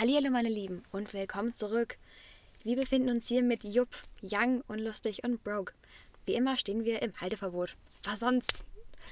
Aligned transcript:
Hallihallo 0.00 0.30
meine 0.30 0.48
Lieben 0.48 0.82
und 0.92 1.12
willkommen 1.12 1.52
zurück. 1.52 1.98
Wir 2.64 2.74
befinden 2.74 3.10
uns 3.10 3.28
hier 3.28 3.42
mit 3.42 3.64
Jupp, 3.64 3.90
Young, 4.22 4.62
Unlustig 4.66 5.24
und 5.24 5.44
Broke. 5.44 5.74
Wie 6.24 6.32
immer 6.32 6.56
stehen 6.56 6.86
wir 6.86 7.02
im 7.02 7.12
Halteverbot. 7.20 7.76
Was 8.04 8.20
sonst? 8.20 8.64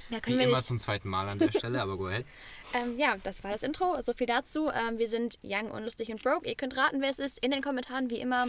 Mehr 0.09 0.23
Wie 0.25 0.33
immer 0.33 0.57
nicht. 0.57 0.67
zum 0.67 0.79
zweiten 0.79 1.11
Mal 1.11 1.29
an 1.29 1.39
der 1.39 1.53
Stelle, 1.53 1.83
aber 1.83 1.99
go 1.99 2.07
ahead. 2.07 2.25
Ähm, 2.75 2.99
ja, 2.99 3.19
das 3.23 3.45
war 3.45 3.51
das 3.51 3.63
Intro. 3.63 4.01
So 4.01 4.15
viel 4.15 4.27
dazu. 4.27 4.71
Ähm, 4.71 4.97
wir 4.97 5.09
sind 5.09 5.39
Young, 5.43 5.71
Unlustig 5.71 6.11
und 6.11 6.23
Broke. 6.23 6.49
Ihr 6.49 6.55
könnt 6.55 6.75
raten, 6.79 7.03
wer 7.03 7.11
es 7.11 7.19
ist. 7.19 7.39
In 7.41 7.51
den 7.51 7.61
Kommentaren 7.61 8.09
wie 8.09 8.21
immer. 8.21 8.47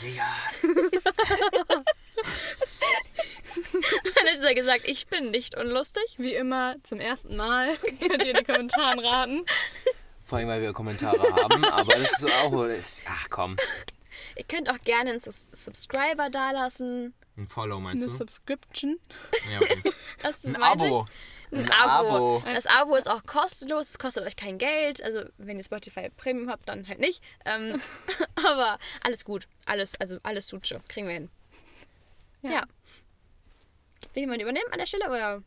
Digga. 0.00 0.22
Hat 4.16 4.44
er 4.44 4.54
gesagt, 4.54 4.82
ich 4.86 5.08
bin 5.08 5.32
nicht 5.32 5.56
unlustig. 5.56 6.04
Wie 6.18 6.34
immer 6.34 6.76
zum 6.84 7.00
ersten 7.00 7.34
Mal 7.34 7.76
könnt 8.00 8.22
ihr 8.22 8.30
in 8.30 8.36
den 8.36 8.46
Kommentaren 8.46 9.00
raten. 9.00 9.44
Vor 10.28 10.36
allem, 10.36 10.48
weil 10.48 10.60
wir 10.60 10.74
Kommentare 10.74 11.18
haben, 11.18 11.64
aber 11.64 11.94
das 11.94 12.22
ist 12.22 12.30
auch. 12.30 12.66
Das, 12.66 13.02
ach 13.06 13.28
komm. 13.30 13.56
Ihr 14.36 14.44
könnt 14.44 14.68
auch 14.68 14.78
gerne 14.80 15.12
einen 15.12 15.20
Sus 15.20 15.46
Subscriber 15.52 16.28
dalassen. 16.28 17.14
Ein 17.38 17.48
Follow 17.48 17.80
meinst 17.80 18.04
Eine 18.04 18.12
du? 18.12 18.18
Subscription. 18.18 19.00
Ja, 19.50 19.58
okay. 19.58 19.82
Das 20.22 20.44
Ein. 20.44 20.56
Abo. 20.56 21.06
Ein 21.50 21.60
Ein 21.60 21.70
Abo. 21.70 22.36
Abo. 22.36 22.42
Das 22.44 22.66
Abo 22.66 22.96
ist 22.96 23.08
auch 23.08 23.24
kostenlos, 23.24 23.88
es 23.88 23.98
kostet 23.98 24.26
euch 24.26 24.36
kein 24.36 24.58
Geld. 24.58 25.02
Also 25.02 25.24
wenn 25.38 25.56
ihr 25.56 25.64
Spotify 25.64 26.10
Premium 26.14 26.50
habt, 26.50 26.68
dann 26.68 26.86
halt 26.88 26.98
nicht. 26.98 27.22
Ähm, 27.46 27.80
aber 28.46 28.78
alles 29.02 29.24
gut. 29.24 29.48
Alles, 29.64 29.98
also 29.98 30.18
alles 30.24 30.46
Suche. 30.46 30.82
Kriegen 30.88 31.06
wir 31.06 31.14
hin. 31.14 31.30
Ja. 32.42 32.50
Ja. 32.50 32.62
Will 34.12 34.24
jemand 34.24 34.42
übernehmen 34.42 34.70
an 34.72 34.78
der 34.78 34.86
Stelle? 34.86 35.08
Oder? 35.08 35.42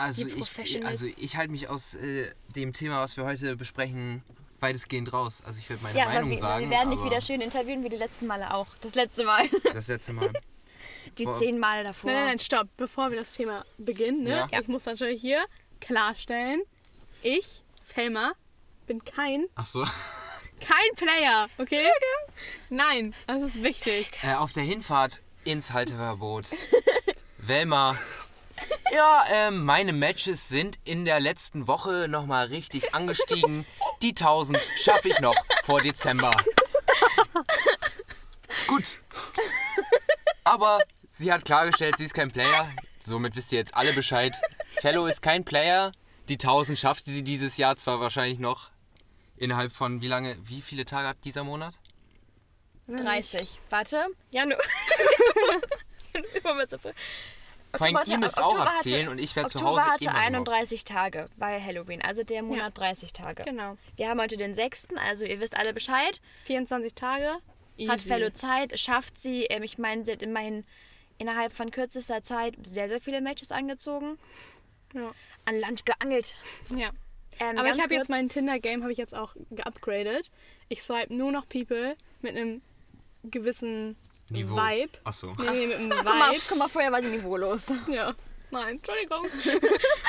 Also 0.00 0.24
Die 0.24 0.30
ich, 0.30 0.36
Professionals. 0.38 1.02
also 1.02 1.06
ich 1.16 1.36
halte 1.36 1.50
mich 1.52 1.68
aus 1.68 1.94
äh, 1.94 2.30
dem 2.48 2.72
Thema, 2.72 3.00
was 3.02 3.16
wir 3.16 3.24
heute 3.24 3.56
besprechen, 3.56 4.22
weitestgehend 4.60 5.12
raus. 5.12 5.42
Also 5.44 5.58
ich 5.58 5.68
werde 5.68 5.82
meine 5.82 5.98
Ja, 5.98 6.04
aber 6.04 6.14
Meinung 6.14 6.30
wir, 6.30 6.38
sagen. 6.38 6.64
wir 6.64 6.70
werden 6.76 6.90
dich 6.90 7.04
wieder 7.04 7.20
schön 7.20 7.40
interviewen 7.40 7.82
wie 7.84 7.88
die 7.88 7.96
letzten 7.96 8.26
Male 8.26 8.52
auch. 8.54 8.66
Das 8.80 8.94
letzte 8.94 9.24
Mal. 9.24 9.44
Das 9.74 9.88
letzte 9.88 10.12
Mal. 10.12 10.30
Die 11.18 11.24
Boah. 11.24 11.36
zehn 11.38 11.58
Male 11.58 11.82
davor. 11.84 12.10
Nein, 12.10 12.18
nein, 12.20 12.28
nein, 12.28 12.38
stopp. 12.38 12.68
Bevor 12.76 13.10
wir 13.10 13.18
das 13.18 13.30
Thema 13.32 13.64
beginnen, 13.78 14.22
ne? 14.22 14.48
Ja. 14.50 14.60
ich 14.60 14.68
muss 14.68 14.84
natürlich 14.84 15.20
hier 15.20 15.44
klarstellen, 15.80 16.62
ich, 17.22 17.62
Felma, 17.82 18.32
bin 18.86 19.02
kein, 19.04 19.46
Ach 19.56 19.66
so. 19.66 19.82
kein 20.60 20.94
Player, 20.96 21.48
okay? 21.58 21.88
Nein, 22.68 23.12
das 23.26 23.42
ist 23.42 23.62
wichtig. 23.62 24.10
Äh, 24.22 24.34
auf 24.34 24.52
der 24.52 24.62
Hinfahrt 24.62 25.20
ins 25.44 25.72
Halteverbot. 25.72 26.50
Velma. 27.38 27.96
Ja, 28.92 29.24
ähm, 29.30 29.64
meine 29.64 29.92
Matches 29.92 30.48
sind 30.48 30.78
in 30.84 31.04
der 31.04 31.20
letzten 31.20 31.68
Woche 31.68 32.06
nochmal 32.08 32.46
richtig 32.46 32.94
angestiegen. 32.94 33.64
Die 34.02 34.10
1000 34.10 34.58
schaffe 34.82 35.08
ich 35.08 35.20
noch 35.20 35.36
vor 35.62 35.80
Dezember. 35.80 36.30
Gut. 38.66 38.98
Aber 40.44 40.80
sie 41.08 41.32
hat 41.32 41.44
klargestellt, 41.44 41.96
sie 41.98 42.04
ist 42.04 42.14
kein 42.14 42.30
Player. 42.30 42.68
Somit 42.98 43.36
wisst 43.36 43.52
ihr 43.52 43.58
jetzt 43.58 43.74
alle 43.74 43.92
Bescheid. 43.92 44.34
Fellow 44.80 45.06
ist 45.06 45.22
kein 45.22 45.44
Player. 45.44 45.92
Die 46.28 46.34
1000 46.34 46.78
schafft 46.78 47.04
sie 47.04 47.22
dieses 47.22 47.56
Jahr 47.56 47.76
zwar 47.76 48.00
wahrscheinlich 48.00 48.38
noch 48.38 48.70
innerhalb 49.36 49.72
von 49.72 50.00
wie 50.00 50.08
lange, 50.08 50.36
wie 50.42 50.60
viele 50.60 50.84
Tage 50.84 51.08
hat 51.08 51.16
dieser 51.24 51.44
Monat? 51.44 51.74
30. 52.88 53.60
Warte. 53.70 54.06
Januar. 54.30 54.58
Vor 57.74 57.86
allem, 57.86 57.96
Oktober 57.96 58.08
ihr 58.10 58.14
hatte- 58.16 58.24
müsst 58.26 58.38
auch 58.38 58.44
Oktober 58.46 58.64
hatte- 58.64 58.76
abzählen 58.78 59.08
und 59.08 59.18
ich 59.18 59.36
werde 59.36 59.48
zu 59.50 59.58
Oktober 59.58 59.82
Hause 59.82 59.90
hatte 59.92 60.04
immer 60.04 60.12
gehockt. 60.14 60.26
31 60.48 60.84
Tage 60.84 61.26
bei 61.36 61.60
Halloween, 61.60 62.02
also 62.02 62.22
der 62.24 62.42
Monat 62.42 62.58
Ja. 62.58 62.70
30 62.70 63.12
Tage. 63.12 63.42
Genau. 63.44 63.76
Wir 63.96 64.08
haben 64.08 64.20
heute 64.20 64.36
den 64.36 64.54
6., 64.54 64.88
also 65.08 65.24
ihr 65.24 65.40
wisst 65.40 65.56
alle 65.56 65.72
Bescheid. 65.72 66.20
24 66.44 66.94
Tage. 66.94 67.28
Hat 67.30 67.40
easy. 67.98 68.08
Fellow 68.08 68.30
Zeit, 68.30 68.78
schafft 68.78 69.18
sie. 69.18 69.44
Ähm, 69.44 69.62
ich 69.62 69.78
meine, 69.78 70.04
sie 70.04 70.12
hat 70.12 70.22
immerhin 70.22 70.64
innerhalb 71.18 71.52
von 71.52 71.70
kürzester 71.70 72.22
Zeit 72.22 72.54
sehr, 72.64 72.88
sehr 72.88 73.00
viele 73.00 73.20
Matches 73.20 73.52
angezogen. 73.52 74.18
Ja. 74.92 75.12
An 75.44 75.58
Land 75.60 75.86
geangelt. 75.86 76.34
ja. 76.76 76.90
Ähm, 77.38 77.56
Aber 77.56 77.70
ich 77.70 77.80
habe 77.80 77.94
jetzt 77.94 78.10
mein 78.10 78.28
Tinder-Game 78.28 78.82
habe 78.82 78.92
ich 78.92 78.98
jetzt 78.98 79.14
auch 79.14 79.34
geupgradet. 79.50 80.30
Ich 80.68 80.82
swipe 80.82 81.14
nur 81.14 81.30
noch 81.32 81.48
People 81.48 81.96
mit 82.20 82.36
einem 82.36 82.60
gewissen 83.24 83.96
Niveau. 84.30 84.56
Vibe. 84.56 84.98
Achso. 85.04 85.34
Nee, 85.38 85.50
nee, 85.50 85.66
mit 85.66 85.76
einem 85.76 85.90
Guck 85.96 86.04
mal, 86.04 86.30
Vibe. 86.32 86.42
guck 86.48 86.58
mal, 86.58 86.68
vorher 86.68 86.92
war 86.92 87.02
sie 87.02 87.08
niveaulos. 87.08 87.66
Ja. 87.88 88.14
Nein, 88.52 88.76
Entschuldigung. 88.76 89.26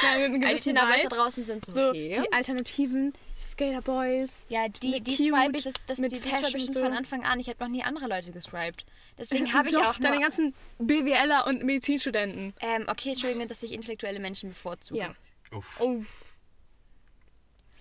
Nein, 0.04 0.22
mit 0.22 0.26
einem 0.26 0.44
Alle 0.44 0.54
gewissen 0.56 0.76
Vibe. 0.76 1.10
draußen 1.10 1.46
sind 1.46 1.64
so, 1.64 1.72
So, 1.72 1.90
okay. 1.90 2.20
die 2.24 2.34
alternativen 2.34 3.14
Skater 3.40 3.82
Boys. 3.82 4.48
Ja, 4.50 4.68
die, 4.68 5.00
die 5.00 5.16
swipe 5.16 5.58
ich, 5.58 5.64
das, 5.64 5.74
das, 5.86 6.00
mit 6.00 6.12
die, 6.12 6.16
die 6.16 6.24
swipe 6.24 6.38
ich 6.38 6.46
Fashion 6.46 6.60
schon 6.62 6.72
so. 6.72 6.80
von 6.80 6.94
Anfang 6.94 7.24
an. 7.24 7.40
Ich 7.40 7.50
habe 7.50 7.64
noch 7.64 7.68
nie 7.70 7.84
andere 7.84 8.08
Leute 8.08 8.32
geswiped. 8.32 8.84
Deswegen 9.20 9.54
habe 9.54 9.68
ich 9.68 9.76
Doch, 9.76 9.86
auch 9.86 10.00
nur... 10.00 10.10
deine 10.10 10.22
ganzen 10.22 10.56
BWLer 10.80 11.46
und 11.46 11.64
Medizinstudenten. 11.64 12.54
Ähm, 12.62 12.86
okay, 12.88 13.10
Entschuldigung, 13.10 13.48
dass 13.48 13.62
ich 13.62 13.74
intellektuelle 13.74 14.20
Menschen 14.20 14.50
bevorzuge. 14.50 15.00
Ja. 15.00 15.16
Uff. 15.56 15.80
Oh. 15.80 16.02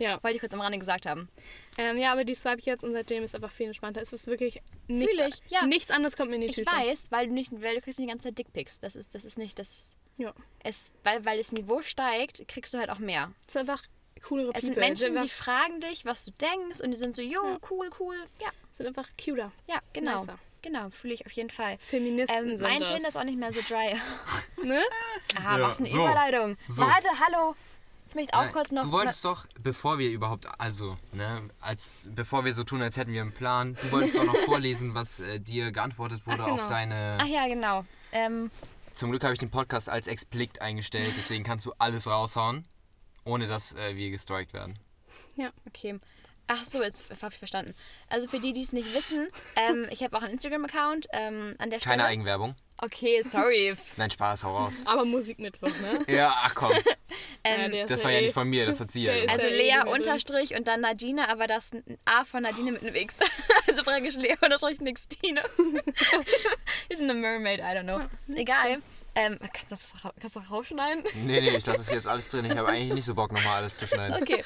Ja. 0.01 0.21
Wollte 0.25 0.35
ich 0.37 0.41
kurz 0.41 0.53
am 0.55 0.61
Rande 0.61 0.79
gesagt 0.79 1.07
haben. 1.07 1.29
Ähm, 1.79 1.97
ja, 1.99 2.11
aber 2.11 2.25
die 2.25 2.35
swipe 2.35 2.59
ich 2.59 2.67
jetzt 2.67 2.83
und 2.83 2.93
seitdem 2.93 3.23
ist 3.23 3.35
einfach 3.37 3.53
viel 3.53 3.67
entspannter. 3.67 4.01
Es 4.01 4.13
ist 4.13 4.27
wirklich 4.27 4.61
nicht, 4.89 5.09
Fühl 5.11 5.21
ich, 5.29 5.41
ja. 5.51 5.65
nichts 5.67 5.91
anderes 5.93 6.17
kommt 6.17 6.31
mir 6.31 6.37
in 6.37 6.41
die 6.41 6.49
Ich 6.49 6.57
Tüte. 6.57 6.73
weiß, 6.73 7.13
weil 7.13 7.29
du 7.29 7.33
nicht, 7.35 7.53
weil 7.53 7.77
du 7.77 7.81
kriegst 7.83 7.99
nicht 8.01 8.09
die 8.09 8.13
ganze 8.13 8.29
Zeit 8.29 8.39
Dickpics. 8.39 8.81
Das 8.81 8.97
ist, 8.97 9.15
das 9.15 9.25
ist 9.25 9.39
nicht 9.39 9.59
das. 9.59 9.97
Ja. 10.17 10.35
Es, 10.65 10.91
weil, 11.05 11.25
weil 11.25 11.39
das 11.39 11.53
Niveau 11.53 11.81
steigt, 11.83 12.49
kriegst 12.49 12.75
du 12.75 12.79
halt 12.79 12.91
auch 12.91 12.99
mehr. 12.99 13.33
Es 13.47 13.55
ist 13.55 13.61
einfach 13.61 13.83
coolere 14.27 14.53
Es 14.55 14.63
sind 14.63 14.75
People. 14.75 14.87
Menschen, 14.89 15.19
die 15.23 15.29
fragen 15.29 15.81
dich, 15.81 16.05
was 16.05 16.25
du 16.25 16.33
denkst, 16.33 16.81
und 16.81 16.91
die 16.91 16.97
sind 16.99 17.15
so, 17.17 17.23
jo, 17.23 17.41
Ja. 17.45 17.59
cool, 17.71 17.89
cool. 18.01 18.17
Ja, 18.43 18.49
sind 18.73 18.87
einfach 18.87 19.09
cuter. 19.23 19.53
ja, 19.67 19.79
genau. 19.93 20.19
Nicer. 20.19 20.39
Genau, 20.63 20.91
fühle 20.91 21.15
ich 21.15 21.25
auf 21.25 21.33
jeden 21.33 21.49
Fall. 21.49 21.79
Feministen 21.79 22.37
Ähm, 22.51 22.59
sind 22.59 22.61
mein 22.69 22.81
das. 22.81 22.89
Tinder 22.91 23.09
ist 23.09 23.17
auch 23.17 23.25
nicht 23.25 23.39
mehr 23.39 23.51
so 23.51 23.61
dry. 23.63 23.95
ne? 24.63 24.83
Ah, 25.37 25.57
Ja, 25.59 25.63
was 25.69 25.79
eine 25.79 25.89
so. 25.89 26.05
Überleitung. 26.05 26.59
So. 26.69 26.83
Warte, 26.83 27.09
hallo. 27.19 27.55
Ich 28.11 28.17
möchte 28.17 28.35
auch 28.35 28.43
Nein, 28.43 28.53
kurz 28.53 28.73
noch. 28.73 28.83
Du 28.83 28.91
wolltest 28.91 29.25
doch, 29.25 29.47
bevor 29.63 30.01
wir 30.01 30.11
überhaupt, 30.11 30.49
also, 30.59 30.99
ne, 31.13 31.49
als 31.61 32.09
bevor 32.13 32.45
wir 32.45 32.53
so 32.55 32.65
tun, 32.65 32.83
als 32.83 32.97
hätten 32.97 33.13
wir 33.13 33.21
einen 33.23 33.33
Plan, 33.33 33.77
du 33.81 33.93
wolltest 33.93 34.17
doch 34.17 34.25
noch 34.25 34.37
vorlesen, 34.47 34.95
was 34.95 35.21
äh, 35.21 35.39
dir 35.39 35.71
geantwortet 35.71 36.27
wurde 36.27 36.43
Ach, 36.43 36.47
genau. 36.49 36.63
auf 36.65 36.69
deine. 36.69 37.19
Ach 37.21 37.27
ja, 37.27 37.47
genau. 37.47 37.85
Ähm, 38.11 38.51
Zum 38.93 39.11
Glück 39.11 39.23
habe 39.23 39.33
ich 39.33 39.39
den 39.39 39.51
Podcast 39.51 39.89
als 39.89 40.09
explikt 40.09 40.61
eingestellt, 40.61 41.15
deswegen 41.17 41.45
kannst 41.45 41.67
du 41.67 41.73
alles 41.79 42.09
raushauen, 42.09 42.67
ohne 43.25 43.47
dass 43.47 43.75
äh, 43.75 43.95
wir 43.95 44.11
gestrikt 44.11 44.53
werden. 44.53 44.77
Okay. 45.69 46.01
Ach 46.49 46.65
so, 46.65 46.83
jetzt 46.83 47.09
habe 47.23 47.33
ich 47.33 47.39
verstanden. 47.39 47.75
Also 48.09 48.27
für 48.27 48.41
die, 48.41 48.53
die 48.53 48.63
es 48.63 48.73
nicht 48.73 48.93
wissen, 48.93 49.29
ähm, 49.55 49.87
ich 49.91 50.03
habe 50.03 50.17
auch 50.19 50.23
einen 50.23 50.33
Instagram-Account 50.33 51.07
ähm, 51.13 51.55
an 51.59 51.71
der 51.71 51.79
Keine 51.79 52.03
Stelle. 52.03 52.05
Eigenwerbung. 52.07 52.57
Okay, 52.83 53.23
sorry. 53.23 53.77
Nein, 53.97 54.11
Spaß, 54.11 54.45
hau 54.45 54.57
raus. 54.57 54.85
Aber 54.87 55.05
Musikmittwoch, 55.05 55.69
ne? 55.69 55.99
Ja, 56.15 56.33
ach 56.45 56.55
komm, 56.55 56.73
Ähm, 57.45 57.87
das 57.89 58.05
war 58.05 58.11
ja 58.13 58.19
eh- 58.19 58.23
nicht 58.23 58.35
von 58.35 58.49
mir, 58.49 58.67
das 58.67 58.81
hat 58.81 58.91
sie 58.91 59.05
ja 59.05 59.15
gemacht. 59.15 59.31
also 59.31 59.47
eh 59.47 59.57
Lea. 59.57 59.91
Unterstrich 59.93 60.55
und 60.55 60.67
dann 60.69 60.81
Nadine, 60.81 61.29
aber 61.29 61.47
das 61.47 61.73
A 62.05 62.25
von 62.25 62.43
Nadine 62.43 62.73
mit 62.73 62.83
einem 62.83 62.95
X. 62.95 63.17
also 63.69 63.83
praktisch 63.83 64.17
Lea 64.17 64.35
Unterstrich 64.43 64.81
Nixtine. 64.81 65.43
Ist 66.89 67.03
eine 67.03 67.15
Mermaid, 67.15 67.61
I 67.61 67.63
don't 67.63 67.83
know. 67.85 68.01
Egal. 68.35 68.81
Ähm, 69.15 69.39
kannst 69.41 69.73
du 69.73 69.77
das 69.77 69.93
kannst 70.21 70.37
du 70.37 70.41
das 70.41 70.51
rausschneiden? 70.51 71.03
Nee, 71.25 71.41
nee, 71.41 71.49
ich 71.57 71.67
lasse 71.67 71.79
das 71.79 71.91
jetzt 71.91 72.07
alles 72.07 72.29
drin. 72.29 72.45
Ich 72.45 72.57
habe 72.57 72.69
eigentlich 72.69 72.93
nicht 72.95 73.05
so 73.05 73.15
Bock, 73.15 73.33
nochmal 73.33 73.57
alles 73.57 73.77
zu 73.77 73.87
schneiden. 73.87 74.23
Okay. 74.23 74.45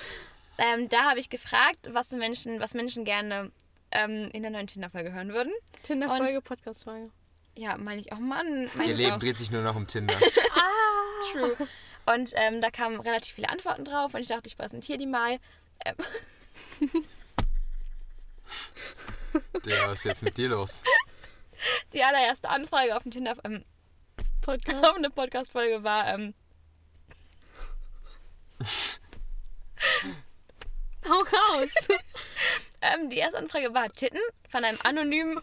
Ähm, 0.56 0.88
da 0.88 1.10
habe 1.10 1.18
ich 1.20 1.28
gefragt, 1.30 1.78
was 1.90 2.10
Menschen, 2.12 2.60
was 2.60 2.74
Menschen 2.74 3.04
gerne 3.04 3.50
ähm, 3.90 4.30
in 4.32 4.42
der 4.42 4.50
neuen 4.50 4.66
Tinder-Folge 4.66 5.12
hören 5.12 5.32
würden. 5.34 5.52
Tinder-Folge, 5.82 6.40
Podcast-Folge. 6.40 7.10
Ja, 7.56 7.76
meine 7.76 8.00
ich 8.00 8.12
auch, 8.12 8.18
Mann. 8.18 8.68
Meine 8.74 8.90
Ihr 8.90 8.96
Leben 8.96 9.12
auch. 9.12 9.18
dreht 9.18 9.38
sich 9.38 9.50
nur 9.50 9.62
noch 9.62 9.76
um 9.76 9.86
Tinder. 9.86 10.14
True. 11.32 11.56
Und 12.06 12.32
ähm, 12.34 12.60
da 12.60 12.70
kamen 12.70 13.00
relativ 13.00 13.34
viele 13.34 13.48
Antworten 13.48 13.84
drauf 13.84 14.12
und 14.14 14.20
ich 14.20 14.28
dachte, 14.28 14.46
ich 14.48 14.56
präsentiere 14.58 14.98
die 14.98 15.06
mal. 15.06 15.38
Ähm, 15.84 15.94
Der, 19.64 19.88
was 19.88 19.98
ist 20.00 20.04
jetzt 20.04 20.22
mit 20.22 20.36
dir 20.36 20.48
los? 20.50 20.82
die 21.92 22.02
allererste 22.02 22.48
Anfrage 22.50 22.94
auf 22.96 23.02
dem 23.04 23.12
Tinder, 23.12 23.34
ähm, 23.44 23.64
Podcast. 24.42 24.84
auf 24.84 24.96
eine 24.96 25.08
Podcast-Folge 25.10 25.82
war, 25.82 26.06
ähm, 26.08 26.34
Hau 31.06 31.18
raus! 31.18 31.88
ähm, 32.80 33.10
die 33.10 33.16
erste 33.18 33.38
Anfrage 33.38 33.72
war 33.74 33.90
Titten 33.90 34.20
von 34.48 34.64
einem 34.64 34.78
anonymen. 34.84 35.40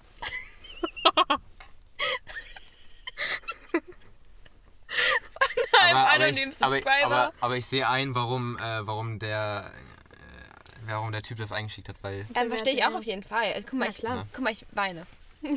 Von 5.69 5.79
einem 5.79 5.97
aber, 5.97 6.09
anonymen 6.11 6.51
ich, 6.51 6.63
aber, 6.63 6.75
Subscriber. 6.75 7.05
aber, 7.05 7.33
aber 7.39 7.57
ich 7.57 7.65
sehe 7.65 7.87
ein, 7.87 8.13
warum, 8.15 8.57
äh, 8.57 8.85
warum 8.87 9.19
der 9.19 9.71
äh, 9.73 10.87
warum 10.87 11.11
der 11.11 11.21
Typ 11.21 11.37
das 11.37 11.51
eingeschickt 11.51 11.89
hat, 11.89 11.95
weil 12.01 12.25
ähm, 12.35 12.49
verstehe 12.49 12.73
ich 12.73 12.83
auch 12.85 12.91
Ja. 12.91 12.97
auf 12.97 13.03
jeden 13.03 13.23
Fall. 13.23 13.53
Guck 13.63 13.73
mal, 13.73 13.85
Na 13.85 13.91
ich, 13.91 13.97
klar. 13.97 14.27
guck 14.33 14.43
mal, 14.43 14.51
ich 14.53 14.65
weine. 14.71 15.05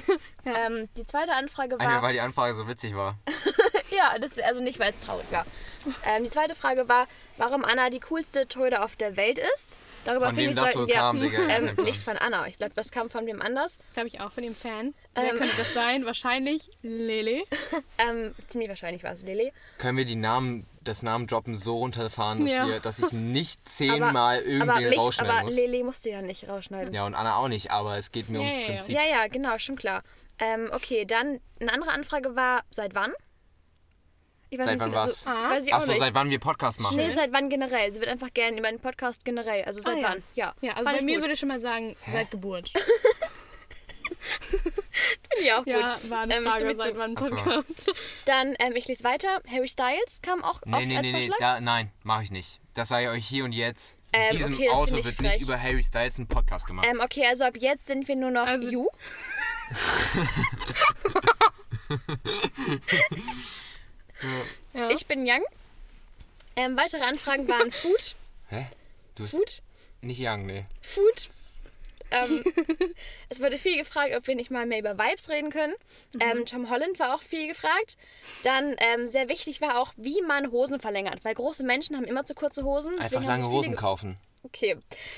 Ja. 0.44 0.67
ähm, 0.67 0.88
die 0.96 1.06
zweite 1.06 1.35
Anfrage 1.35 1.79
war. 1.79 2.02
weil 2.02 2.12
die 2.14 2.20
Anfrage 2.20 2.55
so 2.55 2.67
witzig 2.69 2.94
war. 2.94 3.17
Ja, 3.96 4.19
das, 4.19 4.38
also 4.38 4.61
nicht, 4.61 4.79
weil 4.79 4.91
es 4.91 4.99
traurig 5.00 5.26
war. 5.31 5.46
Ähm, 6.06 6.25
die 6.25 6.31
zweite 6.31 6.55
Frage 6.55 6.88
war, 6.88 7.06
warum 7.37 7.64
Anna 7.64 7.91
die 7.91 8.00
coolste 8.00 8.49
Toyota 8.49 8.82
auf 8.82 8.96
der 8.96 9.17
Welt 9.17 9.38
ist. 9.38 9.79
Darüber 10.06 10.26
Von 10.26 10.35
finde 10.37 10.50
wem 10.50 10.50
ich, 10.50 10.56
das 10.56 10.73
sollten 10.73 10.79
wohl 10.81 10.87
wir 10.88 10.94
kam, 10.94 11.20
Digga. 11.20 11.49
ähm, 11.49 11.75
nicht 11.85 12.02
von 12.02 12.17
Anna. 12.19 12.46
Ich 12.46 12.58
glaube, 12.58 12.73
das 12.75 12.91
kam 12.91 13.08
von 13.11 13.26
wem 13.26 13.41
anders. 13.43 13.79
Glaube 13.94 14.08
ich 14.08 14.20
auch 14.20 14.32
von 14.32 14.43
dem 14.43 14.55
Fan. 14.55 14.94
Wer 15.14 15.31
Ähm. 15.32 15.37
könnte 15.38 15.55
das 15.56 15.73
sein? 15.75 16.05
Wahrscheinlich 16.06 16.70
Lele. 16.82 17.43
Ähm, 17.99 18.35
ziemlich 18.49 18.69
wahrscheinlich 18.69 19.02
war 19.05 19.12
es 19.12 19.23
Lele. 19.23 19.52
Können 19.79 19.97
wir 19.97 20.05
die 20.05 20.17
Namen, 20.17 20.67
das 20.82 21.02
Namen 21.02 21.26
droppen 21.26 21.55
so 21.55 21.76
runterfahren, 21.79 22.44
dass, 22.44 22.52
Ja. 22.55 22.67
wir, 22.67 22.81
dass 22.81 22.99
ich 22.99 23.12
nicht 23.12 23.67
zehnmal 23.69 24.38
aber 24.40 24.44
irgendwie 24.47 24.88
mich, 24.88 24.99
rausschneiden 24.99 25.32
aber 25.37 25.47
muss? 25.47 25.55
Lele 25.55 25.85
musst 25.85 26.05
du 26.05 26.11
ja 26.11 26.20
nicht 26.23 26.49
rausschneiden. 26.49 26.93
Ja, 26.93 27.06
und 27.06 27.14
Anna 27.14 27.37
auch 27.37 27.49
nicht, 27.49 27.70
aber 27.70 27.97
es 27.97 28.11
geht 28.12 28.29
mir 28.29 28.38
Ja, 28.38 28.40
ums 28.44 28.55
ja, 28.55 28.61
ja. 28.61 28.67
Prinzip. 28.67 28.94
Ja, 28.97 29.02
ja, 29.05 29.26
genau, 29.29 29.58
schon 29.58 29.76
klar. 29.76 30.02
Ähm, 30.38 30.69
okay, 30.73 31.05
dann 31.05 31.40
eine 31.61 31.73
andere 31.73 31.93
Anfrage 31.93 32.35
war, 32.37 32.64
seit 32.70 32.94
wann? 32.94 33.12
Ich 34.50 34.58
weiß 34.58 34.67
Seit 34.67 34.75
nicht, 34.79 34.85
wann 34.85 34.94
also, 34.94 35.26
was? 35.26 35.50
Weiß 35.50 35.67
ich 35.67 35.73
auch 35.73 35.79
Achso, 35.79 35.91
nicht. 35.91 35.99
seit 36.00 36.14
wann 36.14 36.31
wir 36.31 36.38
Podcast 36.38 36.79
machen? 36.81 36.96
nee, 36.96 37.11
seit 37.12 37.32
wann 37.32 37.49
generell? 37.50 37.93
Sie 37.93 37.99
wird 38.00 38.11
einfach 38.11 38.32
gerne 38.32 38.56
über 38.58 38.69
den 38.70 38.79
Podcast 38.79 39.25
generell. 39.25 39.64
Also 39.64 39.82
seit 39.82 39.96
Ah, 39.96 39.99
ja. 39.99 40.08
wann? 40.11 40.23
Ja, 40.35 40.55
Ja, 40.61 40.73
also 40.75 40.85
Fand 40.85 40.99
bei 40.99 41.05
mir 41.05 41.14
gut. 41.17 41.25
würde 41.25 41.32
ich 41.35 41.41
schon 41.41 41.49
mal 41.49 41.61
sagen, 41.61 41.96
seit 42.06 42.31
Geburt. 42.31 42.70
Finde 44.20 45.41
ich 45.41 45.52
auch 45.52 45.67
Ja, 45.67 45.94
gut. 45.96 46.11
war 46.11 46.20
eine 46.20 46.37
Ähm, 46.37 46.44
Frage, 46.44 46.76
seit 46.76 46.96
wann 46.96 47.14
Ach 47.19 47.23
so. 47.23 47.31
Podcast. 47.35 47.91
Dann, 48.26 48.55
ähm, 48.61 48.76
ich 48.76 48.87
lese 48.87 49.02
weiter. 49.02 49.41
Harry 49.50 49.67
Styles 49.69 50.20
kam 50.23 50.44
auch 50.44 50.61
Nee, 50.64 50.76
oft 50.76 50.87
nee, 50.87 50.97
als 50.99 51.06
nee, 51.06 51.12
nee, 51.12 51.26
Vorschlag. 51.26 51.38
da, 51.56 51.61
nein, 51.61 51.90
mache 52.05 52.23
ich 52.25 52.31
nicht. 52.31 52.61
Das 52.75 52.88
sage 52.88 53.05
ich 53.06 53.11
euch 53.11 53.26
hier 53.26 53.44
und 53.44 53.52
jetzt. 53.52 53.97
In 54.12 54.20
Ähm, 54.20 54.37
diesem 54.37 54.55
okay, 54.55 54.70
Auto 54.70 54.93
wird 54.93 55.05
frech. 55.06 55.19
nicht 55.20 55.40
über 55.40 55.61
Harry 55.61 55.82
Styles 55.82 56.19
ein 56.19 56.29
Podcast 56.29 56.67
gemacht. 56.69 56.87
Ähm, 56.88 57.00
okay, 57.02 57.26
also 57.26 57.44
ab 57.44 57.55
jetzt 57.58 57.87
sind 57.87 58.06
wir 58.06 58.14
nur 58.17 58.31
noch 58.31 58.47
Also- 58.47 58.69
You. 58.70 58.87
Ja. 64.72 64.90
Ich 64.90 65.06
bin 65.06 65.20
Young. 65.28 65.44
Ähm, 66.56 66.76
weitere 66.76 67.02
Anfragen 67.02 67.49
waren 67.49 67.70
Food. 67.72 68.14
Hä? 68.49 68.66
Du 69.14 69.22
bist 69.22 69.34
Food? 69.34 69.62
nicht 70.02 70.20
young, 70.20 70.46
nee. 70.46 70.64
Food. 70.82 71.31
Ähm, 72.11 72.44
es 73.28 73.40
wurde 73.40 73.58
viel 73.58 73.76
gefragt, 73.76 74.14
ob 74.14 74.26
wir 74.26 74.37
nicht 74.37 74.50
mal 74.50 74.66
mehr 74.66 74.78
über 74.78 74.96
Vibes 74.99 75.28
reden 75.31 75.50
können. 75.50 75.75
Ähm, 76.20 76.46
Tom 76.46 76.70
Holland 76.70 76.99
war 76.99 77.14
auch 77.14 77.22
viel 77.22 77.49
gefragt. 77.49 77.96
Dann 78.43 78.76
ähm, 78.78 79.08
sehr 79.08 79.28
wichtig 79.28 79.61
war 79.61 79.81
auch, 79.81 79.93
wie 79.96 80.20
man 80.22 80.52
Hosen 80.52 80.81
verlängert, 80.81 81.25
weil 81.25 81.34
große 81.34 81.64
Menschen 81.64 81.96
haben 81.96 82.05
immer 82.05 82.25
zu 82.25 82.34
kurze 82.34 82.64
Hosen. 82.64 82.99
Einfach 82.99 83.25
lange 83.25 83.49
Hosen 83.49 83.75
kaufen. 83.75 84.16
Okay, 84.44 84.76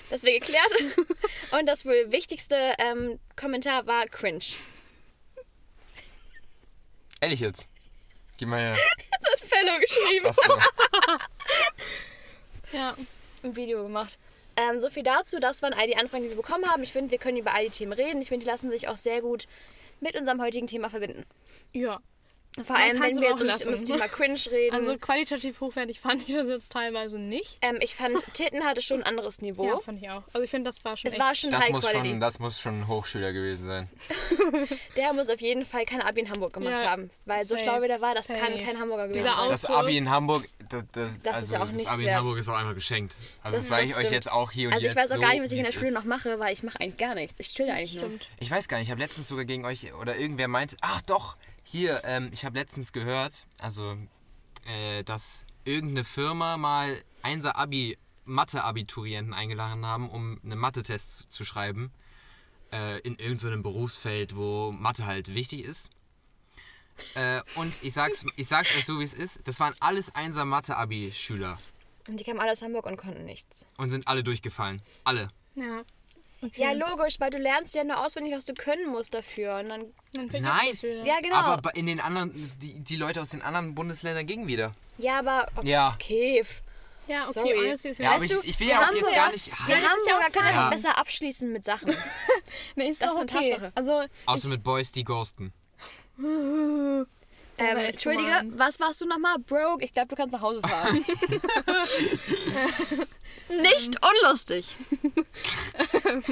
das 0.09 0.23
wird 0.23 0.41
geklärt. 0.41 0.71
Und 1.59 1.67
das 1.67 1.85
wohl 1.85 2.13
wichtigste 2.13 2.57
ähm, 2.79 3.19
Kommentar 3.35 3.87
war 3.87 4.07
cringe. 4.07 4.45
Ehrlich 7.21 7.41
jetzt? 7.41 7.69
Geh 8.37 8.47
mal 8.47 8.61
her. 8.61 8.77
Das 9.11 9.33
hat 9.33 9.49
Fellow 9.49 9.81
geschrieben. 9.81 10.27
Achso. 10.27 10.59
ja. 12.73 12.95
ein 13.43 13.57
Video 13.57 13.83
gemacht. 13.83 14.19
Ähm, 14.57 14.81
so 14.81 14.91
viel 14.91 15.03
dazu. 15.03 15.39
Das 15.39 15.63
waren 15.63 15.73
all 15.73 15.87
die 15.87 15.97
Anfragen, 15.97 16.25
die 16.25 16.31
wir 16.31 16.37
bekommen 16.37 16.67
haben. 16.67 16.83
Ich 16.83 16.93
finde, 16.93 17.11
wir 17.11 17.19
können 17.19 17.39
über 17.39 17.55
all 17.55 17.65
die 17.65 17.71
Themen 17.71 17.93
reden. 17.93 18.21
Ich 18.21 18.29
finde, 18.29 18.45
die 18.45 18.51
lassen 18.51 18.71
sich 18.71 18.89
auch 18.89 18.97
sehr 18.97 19.21
gut 19.23 19.47
mit 20.01 20.17
unserem 20.17 20.41
heutigen 20.43 20.67
Thema 20.67 20.91
verbinden. 20.91 21.25
Ja. 21.73 22.01
Vor 22.65 22.77
allem, 22.77 23.01
wenn 23.01 23.17
wir 23.21 23.29
jetzt 23.29 23.43
um, 23.43 23.69
um 23.69 23.75
das. 23.75 23.85
Thema 23.85 24.09
Cringe 24.09 24.39
reden. 24.51 24.75
Also 24.75 24.97
qualitativ 24.97 25.61
hochwertig 25.61 26.01
fand 26.01 26.27
ich 26.29 26.35
das 26.35 26.49
jetzt 26.49 26.73
teilweise 26.73 27.19
nicht. 27.19 27.59
ähm, 27.63 27.77
ich 27.81 27.95
fand, 27.95 28.17
Titten 28.33 28.65
hatte 28.65 28.81
schon 28.83 28.99
ein 29.01 29.03
anderes 29.05 29.43
Niveau. 29.43 29.67
Ja, 29.67 29.79
fand 29.81 30.01
ich 30.01 30.09
auch. 30.09 30.23
Also 30.33 30.43
ich 30.45 30.51
finde, 30.51 30.69
das 30.71 30.85
war 30.85 30.97
schon 30.97 31.09
es 31.09 31.15
echt 31.15 31.23
war 31.23 31.35
schon 31.35 31.51
Das 31.51 31.63
High 31.63 31.71
muss 31.71 31.85
Quality. 31.85 32.09
schon, 32.11 32.21
das 32.21 32.39
muss 32.39 32.61
schon 32.61 32.81
ein 32.81 32.89
Hochschüler 32.89 33.33
gewesen 33.33 33.67
sein. 33.67 33.91
Der 34.97 35.13
muss 35.13 35.29
auf 35.29 35.41
jeden 35.41 35.65
Fall 35.65 35.85
kein 35.85 36.01
Abi 36.01 36.21
in 36.23 36.31
Hamburg 36.31 36.53
gemacht 36.55 36.81
Ja, 36.81 36.91
haben. 36.91 37.11
Weil 37.27 37.45
so 37.45 37.57
schlau 37.57 37.83
wie 37.83 37.89
der 37.89 38.01
war, 38.01 38.15
das 38.15 38.27
safe. 38.29 38.41
kann 38.41 38.59
kein 38.59 38.79
Hamburger 38.79 39.09
gewesen 39.09 39.25
sein. 39.25 39.49
Das 39.51 39.65
Abi 39.67 39.97
in 39.99 40.09
Hamburg, 40.11 40.45
das, 40.71 40.83
das, 40.93 41.23
Das 41.23 41.37
ist 41.37 41.43
also 41.43 41.55
ja 41.55 41.61
auch 41.63 41.67
das 41.67 41.75
nichts 41.77 41.91
Abi 41.91 42.01
in 42.03 42.07
wert. 42.07 42.19
Hamburg 42.19 42.39
ist 42.39 42.49
auch 42.49 42.57
einfach 42.57 42.75
geschenkt. 42.75 43.17
Also 43.43 43.57
Das- 43.59 43.67
das, 43.67 43.69
sage 43.69 43.85
ich 43.85 43.97
euch 43.97 44.11
jetzt 44.11 44.31
auch 44.31 44.51
hier 44.51 44.69
und 44.69 44.75
Also 44.75 44.85
jetzt 44.85 44.93
ich 44.93 44.97
weiß 44.97 45.11
auch 45.13 45.15
so, 45.17 45.21
gar 45.21 45.31
nicht, 45.33 45.43
was 45.43 45.53
ich 45.53 45.59
in 45.59 45.65
der 45.65 45.73
Schule 45.73 45.89
ist. 45.89 45.95
noch 45.95 46.05
mache, 46.05 46.39
weil 46.39 46.53
ich 46.53 46.63
mache 46.63 46.81
eigentlich 46.81 46.97
gar 46.97 47.15
nichts. 47.15 47.39
Ich 47.39 47.53
chill 47.53 47.69
eigentlich 47.71 47.95
nur. 48.01 48.11
Ich 48.41 48.51
weiß 48.51 48.69
gar 48.69 48.79
nicht, 48.79 48.87
ich 48.87 48.91
habe 48.91 49.01
letztens 49.01 49.29
sogar 49.29 49.45
gegen 49.45 49.65
euch, 49.65 49.93
oder 50.01 50.17
irgendwer 50.17 50.49
meinte, 50.49 50.77
ach 50.81 51.03
doch, 51.03 51.37
hier, 51.69 52.03
ähm, 52.05 52.31
ich 52.33 52.45
habe 52.45 52.57
letztens 52.59 52.93
gehört, 52.93 53.45
also, 53.59 53.97
äh, 54.67 55.03
dass 55.03 55.45
irgendeine 55.65 56.05
Firma 56.05 56.57
mal 56.57 57.03
Einser 57.23 57.57
Abi, 57.57 57.99
Mathe-Abiturienten 58.25 59.35
eingeladen 59.35 59.85
haben, 59.85 60.09
um 60.09 60.41
einen 60.45 60.59
Mathe-Test 60.59 61.33
zu- 61.33 61.45
schreiben, 61.45 61.91
äh, 62.73 63.01
in 63.01 63.17
irgendeinem 63.17 63.63
Berufsfeld, 63.65 64.37
wo 64.37 64.71
Mathe 64.73 65.07
halt 65.07 65.35
wichtig 65.35 65.65
ist. 65.65 65.91
Äh, 67.15 67.43
und 67.57 67.83
ich 67.83 67.93
sag's, 67.95 68.25
ich 68.37 68.47
sag's 68.49 68.75
euch 68.77 68.85
so, 68.87 68.99
wie 69.01 69.05
es 69.05 69.13
ist, 69.15 69.41
das 69.45 69.61
waren 69.61 69.75
alles 69.81 70.15
Einser 70.15 70.45
Mathe-Abi-Schüler 70.45 71.59
Und 72.09 72.19
die 72.21 72.25
kamen 72.25 72.41
alle 72.41 72.53
aus 72.53 72.63
Hamburg 72.63 72.87
und 72.87 72.97
konnten 72.97 73.25
nichts. 73.25 73.67
und 73.77 73.91
sind 73.91 74.07
alle 74.09 74.23
durchgefallen. 74.23 74.81
Alle. 75.05 75.31
Ja. 75.57 75.83
Okay. 76.47 76.63
Ja, 76.63 76.73
logisch, 76.73 77.19
weil 77.19 77.31
du 77.31 77.39
lernst 77.39 77.75
ja 77.75 77.85
nur 77.85 78.05
auswendig, 78.05 78.35
was 78.35 78.45
du 78.45 78.55
können 78.55 78.89
musst 78.89 79.15
dafür. 79.15 79.59
Und 79.59 79.69
dann. 79.69 79.85
Dann 80.13 80.31
vergisst 80.31 80.53
Nein. 80.53 80.71
du's 80.71 80.83
wieder. 80.83 81.05
Ja, 81.05 81.21
genau. 81.21 81.37
Aber 81.37 81.75
in 81.77 81.87
den 81.87 82.01
anderen, 82.01 82.33
die, 82.63 82.75
die 82.79 82.97
Leute 82.97 83.21
aus 83.23 83.31
den 83.31 83.43
anderen 83.43 83.75
Bundesländern 83.75 84.27
gingen 84.27 84.47
wieder. 84.47 84.75
ja, 84.99 85.19
aber. 85.19 85.49
Okay. 85.57 85.69
Ja. 85.71 85.97
Ja, 87.09 87.21
okay, 87.23 87.33
Sorry. 87.33 87.67
honestly 87.67 87.91
ist 87.91 87.99
mir 87.99 88.05
Ja, 88.05 88.11
aber 88.13 88.23
weißt 88.23 88.33
ich, 88.33 88.49
ich 88.51 88.61
will 88.61 88.69
ja 88.69 88.81
auch 88.81 88.87
haben 88.87 88.97
jetzt 88.97 89.15
gar 89.15 89.31
nicht. 89.31 89.51
Wir 89.67 89.77
ja 89.77 89.83
Hamburger 89.83 90.27
auch 90.27 90.33
können 90.33 90.49
einfach 90.49 90.71
besser 90.71 90.99
abschließen 90.99 91.53
mit 91.53 91.65
Sachen. 91.65 91.95
nee, 92.75 92.89
ist 92.89 93.01
das 93.01 93.11
doch 93.11 93.23
ist 93.23 93.33
eine 93.33 93.39
okay. 93.41 93.51
Tatsache. 93.51 93.73
Also, 93.75 94.05
Außer 94.27 94.49
mit 94.49 94.65
Boys, 94.65 94.91
die 94.91 95.05
ghosten. 95.05 95.53
Ähm, 97.59 97.77
Entschuldige, 97.79 98.25
gemein. 98.27 98.53
was 98.59 98.79
warst 98.81 99.01
du 99.01 99.07
nochmal? 99.07 99.37
Broke? 99.39 99.83
Ich 99.85 99.93
glaube, 99.93 100.09
du 100.09 100.17
kannst 100.17 100.33
nach 100.35 100.43
Hause 100.43 100.61
fahren. 100.63 101.05
Nicht 103.49 103.97
unlustig. 104.05 104.75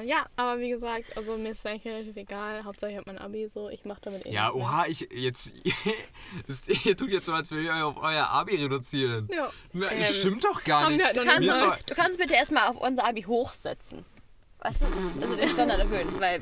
äh, 0.00 0.06
ja, 0.06 0.26
aber 0.36 0.58
wie 0.60 0.70
gesagt, 0.70 1.16
also 1.16 1.36
mir 1.36 1.50
ist 1.52 1.58
es 1.60 1.66
eigentlich 1.66 1.92
relativ 1.92 2.16
egal. 2.16 2.64
Hauptsache 2.64 2.90
ich 2.90 2.96
habe 2.96 3.10
mein 3.12 3.18
Abi 3.18 3.46
so, 3.48 3.68
ich 3.68 3.84
mache 3.84 4.00
damit 4.02 4.24
eh 4.26 4.30
Ja, 4.32 4.44
nichts 4.46 4.56
mehr. 4.56 4.64
oha, 4.66 4.86
ich 4.86 5.08
jetzt. 5.12 5.52
ihr 6.86 6.96
tut 6.96 7.10
jetzt 7.10 7.26
so, 7.26 7.32
als 7.32 7.50
würde 7.50 7.64
ich 7.64 7.70
euch 7.70 7.82
auf 7.82 8.02
euer 8.02 8.28
Abi 8.30 8.56
reduzieren. 8.56 9.28
Ja. 9.32 9.50
Na, 9.72 9.90
Ähm, 9.90 9.98
Das 10.00 10.16
stimmt 10.16 10.44
doch 10.44 10.64
gar 10.64 10.88
nicht. 10.88 10.98
wir 10.98 11.06
halt 11.06 11.16
Du 11.16 11.24
kannst, 11.24 11.48
doch- 11.48 11.76
du 11.82 11.94
kannst 11.94 12.18
bitte 12.18 12.34
erstmal 12.34 12.68
auf 12.68 12.76
unser 12.80 13.04
Abi 13.06 13.22
hochsetzen. 13.22 14.04
Weißt 14.60 14.82
du? 14.82 14.86
Also 15.22 15.36
den 15.36 15.50
Standard 15.50 15.78
erhöhen, 15.80 16.08
weil 16.20 16.40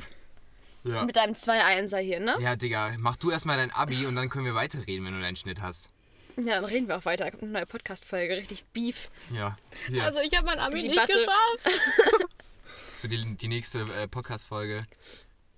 ja. 0.87 1.03
mit 1.03 1.15
deinem 1.15 1.33
2-1er 1.33 1.99
hier, 1.99 2.19
ne? 2.19 2.35
ja, 2.39 2.55
Digga, 2.55 2.93
mach 2.99 3.15
du 3.15 3.31
erstmal 3.31 3.57
dein 3.57 3.71
Abi 3.71 4.05
und 4.05 4.15
dann 4.15 4.29
können 4.29 4.45
wir 4.45 4.55
weiterreden, 4.55 5.05
wenn 5.05 5.13
du 5.13 5.21
deinen 5.21 5.35
Schnitt 5.35 5.61
hast. 5.61 5.89
Ja, 6.37 6.55
dann 6.55 6.65
reden 6.65 6.87
wir 6.87 6.97
auch 6.97 7.05
weiter. 7.05 7.25
Eine 7.25 7.51
neue 7.51 7.65
Podcast-Folge, 7.65 8.37
richtig 8.37 8.63
Beef. 8.65 9.09
Ja. 9.31 9.57
Hier. 9.87 10.03
Also 10.03 10.19
ich 10.19 10.35
habe 10.35 10.45
mein 10.45 10.59
Abi 10.59 10.81
Die 10.81 10.89
nicht 10.89 10.99
Batte. 10.99 11.13
geschafft. 11.13 11.81
so 12.95 13.07
die, 13.07 13.35
die 13.35 13.47
nächste 13.47 13.79
äh, 13.79 14.07
Podcast-Folge. 14.07 14.83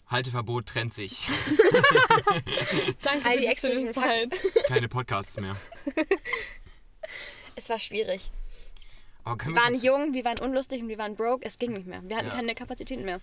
Halteverbot 0.08 0.68
trennt 0.68 0.94
sich. 0.94 1.28
Danke 3.04 3.26
All 3.26 3.34
für 3.34 3.38
die 3.38 3.42
die 3.42 3.48
exklusiven 3.48 3.94
Zeit. 3.94 4.40
Keine 4.68 4.88
Podcasts 4.88 5.40
mehr. 5.40 5.56
Es 7.56 7.68
war 7.68 7.78
schwierig. 7.78 8.32
Wir 9.26 9.56
waren 9.56 9.74
kurz- 9.74 9.84
jung, 9.84 10.14
wir 10.14 10.26
waren 10.26 10.40
unlustig 10.40 10.82
und 10.82 10.90
wir 10.90 10.98
waren 10.98 11.16
broke. 11.16 11.46
Es 11.46 11.60
ging 11.60 11.74
nicht 11.74 11.86
mehr. 11.86 12.02
Wir 12.04 12.18
hatten 12.18 12.28
Ja. 12.30 12.34
keine 12.36 12.56
Kapazitäten 12.56 13.06
mehr. 13.06 13.20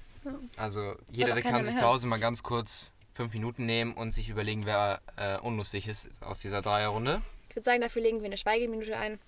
Also 0.57 0.95
jeder, 1.11 1.35
der 1.35 1.43
kann 1.43 1.65
sich 1.65 1.75
zu. 1.75 1.83
Hause 1.83 2.07
mal 2.07 2.21
ganz 2.21 2.43
kurz 2.43 2.93
fünf 3.15 3.33
Minuten 3.33 3.67
nehmen 3.67 3.95
und 3.95 4.13
sich 4.13 4.29
überlegen, 4.29 4.67
wer 4.67 5.01
äh, 5.17 5.39
unlustig 5.39 5.89
ist 5.89 6.11
aus 6.21 6.39
dieser 6.41 6.63
Dreierrunde. 6.63 7.23
Ich 7.49 7.57
würde 7.57 7.65
sagen, 7.65 7.81
dafür 7.81 8.03
legen 8.03 8.21
wir 8.21 8.27
eine 8.27 8.37
Schweigeminute 8.37 8.97
ein. 8.99 9.19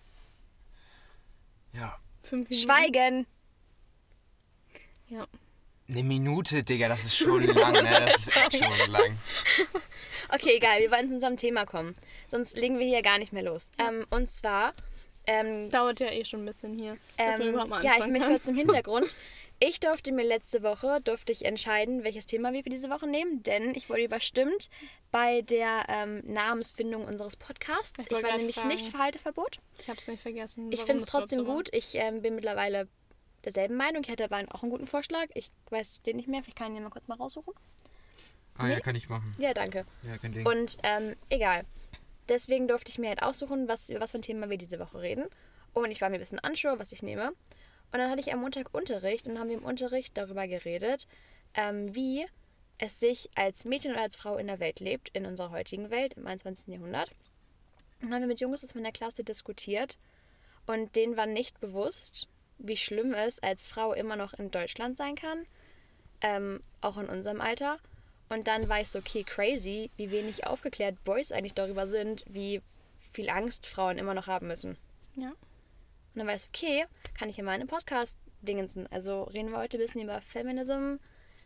Ja. 1.72 1.98
Fünf 2.22 2.48
Minuten. 2.50 2.54
Schweigen! 2.68 3.26
Ja. 5.08 5.26
Eine 5.88 6.02
Minute, 6.02 6.62
Digga, 6.64 6.88
das 6.88 7.04
ist 7.04 7.16
schon 7.16 7.44
lang, 7.46 7.72
ne? 7.72 7.82
Das 7.82 8.28
ist 8.28 8.36
echt 8.36 8.56
schon 8.62 8.90
lang. 8.90 9.18
Okay, 10.34 10.56
egal, 10.56 10.80
wir 10.80 10.90
wollen 10.90 11.08
zu 11.08 11.14
unserem 11.14 11.38
Thema 11.38 11.64
kommen. 11.64 11.94
Sonst 12.30 12.56
legen 12.58 12.78
wir 12.78 12.86
hier 12.86 13.00
gar 13.00 13.16
nicht 13.18 13.32
mehr 13.32 13.42
los. 13.42 13.70
Ähm, 13.78 14.06
und 14.10 14.28
zwar, 14.28 14.74
ähm, 15.28 15.70
Dauert 15.70 16.00
ja 16.00 16.10
eh 16.10 16.24
schon 16.24 16.40
ein 16.42 16.46
bisschen 16.46 16.76
hier. 16.78 16.96
ähm, 17.18 17.40
überhaupt 17.42 17.70
mal 17.70 17.84
ja, 17.84 17.92
ich 17.98 18.06
möchte 18.06 18.28
kurz 18.28 18.44
zum 18.44 18.56
Hintergrund. 18.56 19.14
Ich 19.60 19.80
durfte 19.80 20.12
mir 20.12 20.24
letzte 20.24 20.62
Woche, 20.62 21.00
durfte 21.02 21.32
ich 21.32 21.44
entscheiden, 21.44 22.02
welches 22.04 22.26
Thema 22.26 22.52
wir 22.52 22.62
für 22.62 22.70
diese 22.70 22.90
Woche 22.90 23.06
nehmen, 23.08 23.42
denn 23.42 23.74
ich 23.74 23.90
wurde 23.90 24.04
überstimmt 24.04 24.70
bei 25.10 25.42
der 25.42 25.84
ähm, 25.88 26.22
Namensfindung 26.24 27.04
unseres 27.04 27.36
Podcasts. 27.36 27.98
Ich 27.98 28.06
Ich, 28.06 28.12
wollte 28.12 28.28
war 28.28 28.36
nämlich 28.36 28.54
fragen. 28.56 28.68
nicht 28.68 28.88
für 28.88 28.98
Halteverbot. 28.98 29.58
Ich 29.80 29.88
habe 29.88 29.98
es 30.00 30.06
nicht 30.08 30.22
vergessen. 30.22 30.70
Ich 30.72 30.84
finde 30.84 31.02
es 31.04 31.10
trotzdem 31.10 31.44
gut. 31.44 31.68
Ich 31.74 31.94
ähm, 31.96 32.22
bin 32.22 32.34
mittlerweile 32.36 32.88
derselben 33.44 33.76
Meinung. 33.76 34.02
Ich 34.04 34.10
hätte 34.10 34.24
aber 34.24 34.42
auch 34.54 34.62
einen 34.62 34.70
guten 34.70 34.86
Vorschlag. 34.86 35.26
Ich 35.34 35.50
weiß 35.70 36.02
den 36.02 36.16
nicht 36.16 36.28
mehr. 36.28 36.42
Vielleicht 36.42 36.56
kann 36.58 36.68
ich 36.72 36.74
den 36.76 36.84
mal 36.84 36.90
kurz 36.90 37.08
mal 37.08 37.16
raussuchen. 37.16 37.52
Ah 38.56 38.66
ja, 38.68 38.80
kann 38.80 38.94
ich 38.96 39.08
machen. 39.08 39.32
Ja, 39.38 39.54
danke. 39.54 39.84
Ja, 40.02 40.18
kein 40.18 40.32
Ding. 40.32 40.46
Und 40.46 40.78
ähm, 40.82 41.14
egal. 41.30 41.64
Deswegen 42.28 42.68
durfte 42.68 42.90
ich 42.90 42.98
mir 42.98 43.08
halt 43.08 43.22
aussuchen, 43.22 43.68
was, 43.68 43.88
über 43.88 44.00
was 44.00 44.10
für 44.10 44.18
ein 44.18 44.22
Thema 44.22 44.50
wir 44.50 44.58
diese 44.58 44.78
Woche 44.78 45.00
reden. 45.00 45.26
Und 45.72 45.90
ich 45.90 46.00
war 46.00 46.08
mir 46.08 46.16
ein 46.16 46.20
bisschen 46.20 46.40
unsure, 46.40 46.78
was 46.78 46.92
ich 46.92 47.02
nehme. 47.02 47.28
Und 47.28 47.98
dann 47.98 48.10
hatte 48.10 48.20
ich 48.20 48.32
am 48.32 48.40
Montag 48.40 48.74
Unterricht 48.74 49.26
und 49.26 49.38
haben 49.38 49.48
wir 49.48 49.56
im 49.56 49.64
Unterricht 49.64 50.16
darüber 50.16 50.46
geredet, 50.46 51.06
ähm, 51.54 51.94
wie 51.94 52.26
es 52.78 53.00
sich 53.00 53.30
als 53.34 53.64
Mädchen 53.64 53.92
oder 53.92 54.02
als 54.02 54.16
Frau 54.16 54.36
in 54.36 54.46
der 54.46 54.60
Welt 54.60 54.80
lebt, 54.80 55.08
in 55.10 55.26
unserer 55.26 55.50
heutigen 55.50 55.90
Welt, 55.90 56.14
im 56.14 56.26
21. 56.26 56.74
Jahrhundert. 56.74 57.10
Und 58.00 58.08
dann 58.08 58.14
haben 58.14 58.20
wir 58.22 58.28
mit 58.28 58.40
Jungs 58.40 58.62
aus 58.62 58.74
meiner 58.74 58.92
Klasse 58.92 59.24
diskutiert 59.24 59.98
und 60.66 60.94
denen 60.94 61.16
war 61.16 61.26
nicht 61.26 61.60
bewusst, 61.60 62.28
wie 62.58 62.76
schlimm 62.76 63.14
es 63.14 63.40
als 63.40 63.66
Frau 63.66 63.92
immer 63.92 64.16
noch 64.16 64.34
in 64.34 64.50
Deutschland 64.50 64.96
sein 64.96 65.16
kann, 65.16 65.46
ähm, 66.20 66.62
auch 66.80 66.98
in 66.98 67.08
unserem 67.08 67.40
Alter. 67.40 67.78
Und 68.28 68.46
dann 68.46 68.68
war 68.68 68.80
ich 68.80 68.88
so, 68.88 68.98
okay, 68.98 69.24
crazy, 69.24 69.90
wie 69.96 70.10
wenig 70.10 70.46
aufgeklärt 70.46 71.02
Boys 71.04 71.32
eigentlich 71.32 71.54
darüber 71.54 71.86
sind, 71.86 72.24
wie 72.28 72.60
viel 73.12 73.30
Angst 73.30 73.66
Frauen 73.66 73.98
immer 73.98 74.14
noch 74.14 74.26
haben 74.26 74.46
müssen. 74.46 74.76
Ja. 75.16 75.28
Und 75.28 75.36
dann 76.14 76.26
war 76.26 76.34
ich 76.34 76.42
so, 76.42 76.48
okay, 76.54 76.86
kann 77.18 77.28
ich 77.28 77.38
in 77.38 77.44
meinem 77.44 77.68
Podcast 77.68 78.18
dingensen. 78.42 78.86
Also 78.90 79.24
reden 79.24 79.50
wir 79.50 79.58
heute 79.58 79.78
ein 79.78 79.80
bisschen 79.80 80.02
über 80.02 80.20
Feminism, 80.20 80.96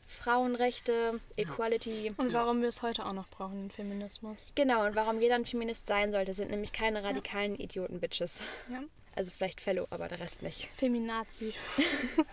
Frauenrechte, 0.07 1.21
Equality. 1.37 2.13
Und 2.17 2.33
warum 2.33 2.61
wir 2.61 2.69
es 2.69 2.83
heute 2.83 3.07
auch 3.07 3.13
noch 3.13 3.29
brauchen, 3.29 3.63
den 3.63 3.71
Feminismus. 3.71 4.53
Genau, 4.55 4.85
und 4.85 4.97
warum 4.97 5.21
jeder 5.21 5.37
ein 5.37 5.45
Feminist 5.45 5.87
sein 5.87 6.13
sollte, 6.13 6.35
sind 6.35 6.51
nämlich 6.51 6.73
keine 6.73 7.03
radikalen 7.03 7.55
Idioten-Bitches. 7.55 8.43
Ja. 8.71 8.83
Also 9.15 9.31
vielleicht 9.31 9.61
Fellow, 9.61 9.87
aber 9.91 10.09
der 10.09 10.21
Rest 10.21 10.43
nicht. 10.43 10.69
Feminazi. 10.75 11.55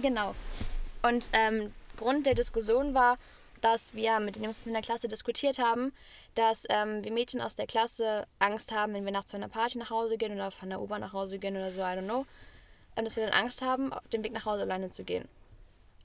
Genau. 0.00 0.34
Und 1.02 1.28
ähm, 1.32 1.72
Grund 1.96 2.26
der 2.26 2.34
Diskussion 2.34 2.94
war, 2.94 3.18
dass 3.60 3.94
wir 3.94 4.18
mit 4.20 4.36
den 4.36 4.44
Jungs 4.44 4.66
in 4.66 4.72
der 4.72 4.82
Klasse 4.82 5.08
diskutiert 5.08 5.58
haben, 5.58 5.92
dass 6.34 6.66
ähm, 6.68 7.04
wir 7.04 7.12
Mädchen 7.12 7.40
aus 7.40 7.54
der 7.54 7.66
Klasse 7.66 8.26
Angst 8.38 8.72
haben, 8.72 8.92
wenn 8.94 9.04
wir 9.04 9.12
nachts 9.12 9.30
von 9.30 9.42
einer 9.42 9.52
Party 9.52 9.78
nach 9.78 9.90
Hause 9.90 10.18
gehen 10.18 10.32
oder 10.34 10.50
von 10.50 10.68
der 10.68 10.80
U-Bahn 10.80 11.00
nach 11.00 11.12
Hause 11.12 11.38
gehen 11.38 11.56
oder 11.56 11.70
so, 11.70 11.80
I 11.80 11.84
don't 11.84 12.04
know. 12.04 12.26
Und 12.96 13.04
dass 13.04 13.16
wir 13.16 13.24
dann 13.24 13.34
Angst 13.34 13.62
haben, 13.62 13.92
den 14.12 14.24
Weg 14.24 14.32
nach 14.32 14.44
Hause 14.44 14.62
alleine 14.62 14.90
zu 14.90 15.04
gehen. 15.04 15.28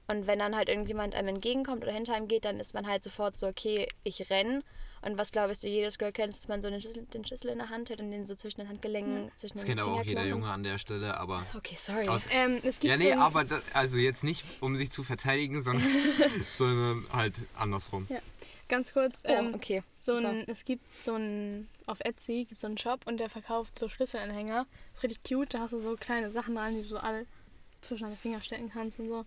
Und 0.07 0.25
wenn 0.25 0.39
dann 0.39 0.55
halt 0.55 0.69
irgendjemand 0.69 1.15
einem 1.15 1.29
entgegenkommt 1.29 1.83
oder 1.83 1.91
hinter 1.91 2.13
einem 2.13 2.27
geht, 2.29 2.45
dann 2.45 2.59
ist 2.59 2.73
man 2.73 2.87
halt 2.87 3.03
sofort 3.03 3.37
so, 3.37 3.47
okay, 3.47 3.89
ich 4.03 4.29
renn. 4.29 4.63
Und 5.01 5.17
was 5.17 5.31
glaube 5.31 5.51
ich, 5.51 5.59
so 5.59 5.67
jedes 5.67 5.97
Girl 5.97 6.11
kennt, 6.11 6.35
dass 6.35 6.47
man 6.47 6.61
so 6.61 6.69
den 6.69 6.81
Schlüssel, 6.81 7.05
den 7.13 7.25
Schlüssel 7.25 7.49
in 7.49 7.59
der 7.59 7.69
Hand 7.69 7.89
hält 7.89 7.99
und 8.01 8.11
den 8.11 8.25
so 8.25 8.35
zwischen 8.35 8.61
den 8.61 8.69
Handgelenken, 8.69 9.31
zwischen 9.35 9.53
Das 9.57 9.63
den 9.65 9.75
kennt 9.75 9.81
aber 9.87 9.93
auch 9.99 10.03
jeder 10.03 10.25
Junge 10.25 10.49
an 10.49 10.63
der 10.63 10.77
Stelle, 10.77 11.17
aber. 11.17 11.45
Okay, 11.55 11.75
sorry. 11.79 12.07
Aus- 12.07 12.25
Ähm, 12.31 12.55
es 12.63 12.79
gibt 12.79 12.85
Ja, 12.91 12.97
nee, 12.97 13.13
so 13.13 13.19
aber 13.19 13.43
da, 13.43 13.61
also 13.73 13.97
jetzt 13.97 14.23
nicht, 14.23 14.43
um 14.61 14.75
sich 14.75 14.89
zu 14.91 15.03
verteidigen, 15.03 15.61
sondern, 15.61 15.87
sondern 16.53 17.05
halt 17.13 17.35
andersrum. 17.55 18.05
Ja. 18.09 18.19
Ganz 18.69 18.91
kurz, 18.91 19.23
Oh, 19.25 19.29
ähm, 19.31 19.53
okay. 19.53 19.81
so 19.97 20.15
super. 20.17 20.27
ein, 20.27 20.43
es 20.47 20.65
gibt 20.65 20.83
so 21.01 21.15
ein, 21.15 21.69
auf 21.85 21.99
Etsy 22.01 22.43
gibt 22.49 22.59
so 22.59 22.67
einen 22.67 22.77
Shop 22.77 22.99
und 23.05 23.17
der 23.17 23.29
verkauft 23.29 23.79
so 23.79 23.87
Schlüsselanhänger. 23.87 24.65
Ist 24.93 25.03
richtig 25.03 25.23
cute, 25.23 25.53
da 25.53 25.59
hast 25.59 25.71
du 25.71 25.79
so 25.79 25.95
kleine 25.95 26.31
Sachen 26.31 26.55
dran, 26.55 26.75
die 26.75 26.81
du 26.81 26.87
so 26.89 26.97
alle 26.97 27.25
zwischen 27.79 28.03
deine 28.03 28.17
Finger 28.17 28.41
stecken 28.41 28.69
kannst 28.73 28.99
und 28.99 29.07
so. 29.07 29.25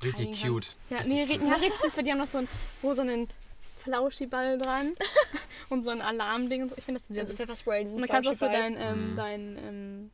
du 0.00 0.06
Richtig 0.08 0.42
cute. 0.42 0.76
Ja, 0.88 0.98
Richtig 0.98 1.12
nee, 1.12 1.26
cute. 1.26 1.46
ja, 1.46 1.54
richtig 1.56 1.74
süß, 1.80 1.94
weil 1.98 2.04
die 2.04 2.10
haben 2.10 2.18
noch 2.18 2.26
so 2.28 2.38
einen 2.38 2.48
rosanen 2.82 3.28
Flauschiball 3.80 4.58
dran 4.58 4.94
und 5.68 5.82
so 5.84 5.90
ein 5.90 6.00
Alarmding 6.00 6.62
und 6.62 6.70
so. 6.70 6.76
Ich 6.76 6.84
finde 6.84 7.00
das 7.00 7.08
sehr 7.08 7.22
Also 7.22 7.32
süß. 7.32 7.40
Pfefferspray 7.40 7.80
in 7.82 7.86
diesem 7.88 8.00
Man 8.00 8.08
kann 8.08 8.26
auch 8.26 8.34
so 8.34 8.46
dein, 8.46 8.76
ähm, 8.78 9.12
Mhm. 9.12 9.16
dein, 9.16 9.56
ähm, 9.58 10.10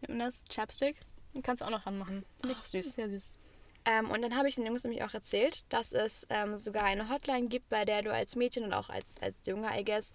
wie 0.00 0.06
nennt 0.06 0.18
man 0.18 0.26
das? 0.28 0.44
Chapstick. 0.50 0.96
Den 1.34 1.42
kannst 1.42 1.60
du 1.62 1.66
auch 1.66 1.70
noch 1.70 1.86
ranmachen. 1.86 2.24
Finde 2.40 2.56
Ach, 2.58 2.62
ich 2.64 2.68
süß. 2.70 2.92
Sehr 2.92 3.08
süß. 3.08 3.38
Ähm, 3.86 4.10
und 4.10 4.20
dann 4.22 4.36
habe 4.36 4.48
ich 4.48 4.56
den 4.56 4.66
Jungs 4.66 4.84
nämlich 4.84 5.02
auch 5.04 5.14
erzählt, 5.14 5.64
dass 5.70 5.92
es 5.92 6.26
ähm, 6.28 6.56
sogar 6.56 6.84
eine 6.84 7.08
Hotline 7.08 7.48
gibt, 7.48 7.68
bei 7.70 7.84
der 7.84 8.02
du 8.02 8.12
als 8.12 8.36
Mädchen 8.36 8.64
und 8.64 8.74
auch 8.74 8.90
als, 8.90 9.16
als 9.22 9.34
Junge, 9.46 9.68
I 9.78 9.84
guess, 9.84 10.12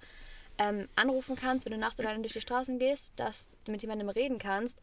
ähm, 0.57 0.87
anrufen 0.95 1.35
kannst, 1.35 1.65
wenn 1.65 1.71
du 1.71 1.77
nachts 1.79 1.99
alleine 1.99 2.19
durch 2.21 2.33
die 2.33 2.41
Straßen 2.41 2.77
gehst, 2.79 3.13
dass 3.15 3.49
du 3.63 3.71
mit 3.71 3.81
jemandem 3.81 4.09
reden 4.09 4.37
kannst. 4.39 4.79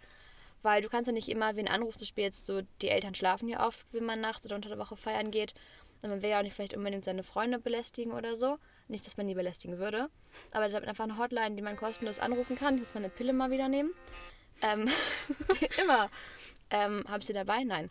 Weil 0.63 0.81
du 0.81 0.89
kannst 0.89 1.09
ja 1.09 1.13
nicht 1.13 1.29
immer, 1.29 1.57
wen 1.57 1.67
anrufst, 1.69 2.01
du 2.01 2.05
spielst 2.07 2.47
so, 2.47 2.63
die 2.81 2.89
Eltern 2.89 3.15
schlafen 3.15 3.49
ja 3.49 3.67
oft, 3.67 3.85
wenn 3.93 4.05
man 4.05 4.21
nachts 4.21 4.47
oder 4.47 4.55
unter 4.57 4.69
der 4.69 4.79
Woche 4.79 4.97
feiern 4.97 5.31
geht. 5.33 5.55
Und 6.03 6.11
man 6.11 6.23
will 6.23 6.31
ja 6.31 6.39
auch 6.39 6.43
nicht 6.43 6.55
vielleicht 6.55 6.77
unbedingt 6.77 7.05
seine 7.05 7.23
Freunde 7.23 7.59
belästigen 7.59 8.13
oder 8.13 8.37
so. 8.37 8.59
Nicht, 8.89 9.07
dass 9.07 9.17
man 9.17 9.29
die 9.29 9.35
belästigen 9.35 9.79
würde. 9.79 10.11
Aber 10.51 10.69
da 10.69 10.77
hat 10.77 10.89
einfach 10.89 11.05
eine 11.05 11.17
Hotline, 11.17 11.55
die 11.55 11.63
man 11.63 11.77
kostenlos 11.77 12.19
anrufen 12.19 12.57
kann. 12.57 12.75
Ich 12.75 12.81
muss 12.81 12.95
meine 12.95 13.09
Pille 13.09 13.33
mal 13.33 13.51
wieder 13.51 13.69
nehmen. 13.69 13.93
Ähm, 14.63 14.89
immer. 15.83 16.11
Ähm, 16.71 17.05
Habe 17.07 17.21
ich 17.21 17.27
sie 17.27 17.33
dabei? 17.33 17.65
Nein. 17.65 17.91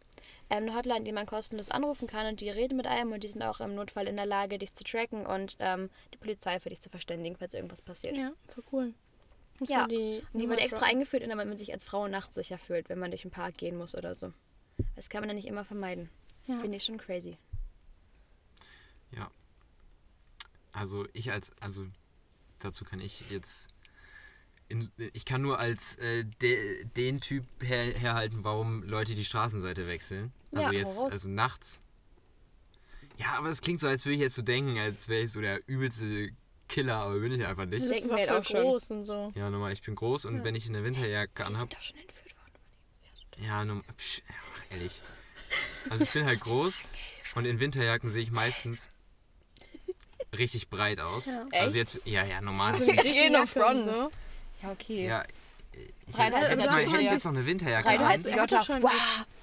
Ähm, 0.49 0.63
eine 0.63 0.75
Hotline, 0.75 1.03
die 1.03 1.11
man 1.11 1.25
kostenlos 1.25 1.69
anrufen 1.69 2.07
kann 2.07 2.27
und 2.27 2.41
die 2.41 2.49
reden 2.49 2.75
mit 2.75 2.87
einem 2.87 3.11
und 3.13 3.23
die 3.23 3.27
sind 3.27 3.41
auch 3.43 3.59
im 3.61 3.75
Notfall 3.75 4.07
in 4.07 4.17
der 4.17 4.25
Lage, 4.25 4.57
dich 4.57 4.73
zu 4.73 4.83
tracken 4.83 5.25
und 5.25 5.55
ähm, 5.59 5.89
die 6.13 6.17
Polizei 6.17 6.59
für 6.59 6.69
dich 6.69 6.81
zu 6.81 6.89
verständigen, 6.89 7.35
falls 7.37 7.53
irgendwas 7.53 7.81
passiert. 7.81 8.17
Ja, 8.17 8.33
voll 8.47 8.63
cool. 8.71 8.93
Ja, 9.67 9.87
Die, 9.87 10.23
Und 10.33 10.39
die 10.39 10.49
wurde 10.49 10.61
extra 10.61 10.85
eingeführt, 10.85 11.23
damit 11.23 11.47
man 11.47 11.57
sich 11.57 11.71
als 11.71 11.85
Frau 11.85 12.07
nachts 12.07 12.35
sicher 12.35 12.57
fühlt, 12.57 12.89
wenn 12.89 12.97
man 12.97 13.11
durch 13.11 13.21
den 13.21 13.31
Park 13.31 13.57
gehen 13.57 13.77
muss 13.77 13.95
oder 13.95 14.15
so. 14.15 14.33
Das 14.95 15.09
kann 15.09 15.21
man 15.21 15.29
ja 15.29 15.35
nicht 15.35 15.47
immer 15.47 15.63
vermeiden. 15.63 16.09
Ja. 16.47 16.57
Finde 16.57 16.77
ich 16.77 16.83
schon 16.85 16.97
crazy. 16.97 17.37
Ja. 19.15 19.29
Also 20.73 21.05
ich 21.13 21.31
als, 21.31 21.51
also 21.59 21.85
dazu 22.59 22.85
kann 22.85 22.99
ich 22.99 23.29
jetzt, 23.29 23.67
in, 24.69 24.89
ich 25.13 25.25
kann 25.25 25.41
nur 25.41 25.59
als 25.59 25.95
äh, 25.97 26.23
de, 26.41 26.85
den 26.95 27.19
Typ 27.19 27.43
her, 27.61 27.93
herhalten, 27.93 28.43
warum 28.43 28.83
Leute 28.83 29.15
die 29.15 29.25
Straßenseite 29.25 29.87
wechseln. 29.87 30.31
Also 30.53 30.71
Ja, 30.71 30.79
jetzt, 30.79 30.97
raus. 30.99 31.11
also 31.11 31.29
nachts. 31.29 31.81
Ja, 33.17 33.33
aber 33.33 33.49
es 33.49 33.61
klingt 33.61 33.81
so, 33.81 33.87
als 33.87 34.05
würde 34.05 34.15
ich 34.15 34.21
jetzt 34.21 34.35
so 34.35 34.41
denken, 34.41 34.77
als 34.77 35.09
wäre 35.09 35.23
ich 35.23 35.31
so 35.31 35.41
der 35.41 35.61
übelste 35.67 36.31
Killer, 36.69 36.95
aber 36.95 37.19
bin 37.19 37.33
ich 37.33 37.45
einfach 37.45 37.65
nicht. 37.65 37.85
wir 37.85 37.93
einfach 37.93 38.17
halt 38.17 38.31
auch 38.31 38.45
schon. 38.45 38.61
groß 38.61 38.91
und 38.91 39.03
so. 39.03 39.31
Ja, 39.35 39.49
normal, 39.49 39.73
ich 39.73 39.81
bin 39.81 39.93
groß 39.95 40.23
und 40.25 40.37
Ja. 40.37 40.43
wenn 40.45 40.55
ich 40.55 40.67
eine 40.69 40.83
Winterjacke 40.85 41.31
Die 41.35 41.43
anhab, 41.43 41.59
sind 41.69 41.73
doch 41.73 41.81
schon 41.81 41.97
entführt 41.97 42.33
worden. 42.37 43.45
ja, 43.45 43.65
normal, 43.65 43.83
psch, 43.97 44.21
ach, 44.29 44.63
ehrlich. 44.71 45.01
Also 45.89 46.05
ich 46.05 46.11
bin 46.11 46.23
halt 46.25 46.39
groß 46.39 46.93
und 47.35 47.45
in 47.45 47.59
Winterjacken 47.59 48.09
sehe 48.09 48.23
ich 48.23 48.31
meistens 48.31 48.89
richtig 50.37 50.69
breit 50.69 50.99
aus. 50.99 51.25
Ja. 51.25 51.45
Also 51.51 51.77
jetzt, 51.77 51.99
ja, 52.05 52.23
ja, 52.25 52.41
normal. 52.41 52.73
So 52.73 52.79
natürlich. 52.85 52.99
eine 52.99 53.09
Die 53.09 53.13
gehen 53.19 53.35
auf 53.35 53.49
Front. 53.49 53.95
So. 53.95 54.09
Ja, 54.61 54.71
okay. 54.71 55.07
Ja, 55.07 55.23
ich 55.73 56.13
Breiter 56.13 56.37
hätte, 56.37 56.51
als 56.51 56.61
hätte, 56.61 56.91
hätte 56.91 57.01
ich 57.03 57.11
jetzt 57.11 57.25
noch 57.25 57.31
eine 57.33 57.45
Winterjacke 57.45 57.87
Breiter 57.87 58.05
an. 58.05 58.11
als 58.11 58.23
die 58.23 58.33
hat 58.33 58.51
Jotta. 58.51 58.63
schon 58.63 58.83
Wow. 58.83 58.91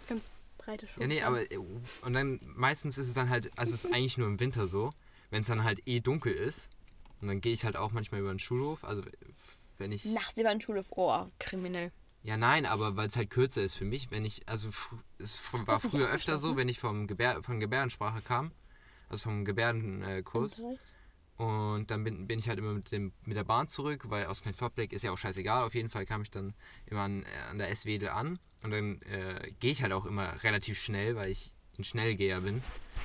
Ganz 0.08 0.30
breite 0.58 0.86
Schuhe. 0.86 1.02
Ja, 1.02 1.08
nee, 1.08 1.22
aber 1.22 1.50
äh, 1.50 1.58
und 2.02 2.12
dann 2.12 2.40
meistens 2.42 2.98
ist 2.98 3.08
es 3.08 3.14
dann 3.14 3.28
halt, 3.30 3.50
also 3.56 3.74
es 3.74 3.84
ist 3.84 3.92
eigentlich 3.94 4.18
nur 4.18 4.28
im 4.28 4.38
Winter 4.40 4.66
so, 4.66 4.90
wenn 5.30 5.42
es 5.42 5.48
dann 5.48 5.64
halt 5.64 5.82
eh 5.86 6.00
dunkel 6.00 6.32
ist 6.32 6.70
und 7.20 7.28
dann 7.28 7.40
gehe 7.40 7.52
ich 7.52 7.64
halt 7.64 7.76
auch 7.76 7.92
manchmal 7.92 8.20
über 8.20 8.30
den 8.30 8.38
Schulhof, 8.38 8.84
also 8.84 9.02
wenn 9.78 9.92
ich 9.92 10.04
Nachts 10.06 10.38
über 10.38 10.50
den 10.50 10.60
Schulhof. 10.60 10.86
Oh, 10.90 11.26
kriminell. 11.38 11.92
ja 12.22 12.36
nein, 12.36 12.66
aber 12.66 12.96
weil 12.96 13.06
es 13.08 13.16
halt 13.16 13.30
kürzer 13.30 13.62
ist 13.62 13.74
für 13.74 13.84
mich, 13.84 14.10
wenn 14.10 14.24
ich 14.24 14.48
also 14.48 14.68
es 15.18 15.38
fr- 15.38 15.66
war 15.66 15.80
früher 15.80 16.08
öfter 16.10 16.36
so, 16.38 16.56
wenn 16.56 16.68
ich 16.68 16.78
vom 16.78 17.06
Gebär, 17.06 17.42
von 17.42 17.60
Gebärdensprache 17.60 18.20
kam, 18.22 18.52
also 19.08 19.22
vom 19.24 19.44
Gebärdenkurs 19.44 20.62
und 21.36 21.86
dann 21.90 22.02
bin, 22.02 22.26
bin 22.26 22.40
ich 22.40 22.48
halt 22.48 22.58
immer 22.58 22.72
mit, 22.72 22.90
dem, 22.90 23.12
mit 23.24 23.36
der 23.36 23.44
Bahn 23.44 23.68
zurück, 23.68 24.04
weil 24.08 24.26
aus 24.26 24.44
meinem 24.44 24.54
Fahrtblick 24.54 24.92
ist 24.92 25.02
ja 25.02 25.12
auch 25.12 25.18
scheißegal. 25.18 25.62
Auf 25.64 25.74
jeden 25.74 25.88
Fall 25.88 26.04
kam 26.04 26.22
ich 26.22 26.30
dann 26.32 26.52
immer 26.86 27.02
an, 27.02 27.22
äh, 27.22 27.26
an 27.50 27.58
der 27.58 27.70
S-Wedel 27.70 28.08
an 28.08 28.40
und 28.64 28.72
dann 28.72 29.00
äh, 29.02 29.52
gehe 29.60 29.70
ich 29.70 29.82
halt 29.82 29.92
auch 29.92 30.04
immer 30.04 30.42
relativ 30.42 30.78
schnell, 30.80 31.14
weil 31.14 31.30
ich 31.30 31.54
ein 31.78 31.84
Schnellgeher 31.84 32.40
bin. 32.40 32.60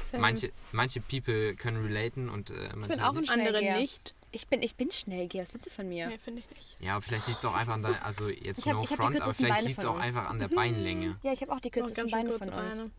Same. 0.09 0.21
Manche, 0.21 0.51
manche 0.71 0.99
People 0.99 1.55
können 1.55 1.85
relaten 1.85 2.27
und 2.29 2.49
äh, 2.49 2.69
Ich 2.69 2.75
manche 2.75 2.95
bin 2.95 2.99
auch 3.05 3.13
ein 3.13 3.21
nicht. 3.21 3.29
Andere 3.31 3.61
nicht. 3.79 4.15
Ich 4.31 4.47
bin, 4.47 4.63
ich 4.63 4.73
bin 4.73 4.89
Schnellgeher. 4.89 5.43
Was 5.43 5.53
willst 5.53 5.67
du 5.67 5.69
von 5.69 5.87
mir? 5.87 6.07
Nee, 6.07 6.17
finde 6.17 6.39
ich 6.41 6.49
nicht. 6.55 6.83
Ja, 6.83 6.99
vielleicht 7.01 7.27
liegt 7.27 7.37
es 7.37 7.45
auch 7.45 7.53
einfach 7.53 7.75
an 7.75 7.83
der, 7.83 8.03
also 8.03 8.29
jetzt 8.29 8.57
Ich 8.61 8.65
hab- 8.65 8.73
no 8.73 8.83
ich 8.83 8.89
front, 8.89 9.21
aber 9.21 9.31
vielleicht 9.31 9.65
liegt 9.65 9.77
es 9.77 9.85
auch 9.85 9.93
uns. 9.97 10.05
einfach 10.05 10.27
an 10.27 10.39
der 10.39 10.47
Beinlänge. 10.47 11.19
Ja, 11.21 11.33
ich 11.33 11.41
habe 11.41 11.51
auch 11.53 11.59
die 11.59 11.67
Oh, 11.67 11.71
kürzesten 11.71 12.09
schön 12.09 12.11
Beine 12.11 12.31
von 12.31 12.49
uns. 12.49 12.77
Beine. 12.79 12.91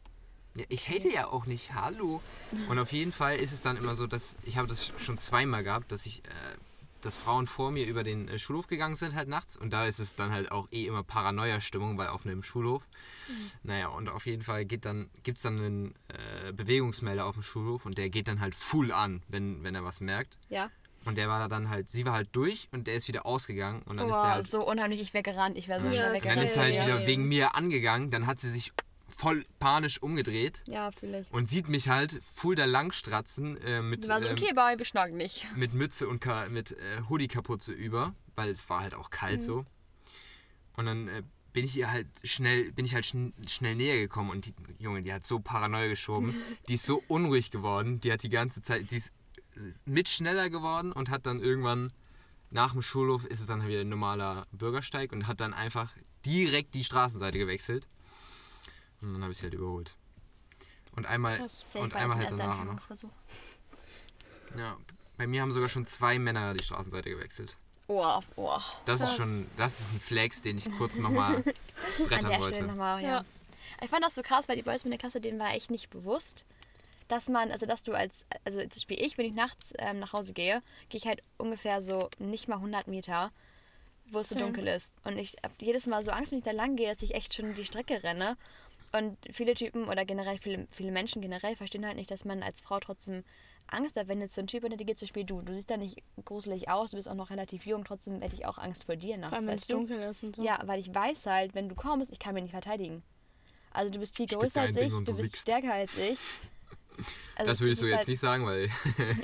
Ja, 0.57 0.65
ich 0.69 0.89
hate 0.89 1.11
ja 1.13 1.27
auch 1.29 1.47
nicht, 1.47 1.75
hallo. 1.75 2.21
Und 2.69 2.79
auf 2.79 2.93
jeden 2.93 3.13
Fall 3.13 3.37
ist 3.37 3.53
es 3.53 3.61
dann 3.63 3.77
immer 3.77 3.95
so, 3.95 4.07
dass 4.07 4.37
ich 4.45 4.57
habe 4.57 4.69
das 4.69 4.93
schon 4.99 5.19
zweimal 5.19 5.65
gehabt, 5.65 5.91
dass 5.91 6.07
ich, 6.07 6.19
äh, 6.25 6.31
dass 7.01 7.17
Frauen 7.17 7.47
vor 7.47 7.71
mir 7.73 7.87
über 7.87 8.05
den 8.05 8.29
äh, 8.29 8.39
Schulhof 8.39 8.67
gegangen 8.69 8.95
sind 8.95 9.15
halt 9.15 9.29
nachts 9.29 9.57
und 9.57 9.73
da 9.73 9.85
ist 9.87 9.99
es 9.99 10.15
dann 10.15 10.33
halt 10.33 10.53
auch 10.53 10.69
eh 10.71 10.87
immer 10.87 11.03
Paranoia-Stimmung, 11.03 11.99
weil 11.99 12.09
auf 12.09 12.25
einem 12.25 12.43
Schulhof. 12.43 12.83
Naja, 13.63 13.89
und 13.89 14.09
auf 14.09 14.27
jeden 14.27 14.43
Fall 14.43 14.65
geht 14.65 14.85
dann, 14.85 15.11
gibt 15.23 15.39
es 15.39 15.43
dann 15.43 15.59
einen 15.59 15.95
äh, 16.09 16.53
Bewegungsmelder 16.53 17.27
auf 17.27 17.35
dem 17.35 17.43
Schulhof 17.43 17.85
und 17.85 17.99
der 17.99 18.09
geht 18.09 18.29
dann 18.29 18.41
halt 18.41 18.55
full 18.55 18.93
an, 18.93 19.23
wenn, 19.29 19.65
wenn 19.65 19.75
er 19.75 19.85
was 19.85 20.01
merkt. 20.01 20.39
Ja. 20.51 20.71
Und 21.05 21.19
der 21.19 21.29
war 21.29 21.39
da 21.39 21.49
dann 21.49 21.69
halt, 21.69 21.89
sie 21.91 22.07
war 22.07 22.15
halt 22.15 22.29
durch 22.33 22.69
und 22.73 22.87
der 22.87 22.95
ist 22.95 23.09
wieder 23.09 23.27
ausgegangen 23.27 23.83
und 23.83 23.99
dann 23.99 24.09
ist 24.09 24.15
Oh, 24.17 24.23
der 24.23 24.31
halt 24.31 24.47
so 24.47 24.67
unheimlich, 24.67 25.01
ich 25.03 25.13
wäre 25.13 25.23
gerannt. 25.23 25.59
Ich 25.59 25.69
wäre 25.69 25.83
so 25.83 25.89
Ja, 25.89 25.93
schnell 25.95 26.07
Und 26.07 26.15
dann 26.15 26.23
weggerannt. 26.23 26.43
ist 26.45 26.57
halt 26.57 26.75
Ja, 26.75 26.87
wieder 26.87 27.01
ja. 27.01 27.07
wegen 27.07 27.25
mir 27.29 27.55
angegangen. 27.57 28.11
Dann 28.11 28.27
hat 28.27 28.41
sie 28.41 28.49
sich 28.51 28.73
voll 29.17 29.45
panisch 29.59 30.03
umgedreht 30.03 30.63
Ja, 30.67 30.91
vielleicht. 30.91 31.31
und 31.33 31.49
sieht 31.49 31.69
mich 31.69 31.89
halt 31.89 32.21
full 32.35 32.55
da 32.57 32.65
langstratzen 32.65 33.57
äh, 33.63 33.81
mit, 33.83 34.05
Du 34.05 34.09
warst 34.09 34.27
ähm, 34.27 34.33
okay, 34.37 34.55
wir 34.55 34.85
schnacken 34.85 35.17
nicht. 35.17 35.47
mit 35.57 35.73
Mütze 35.75 36.09
und 36.09 36.21
Ka 36.21 36.49
mit 36.49 36.73
äh, 36.73 37.03
Hoodie-Kapuze 37.09 37.73
über, 37.73 38.15
weil 38.37 38.51
es 38.51 38.69
war 38.69 38.81
halt 38.81 38.95
auch 38.95 39.11
kalt 39.11 39.41
Mhm. 39.41 39.45
so. 39.45 39.65
Und 40.77 40.87
dann 40.87 41.09
äh, 41.09 41.23
bin 41.53 41.65
ich 41.65 41.77
ihr 41.77 41.91
halt 41.91 42.09
schnell, 42.25 42.73
bin 42.73 42.85
ich 42.85 42.95
halt 42.95 43.07
schn 43.07 43.33
schnell 43.47 43.77
näher 43.77 43.99
gekommen 43.99 44.31
und 44.31 44.47
die 44.47 44.55
Junge, 44.79 45.03
die 45.03 45.13
hat 45.13 45.25
so 45.25 45.39
paranoia 45.39 45.87
geschoben, 45.87 46.35
die 46.69 46.75
ist 46.75 46.85
so 46.85 47.03
unruhig 47.07 47.51
geworden, 47.53 48.01
die 48.01 48.11
hat 48.13 48.23
die 48.25 48.29
ganze 48.29 48.61
Zeit, 48.63 48.91
die 48.91 48.97
ist 48.97 49.13
mit 49.87 50.09
schneller 50.09 50.51
geworden 50.51 50.91
und 50.91 51.11
hat 51.11 51.27
dann 51.27 51.41
irgendwann 51.41 51.93
nach 52.51 52.73
dem 52.73 52.83
Schulhof 52.83 53.25
ist 53.25 53.39
es 53.41 53.47
dann 53.47 53.67
wieder 53.69 53.81
ein 53.83 53.89
normaler 53.89 54.47
Bürgersteig 54.51 55.13
und 55.13 55.27
hat 55.29 55.41
dann 55.41 55.55
einfach 55.55 55.93
direkt 56.27 56.75
die 56.75 56.83
Straßenseite 56.85 57.39
gewechselt. 57.39 57.87
Und 59.05 59.15
dann 59.15 59.23
habe 59.23 59.33
ich 59.33 59.39
sie 59.39 59.45
halt 59.45 59.55
überholt. 59.55 59.95
Und 60.97 61.07
einmal, 61.07 61.39
Krass. 61.39 61.63
Und 61.77 61.95
einmal 61.95 62.19
das 62.21 62.31
halt 62.31 62.41
ein 62.41 62.49
erster 62.49 62.65
danach 62.65 63.03
noch. 63.03 63.11
Ja. 64.57 64.77
Bei 65.17 65.27
mir 65.27 65.43
haben 65.43 65.53
sogar 65.53 65.69
schon 65.69 65.87
zwei 65.87 66.19
Männer 66.19 66.55
die 66.55 66.65
Straßenseite 66.65 67.11
gewechselt. 67.11 67.57
Oh, 67.87 68.21
oh. 68.37 68.59
Das 68.85 69.01
ist 69.01 69.09
Krass. 69.09 69.17
schon, 69.17 69.47
das 69.57 69.81
ist 69.81 69.93
ein 69.93 70.01
Flex, 70.01 70.41
den 70.41 70.59
ich 70.59 70.71
kurz 70.73 70.99
nochmal 70.99 71.37
An 71.99 72.07
brettern 72.07 72.31
der 72.31 72.41
wollte. 72.41 72.55
Stelle 72.55 72.69
nochmal, 72.69 73.03
ja. 73.03 73.09
Ja. 73.09 73.25
Ich 73.83 73.91
fand 73.91 74.05
das 74.05 74.15
so 74.15 74.23
krass, 74.23 74.49
weil 74.49 74.57
die 74.57 74.63
Boys 74.63 74.83
in 74.83 74.91
der 74.91 74.99
Klasse, 74.99 75.21
denen 75.21 75.39
war 75.39 75.53
echt 75.53 75.71
nicht 75.71 75.91
bewusst, 75.91 76.47
dass 77.09 77.29
man, 77.29 77.51
also 77.51 77.67
dass 77.67 77.83
du 77.83 77.93
als, 77.93 78.25
also 78.45 78.59
zum 78.61 78.69
Beispiel 78.69 79.03
ich, 79.03 79.19
wenn 79.19 79.27
ich 79.27 79.35
nachts 79.35 79.73
ähm, 79.79 79.99
nach 79.99 80.13
Hause 80.13 80.33
gehe, 80.33 80.63
gehe 80.89 80.99
ich 80.99 81.07
halt 81.07 81.23
ungefähr 81.37 81.83
so 81.83 82.09
nicht 82.19 82.49
mal 82.49 82.57
100 82.57 82.87
Meter, 82.89 83.31
wo 84.07 84.21
es 84.21 84.29
so 84.31 84.39
dunkel 84.39 84.67
ist. 84.67 84.95
Und 85.05 85.19
ich 85.19 85.37
habe 85.43 85.55
jedes 85.59 85.87
Mal 85.87 86.05
so 86.05 86.13
Angst, 86.13 86.33
wenn 86.33 86.39
ich 86.39 86.45
da 86.45 86.53
lang 86.53 86.77
gehe, 86.77 86.89
dass 86.89 87.03
ich 87.03 87.15
echt 87.15 87.35
schon 87.35 87.55
die 87.55 87.65
Strecke 87.65 88.03
renne. 88.03 88.37
Und 88.97 89.17
viele 89.33 89.55
Typen 89.55 89.89
oder 89.89 90.05
generell 90.05 90.39
viele, 90.39 90.67
viele 90.71 90.93
Menschen 90.93 91.21
generell 91.21 91.57
verstehen 91.57 91.85
halt 91.85 91.97
nicht, 91.97 92.11
dass 92.11 92.25
man 92.25 92.43
als 92.45 92.61
Frau 92.61 92.79
trotzdem 92.79 93.25
Angst 93.67 93.97
hat. 93.97 94.07
Wenn 94.07 94.21
jetzt 94.21 94.35
so 94.37 94.41
ein 94.41 94.47
Typ 94.47 94.63
hinter 94.63 94.77
dir 94.77 94.85
geht, 94.85 94.99
zum 94.99 95.07
Beispiel 95.07 95.25
du, 95.25 95.43
du 95.43 95.53
siehst 95.53 95.69
da 95.71 95.77
nicht 95.77 96.01
gruselig 96.25 96.69
aus, 96.69 96.93
du 96.93 96.97
bist 96.97 97.09
auch 97.09 97.15
noch 97.15 97.31
relativ 97.31 97.67
jung, 97.67 97.85
trotzdem 97.85 98.23
hätte 98.23 98.37
ich 98.37 98.47
auch 98.47 98.57
Angst 98.59 98.85
vor 98.85 98.95
dir 98.95 99.17
nachts, 99.17 99.31
Vor 99.31 99.39
allem, 99.39 99.49
wenn 99.49 99.59
es 99.59 99.67
dunkel 99.67 100.01
ist 100.01 100.23
und 100.23 100.37
so. 100.37 100.45
Ja, 100.45 100.61
weil 100.67 100.79
ich 100.79 100.95
weiß 100.95 101.27
halt, 101.27 101.55
wenn 101.57 101.69
du 101.69 101.75
kommst, 101.75 102.13
ich 102.13 102.21
kann 102.21 102.35
mich 102.35 102.45
nicht 102.45 102.53
verteidigen. 102.53 103.03
Also 103.73 103.93
du 103.93 103.99
bist 103.99 104.17
viel 104.17 104.27
größer 104.27 104.61
als 104.61 104.77
Ding 104.77 104.87
ich, 104.87 104.93
du 104.93 105.01
du 105.01 105.13
bist 105.15 105.25
wickst. 105.33 105.43
stärker 105.43 105.73
als 105.73 105.97
ich. 105.99 106.19
Also 107.35 107.51
das 107.51 107.61
würdest 107.61 107.83
du 107.83 107.87
ist 107.87 107.91
jetzt 107.91 107.99
halt, 107.99 108.09
nicht 108.09 108.21
sagen, 108.21 108.47
weil 108.47 108.69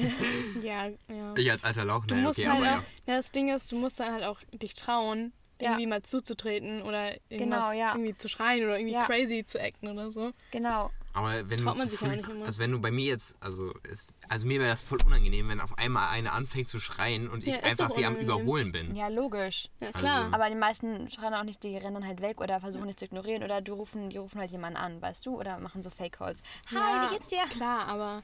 Ja, 0.61 0.89
ja. 0.89 1.37
ich 1.37 1.49
als 1.53 1.63
alter 1.63 1.85
Lauch, 1.85 2.05
Du 2.05 2.17
naja, 2.17 2.27
musst 2.27 2.41
okay, 2.41 2.49
halt 2.49 2.59
aber 2.59 2.67
auch, 2.67 2.83
ja. 2.83 2.85
ja. 3.07 3.17
das 3.19 3.31
Ding 3.31 3.55
ist, 3.55 3.71
du 3.71 3.77
musst 3.77 4.01
dann 4.01 4.13
halt 4.13 4.25
auch 4.25 4.41
dich 4.53 4.75
trauen, 4.75 5.33
Ja. 5.61 5.71
irgendwie 5.71 5.87
mal 5.87 6.03
zuzutreten 6.03 6.83
oder 6.83 7.13
irgendwas 7.29 7.71
Genau, 7.71 7.73
ja. 7.73 7.93
irgendwie 7.95 8.17
zu 8.17 8.29
schreien 8.29 8.65
oder 8.65 8.79
irgendwie 8.79 8.95
Ja. 8.95 9.05
crazy 9.05 9.45
zu 9.47 9.61
acten 9.61 9.89
oder 9.89 10.11
so. 10.11 10.33
Genau. 10.51 10.91
Aber 11.13 11.51
wenn 11.51 11.59
Traut 11.59 11.77
du 11.83 11.89
früh, 11.89 12.07
also 12.45 12.61
wenn 12.61 12.71
du 12.71 12.79
bei 12.81 12.93
mir 12.93 13.05
jetzt, 13.07 13.37
also 13.43 13.75
es, 13.83 14.07
also 14.29 14.47
mir 14.47 14.61
wäre 14.61 14.71
das 14.71 14.85
voll 14.85 14.99
unangenehm, 15.05 15.49
wenn 15.49 15.61
auf 15.61 15.77
einmal 15.77 16.09
eine 16.11 16.31
anfängt 16.31 16.69
zu 16.69 16.79
schreien 16.79 17.29
und 17.29 17.45
Ja, 17.45 17.57
ich 17.57 17.65
einfach 17.65 17.91
sie 17.91 18.05
am. 18.07 18.15
Überholen 18.15 18.71
bin. 18.71 18.95
Ja, 18.95 19.09
logisch. 19.09 19.71
Ja, 19.81 19.91
klar. 19.91 20.25
Also- 20.27 20.35
Aber 20.37 20.49
die 20.49 20.55
meisten 20.55 21.11
schreien 21.11 21.35
auch 21.35 21.43
nicht, 21.43 21.65
die 21.65 21.77
rennen 21.77 21.95
dann 21.95 22.07
halt 22.07 22.21
weg 22.21 22.41
oder 22.41 22.61
versuchen 22.61 22.87
nicht 22.87 23.01
zu 23.01 23.07
ignorieren 23.07 23.43
oder 23.43 23.61
die 23.61 23.73
rufen, 23.73 24.09
die 24.11 24.19
rufen 24.19 24.39
halt 24.41 24.53
jemanden 24.53 24.77
an, 24.77 25.03
weißt 25.03 25.27
du? 25.27 25.37
Oder 25.37 25.59
machen 25.59 25.83
so 25.83 25.91
Fake-Calls. 25.91 26.43
Hi, 26.71 26.77
ja, 26.77 27.09
wie 27.11 27.15
geht's 27.17 27.27
dir? 27.29 27.43
Klar, 27.51 27.89
aber 27.89 28.23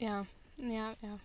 ja, 0.00 0.26
ja, 0.60 0.94
ja. 1.00 1.18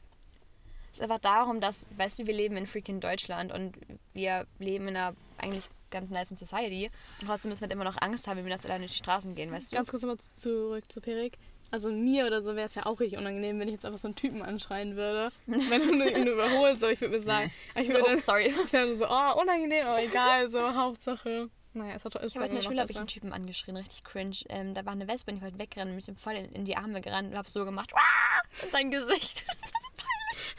Es 0.93 0.99
ist 0.99 1.01
einfach 1.03 1.17
darum, 1.19 1.59
dass, 1.59 1.87
weißt 1.97 2.19
du, 2.19 2.27
wir 2.27 2.35
leben 2.35 2.55
in 2.55 2.67
freaking 2.67 2.99
Deutschland 2.99 3.51
und 3.51 3.75
wir 4.13 4.45
leben 4.59 4.87
in 4.87 4.95
einer 4.95 5.15
eigentlich 5.39 5.65
ganz 5.89 6.11
nice 6.11 6.29
Society 6.29 6.91
und 7.19 7.27
trotzdem 7.27 7.49
müssen 7.49 7.61
wir 7.61 7.65
halt 7.65 7.73
immer 7.73 7.83
noch 7.83 7.99
Angst 7.99 8.27
haben, 8.27 8.37
wenn 8.37 8.45
wir 8.45 8.53
das 8.53 8.63
alleine 8.65 8.81
durch 8.81 8.91
die 8.93 8.97
Straßen 8.99 9.33
gehen, 9.33 9.51
weißt 9.51 9.71
du? 9.71 9.75
Ganz 9.75 9.89
kurz 9.89 10.03
nochmal 10.03 10.19
zu- 10.19 10.33
zurück 10.35 10.83
zu 10.91 11.01
Perik. 11.01 11.37
Also 11.71 11.89
mir 11.91 12.27
oder 12.27 12.43
so 12.43 12.55
wäre 12.55 12.67
es 12.67 12.75
ja 12.75 12.85
auch 12.85 12.99
richtig 12.99 13.17
unangenehm, 13.17 13.59
wenn 13.59 13.67
ich 13.67 13.73
jetzt 13.73 13.85
einfach 13.85 13.99
so 13.99 14.07
einen 14.07 14.15
Typen 14.15 14.43
anschreien 14.43 14.95
würde. 14.95 15.31
wenn 15.47 15.81
du 15.81 16.09
ihn 16.11 16.27
überholst, 16.27 16.83
aber 16.83 16.91
ich 16.93 17.01
würde 17.01 17.15
mir 17.17 17.23
sagen, 17.23 17.51
ich 17.75 17.87
so, 17.87 17.93
würde 17.93 18.09
dann, 18.11 18.19
sorry. 18.19 18.53
ich 18.63 18.71
wäre 18.73 18.95
so, 18.95 19.07
oh, 19.09 19.41
unangenehm, 19.41 19.87
aber 19.87 20.03
egal, 20.03 20.51
so 20.51 20.75
Hauptsache. 20.75 21.49
Naja, 21.73 21.95
ist 21.95 22.05
doch 22.05 22.13
ist 22.21 22.35
Ich 22.35 22.35
habe 22.35 22.45
in 22.49 22.51
doch 22.51 22.59
der 22.61 22.67
Schule 22.69 22.81
habe 22.81 22.91
ich 22.91 22.97
einen. 22.99 23.07
Typen 23.07 23.33
angeschrien, 23.33 23.75
richtig 23.77 24.03
cringe. 24.03 24.35
Ähm, 24.49 24.75
da 24.75 24.85
war 24.85 24.93
eine 24.93 25.07
Wespe 25.07 25.31
und 25.31 25.37
ich 25.37 25.43
wollte 25.43 25.57
wegrennen, 25.57 25.95
mich 25.95 26.05
voll 26.17 26.33
in, 26.33 26.51
in 26.51 26.65
die 26.65 26.77
Arme 26.77 27.01
gerannt 27.01 27.31
und 27.31 27.37
habe 27.37 27.49
so 27.49 27.65
gemacht. 27.65 27.91
"Wah!" 27.93 28.63
In 28.63 28.69
sein 28.71 28.91
Gesicht. 28.91 29.43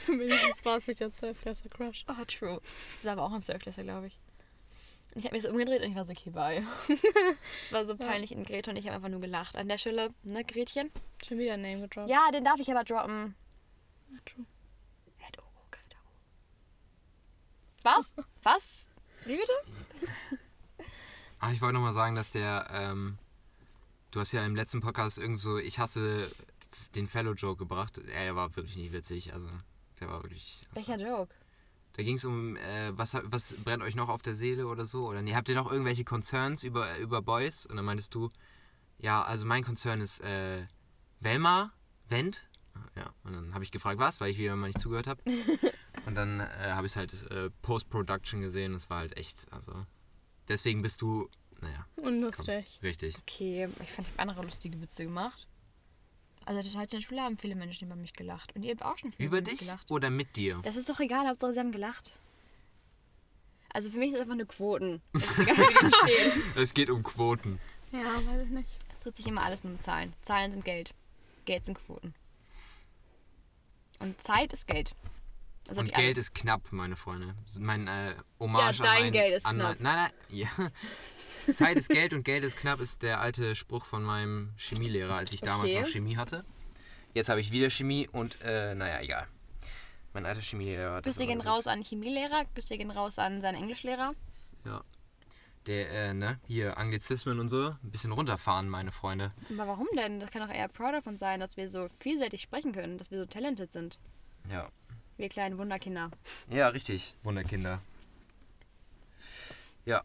Wenigstens 0.18 0.64
war 0.64 0.78
es 0.78 0.86
nicht 0.86 1.00
der 1.00 1.12
Zwölfklässler 1.12 1.70
Crush. 1.70 2.04
oh, 2.08 2.24
true. 2.26 2.60
Das 2.96 3.04
war 3.04 3.12
aber 3.12 3.22
auch 3.22 3.32
ein 3.32 3.40
Zwölfklässler, 3.40 3.84
glaube 3.84 4.08
ich. 4.08 4.18
Und 5.14 5.20
ich 5.20 5.26
habe 5.26 5.36
mich 5.36 5.44
so 5.44 5.50
umgedreht 5.50 5.82
und 5.82 5.90
ich 5.90 5.94
war 5.94 6.04
so, 6.04 6.12
okay, 6.12 6.30
bye. 6.30 6.66
Es 7.64 7.72
war 7.72 7.84
so 7.84 7.96
peinlich 7.96 8.32
in 8.32 8.44
Grete 8.44 8.70
und 8.70 8.76
ich 8.76 8.86
habe 8.86 8.96
einfach 8.96 9.08
nur 9.08 9.20
gelacht. 9.20 9.56
An 9.56 9.68
der 9.68 9.78
Stelle, 9.78 10.12
ne, 10.24 10.44
Gretchen? 10.44 10.90
Schon 11.24 11.38
wieder 11.38 11.56
Name 11.56 11.82
gedroppt. 11.82 12.10
Ja, 12.10 12.30
den 12.32 12.44
darf 12.44 12.58
ich 12.58 12.70
aber 12.70 12.82
droppen. 12.82 13.34
true. 14.26 14.44
Ed 15.28 15.38
Oro, 15.38 15.66
Greta 15.70 15.98
Oro. 17.84 17.98
Was? 17.98 18.12
Was? 18.42 18.88
Wie 19.24 19.36
bitte? 19.36 19.52
Ach, 21.38 21.52
ich 21.52 21.60
wollte 21.60 21.74
nochmal 21.74 21.92
sagen, 21.92 22.16
dass 22.16 22.30
der, 22.30 22.66
ähm, 22.72 23.18
du 24.10 24.20
hast 24.20 24.32
ja 24.32 24.44
im 24.44 24.56
letzten 24.56 24.80
Podcast 24.80 25.18
irgend 25.18 25.40
so, 25.40 25.58
ich 25.58 25.78
hasse 25.78 26.30
den 26.94 27.06
Fellow-Joke 27.06 27.58
gebracht. 27.58 27.98
Er 27.98 28.34
war 28.34 28.54
wirklich 28.56 28.76
nicht 28.76 28.92
witzig, 28.92 29.32
also 29.32 29.48
der 30.00 30.08
war 30.08 30.22
wirklich... 30.22 30.62
Also, 30.74 30.88
Welcher 30.88 31.08
Joke? 31.08 31.34
Da 31.96 32.02
ging 32.02 32.16
es 32.16 32.24
um, 32.24 32.56
äh, 32.56 32.96
was, 32.96 33.14
was 33.14 33.54
brennt 33.62 33.82
euch 33.82 33.94
noch 33.94 34.08
auf 34.08 34.20
der 34.20 34.34
Seele 34.34 34.66
oder 34.66 34.84
so? 34.84 35.06
Oder 35.06 35.22
nee, 35.22 35.34
habt 35.34 35.48
ihr 35.48 35.54
noch 35.54 35.70
irgendwelche 35.70 36.04
Concerns 36.04 36.64
über, 36.64 36.98
über 36.98 37.22
Boys? 37.22 37.66
Und 37.66 37.76
dann 37.76 37.84
meintest 37.84 38.14
du, 38.14 38.30
ja, 38.98 39.22
also 39.22 39.44
mein 39.46 39.62
Concern 39.62 40.00
ist 40.00 40.20
äh, 40.20 40.66
Velma, 41.20 41.72
Wendt. 42.08 42.48
Ja, 42.96 43.14
und 43.22 43.32
dann 43.32 43.54
habe 43.54 43.62
ich 43.62 43.70
gefragt, 43.70 44.00
was, 44.00 44.20
weil 44.20 44.32
ich 44.32 44.38
wieder 44.38 44.56
mal 44.56 44.66
nicht 44.66 44.80
zugehört 44.80 45.06
habe. 45.06 45.22
und 46.06 46.16
dann 46.16 46.40
äh, 46.40 46.44
habe 46.70 46.86
ich 46.86 46.92
es 46.92 46.96
halt 46.96 47.30
äh, 47.30 47.50
Post-Production 47.62 48.40
gesehen. 48.40 48.74
Es 48.74 48.90
war 48.90 48.98
halt 48.98 49.16
echt, 49.16 49.46
also 49.52 49.86
deswegen 50.48 50.82
bist 50.82 51.00
du, 51.00 51.30
naja, 51.60 51.86
Unlustig. 51.94 52.80
richtig. 52.82 53.16
Okay, 53.18 53.68
ich 53.82 53.92
fand, 53.92 54.08
ich 54.08 54.14
habe 54.14 54.22
andere 54.22 54.42
lustige 54.42 54.80
Witze 54.80 55.04
gemacht. 55.04 55.46
Also 56.46 56.62
das 56.62 56.74
heute 56.76 56.96
in 56.96 57.00
der 57.00 57.06
Schule 57.08 57.22
haben 57.22 57.38
viele 57.38 57.54
Menschen 57.54 57.86
über 57.86 57.96
mich 57.96 58.12
gelacht. 58.12 58.54
Und 58.54 58.62
ihr 58.62 58.72
habt 58.72 58.82
auch 58.84 58.98
schon 58.98 59.12
viele 59.12 59.26
Über 59.28 59.40
dich 59.40 59.60
gelacht. 59.60 59.90
oder 59.90 60.10
mit 60.10 60.36
dir? 60.36 60.58
Das 60.62 60.76
ist 60.76 60.88
doch 60.88 61.00
egal, 61.00 61.26
Hauptsache 61.26 61.54
sie 61.54 61.58
haben 61.60 61.72
gelacht. 61.72 62.12
Also 63.72 63.90
für 63.90 63.98
mich 63.98 64.08
ist 64.10 64.14
es 64.16 64.20
einfach 64.20 64.34
eine 64.34 64.46
Quoten. 64.46 65.00
Es 65.14 65.28
ist 65.30 65.38
egal, 65.38 65.56
wie 65.56 65.86
die 65.86 66.12
stehen. 66.12 66.42
Es 66.56 66.74
geht 66.74 66.90
um 66.90 67.02
Quoten. 67.02 67.58
Ja, 67.92 68.04
weiß 68.26 68.42
ich 68.44 68.50
nicht. 68.50 68.68
Es 68.92 69.00
dreht 69.00 69.16
sich 69.16 69.26
immer 69.26 69.42
alles 69.42 69.64
nur 69.64 69.72
um 69.72 69.80
Zahlen. 69.80 70.12
Zahlen 70.22 70.52
sind 70.52 70.64
Geld. 70.64 70.94
Geld 71.44 71.64
sind 71.64 71.78
Quoten. 71.78 72.14
Und 73.98 74.20
Zeit 74.20 74.52
ist 74.52 74.66
Geld. 74.66 74.94
Das 75.64 75.76
hab 75.78 75.82
Und 75.84 75.88
ich 75.88 75.94
Geld 75.94 76.08
alles. 76.08 76.18
ist 76.18 76.34
knapp, 76.34 76.70
meine 76.72 76.94
Freunde. 76.94 77.34
Mein 77.58 77.88
äh, 77.88 78.14
Hommage 78.38 78.78
Ja, 78.78 78.84
dein 78.84 78.96
an 78.96 79.02
mein, 79.04 79.12
Geld 79.12 79.34
ist 79.34 79.46
an 79.46 79.56
knapp. 79.56 79.80
Mein, 79.80 79.94
nein, 79.96 80.10
nein, 80.10 80.12
ja. 80.58 80.70
Zeit 81.52 81.76
ist 81.78 81.88
Geld 81.88 82.12
und 82.12 82.24
Geld 82.24 82.44
ist 82.44 82.56
knapp 82.56 82.80
ist 82.80 83.02
der 83.02 83.20
alte 83.20 83.54
Spruch 83.54 83.84
von 83.84 84.02
meinem 84.02 84.52
Chemielehrer, 84.56 85.14
als 85.14 85.32
ich 85.32 85.40
damals 85.40 85.70
Okay. 85.70 85.80
noch 85.80 85.88
Chemie 85.88 86.16
hatte. 86.16 86.44
Jetzt 87.14 87.28
habe 87.28 87.40
ich 87.40 87.52
wieder 87.52 87.70
Chemie 87.70 88.08
und 88.08 88.40
äh, 88.42 88.74
naja, 88.74 89.00
egal. 89.02 89.26
Mein 90.12 90.26
alter 90.26 90.40
Chemielehrer 90.40 91.02
Grüße 91.02 91.26
gehen 91.26 91.40
raus 91.40 91.66
an 91.66 91.82
Chemielehrer, 91.82 92.44
Grüße 92.54 92.76
gehen 92.76 92.90
raus 92.90 93.18
an 93.18 93.40
seinen 93.40 93.56
Englischlehrer. 93.56 94.14
Ja. 94.64 94.82
Der, 95.66 95.90
äh, 96.10 96.14
ne, 96.14 96.38
hier 96.46 96.76
Anglizismen 96.76 97.40
und 97.40 97.48
so, 97.48 97.70
ein 97.70 97.90
bisschen 97.90 98.12
runterfahren, 98.12 98.68
meine 98.68 98.92
Freunde. 98.92 99.32
Aber 99.50 99.66
warum 99.66 99.88
denn? 99.96 100.20
Das 100.20 100.30
kann 100.30 100.46
doch 100.46 100.54
eher 100.54 100.68
proud 100.68 100.92
davon 100.92 101.18
sein, 101.18 101.40
dass 101.40 101.56
wir 101.56 101.68
so 101.70 101.88
vielseitig 102.00 102.42
sprechen 102.42 102.72
können, 102.72 102.98
dass 102.98 103.10
wir 103.10 103.18
so 103.18 103.26
talented 103.26 103.72
sind. 103.72 103.98
Ja. 104.50 104.68
Wir 105.16 105.28
kleinen 105.28 105.56
Wunderkinder. 105.58 106.10
Ja, 106.50 106.68
richtig. 106.68 107.14
Wunderkinder. 107.22 107.80
Ja. 109.86 110.02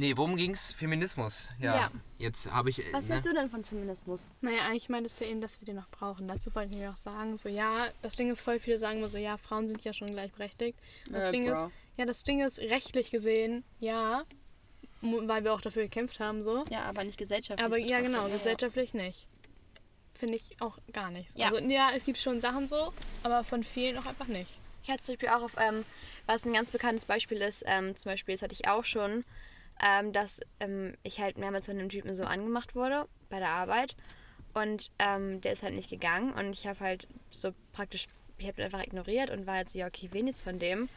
Nee, 0.00 0.16
worum 0.16 0.34
ging's? 0.34 0.72
Feminismus. 0.72 1.50
Ja. 1.60 1.74
Ja. 1.74 1.90
Jetzt 2.16 2.50
habe 2.50 2.70
ich. 2.70 2.82
Was 2.90 3.08
ne? 3.08 3.14
hältst 3.16 3.28
du 3.28 3.34
denn 3.34 3.50
von 3.50 3.62
Feminismus? 3.62 4.28
Naja, 4.40 4.62
eigentlich 4.66 4.88
meintest 4.88 5.20
du 5.20 5.26
eben, 5.26 5.42
dass 5.42 5.60
wir 5.60 5.66
den 5.66 5.76
noch 5.76 5.90
brauchen. 5.90 6.26
Dazu 6.26 6.54
wollte 6.54 6.70
ich 6.70 6.78
mir 6.78 6.90
auch 6.90 6.96
sagen, 6.96 7.36
so 7.36 7.50
ja, 7.50 7.86
das 8.00 8.16
Ding 8.16 8.30
ist 8.30 8.40
voll, 8.40 8.58
viele 8.58 8.78
sagen 8.78 8.96
immer 8.96 9.10
so, 9.10 9.18
ja, 9.18 9.36
Frauen 9.36 9.68
sind 9.68 9.84
ja 9.84 9.92
schon 9.92 10.10
gleichberechtigt. 10.10 10.78
Das 11.10 11.28
Äh, 11.28 11.32
Ding 11.32 11.44
bro. 11.44 11.52
ist, 11.52 11.64
ja, 11.98 12.06
das 12.06 12.22
Ding 12.22 12.40
ist, 12.40 12.58
rechtlich 12.60 13.10
gesehen, 13.10 13.62
ja, 13.78 14.24
weil 15.02 15.44
wir 15.44 15.52
auch 15.52 15.60
dafür 15.60 15.82
gekämpft 15.82 16.18
haben, 16.18 16.42
so. 16.42 16.64
Ja, 16.70 16.84
aber 16.84 17.04
nicht 17.04 17.18
gesellschaftlich. 17.18 17.62
Aber 17.66 17.76
ja, 17.76 18.00
genau, 18.00 18.22
Ja, 18.22 18.28
ja. 18.28 18.36
gesellschaftlich 18.38 18.94
nicht. 18.94 19.28
Finde 20.18 20.36
ich 20.36 20.56
auch 20.62 20.78
gar 20.94 21.10
nicht. 21.10 21.36
Ja. 21.38 21.48
Also 21.50 21.58
ja, 21.68 21.90
es 21.94 22.04
gibt 22.06 22.16
schon 22.16 22.40
Sachen 22.40 22.68
so, 22.68 22.94
aber 23.22 23.44
von 23.44 23.62
vielen 23.62 23.98
auch 23.98 24.06
einfach 24.06 24.28
nicht. 24.28 24.50
Ich 24.82 24.88
hatte 24.88 25.02
zum 25.02 25.16
Beispiel 25.16 25.28
auch 25.28 25.42
auf, 25.42 25.52
ähm, 25.58 25.84
was 26.24 26.46
ein 26.46 26.54
ganz 26.54 26.70
bekanntes 26.70 27.04
Beispiel 27.04 27.42
ist, 27.42 27.64
ähm, 27.66 27.94
zum 27.96 28.10
Beispiel, 28.12 28.34
das 28.34 28.40
hatte 28.40 28.54
ich 28.54 28.66
auch 28.66 28.86
schon, 28.86 29.26
ähm, 29.82 30.12
dass 30.12 30.40
ähm, 30.60 30.94
ich 31.02 31.20
halt 31.20 31.38
mehrmals 31.38 31.66
von 31.66 31.78
einem 31.78 31.88
Typen 31.88 32.14
so 32.14 32.24
angemacht 32.24 32.74
wurde 32.74 33.06
bei 33.28 33.38
der 33.38 33.50
Arbeit 33.50 33.96
und 34.54 34.90
ähm, 34.98 35.40
der 35.40 35.52
ist 35.52 35.62
halt 35.62 35.74
nicht 35.74 35.90
gegangen 35.90 36.32
und 36.32 36.50
ich 36.50 36.66
habe 36.66 36.80
halt 36.80 37.08
so 37.30 37.54
praktisch, 37.72 38.06
ich 38.38 38.46
habe 38.46 38.60
ihn 38.60 38.64
einfach 38.64 38.82
ignoriert 38.82 39.30
und 39.30 39.46
war 39.46 39.56
halt 39.56 39.68
so, 39.68 39.78
ja 39.78 39.86
okay, 39.86 40.08
wen 40.12 40.26
jetzt 40.26 40.42
von 40.42 40.58
dem? 40.58 40.88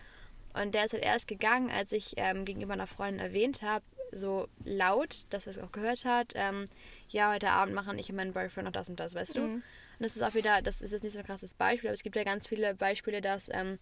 Und 0.54 0.76
der 0.76 0.86
ist 0.86 0.94
halt 0.94 1.04
erst 1.04 1.28
gegangen, 1.28 1.72
als 1.72 1.92
ich 1.92 2.14
ähm, 2.18 2.46
gegenüber 2.46 2.74
einer 2.74 2.88
Freundin 2.88 3.20
erwähnt 3.20 3.64
habe, 3.64 3.84
so 4.12 4.48
laut, 4.64 5.26
dass 5.32 5.48
er 5.48 5.52
es 5.52 5.60
auch 5.60 5.72
gehört 5.72 6.06
hat, 6.06 6.34
ähm, 6.36 6.66
ja, 7.10 7.34
heute 7.34 7.50
Abend 7.50 7.74
machen 7.74 7.98
ich 7.98 8.10
und 8.10 8.16
mein 8.16 8.34
Boyfriend 8.34 8.66
noch 8.66 8.72
das 8.72 8.90
und 8.90 9.00
das, 9.00 9.16
weißt 9.16 9.36
du? 9.38 9.42
Und 9.44 9.64
das 10.00 10.16
ist 10.16 10.22
auch 10.22 10.36
wieder, 10.36 10.62
das 10.62 10.82
ist 10.82 10.92
jetzt 10.92 11.04
nicht 11.04 11.14
so 11.14 11.20
ein 11.20 11.26
krasses 11.26 11.54
Beispiel, 11.54 11.90
aber 11.90 11.94
es 11.94 12.04
gibt 12.04 12.16
ja 12.16 12.24
ganz 12.24 12.48
viele 12.48 12.76
Beispiele, 12.76 13.22
dass 13.22 13.50
ähm, 13.52 13.80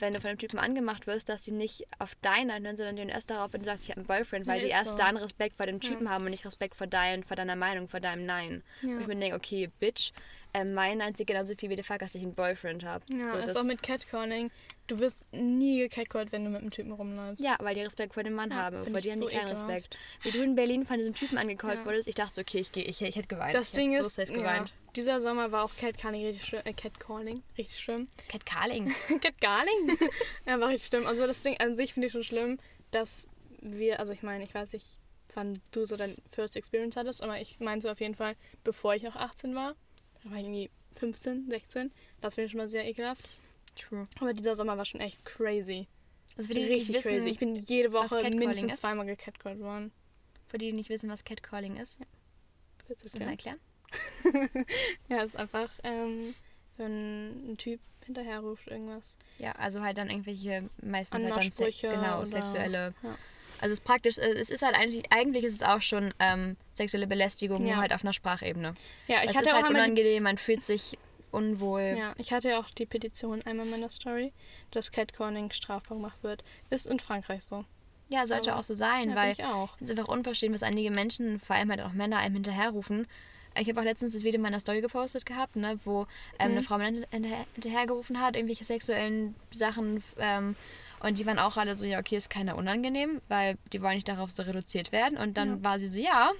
wenn 0.00 0.12
du 0.12 0.20
von 0.20 0.28
einem 0.30 0.38
Typen 0.38 0.58
angemacht 0.58 1.06
wirst, 1.06 1.28
dass 1.28 1.42
die 1.42 1.52
nicht 1.52 1.86
auf 1.98 2.14
deinen 2.22 2.50
hören, 2.64 2.76
sondern 2.76 2.96
die 2.96 3.02
hören 3.02 3.08
erst 3.10 3.30
darauf, 3.30 3.52
wenn 3.52 3.60
du 3.60 3.66
sagst, 3.66 3.84
ich 3.84 3.90
habe 3.90 4.00
einen 4.00 4.06
Boyfriend, 4.06 4.46
weil 4.46 4.56
Ja, 4.58 4.62
die 4.64 4.68
ist 4.70 4.74
erst 4.76 4.88
so. 4.90 4.96
dann 4.96 5.16
Respekt 5.16 5.56
vor 5.56 5.66
dem 5.66 5.80
Typen 5.80 6.08
haben 6.10 6.24
und 6.24 6.30
nicht 6.30 6.44
Respekt 6.46 6.74
vor, 6.74 6.86
dein, 6.86 7.22
vor 7.24 7.36
deiner 7.36 7.56
Meinung, 7.56 7.88
vor 7.88 8.00
deinem 8.00 8.26
Nein. 8.26 8.62
Ja. 8.82 8.94
Und 8.94 9.00
ich 9.02 9.06
mir 9.06 9.16
denke, 9.16 9.36
okay, 9.36 9.70
Bitch, 9.80 10.12
äh, 10.52 10.64
mein 10.64 10.98
Nein 10.98 11.14
sieht 11.14 11.26
genauso 11.28 11.54
viel 11.54 11.70
wie 11.70 11.76
der 11.76 11.84
Fakt, 11.84 12.02
dass 12.02 12.14
ich 12.14 12.22
einen 12.22 12.34
Boyfriend 12.34 12.84
habe. 12.84 13.04
Ja, 13.08 13.30
so, 13.30 13.38
ist 13.38 13.48
das- 13.48 13.56
auch 13.56 13.62
mit 13.64 13.82
Catcalling. 13.82 14.50
Du 14.88 14.98
wirst 14.98 15.24
nie 15.32 15.78
gecatcallt, 15.78 16.32
wenn 16.32 16.44
du 16.44 16.50
mit 16.50 16.62
einem 16.62 16.72
Typen 16.72 16.90
rumläufst. 16.90 17.40
Ja, 17.40 17.56
weil 17.60 17.76
die 17.76 17.82
Respekt 17.82 18.14
vor 18.14 18.24
dem 18.24 18.32
Mann 18.32 18.50
Ja, 18.50 18.56
haben. 18.56 18.84
Vor 18.90 19.00
dir 19.00 19.12
haben 19.12 19.20
die 19.20 19.26
so 19.26 19.30
keinen 19.30 19.50
ekelhaft. 19.50 19.68
Respekt. 19.68 19.96
Wie 20.22 20.30
du 20.32 20.42
in 20.42 20.56
Berlin 20.56 20.84
von 20.84 20.96
diesem 20.98 21.14
Typen 21.14 21.38
angecallt 21.38 21.78
Ja. 21.78 21.84
wurdest, 21.84 22.08
ich 22.08 22.16
dachte 22.16 22.40
okay, 22.40 22.58
ich, 22.58 22.72
geh, 22.72 22.82
ich, 22.82 23.00
ich 23.00 23.14
hätte 23.14 23.28
geweint. 23.28 23.54
Das 23.54 23.68
ich 23.70 23.74
Ding 23.76 23.92
ist, 23.92 24.02
so 24.02 24.08
safe 24.08 24.32
ja, 24.32 24.38
geweint. 24.38 24.72
Dieser 24.96 25.20
Sommer 25.20 25.52
war 25.52 25.64
auch 25.64 25.74
Catcalling 25.76 26.24
richtig 26.24 26.46
schlimm. 26.46 26.62
Äh, 26.64 26.72
Catcalling, 26.72 27.42
richtig 27.56 27.78
schlimm. 27.78 28.08
Cat 28.28 28.46
Carling. 28.46 28.92
Catcalling? 29.20 29.98
ja, 30.46 30.60
war 30.60 30.68
richtig 30.68 30.88
schlimm. 30.88 31.06
Also 31.06 31.26
das 31.26 31.42
Ding 31.42 31.58
an 31.58 31.76
sich 31.76 31.94
finde 31.94 32.06
ich 32.06 32.12
schon 32.12 32.24
schlimm, 32.24 32.58
dass 32.90 33.28
wir, 33.60 34.00
also 34.00 34.12
ich 34.12 34.22
meine, 34.22 34.44
ich 34.44 34.54
weiß 34.54 34.72
nicht, 34.72 34.98
wann 35.34 35.60
du 35.70 35.84
so 35.84 35.96
dein 35.96 36.16
First 36.30 36.56
Experience 36.56 36.96
hattest, 36.96 37.22
aber 37.22 37.40
ich 37.40 37.60
meinte 37.60 37.90
auf 37.90 38.00
jeden 38.00 38.14
Fall, 38.14 38.36
bevor 38.64 38.94
ich 38.94 39.06
auch 39.06 39.16
18 39.16 39.54
war. 39.54 39.74
Da 40.22 40.30
war 40.30 40.38
ich 40.38 40.44
irgendwie 40.44 40.70
15, 40.96 41.48
16. 41.48 41.92
Das 42.20 42.34
finde 42.34 42.46
ich 42.46 42.52
schon 42.52 42.58
mal 42.58 42.68
sehr 42.68 42.86
ekelhaft. 42.86 43.28
True. 43.76 44.08
Aber 44.20 44.32
dieser 44.32 44.56
Sommer 44.56 44.76
war 44.76 44.84
schon 44.84 45.00
echt 45.00 45.24
crazy. 45.24 45.86
Also 46.36 46.48
für 46.48 46.54
die, 46.54 46.60
die 46.60 46.66
es 46.66 46.72
richtig 46.72 46.88
nicht 46.88 46.98
wissen, 46.98 47.12
crazy. 47.12 47.28
Ich 47.28 47.38
bin 47.38 47.54
jede 47.54 47.92
Woche 47.92 48.22
mindestens 48.30 48.74
ist? 48.74 48.80
zweimal 48.80 49.06
gecatcallt 49.06 49.60
worden. 49.60 49.92
für 50.48 50.58
die, 50.58 50.66
die 50.66 50.72
nicht 50.72 50.90
wissen, 50.90 51.08
was 51.08 51.24
Catcalling 51.24 51.76
ist, 51.76 51.98
Willst 52.88 53.04
willst 53.04 53.14
du 53.14 53.18
du 53.20 53.24
mal 53.24 53.30
erklären? 53.32 53.60
Ja, 55.08 55.18
es 55.22 55.30
ist 55.30 55.36
einfach, 55.36 55.70
ähm, 55.82 56.34
wenn 56.76 57.52
ein 57.52 57.56
Typ 57.56 57.80
hinterher 58.06 58.40
ruft 58.40 58.66
irgendwas. 58.68 59.16
Ja, 59.38 59.52
also 59.52 59.82
halt 59.82 59.98
dann 59.98 60.10
irgendwelche 60.10 60.68
meistens 60.82 61.14
halt 61.14 61.24
dann 61.24 61.32
Anmachsprüche 61.32 61.88
genau, 61.88 62.18
oder- 62.18 62.26
sexuelle. 62.26 62.94
ja. 63.02 63.16
Also 63.62 63.74
es 63.74 63.80
ist 63.80 63.84
praktisch, 63.84 64.16
äh, 64.16 64.32
es 64.38 64.48
ist 64.48 64.62
halt 64.62 64.74
eigentlich, 64.74 65.12
eigentlich 65.12 65.44
ist 65.44 65.54
es 65.54 65.62
auch 65.62 65.82
schon 65.82 66.14
ähm, 66.18 66.56
sexuelle 66.72 67.06
Belästigung, 67.06 67.66
Ja. 67.66 67.74
nur 67.74 67.82
halt 67.82 67.92
auf 67.92 68.02
einer 68.02 68.14
Sprachebene. 68.14 68.74
Ja, 69.06 69.22
ich 69.22 69.30
es 69.30 69.36
hatte 69.36 69.48
ist 69.48 69.52
auch 69.54 69.62
halt 69.62 69.68
unangenehm, 69.70 70.22
man 70.22 70.38
fühlt 70.38 70.62
sich 70.62 70.96
unwohl. 71.30 71.94
Ja, 71.98 72.14
ich 72.16 72.32
hatte 72.32 72.48
ja 72.48 72.58
auch 72.60 72.70
die 72.70 72.86
Petition 72.86 73.42
einmal 73.42 73.66
in 73.66 73.72
meiner 73.72 73.90
Story, 73.90 74.32
dass 74.70 74.90
Catcalling 74.92 75.50
strafbar 75.52 75.98
gemacht 75.98 76.22
wird. 76.22 76.42
Ist 76.70 76.86
in 76.86 77.00
Frankreich 77.00 77.42
so. 77.44 77.64
Ja, 78.08 78.26
sollte 78.26 78.50
Aber- 78.52 78.60
auch 78.60 78.64
so 78.64 78.72
sein, 78.74 79.10
Ja, 79.10 79.14
weil 79.16 79.32
es 79.32 79.38
ist 79.82 79.90
einfach 79.90 80.08
unverschämt, 80.08 80.54
was 80.54 80.62
einige 80.62 80.90
Menschen, 80.90 81.38
vor 81.38 81.54
allem 81.54 81.70
halt 81.70 81.82
auch 81.82 81.92
Männer, 81.92 82.16
einem 82.16 82.34
hinterherrufen. 82.34 83.06
Ich 83.58 83.68
habe 83.68 83.80
auch 83.80 83.84
letztens 83.84 84.14
das 84.14 84.22
Video 84.22 84.36
in 84.36 84.42
meiner 84.42 84.60
Story 84.60 84.80
gepostet 84.80 85.26
gehabt, 85.26 85.56
ne, 85.56 85.78
wo 85.84 86.06
ähm, 86.38 86.52
Mhm. 86.52 86.56
eine 86.58 86.62
Frau 86.62 86.78
mir 86.78 86.84
hinterher, 87.10 87.44
hinterhergerufen 87.54 88.20
hat, 88.20 88.36
irgendwelche 88.36 88.64
sexuellen 88.64 89.34
Sachen. 89.50 90.02
Ähm, 90.18 90.56
und 91.00 91.18
die 91.18 91.26
waren 91.26 91.38
auch 91.38 91.56
alle 91.56 91.74
so, 91.76 91.84
ja, 91.84 91.98
okay, 91.98 92.16
ist 92.16 92.30
keiner 92.30 92.56
unangenehm, 92.56 93.20
weil 93.28 93.56
die 93.72 93.82
wollen 93.82 93.94
nicht 93.94 94.08
darauf 94.08 94.30
so 94.30 94.42
reduziert 94.42 94.92
werden. 94.92 95.18
Und 95.18 95.36
dann 95.36 95.48
Ja. 95.58 95.64
war 95.64 95.80
sie 95.80 95.88
so, 95.88 95.98
ja, 95.98 96.30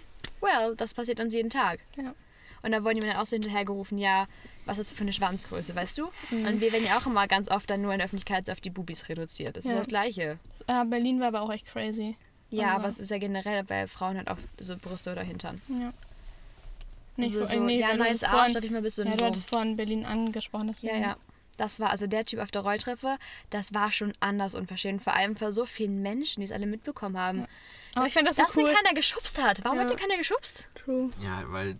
well, 0.40 0.76
das 0.76 0.94
passiert 0.94 1.18
uns 1.20 1.34
jeden 1.34 1.50
Tag. 1.50 1.80
Ja. 1.96 2.14
Und 2.62 2.72
dann 2.72 2.84
wurden 2.84 3.00
die 3.00 3.06
mir 3.06 3.12
dann 3.14 3.22
auch 3.22 3.26
so 3.26 3.36
hinterhergerufen, 3.36 3.96
ja, 3.96 4.26
was 4.66 4.78
ist 4.78 4.90
das 4.90 4.96
für 4.98 5.02
eine 5.04 5.14
Schwanzgröße, 5.14 5.74
weißt 5.74 5.96
du? 5.98 6.10
Mhm. 6.30 6.44
Und 6.46 6.60
wir 6.60 6.72
werden 6.72 6.84
ja 6.84 6.98
auch 6.98 7.06
immer 7.06 7.26
ganz 7.26 7.50
oft 7.50 7.68
dann 7.70 7.80
nur 7.80 7.92
in 7.92 7.98
der 7.98 8.04
Öffentlichkeit 8.04 8.46
so 8.46 8.52
auf 8.52 8.60
die 8.60 8.68
Bubis 8.70 9.08
reduziert. 9.08 9.56
Das 9.56 9.64
ist 9.64 9.70
Ja. 9.70 9.78
das 9.78 9.88
Gleiche. 9.88 10.38
Äh, 10.66 10.84
Berlin 10.84 11.20
war 11.20 11.28
aber 11.28 11.40
auch 11.40 11.50
echt 11.52 11.66
crazy. 11.66 12.16
Ja, 12.50 12.66
Aber- 12.66 12.74
aber 12.80 12.88
es 12.88 12.98
ist 12.98 13.10
ja 13.10 13.16
generell 13.18 13.64
bei 13.64 13.86
Frauen 13.86 14.18
halt 14.18 14.28
auch 14.28 14.36
so 14.58 14.76
Brüste 14.76 15.10
oder 15.12 15.22
Hintern. 15.22 15.60
Ja. 15.68 15.92
Nicht 17.16 17.34
so, 17.34 17.40
so, 17.44 17.46
so, 17.52 17.60
nee, 17.60 17.78
ja, 17.80 17.96
neues 17.96 18.22
hattest 18.22 18.24
Arsch, 18.34 18.52
darf 18.54 18.64
ich 18.64 18.70
mal 18.70 18.82
bis 18.82 18.94
so 18.96 19.02
Ja, 19.02 19.10
ein 19.12 19.18
du 19.18 19.24
hattest 19.26 19.48
vorhin 19.48 19.76
Berlin 19.76 20.04
angesprochen. 20.04 20.68
Ja, 20.68 20.72
Deswegen. 20.74 21.02
ja. 21.02 21.16
Das 21.56 21.78
war 21.78 21.90
also 21.90 22.06
der 22.06 22.24
Typ 22.24 22.38
auf 22.40 22.50
der 22.50 22.62
Rolltreppe, 22.62 23.18
das 23.50 23.74
war 23.74 23.92
schon 23.92 24.14
anders 24.20 24.54
unverschämt. 24.54 25.02
Vor 25.02 25.12
allem 25.12 25.36
für 25.36 25.52
so 25.52 25.66
vielen 25.66 26.00
Menschen, 26.00 26.40
die 26.40 26.46
es 26.46 26.52
alle 26.52 26.64
mitbekommen 26.64 27.18
haben. 27.18 27.44
Aber 27.94 28.06
ich 28.06 28.14
finde 28.14 28.28
das 28.30 28.36
so 28.38 28.44
dass 28.44 28.56
cool. 28.56 28.64
den 28.64 28.74
keiner 28.76 28.94
geschubst 28.94 29.42
hat. 29.42 29.62
Warum 29.62 29.76
Ja. 29.76 29.84
hat 29.84 29.90
den 29.90 29.98
keiner 29.98 30.16
geschubst? 30.16 30.68
True. 30.74 31.10
Ja, 31.22 31.44
weil, 31.48 31.78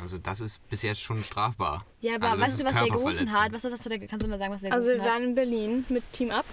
also 0.00 0.18
das 0.18 0.40
ist 0.40 0.68
bis 0.68 0.82
jetzt 0.82 1.00
schon 1.00 1.24
strafbar. 1.24 1.84
Ja, 2.00 2.14
aber 2.14 2.28
Also 2.28 2.38
das 2.40 2.48
weißt 2.50 2.60
du, 2.60 2.64
was 2.66 2.72
der 2.74 2.88
gerufen 2.90 3.32
hat? 3.32 3.52
Was 3.52 3.64
hat 3.64 3.72
das, 3.72 3.80
der, 3.80 3.98
kannst 4.06 4.24
du 4.24 4.30
mal 4.30 4.38
sagen, 4.38 4.52
was 4.52 4.60
der 4.62 4.72
Also 4.72 4.88
wir 4.90 4.96
gerufen 4.98 5.10
waren 5.12 5.22
in 5.24 5.34
Berlin 5.34 5.84
mit 5.88 6.12
Team 6.12 6.30
Up. 6.30 6.44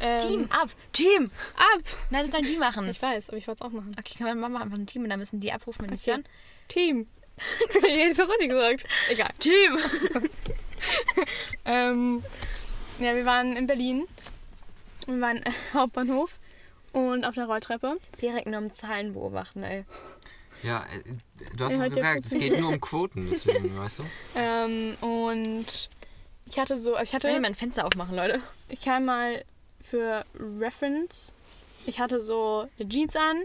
Ähm, 0.00 0.12
hat? 0.14 0.22
Team 0.28 0.46
ab! 0.50 0.70
Team! 0.92 1.30
Up! 1.56 1.82
Nein, 2.10 2.24
das 2.24 2.32
sollen 2.32 2.44
die 2.46 2.56
machen. 2.56 2.88
Ich 2.88 3.00
weiß, 3.00 3.28
aber 3.30 3.38
ich 3.38 3.46
wollte 3.46 3.62
es 3.64 3.68
auch 3.68 3.72
machen. 3.72 3.94
Okay, 3.98 4.14
kann 4.18 4.26
man 4.26 4.38
machen 4.40 4.52
wir 4.54 4.60
einfach 4.62 4.78
ein 4.78 4.86
Team 4.86 5.04
und 5.04 5.10
dann 5.10 5.18
müssen 5.20 5.38
die 5.40 5.52
abrufen, 5.52 5.86
wenn 5.86 5.92
Okay. 5.94 6.10
hören. 6.10 6.24
Team. 6.68 7.06
Jetzt 7.88 8.18
hast 8.18 8.28
du 8.30 8.36
nicht 8.38 8.50
gesagt. 8.50 8.84
Egal. 9.10 9.30
Team! 9.38 9.78
Ähm, 11.64 12.22
ja, 12.98 13.14
wir 13.14 13.24
waren 13.24 13.56
in 13.56 13.66
Berlin. 13.66 14.06
Wir 15.06 15.20
waren 15.20 15.38
äh, 15.38 15.50
Hauptbahnhof 15.74 16.38
und 16.92 17.24
auf 17.24 17.34
der 17.34 17.44
Rolltreppe. 17.46 17.98
Direkt 18.22 18.46
nur 18.46 18.58
um 18.58 18.72
Zahlen 18.72 19.12
beobachten, 19.12 19.62
ey. 19.62 19.84
Ja, 20.62 20.84
äh, 20.94 21.02
du 21.56 21.64
hast 21.64 21.78
doch 21.78 21.88
gesagt, 21.88 22.26
es 22.26 22.32
geht 22.32 22.58
nur 22.58 22.70
um 22.70 22.80
Quoten, 22.80 23.28
deswegen, 23.30 23.76
weißt 23.78 23.98
du? 23.98 24.04
Ähm, 24.34 24.96
und 25.00 25.90
ich 26.46 26.58
hatte 26.58 26.76
so, 26.76 26.94
ich 26.96 27.02
Ich 27.02 27.12
will 27.12 27.30
hatte, 27.30 27.40
mal 27.40 27.48
ein 27.48 27.54
Fenster 27.54 27.84
aufmachen, 27.84 28.16
Leute. 28.16 28.40
ich 28.68 28.80
kann 28.80 29.04
mal 29.04 29.44
für 29.88 30.24
Reference, 30.58 31.34
ich 31.86 32.00
hatte 32.00 32.20
so 32.20 32.68
eine 32.78 32.88
Jeans 32.88 33.14
an, 33.16 33.42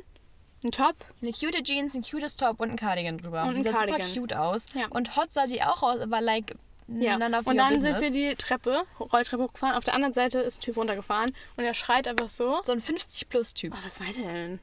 einen 0.64 0.72
Top. 0.72 0.96
Eine 1.22 1.32
cute 1.32 1.64
Jeans, 1.64 1.94
ein 1.96 2.04
cutes 2.04 2.38
Top 2.38 2.60
und 2.60 2.70
ein 2.72 2.76
Cardigan 2.76 3.18
drüber. 3.18 3.44
Und 3.44 3.50
ein 3.50 3.56
die 3.56 3.64
sah 3.64 3.72
super 3.72 3.86
Cardigan. 3.98 4.14
cute 4.14 4.34
aus. 4.34 4.66
Ja. 4.74 4.88
Und 4.90 5.16
hot 5.16 5.32
sah 5.32 5.48
sie 5.48 5.62
auch 5.62 5.84
aus, 5.84 6.00
aber 6.00 6.22
like 6.22 6.56
Ja. 6.88 7.16
Und 7.16 7.22
dann 7.22 7.32
business. 7.74 7.82
sind 7.82 8.02
wir 8.02 8.12
die 8.12 8.36
Treppe, 8.36 8.84
Rolltreppe 9.00 9.44
hochgefahren. 9.44 9.76
Auf 9.76 9.84
der 9.84 9.94
anderen 9.94 10.14
Seite 10.14 10.40
ist 10.40 10.60
ein 10.60 10.62
Typ 10.62 10.78
runtergefahren 10.78 11.32
und 11.58 11.64
er 11.64 11.74
schreit 11.74 12.08
einfach 12.08 12.30
so. 12.30 12.60
so 12.64 12.72
ein 12.72 12.82
50-Plus-Typ. 12.82 13.74
Oh, 13.74 13.86
was 13.86 14.00
war 14.00 14.08
der 14.08 14.32
denn? 14.34 14.60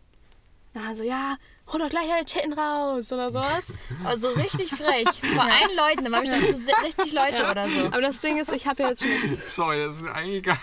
Ja, 0.74 0.94
so, 0.94 1.02
ja, 1.02 1.36
hol 1.72 1.80
doch 1.80 1.88
gleich 1.88 2.08
deine 2.08 2.24
Titten 2.24 2.52
raus 2.52 3.12
oder 3.12 3.30
sowas. 3.30 3.76
Also 4.04 4.28
richtig 4.30 4.70
frech. 4.70 5.04
Vor 5.34 5.42
allen 5.42 5.76
Leuten, 5.76 6.04
da 6.06 6.10
waren 6.10 6.24
bestimmt 6.24 6.64
so 6.64 6.72
60 6.82 7.12
Leute 7.12 7.38
Ja. 7.42 7.50
oder 7.50 7.68
so. 7.68 7.86
Aber 7.86 8.00
das 8.00 8.20
Ding 8.22 8.38
ist, 8.38 8.50
ich 8.50 8.66
habe 8.66 8.82
ja 8.82 8.88
jetzt 8.90 9.02
schon 9.02 9.38
Sorry, 9.46 9.78
das 9.78 9.96
ist 9.96 10.04
eigentlich 10.08 10.42
gar 10.44 10.58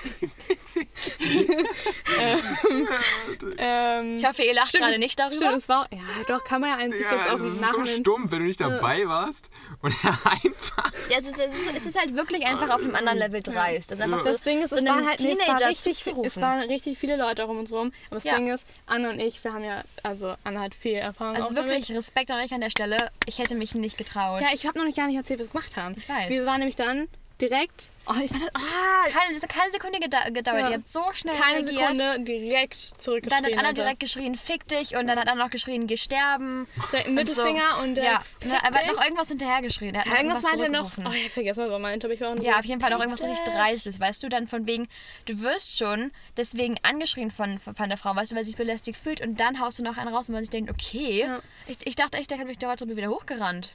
Ähm, 3.58 4.18
Ich 4.18 4.26
hoffe, 4.28 4.44
ihr 4.44 4.54
lacht 4.54 4.70
stimmt, 4.70 4.86
gerade 4.86 5.00
nicht 5.00 5.20
darüber. 5.20 5.36
Stimmt, 5.36 5.56
es 5.58 5.70
war. 5.70 5.88
Ja, 5.92 6.00
doch, 6.28 6.44
kann 6.44 6.62
man 6.62 6.72
ja 6.72 6.76
eigentlich 6.78 7.02
Ja, 7.04 7.12
jetzt 7.16 7.30
auch 7.32 7.40
es 7.40 7.54
ist 7.54 7.70
so 7.72 7.86
stumm, 7.86 8.32
wenn 8.32 8.40
du 8.40 8.46
nicht 8.46 8.60
dabei 8.62 9.08
warst 9.08 9.52
und 9.82 9.94
er 10.04 10.18
einfach. 10.32 10.92
Ja, 11.10 11.18
es 11.20 11.26
ist, 11.28 11.40
es, 11.40 11.54
ist, 11.54 11.76
es 11.78 11.86
ist 11.86 12.00
halt 12.00 12.16
wirklich 12.16 12.46
einfach 12.46 12.70
auf 12.70 12.82
einem 12.82 12.96
anderen 12.96 13.18
Level 13.20 13.42
dreist. 13.42 13.92
Das 13.92 14.00
ist 14.00 14.04
einfach 14.04 14.20
so, 14.20 14.30
Das 14.32 14.42
Ding 14.42 14.62
ist, 14.62 14.72
so 14.72 14.78
es 14.78 14.86
waren 14.86 15.08
halt 15.08 15.20
nee, 15.22 15.34
es, 15.34 15.48
war 15.48 15.70
richtig, 15.70 16.08
es 16.26 16.42
waren 16.42 16.60
richtig 16.68 16.98
viele 16.98 17.18
Leute 17.18 17.46
um 17.48 17.60
uns 17.60 17.72
rum. 17.72 17.92
Aber 18.08 18.16
das 18.16 18.24
Ja. 18.24 18.36
Ding 18.36 18.48
ist, 18.52 18.66
Anna 18.86 19.10
und 19.10 19.20
ich, 19.20 19.44
wir 19.44 19.54
haben 19.54 19.64
ja, 19.64 19.84
also 20.04 20.36
Anna 20.44 20.62
hat 20.62 20.76
viel 20.76 20.97
Erfahrung. 21.00 21.36
Also 21.36 21.50
auch 21.50 21.56
wirklich 21.56 21.92
Respekt 21.92 22.32
an 22.32 22.44
euch 22.44 22.54
an 22.54 22.62
der 22.62 22.70
Stelle. 22.70 23.12
Ich 23.26 23.40
hätte 23.40 23.56
mich 23.56 23.76
nicht 23.76 23.98
getraut. 23.98 24.42
Ja, 24.42 24.48
ich 24.54 24.66
habe 24.66 24.78
noch 24.78 24.86
nicht 24.86 24.98
gar 24.98 25.08
nicht 25.08 25.18
erzählt, 25.18 25.40
was 25.40 25.48
wir 25.48 25.52
gemacht 25.52 25.76
haben. 25.78 25.96
Ich 25.98 26.08
weiß. 26.08 26.30
Wir 26.30 26.46
waren 26.46 26.60
nämlich 26.60 26.76
dann 26.76 27.08
direkt. 27.42 27.90
Oh, 28.10 28.14
ich 28.24 28.32
fand 28.32 28.42
das. 28.42 28.50
Ah, 28.54 29.10
keine, 29.10 29.36
es 29.36 29.44
hat 29.44 29.50
keine 29.50 29.70
Sekunde 29.72 30.00
gedau- 30.00 30.32
gedauert. 30.32 30.60
Ja. 30.62 30.70
Ihr 30.70 30.76
habt 30.76 30.88
so 30.88 31.04
schnell 31.14 31.36
keine 31.36 31.58
reagiert. 31.66 31.98
Sekunde 31.98 32.20
direkt 32.22 32.76
zurückgeschrieben. 32.98 33.44
Dann 33.44 33.54
hat 33.54 33.60
Anna 33.66 33.74
direkt 33.74 34.00
geschrien, 34.00 34.36
fick 34.36 34.66
dich. 34.68 34.96
Und 34.96 35.08
dann 35.08 35.20
hat 35.20 35.28
Anna 35.28 35.44
noch 35.44 35.50
geschrien, 35.52 35.88
geh 35.88 35.98
sterben. 35.98 36.68
Direkt 36.92 37.10
Mittelfinger 37.10 37.80
und, 37.84 37.98
ja, 37.98 38.22
direkt. 38.42 38.46
ne, 38.46 38.54
er 38.54 38.74
hat 38.74 38.88
noch 38.96 39.04
irgendwas 39.04 39.28
hinterher 39.28 39.62
geschrien. 39.62 39.94
Er 39.96 40.02
hat 40.06 40.08
noch 40.08 40.16
Irgendwas 40.18 40.42
meinte 40.44 40.64
er 40.64 40.70
noch. 40.70 40.92
Oh, 41.06 41.12
ich 41.12 41.32
vergesse, 41.32 41.66
was 41.66 41.72
er 41.72 41.80
meinte, 41.80 42.08
aber 42.08 42.14
ich 42.14 42.22
war 42.22 42.32
auch 42.32 42.42
Ja, 42.42 42.60
auf 42.60 42.66
jeden 42.66 42.80
Fall 42.80 42.94
auch 42.94 43.00
irgendwas 43.00 43.22
richtig. 43.22 43.46
Dreistes, 43.54 44.00
weißt 44.00 44.24
du? 44.24 44.30
Dann 44.30 44.48
von 44.48 44.66
wegen, 44.68 44.88
du 45.26 45.42
wirst 45.42 45.78
schon 45.78 46.12
deswegen 46.38 46.78
angeschrien 46.84 47.30
von, 47.30 47.60
von, 47.60 47.76
von 47.76 47.90
der 47.90 47.98
Frau, 47.98 48.16
weißt 48.16 48.32
du, 48.32 48.36
weil 48.38 48.44
sie 48.46 48.52
sich 48.52 48.58
belästigt 48.58 48.98
fühlt 48.98 49.20
und 49.20 49.40
dann 49.42 49.60
haust 49.60 49.80
du 49.80 49.84
noch 49.84 49.98
einen 49.98 50.14
raus 50.14 50.30
und 50.30 50.34
man 50.36 50.44
sich 50.44 50.50
denkt, 50.52 50.72
okay. 50.72 51.24
Ja. 51.28 51.42
Ich, 51.68 51.78
ich 51.86 51.96
dachte 51.98 52.18
echt, 52.18 52.32
der 52.32 52.38
hat 52.40 52.46
durch 52.48 52.58
die 52.58 52.66
Rolltreppe 52.66 52.96
wieder 52.96 53.10
hochgerannt. 53.10 53.74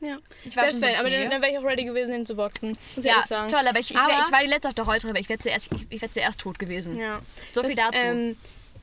Ja. 0.00 0.18
Ich 0.44 0.54
war 0.56 0.64
Selbst 0.64 0.76
so, 0.80 0.82
wenn, 0.86 0.96
aber 0.96 1.08
dann, 1.10 1.30
dann 1.30 1.42
wäre 1.42 1.52
ich 1.52 1.58
auch 1.58 1.64
ready 1.64 1.84
gewesen, 1.84 2.14
ihn 2.14 2.26
zu 2.26 2.34
boxen. 2.36 2.70
Muss 2.70 2.78
ich 2.98 3.04
Ja, 3.04 3.12
ehrlich 3.14 3.26
sagen. 3.26 3.48
toll, 3.48 3.66
aber 3.66 3.78
ich, 3.78 3.90
ich, 3.90 3.96
wär, 3.96 4.02
Aber- 4.02 4.24
ich 4.26 4.32
war 4.32 4.40
die 4.40 4.46
letzte 4.48 4.68
auf 4.68 4.74
der 4.74 4.84
Rolltreppe. 4.84 5.18
Ich 5.18 5.28
wäre 5.28 5.38
zuerst, 5.38 5.72
ich, 5.72 5.86
ich 5.90 6.02
wär 6.02 6.10
zuerst 6.10 6.40
tot 6.40 6.58
gewesen. 6.58 6.98
Ja. 6.98 7.20
So 7.52 7.62
viel 7.62 7.74
dazu. 7.74 7.98
Ähm, 8.02 8.36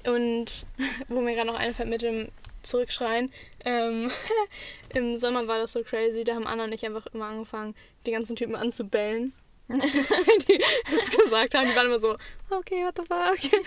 und 0.08 0.66
wo 1.08 1.22
mir 1.22 1.36
gerade 1.36 1.48
noch 1.48 1.60
einfällt 1.60 1.90
mit 1.90 2.02
dem 2.02 2.30
Zurückschreien. 2.64 3.32
Ähm, 3.66 4.10
Im 4.94 5.18
Sommer 5.18 5.48
war 5.48 5.60
das 5.60 5.74
so 5.74 5.84
crazy. 5.84 6.24
Da 6.24 6.36
haben 6.36 6.48
Anna 6.48 6.64
und 6.66 6.72
ich 6.74 6.86
einfach 6.86 7.06
immer 7.14 7.26
angefangen, 7.26 7.76
die 8.06 8.12
ganzen 8.12 8.36
Typen 8.36 8.56
anzubellen. 8.56 9.34
die 9.70 10.62
das 10.92 11.10
gesagt 11.12 11.56
haben. 11.56 11.68
Die 11.70 11.76
waren 11.76 11.86
immer 11.88 12.00
so, 12.00 12.18
okay, 12.50 12.84
what 12.86 12.96
the 12.98 13.04
fuck. 13.08 13.62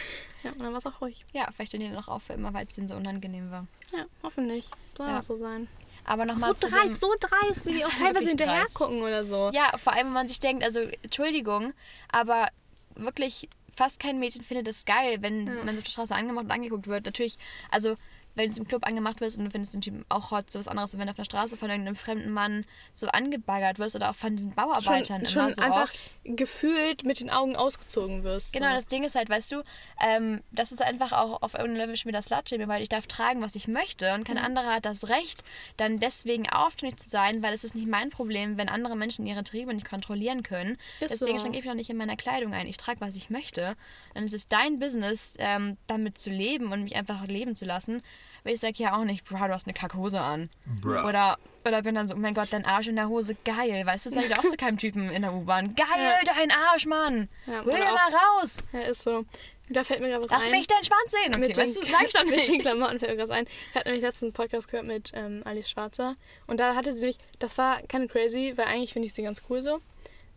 Ja, 0.44 0.52
und 0.52 0.60
dann 0.60 0.72
war 0.72 0.78
es 0.78 0.86
auch 0.86 1.00
ruhig. 1.00 1.24
Ja, 1.32 1.48
vielleicht 1.54 1.70
stehen 1.70 1.80
die 1.80 1.88
noch 1.88 2.08
auf 2.08 2.24
für 2.24 2.34
immer, 2.34 2.52
weil 2.52 2.66
es 2.66 2.74
denen 2.74 2.86
so 2.86 2.94
unangenehm 2.96 3.50
war. 3.50 3.66
Ja, 3.96 4.04
hoffentlich. 4.22 4.68
Soll 4.96 5.08
Ja. 5.08 5.18
auch 5.18 5.22
so 5.22 5.36
sein. 5.36 5.68
Aber 6.06 6.22
So 6.24 6.32
nochmal 6.32 6.54
dem, 6.54 6.70
dreist, 6.70 7.00
so 7.00 7.12
dreist, 7.18 7.66
wie 7.66 7.74
die 7.74 7.84
auch 7.84 7.88
ist 7.88 7.98
teilweise 7.98 8.28
hinterher 8.28 8.60
dreist. 8.60 8.74
gucken 8.76 9.02
oder 9.02 9.24
so. 9.24 9.50
Ja, 9.52 9.76
vor 9.76 9.92
allem, 9.92 10.06
wenn 10.06 10.12
man 10.14 10.28
sich 10.28 10.38
denkt, 10.40 10.62
also 10.64 10.80
Entschuldigung, 11.02 11.72
aber 12.10 12.48
wirklich 12.94 13.48
fast 13.74 14.00
kein 14.00 14.18
Mädchen 14.18 14.42
findet 14.42 14.68
es 14.68 14.84
geil, 14.84 15.18
wenn 15.20 15.46
Ja. 15.46 15.64
man 15.64 15.76
auf 15.76 15.84
der 15.84 15.90
Straße 15.90 16.14
angemacht 16.14 16.44
und 16.46 16.50
angeguckt 16.50 16.86
wird. 16.86 17.04
Natürlich, 17.04 17.36
also 17.70 17.96
wenn 18.36 18.52
du 18.52 18.60
im 18.60 18.68
Club 18.68 18.86
angemacht 18.86 19.20
wirst 19.20 19.38
und 19.38 19.46
du 19.46 19.50
findest 19.50 19.74
den 19.74 19.80
Typen 19.80 20.04
auch 20.08 20.30
hot, 20.30 20.52
so 20.52 20.58
was 20.58 20.68
anderes, 20.68 20.96
wenn 20.96 21.06
du 21.06 21.10
auf 21.10 21.16
der 21.16 21.24
Straße 21.24 21.56
von 21.56 21.70
irgendeinem 21.70 21.96
fremden 21.96 22.30
Mann 22.30 22.64
so 22.94 23.08
angebaggert 23.08 23.78
wirst 23.78 23.96
oder 23.96 24.10
auch 24.10 24.14
von 24.14 24.36
diesen 24.36 24.52
Bauarbeitern 24.52 25.26
schon, 25.26 25.28
schon 25.28 25.42
immer 25.42 25.52
so 25.52 25.62
einfach 25.62 25.82
oft. 25.84 26.12
gefühlt 26.24 27.04
mit 27.04 27.20
den 27.20 27.30
Augen 27.30 27.56
ausgezogen 27.56 28.22
wirst. 28.22 28.52
Genau, 28.52 28.68
so. 28.68 28.74
das 28.74 28.86
Ding 28.86 29.04
ist 29.04 29.14
halt, 29.14 29.28
weißt 29.28 29.52
du, 29.52 29.62
ähm, 30.00 30.42
das 30.52 30.70
ist 30.70 30.82
einfach 30.82 31.12
auch 31.12 31.42
auf 31.42 31.54
irgendeinem 31.54 31.78
Level 31.78 31.96
schon 31.96 32.10
wieder 32.10 32.22
Slut-Shaming, 32.22 32.68
weil 32.68 32.82
ich 32.82 32.88
darf 32.88 33.06
tragen, 33.06 33.40
was 33.40 33.54
ich 33.54 33.68
möchte 33.68 34.14
und 34.14 34.24
kein 34.24 34.38
anderer 34.38 34.74
hat 34.74 34.84
das 34.84 35.08
Recht, 35.08 35.42
dann 35.76 35.98
deswegen 35.98 36.48
aufdringlich 36.48 36.98
zu 36.98 37.08
sein, 37.08 37.42
weil 37.42 37.54
es 37.54 37.64
ist 37.64 37.74
nicht 37.74 37.88
mein 37.88 38.10
Problem, 38.10 38.58
wenn 38.58 38.68
andere 38.68 38.96
Menschen 38.96 39.26
ihre 39.26 39.44
Triebe 39.44 39.72
nicht 39.72 39.88
kontrollieren 39.88 40.42
können. 40.42 40.76
Ist 41.00 41.12
deswegen 41.12 41.38
so. 41.38 41.44
schränke 41.44 41.58
ich 41.58 41.64
mich 41.64 41.70
auch 41.70 41.76
nicht 41.76 41.90
in 41.90 41.96
meiner 41.96 42.16
Kleidung 42.16 42.52
ein. 42.52 42.66
Ich 42.66 42.76
trage, 42.76 43.00
was 43.00 43.16
ich 43.16 43.30
möchte. 43.30 43.76
Dann 44.14 44.24
ist 44.24 44.34
es 44.34 44.48
dein 44.48 44.78
Business, 44.78 45.36
ähm, 45.38 45.76
damit 45.86 46.18
zu 46.18 46.30
leben 46.30 46.72
und 46.72 46.82
mich 46.82 46.96
einfach 46.96 47.26
leben 47.26 47.54
zu 47.54 47.64
lassen. 47.64 48.02
Weil 48.46 48.54
ich 48.54 48.60
sage 48.60 48.74
ja 48.76 48.96
auch 48.96 49.02
nicht, 49.04 49.24
bro, 49.24 49.36
du 49.38 49.52
hast 49.52 49.66
eine 49.66 49.74
Kackhose 49.74 50.20
an. 50.20 50.50
Bruh. 50.80 51.00
Oder, 51.00 51.36
oder 51.66 51.82
bin 51.82 51.96
dann 51.96 52.06
so, 52.06 52.14
oh 52.14 52.18
mein 52.18 52.32
Gott, 52.32 52.48
dein 52.52 52.64
Arsch 52.64 52.86
in 52.86 52.94
der 52.94 53.08
Hose, 53.08 53.34
geil. 53.44 53.84
Weißt 53.84 54.06
du, 54.06 54.10
sag 54.10 54.24
ich 54.24 54.38
auch 54.38 54.48
zu 54.48 54.56
keinem 54.56 54.78
Typen 54.78 55.10
in 55.10 55.22
der 55.22 55.32
U-Bahn. 55.34 55.74
Geil, 55.74 55.86
Ja. 55.98 56.32
dein 56.32 56.52
Arsch, 56.52 56.86
Mann. 56.86 57.28
Ja, 57.46 57.64
Hol 57.64 57.72
dir 57.72 57.80
mal 57.80 58.12
raus. 58.40 58.62
Ja, 58.72 58.80
ist 58.82 59.02
so. 59.02 59.24
Da 59.68 59.82
fällt 59.82 59.98
mir 59.98 60.06
gerade 60.10 60.22
was 60.22 60.30
Lass 60.30 60.44
ein. 60.44 60.52
mich 60.52 60.68
deinen 60.68 60.84
Schwanz 60.84 61.10
sehen. 61.10 61.30
Okay, 61.34 61.40
mit, 61.40 61.56
weißt 61.58 61.76
den, 61.76 61.82
du, 61.82 61.90
sag 61.90 62.04
ich 62.04 62.12
dann 62.12 62.28
mit 62.30 62.46
den. 62.46 62.60
Klamotten 62.60 63.00
fällt 63.00 63.10
mir 63.10 63.16
gerade 63.16 63.32
ein. 63.34 63.46
Ich 63.48 63.74
hatte 63.74 63.88
nämlich 63.88 64.04
letzten 64.04 64.32
Podcast 64.32 64.68
gehört 64.68 64.86
mit 64.86 65.10
ähm, 65.16 65.42
Alice 65.44 65.68
Schwarzer. 65.68 66.14
Und 66.46 66.60
da 66.60 66.76
hatte 66.76 66.92
sie 66.92 67.04
mich, 67.06 67.18
das 67.40 67.58
war 67.58 67.82
keine 67.88 68.06
crazy, 68.06 68.52
weil 68.54 68.66
eigentlich 68.66 68.92
finde 68.92 69.06
ich 69.06 69.14
sie 69.14 69.22
ganz 69.22 69.42
cool 69.50 69.62
so. 69.62 69.80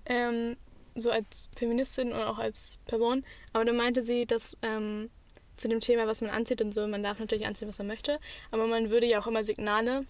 Ähm, 0.07 0.57
so 0.95 1.11
als 1.11 1.49
Feministin 1.55 2.11
und 2.11 2.21
auch 2.23 2.39
als 2.39 2.79
Person. 2.87 3.23
Aber 3.53 3.65
da 3.65 3.71
meinte 3.73 4.01
sie, 4.01 4.25
dass 4.25 4.57
ähm, 4.63 5.11
zu 5.59 5.67
dem 5.67 5.79
Thema, 5.79 6.07
was 6.07 6.21
man 6.21 6.29
anzieht 6.31 6.61
und 6.61 6.73
so, 6.73 6.87
man 6.87 7.03
darf 7.03 7.19
natürlich 7.19 7.45
anziehen, 7.45 7.67
was 7.67 7.77
man 7.77 7.87
möchte. 7.87 8.19
Aber 8.51 8.67
man 8.67 8.89
würde 8.89 9.05
ja 9.05 9.19
auch 9.19 9.27
immer 9.27 9.43
Signale 9.45 10.05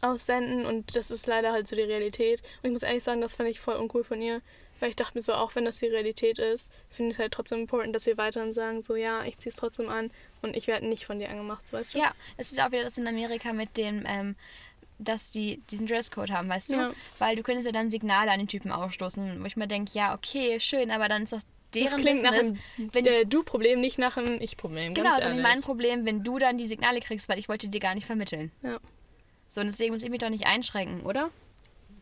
aussenden 0.00 0.66
und 0.66 0.96
das 0.96 1.10
ist 1.10 1.26
leider 1.26 1.52
halt 1.52 1.68
so 1.68 1.76
die 1.76 1.82
Realität. 1.82 2.40
Und 2.62 2.68
ich 2.68 2.72
muss 2.72 2.82
ehrlich 2.82 3.04
sagen, 3.04 3.20
das 3.20 3.36
fand 3.36 3.50
ich 3.50 3.60
voll 3.60 3.76
uncool 3.76 4.04
von 4.04 4.20
ihr, 4.20 4.40
weil 4.80 4.90
ich 4.90 4.96
dachte 4.96 5.16
mir 5.16 5.22
so, 5.22 5.34
auch 5.34 5.54
wenn 5.54 5.64
das 5.64 5.78
die 5.78 5.86
Realität 5.86 6.38
ist, 6.38 6.72
finde 6.90 7.10
ich 7.10 7.16
es 7.16 7.20
halt 7.20 7.32
trotzdem 7.32 7.60
important, 7.60 7.94
dass 7.94 8.06
wir 8.06 8.16
weiterhin 8.16 8.52
sagen, 8.52 8.82
so 8.82 8.96
ja, 8.96 9.24
ich 9.24 9.38
ziehe 9.38 9.50
es 9.50 9.56
trotzdem 9.56 9.88
an 9.88 10.10
und 10.42 10.56
ich 10.56 10.66
werde 10.66 10.86
nicht 10.86 11.06
von 11.06 11.18
dir 11.18 11.30
angemacht, 11.30 11.66
so, 11.68 11.76
weißt 11.76 11.94
du? 11.94 11.98
Ja, 11.98 12.12
es 12.36 12.52
ist 12.52 12.60
auch 12.60 12.72
wieder 12.72 12.84
das 12.84 12.98
in 12.98 13.06
Amerika 13.06 13.52
mit 13.52 13.76
dem, 13.76 14.04
ähm, 14.06 14.34
dass 14.98 15.30
die 15.30 15.60
diesen 15.70 15.86
Dresscode 15.86 16.30
haben, 16.30 16.48
weißt 16.48 16.70
du? 16.70 16.76
Ja. 16.76 16.92
Weil 17.18 17.36
du 17.36 17.42
könntest 17.42 17.66
ja 17.66 17.72
dann 17.72 17.90
Signale 17.90 18.30
an 18.30 18.38
den 18.38 18.48
Typen 18.48 18.72
ausstoßen, 18.72 19.40
wo 19.40 19.46
ich 19.46 19.56
mir 19.56 19.68
denke, 19.68 19.92
ja, 19.94 20.14
okay, 20.14 20.58
schön, 20.60 20.90
aber 20.90 21.08
dann 21.08 21.24
ist 21.24 21.32
doch 21.32 21.40
deren 21.74 21.90
Das 21.92 22.00
klingt 22.00 22.22
nach 22.22 22.32
Business, 22.32 22.58
einem 22.78 22.90
wenn 22.92 23.06
äh, 23.06 23.26
Du-Problem, 23.26 23.80
nicht 23.80 23.98
nach 23.98 24.16
einem 24.16 24.40
Ich-Problem. 24.40 24.94
Genau, 24.94 25.14
nicht 25.16 25.24
ehrlich. 25.26 25.42
mein 25.42 25.60
Problem, 25.60 26.04
wenn 26.06 26.22
du 26.24 26.38
dann 26.38 26.58
die 26.58 26.66
Signale 26.66 27.00
kriegst, 27.00 27.28
weil 27.28 27.38
ich 27.38 27.48
wollte 27.48 27.68
dir 27.68 27.80
gar 27.80 27.94
nicht 27.94 28.06
vermitteln. 28.06 28.50
Ja. 28.62 28.78
So, 29.48 29.60
und 29.60 29.68
deswegen 29.68 29.92
muss 29.92 30.02
ich 30.02 30.10
mich 30.10 30.20
doch 30.20 30.30
nicht 30.30 30.46
einschränken, 30.46 31.02
oder? 31.02 31.30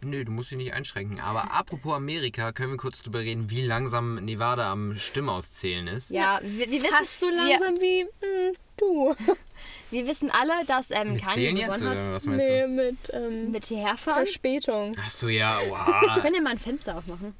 Nö, 0.05 0.25
du 0.25 0.33
musst 0.33 0.51
dich 0.51 0.59
nicht 0.59 0.73
einschränken. 0.73 1.21
Aber 1.21 1.53
apropos 1.53 1.93
Amerika, 1.95 2.51
können 2.53 2.73
wir 2.73 2.77
kurz 2.77 3.03
drüber 3.03 3.21
reden, 3.21 3.51
wie 3.51 3.63
langsam 3.63 4.17
Nevada 4.25 4.71
am 4.73 4.99
Stimmauszählen 4.99 5.87
ist? 5.87 6.11
Ja, 6.11 6.41
wir, 6.43 6.71
wir 6.71 6.83
wissen 6.83 6.95
Fast 6.97 7.21
so 7.21 7.29
langsam 7.29 7.77
wie 7.81 8.05
mm, 8.05 8.57
du. 8.79 9.15
Wir, 9.17 9.37
wir 9.91 10.07
wissen 10.09 10.31
alle, 10.33 10.65
dass 10.67 10.91
ähm, 10.91 11.13
Mit 11.13 11.23
Kanye 11.23 11.35
Zählen 11.35 11.57
jetzt? 11.57 11.75
gewonnen 11.75 11.93
Oder 11.93 12.05
hat. 12.07 12.13
was 12.13 12.27
meinst 12.27 12.49
Nee, 12.49 12.63
du? 12.63 12.69
mit 12.69 12.97
ähm, 13.13 13.51
Mit 13.53 13.67
hierherfahren. 13.67 14.25
Verspätung. 14.27 14.97
Achso, 14.99 15.29
ja, 15.29 15.61
wow. 15.69 16.21
Können 16.21 16.35
wir 16.35 16.43
mal 16.43 16.51
ein 16.51 16.59
Fenster 16.59 16.97
aufmachen? 16.99 17.35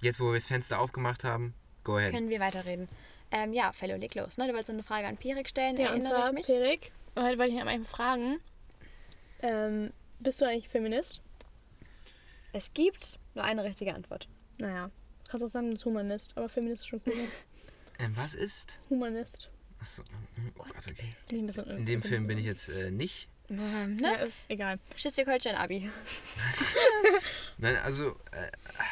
Jetzt, 0.00 0.20
wo 0.20 0.26
wir 0.28 0.34
das 0.34 0.46
Fenster 0.46 0.80
aufgemacht 0.80 1.24
haben, 1.24 1.52
go 1.90 1.98
ahead. 1.98 2.12
Können 2.12 2.28
wir 2.28 2.40
weiterreden. 2.40 2.88
Ähm, 3.30 3.52
ja, 3.52 3.72
Fellow, 3.72 3.96
leg 3.96 4.14
los. 4.14 4.38
Ne? 4.38 4.46
Du 4.46 4.52
wolltest 4.52 4.68
so 4.68 4.72
eine 4.72 4.82
Frage 4.82 5.06
an 5.06 5.16
Pirik 5.16 5.48
stellen, 5.48 5.76
Ja, 5.76 5.88
und 5.92 6.00
erinnere 6.00 6.14
zwar, 6.14 6.28
ich 6.28 6.34
mich? 6.34 6.46
Perik, 6.46 6.92
heute 7.18 7.38
wollte 7.38 7.52
ich 7.52 7.58
einmal 7.60 7.84
fragen, 7.84 8.40
ähm, 9.42 9.92
bist 10.18 10.40
du 10.40 10.46
eigentlich 10.46 10.68
Feminist? 10.68 11.20
Es 12.52 12.72
gibt 12.74 13.18
nur 13.34 13.44
eine 13.44 13.62
richtige 13.64 13.94
Antwort. 13.94 14.26
Naja, 14.58 14.90
kannst 15.28 15.44
auch 15.44 15.48
sagen, 15.48 15.68
du 15.68 15.72
bist 15.74 15.84
Humanist, 15.84 16.32
aber 16.36 16.48
Feminist 16.48 16.82
ist 16.82 16.88
schon 16.88 17.00
cool. 17.06 17.14
Ähm, 18.02 18.16
was 18.16 18.32
ist? 18.32 18.80
Humanist. 18.88 19.50
Achso, 19.78 20.02
oh 20.58 20.62
Gott, 20.62 20.88
okay. 20.88 21.10
In 21.28 21.84
dem 21.84 22.00
Film 22.02 22.26
bin 22.26 22.38
ich 22.38 22.46
jetzt 22.46 22.70
äh, 22.70 22.90
nicht. 22.90 23.28
Ähm, 23.50 23.98
Ja, 24.00 24.12
ne? 24.12 24.22
ist 24.22 24.48
egal. 24.48 24.78
Schleswig-Holstein-Abi. 24.96 25.90
Nein, 27.58 27.76
also, 27.76 28.12
äh, 28.32 28.46
ja, 28.46 28.84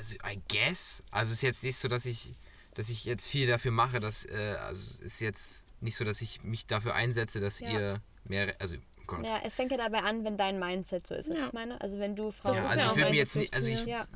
also, 0.00 0.16
I 0.26 0.40
guess. 0.50 1.02
Also, 1.10 1.28
es 1.28 1.34
ist 1.36 1.42
jetzt 1.42 1.62
nicht 1.62 1.76
so, 1.76 1.88
dass 1.88 2.06
ich, 2.06 2.34
dass 2.74 2.88
ich 2.88 3.04
jetzt 3.04 3.26
viel 3.28 3.46
dafür 3.46 3.70
mache, 3.70 4.00
dass, 4.00 4.24
äh, 4.24 4.56
also, 4.60 4.80
es 4.80 5.00
ist 5.00 5.20
jetzt 5.20 5.64
nicht 5.82 5.96
so, 5.96 6.04
dass 6.04 6.22
ich 6.22 6.42
mich 6.42 6.66
dafür 6.66 6.94
einsetze, 6.94 7.38
dass 7.40 7.60
Ja. 7.60 7.68
ihr 7.70 8.00
mehr, 8.24 8.54
also, 8.60 8.76
oh 8.76 9.02
Gott. 9.06 9.26
Ja, 9.26 9.40
es 9.44 9.54
fängt 9.54 9.70
ja 9.72 9.76
dabei 9.76 9.98
an, 9.98 10.24
wenn 10.24 10.36
dein 10.38 10.58
Mindset 10.58 11.06
so 11.06 11.14
ist, 11.14 11.28
was 11.28 11.36
Ja. 11.36 11.46
ich 11.48 11.52
meine. 11.52 11.78
Also 11.80 11.98
wenn 11.98 12.16
du 12.16 12.30
Frau 12.30 12.48
Das 12.50 12.58
Ja, 12.58 12.62
ist 12.64 12.70
also 12.70 12.82
ja 12.84 12.90
ich 12.90 12.96
würde 12.96 13.10
mir 13.10 13.16
jetzt 13.16 13.36
nicht, 13.36 13.52
also 13.54 13.68
ich, 13.70 13.84
Ja. 13.84 14.06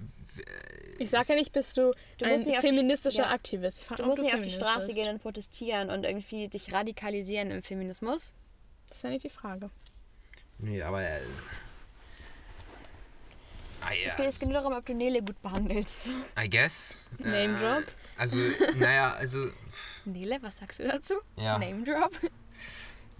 Ich 0.98 1.10
sag 1.10 1.28
ja 1.28 1.34
nicht, 1.36 1.52
bist 1.52 1.76
du, 1.76 1.92
Du 2.18 2.24
ein 2.24 2.36
auf 2.36 2.42
die- 2.44 2.54
feministischer 2.56 3.24
ja. 3.24 3.30
Aktivist. 3.30 3.82
Du 3.96 4.04
musst 4.04 4.20
nicht 4.22 4.34
auf 4.34 4.42
die 4.42 4.50
Straße 4.50 4.86
bist. 4.88 4.98
gehen 4.98 5.08
und 5.08 5.20
protestieren 5.22 5.90
und 5.90 6.04
irgendwie 6.04 6.48
dich 6.48 6.72
radikalisieren 6.72 7.50
im 7.50 7.62
Feminismus. 7.62 8.32
Das 8.88 8.96
ist 8.98 9.02
ja 9.04 9.10
nicht 9.10 9.24
die 9.24 9.28
Frage. 9.30 9.70
nee, 10.58 10.82
aber, 10.82 11.02
äh, 13.84 13.92
ah, 13.92 13.92
ja, 13.92 14.08
Es 14.08 14.16
geht 14.16 14.24
jetzt 14.26 14.42
nur 14.42 14.52
darum, 14.52 14.72
ob 14.72 14.84
du 14.86 14.94
Nele 14.94 15.22
gut 15.22 15.40
behandelst. 15.42 16.10
I 16.38 16.48
guess. 16.48 17.08
Name 17.18 17.56
äh, 17.56 17.58
drop? 17.58 17.84
Also, 18.16 18.38
naja, 18.76 19.12
also, 19.14 19.48
Nele, 20.04 20.38
was 20.40 20.58
sagst 20.58 20.78
du 20.78 20.84
dazu? 20.84 21.14
ja, 21.36 21.58
Name 21.58 21.84
Drop. 21.84 22.12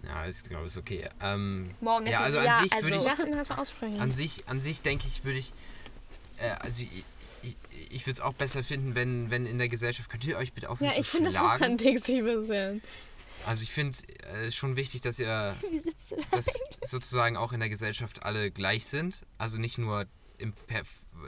ja, 0.05 0.27
ich 0.29 0.43
glaube, 0.45 0.67
ist 0.67 0.77
okay. 0.77 1.09
Ähm, 1.21 1.69
Morgen 1.81 2.07
ja, 2.07 2.13
ist 2.13 2.19
also 2.19 2.39
es 2.39 2.47
an 2.47 2.47
ja, 2.47 2.63
sich 2.63 2.73
würde 2.73 2.97
also 2.97 3.07
ich, 3.07 3.19
Lass 3.19 3.27
ihn 3.27 3.37
das 3.37 3.49
mal 3.49 3.59
aussprechen. 3.59 4.01
An 4.01 4.13
sich, 4.13 4.49
an 4.49 4.61
sich 4.61 4.83
denke 4.83 5.07
ich, 5.09 5.25
würde 5.25 5.39
ich. 5.39 5.53
Äh, 6.39 6.51
also 6.61 6.85
ich, 6.85 7.05
ich, 7.43 7.57
ich 7.91 8.07
würde 8.07 8.13
es 8.13 8.21
auch 8.21 8.35
besser 8.35 8.63
finden, 8.63 8.95
wenn, 8.95 9.31
wenn 9.31 9.47
in 9.47 9.59
der 9.59 9.69
Gesellschaft. 9.69 10.09
Könnt 10.09 10.25
ihr 10.25 10.37
euch 10.37 10.53
bitte 10.53 10.71
aufhören 10.71 10.91
ja, 10.91 10.95
zu 10.95 11.01
ich 11.01 11.09
finde 11.09 11.33
das 11.33 11.41
auch 11.41 11.59
bisschen. 11.59 12.83
Also 13.47 13.63
ich 13.63 13.73
finde 13.73 13.91
es 13.91 14.05
äh, 14.27 14.53
schon 14.53 14.77
wichtig, 14.77 15.01
dass 15.01 15.19
ihr 15.19 15.57
Wie 15.71 15.81
sitzt 15.81 16.13
du 16.13 16.17
da? 16.17 16.23
dass 16.31 16.47
sozusagen 16.83 17.37
auch 17.37 17.53
in 17.53 17.61
der 17.61 17.69
Gesellschaft 17.69 18.23
alle 18.23 18.51
gleich 18.51 18.87
sind. 18.87 19.23
Also 19.39 19.59
nicht 19.59 19.79
nur 19.79 20.07
im, 20.45 20.53
per, 20.53 20.83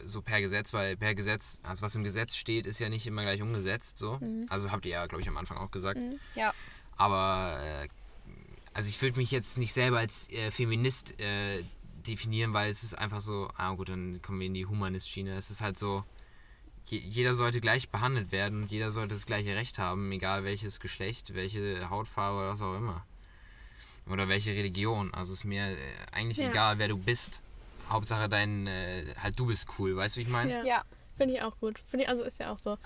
so 0.04 0.22
per 0.22 0.40
Gesetz, 0.40 0.72
weil 0.72 0.96
per 0.96 1.14
Gesetz, 1.14 1.58
also 1.62 1.82
was 1.82 1.94
im 1.94 2.04
Gesetz 2.04 2.36
steht, 2.36 2.66
ist 2.66 2.78
ja 2.78 2.88
nicht 2.88 3.06
immer 3.06 3.22
gleich 3.22 3.42
umgesetzt. 3.42 3.98
So. 3.98 4.20
Also 4.48 4.70
habt 4.70 4.84
ihr 4.86 4.92
ja, 4.92 5.06
glaube 5.06 5.22
ich, 5.22 5.28
am 5.28 5.36
Anfang 5.36 5.58
auch 5.58 5.70
gesagt. 5.70 5.98
Ja. 6.34 6.52
Aber 6.96 7.58
äh, 7.62 7.88
also 8.72 8.88
ich 8.88 9.00
würde 9.02 9.18
mich 9.18 9.30
jetzt 9.30 9.58
nicht 9.58 9.72
selber 9.72 9.98
als 9.98 10.30
äh, 10.30 10.50
Feminist 10.50 11.20
äh, 11.20 11.64
definieren, 12.06 12.52
weil 12.52 12.70
es 12.70 12.82
ist 12.82 12.94
einfach 12.94 13.20
so, 13.20 13.48
ah 13.56 13.74
gut, 13.74 13.88
dann 13.88 14.20
kommen 14.22 14.38
wir 14.40 14.46
in 14.46 14.54
die 14.54 14.66
Humanist-Schiene. 14.66 15.34
Es 15.36 15.50
ist 15.50 15.60
halt 15.60 15.76
so, 15.76 16.04
je, 16.86 16.98
jeder 16.98 17.34
sollte 17.34 17.60
gleich 17.60 17.88
behandelt 17.88 18.32
werden 18.32 18.62
und 18.62 18.70
jeder 18.70 18.92
sollte 18.92 19.14
das 19.14 19.26
gleiche 19.26 19.54
Recht 19.56 19.78
haben, 19.78 20.12
egal 20.12 20.44
welches 20.44 20.78
Geschlecht, 20.80 21.34
welche 21.34 21.90
Hautfarbe 21.90 22.38
oder 22.38 22.48
was 22.50 22.62
auch 22.62 22.76
immer. 22.76 23.04
Oder 24.08 24.28
welche 24.28 24.52
Religion. 24.52 25.12
Also 25.14 25.32
ist 25.32 25.44
mir 25.44 25.66
äh, 25.66 25.76
eigentlich 26.12 26.38
Ja. 26.38 26.48
egal, 26.50 26.78
wer 26.78 26.88
du 26.88 26.96
bist. 26.96 27.42
Hauptsache 27.88 28.28
dein, 28.28 28.66
äh, 28.66 29.14
halt 29.18 29.38
du 29.38 29.46
bist 29.46 29.66
cool, 29.78 29.96
weißt 29.96 30.16
du, 30.16 30.20
wie 30.20 30.24
ich 30.24 30.28
meine? 30.28 30.50
Ja. 30.50 30.64
Ja. 30.64 30.84
Finde 31.16 31.34
ich 31.34 31.42
auch 31.42 31.58
gut. 31.58 31.78
Finde 31.86 32.04
ich, 32.04 32.08
also 32.10 32.22
ist 32.24 32.38
ja 32.38 32.52
auch 32.52 32.58
so. 32.58 32.76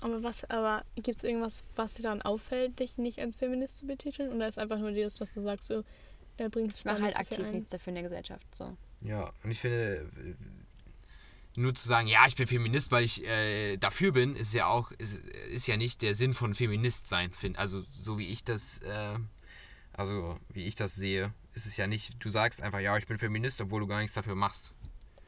Aber 0.00 0.22
was, 0.22 0.48
aber 0.50 0.84
gibt 0.96 1.18
es 1.18 1.24
irgendwas, 1.24 1.64
was 1.74 1.94
dir 1.94 2.02
daran 2.02 2.22
auffällt, 2.22 2.78
dich 2.78 2.98
nicht 2.98 3.18
als 3.18 3.36
Feminist 3.36 3.78
zu 3.78 3.86
betiteln? 3.86 4.32
Oder 4.32 4.46
ist 4.46 4.58
einfach 4.58 4.78
nur 4.78 4.92
dieses, 4.92 5.16
dass 5.16 5.32
du 5.34 5.40
sagst, 5.40 5.70
du 5.70 5.84
äh, 6.36 6.48
bringst 6.48 6.78
Ich 6.78 6.84
mache 6.84 7.02
halt 7.02 7.16
aktiv 7.16 7.42
ein? 7.44 7.52
nichts 7.52 7.70
dafür 7.70 7.90
in 7.90 7.94
der 7.96 8.04
Gesellschaft. 8.04 8.46
So. 8.54 8.76
Ja, 9.00 9.32
und 9.42 9.50
ich 9.50 9.58
finde, 9.58 10.08
nur 11.56 11.74
zu 11.74 11.88
sagen, 11.88 12.06
ja, 12.06 12.24
ich 12.26 12.36
bin 12.36 12.46
Feminist, 12.46 12.92
weil 12.92 13.04
ich 13.04 13.26
äh, 13.26 13.76
dafür 13.76 14.12
bin, 14.12 14.36
ist 14.36 14.54
ja 14.54 14.66
auch, 14.66 14.92
ist, 14.92 15.26
ist 15.50 15.66
ja 15.66 15.76
nicht 15.76 16.02
der 16.02 16.14
Sinn 16.14 16.32
von 16.32 16.54
Feminist 16.54 17.08
sein, 17.08 17.32
find. 17.32 17.58
Also 17.58 17.82
so 17.90 18.18
wie 18.18 18.28
ich 18.28 18.44
das, 18.44 18.78
äh, 18.80 19.18
also 19.92 20.38
wie 20.52 20.64
ich 20.64 20.76
das 20.76 20.94
sehe, 20.94 21.32
ist 21.58 21.66
es 21.66 21.76
ja 21.76 21.86
nicht, 21.86 22.24
du 22.24 22.30
sagst 22.30 22.62
einfach, 22.62 22.80
ja, 22.80 22.96
ich 22.96 23.06
bin 23.06 23.18
Feminist, 23.18 23.60
obwohl 23.60 23.80
du 23.80 23.86
gar 23.86 23.98
nichts 23.98 24.14
dafür 24.14 24.34
machst. 24.34 24.74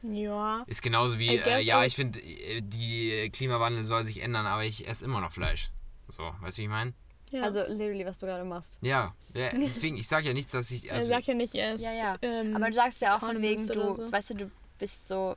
Ja. 0.01 0.63
Ist 0.65 0.81
genauso 0.81 1.19
wie, 1.19 1.37
äh, 1.37 1.61
ja, 1.61 1.85
ich 1.85 1.95
finde, 1.95 2.19
äh, 2.19 2.61
die 2.61 3.29
Klimawandel 3.31 3.85
soll 3.85 4.03
sich 4.03 4.23
ändern, 4.23 4.47
aber 4.47 4.63
ich 4.63 4.87
esse 4.87 5.05
immer 5.05 5.21
noch 5.21 5.31
Fleisch. 5.31 5.69
So, 6.07 6.23
weißt 6.41 6.57
du, 6.57 6.61
wie 6.61 6.65
ich 6.65 6.69
meine? 6.69 6.93
ja. 7.31 7.43
Also 7.43 7.61
literally, 7.67 8.05
was 8.05 8.19
du 8.19 8.25
gerade 8.25 8.43
machst. 8.43 8.77
Ja, 8.81 9.13
ja, 9.33 9.49
deswegen, 9.53 9.97
ich 9.97 10.07
sage 10.07 10.27
ja 10.27 10.33
nichts, 10.33 10.51
dass 10.51 10.69
ich, 10.71 10.91
also, 10.91 11.07
sagt 11.07 11.27
ja 11.27 11.33
nicht, 11.33 11.55
er 11.55 11.75
ist. 11.75 11.83
Ja, 11.83 11.93
ja. 11.93 12.15
Ähm, 12.21 12.55
Aber 12.55 12.67
du 12.67 12.73
sagst 12.73 13.01
ja 13.01 13.15
auch 13.15 13.19
von 13.21 13.41
wegen, 13.41 13.67
du, 13.67 13.93
so. 13.93 14.11
weißt 14.11 14.31
du, 14.31 14.35
du 14.35 14.51
bist 14.77 15.07
so 15.07 15.35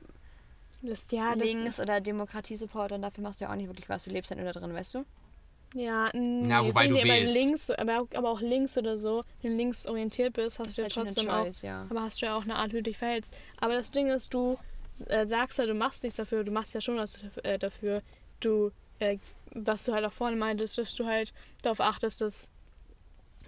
das, 0.81 1.05
ja, 1.09 1.35
das, 1.35 1.43
links 1.43 1.79
oder 1.79 2.01
Demokratiesupport 2.01 2.91
und 2.91 3.01
dafür 3.01 3.23
machst 3.23 3.41
du 3.41 3.45
ja 3.45 3.51
auch 3.51 3.55
nicht 3.55 3.67
wirklich 3.67 3.89
was. 3.89 4.03
Du 4.03 4.11
lebst 4.11 4.29
halt 4.29 4.41
nur 4.41 4.51
da 4.51 4.59
drin, 4.59 4.73
weißt 4.73 4.95
du? 4.95 5.05
Ja, 5.77 6.09
nee, 6.13 6.47
Ja, 6.49 6.65
wobei 6.65 6.87
du 6.87 6.95
wählst. 6.95 7.35
links, 7.35 7.69
aber, 7.69 8.01
auch- 8.01 8.07
aber 8.15 8.29
auch 8.29 8.39
links 8.39 8.77
oder 8.77 8.97
so, 8.97 9.23
wenn 9.41 9.51
du 9.51 9.57
links 9.57 9.85
orientiert 9.85 10.33
bist, 10.33 10.57
hast 10.57 10.67
Das 10.67 10.75
du 10.75 10.81
ja 10.81 10.85
halt 10.85 10.93
schon 10.93 11.03
trotzdem 11.05 11.29
auch, 11.29 11.61
ja. 11.61 11.85
aber 11.89 12.01
hast 12.01 12.21
du 12.21 12.25
ja 12.27 12.35
auch 12.37 12.43
eine 12.43 12.55
Art, 12.55 12.71
wie 12.71 12.77
du 12.77 12.83
dich 12.83 12.97
verhältst. 12.97 13.35
Aber 13.59 13.73
das 13.75 13.91
Ding 13.91 14.07
ist, 14.07 14.33
du 14.33 14.57
äh, 15.07 15.27
sagst 15.27 15.57
ja, 15.59 15.65
du 15.65 15.73
machst 15.73 16.03
nichts 16.03 16.15
dafür, 16.15 16.45
du 16.45 16.51
machst 16.51 16.73
ja 16.73 16.79
schon 16.79 16.95
was 16.95 17.13
dafür, 17.13 17.43
äh, 17.45 17.59
dafür 17.59 18.01
du, 18.39 18.71
äh, 18.99 19.17
was 19.51 19.83
du 19.83 19.91
halt 19.91 20.05
auch 20.05 20.13
vorne 20.13 20.37
meintest, 20.37 20.77
dass 20.77 20.95
du 20.95 21.05
halt 21.05 21.33
darauf 21.61 21.81
achtest, 21.81 22.21
dass 22.21 22.49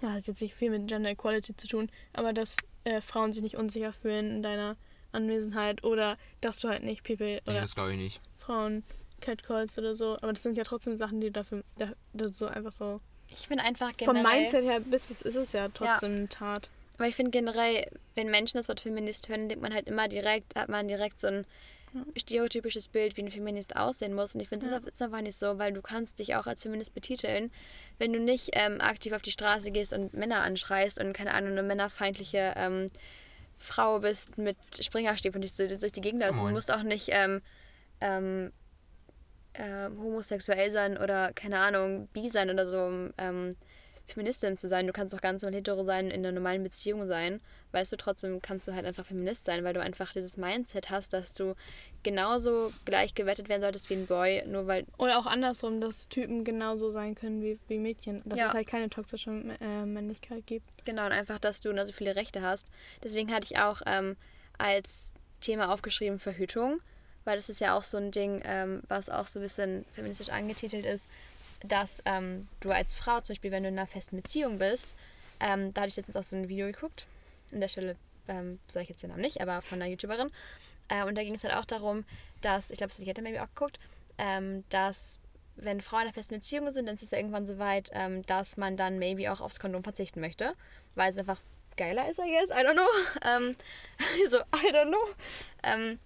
das 0.02 0.12
hat 0.12 0.26
jetzt 0.26 0.42
nicht 0.42 0.54
viel 0.54 0.70
mit 0.70 0.86
Gender 0.86 1.10
Equality 1.10 1.56
zu 1.56 1.66
tun, 1.66 1.90
aber 2.12 2.32
dass 2.34 2.56
äh, 2.84 3.00
Frauen 3.00 3.32
sich 3.32 3.42
nicht 3.42 3.56
unsicher 3.56 3.92
fühlen 3.94 4.30
in 4.36 4.42
deiner 4.42 4.76
Anwesenheit 5.12 5.82
oder 5.82 6.18
dass 6.42 6.60
du 6.60 6.68
halt 6.68 6.82
nicht 6.84 7.02
People 7.04 7.26
Nee, 7.26 7.40
oder 7.46 7.60
das 7.62 7.74
glaube 7.74 7.92
ich 7.92 7.98
nicht. 7.98 8.20
Frauen 8.36 8.84
catcalls 9.20 9.78
oder 9.78 9.94
so. 9.94 10.16
Aber 10.20 10.32
das 10.32 10.42
sind 10.42 10.56
ja 10.56 10.64
trotzdem 10.64 10.96
Sachen, 10.96 11.20
die 11.20 11.30
dafür 11.30 11.62
da, 11.76 11.92
das 12.12 12.38
so 12.38 12.46
einfach 12.46 12.72
so. 12.72 13.00
Ich 13.28 13.48
finde 13.48 13.64
einfach 13.64 13.96
generell... 13.96 14.22
Vom 14.22 14.32
Mindset 14.32 14.64
her 14.64 14.80
bis 14.80 15.10
es, 15.10 15.22
ist 15.22 15.36
es 15.36 15.52
ja 15.52 15.68
trotzdem 15.68 16.14
eine 16.14 16.28
Tat. 16.28 16.68
Aber 16.96 17.06
ich 17.06 17.14
finde 17.14 17.30
generell, 17.30 17.86
wenn 18.14 18.30
Menschen 18.30 18.56
das 18.56 18.68
Wort 18.68 18.80
Feminist 18.80 19.28
hören, 19.28 19.48
denkt 19.48 19.62
man 19.62 19.72
halt 19.72 19.86
immer 19.86 20.08
direkt, 20.08 20.56
hat 20.56 20.68
man 20.68 20.88
direkt 20.88 21.20
so 21.20 21.28
ein 21.28 21.46
stereotypisches 22.16 22.88
Bild, 22.88 23.16
wie 23.16 23.22
ein 23.22 23.30
Feminist 23.30 23.76
aussehen 23.76 24.14
muss. 24.14 24.34
Und 24.34 24.40
ich 24.40 24.48
finde, 24.48 24.66
es 24.66 24.94
ist 24.94 25.02
einfach 25.02 25.20
nicht 25.20 25.36
so, 25.36 25.58
weil 25.58 25.72
du 25.72 25.80
kannst 25.80 26.18
dich 26.18 26.34
auch 26.36 26.46
als 26.46 26.62
Feminist 26.62 26.94
betiteln, 26.94 27.50
wenn 27.98 28.12
du 28.12 28.18
nicht 28.18 28.50
ähm, 28.52 28.80
aktiv 28.80 29.12
auf 29.12 29.22
die 29.22 29.30
Straße 29.30 29.70
gehst 29.70 29.92
und 29.92 30.12
Männer 30.14 30.42
anschreist 30.42 31.00
und 31.00 31.12
keine 31.12 31.32
Ahnung, 31.34 31.52
eine 31.52 31.62
männerfeindliche 31.62 32.54
ähm, 32.56 32.88
Frau 33.58 34.00
bist 34.00 34.38
mit 34.38 34.56
Springerstiefeln 34.80 35.40
durch, 35.40 35.78
durch 35.78 35.92
die 35.92 36.00
Gegend 36.00 36.22
läufst. 36.22 36.40
Du 36.40 36.48
musst 36.48 36.70
auch 36.72 36.82
nicht 36.82 37.08
ähm, 37.10 37.40
ähm, 38.00 38.52
äh, 39.58 39.88
homosexuell 39.90 40.70
sein 40.72 40.96
oder 40.96 41.32
keine 41.32 41.58
Ahnung, 41.58 42.08
bi 42.12 42.28
sein 42.30 42.50
oder 42.50 42.66
so, 42.66 42.78
um 42.78 43.12
ähm, 43.18 43.56
Feministin 44.06 44.56
zu 44.56 44.68
sein. 44.68 44.86
Du 44.86 44.94
kannst 44.94 45.14
auch 45.14 45.20
ganz 45.20 45.42
normal 45.42 45.58
hetero 45.58 45.84
sein, 45.84 46.06
in 46.10 46.20
einer 46.24 46.32
normalen 46.32 46.62
Beziehung 46.62 47.06
sein. 47.06 47.40
Weißt 47.72 47.92
du, 47.92 47.96
trotzdem 47.96 48.40
kannst 48.40 48.66
du 48.66 48.74
halt 48.74 48.86
einfach 48.86 49.04
Feminist 49.04 49.44
sein, 49.44 49.64
weil 49.64 49.74
du 49.74 49.82
einfach 49.82 50.14
dieses 50.14 50.38
Mindset 50.38 50.88
hast, 50.88 51.12
dass 51.12 51.34
du 51.34 51.54
genauso 52.02 52.72
gleich 52.86 53.14
gewettet 53.14 53.50
werden 53.50 53.60
solltest 53.60 53.90
wie 53.90 53.94
ein 53.94 54.06
Boy, 54.06 54.44
nur 54.46 54.66
weil. 54.66 54.86
Oder 54.96 55.18
auch 55.18 55.26
andersrum, 55.26 55.80
dass 55.82 56.08
Typen 56.08 56.44
genauso 56.44 56.88
sein 56.88 57.14
können 57.14 57.42
wie, 57.42 57.58
wie 57.68 57.78
Mädchen. 57.78 58.22
Dass 58.24 58.40
Ja. 58.40 58.46
es 58.46 58.54
halt 58.54 58.66
keine 58.66 58.88
toxische 58.88 59.30
äh, 59.60 59.84
Männlichkeit 59.84 60.46
gibt. 60.46 60.86
Genau, 60.86 61.04
und 61.04 61.12
einfach, 61.12 61.38
dass 61.38 61.60
du 61.60 61.70
nur 61.72 61.86
so 61.86 61.92
viele 61.92 62.16
Rechte 62.16 62.40
hast. 62.40 62.66
Deswegen 63.04 63.30
hatte 63.32 63.44
ich 63.50 63.58
auch 63.58 63.82
ähm, 63.84 64.16
als 64.56 65.12
Thema 65.42 65.70
aufgeschrieben 65.70 66.18
Verhütung, 66.18 66.80
weil 67.28 67.36
das 67.36 67.50
ist 67.50 67.60
ja 67.60 67.76
auch 67.76 67.84
so 67.84 67.98
ein 67.98 68.10
Ding, 68.10 68.40
ähm, 68.46 68.82
was 68.88 69.10
auch 69.10 69.26
so 69.26 69.38
ein 69.38 69.42
bisschen 69.42 69.84
feministisch 69.92 70.30
angetitelt 70.30 70.86
ist, 70.86 71.10
dass 71.60 72.02
ähm, 72.06 72.48
du 72.60 72.70
als 72.70 72.94
Frau 72.94 73.20
zum 73.20 73.34
Beispiel, 73.34 73.50
wenn 73.50 73.64
du 73.64 73.68
in 73.68 73.78
einer 73.78 73.86
festen 73.86 74.16
Beziehung 74.16 74.58
bist, 74.58 74.94
ähm, 75.38 75.74
da 75.74 75.82
hatte 75.82 75.90
ich 75.90 75.96
letztens 75.96 76.16
auch 76.16 76.24
so 76.24 76.36
ein 76.36 76.48
Video 76.48 76.66
geguckt, 76.66 77.06
an 77.52 77.60
der 77.60 77.68
Stelle 77.68 77.96
ähm, 78.28 78.58
sage 78.72 78.84
ich 78.84 78.88
jetzt 78.88 79.02
den 79.02 79.10
Namen 79.10 79.20
nicht, 79.20 79.42
aber 79.42 79.60
von 79.60 79.80
einer 79.80 79.90
YouTuberin, 79.90 80.30
äh, 80.88 81.04
und 81.04 81.16
da 81.16 81.22
ging 81.22 81.34
es 81.34 81.44
halt 81.44 81.54
auch 81.54 81.66
darum, 81.66 82.06
dass, 82.40 82.70
ich 82.70 82.78
glaube, 82.78 82.94
das 82.96 83.06
hat 83.06 83.20
maybe 83.20 83.42
auch 83.42 83.54
geguckt, 83.54 83.78
ähm, 84.16 84.64
dass 84.70 85.20
wenn 85.56 85.82
Frauen 85.82 86.02
in 86.02 86.06
einer 86.06 86.14
festen 86.14 86.36
Beziehung 86.36 86.70
sind, 86.70 86.86
dann 86.86 86.94
ist 86.94 87.02
es 87.02 87.10
ja 87.10 87.18
irgendwann 87.18 87.46
so 87.46 87.58
weit, 87.58 87.90
ähm, 87.92 88.24
dass 88.24 88.56
man 88.56 88.78
dann 88.78 88.98
maybe 88.98 89.30
auch 89.30 89.42
aufs 89.42 89.60
Kondom 89.60 89.82
verzichten 89.82 90.20
möchte, 90.20 90.54
weil 90.94 91.10
es 91.10 91.18
einfach 91.18 91.42
geiler 91.76 92.08
ist, 92.08 92.20
I 92.20 92.30
guess, 92.30 92.50
I 92.50 92.64
don't 92.64 92.72
know. 92.72 92.88
Ähm, 93.22 93.56
so, 94.30 94.38
I 94.38 94.72
don't 94.72 94.88
know. 94.88 95.14
Ähm, 95.62 95.98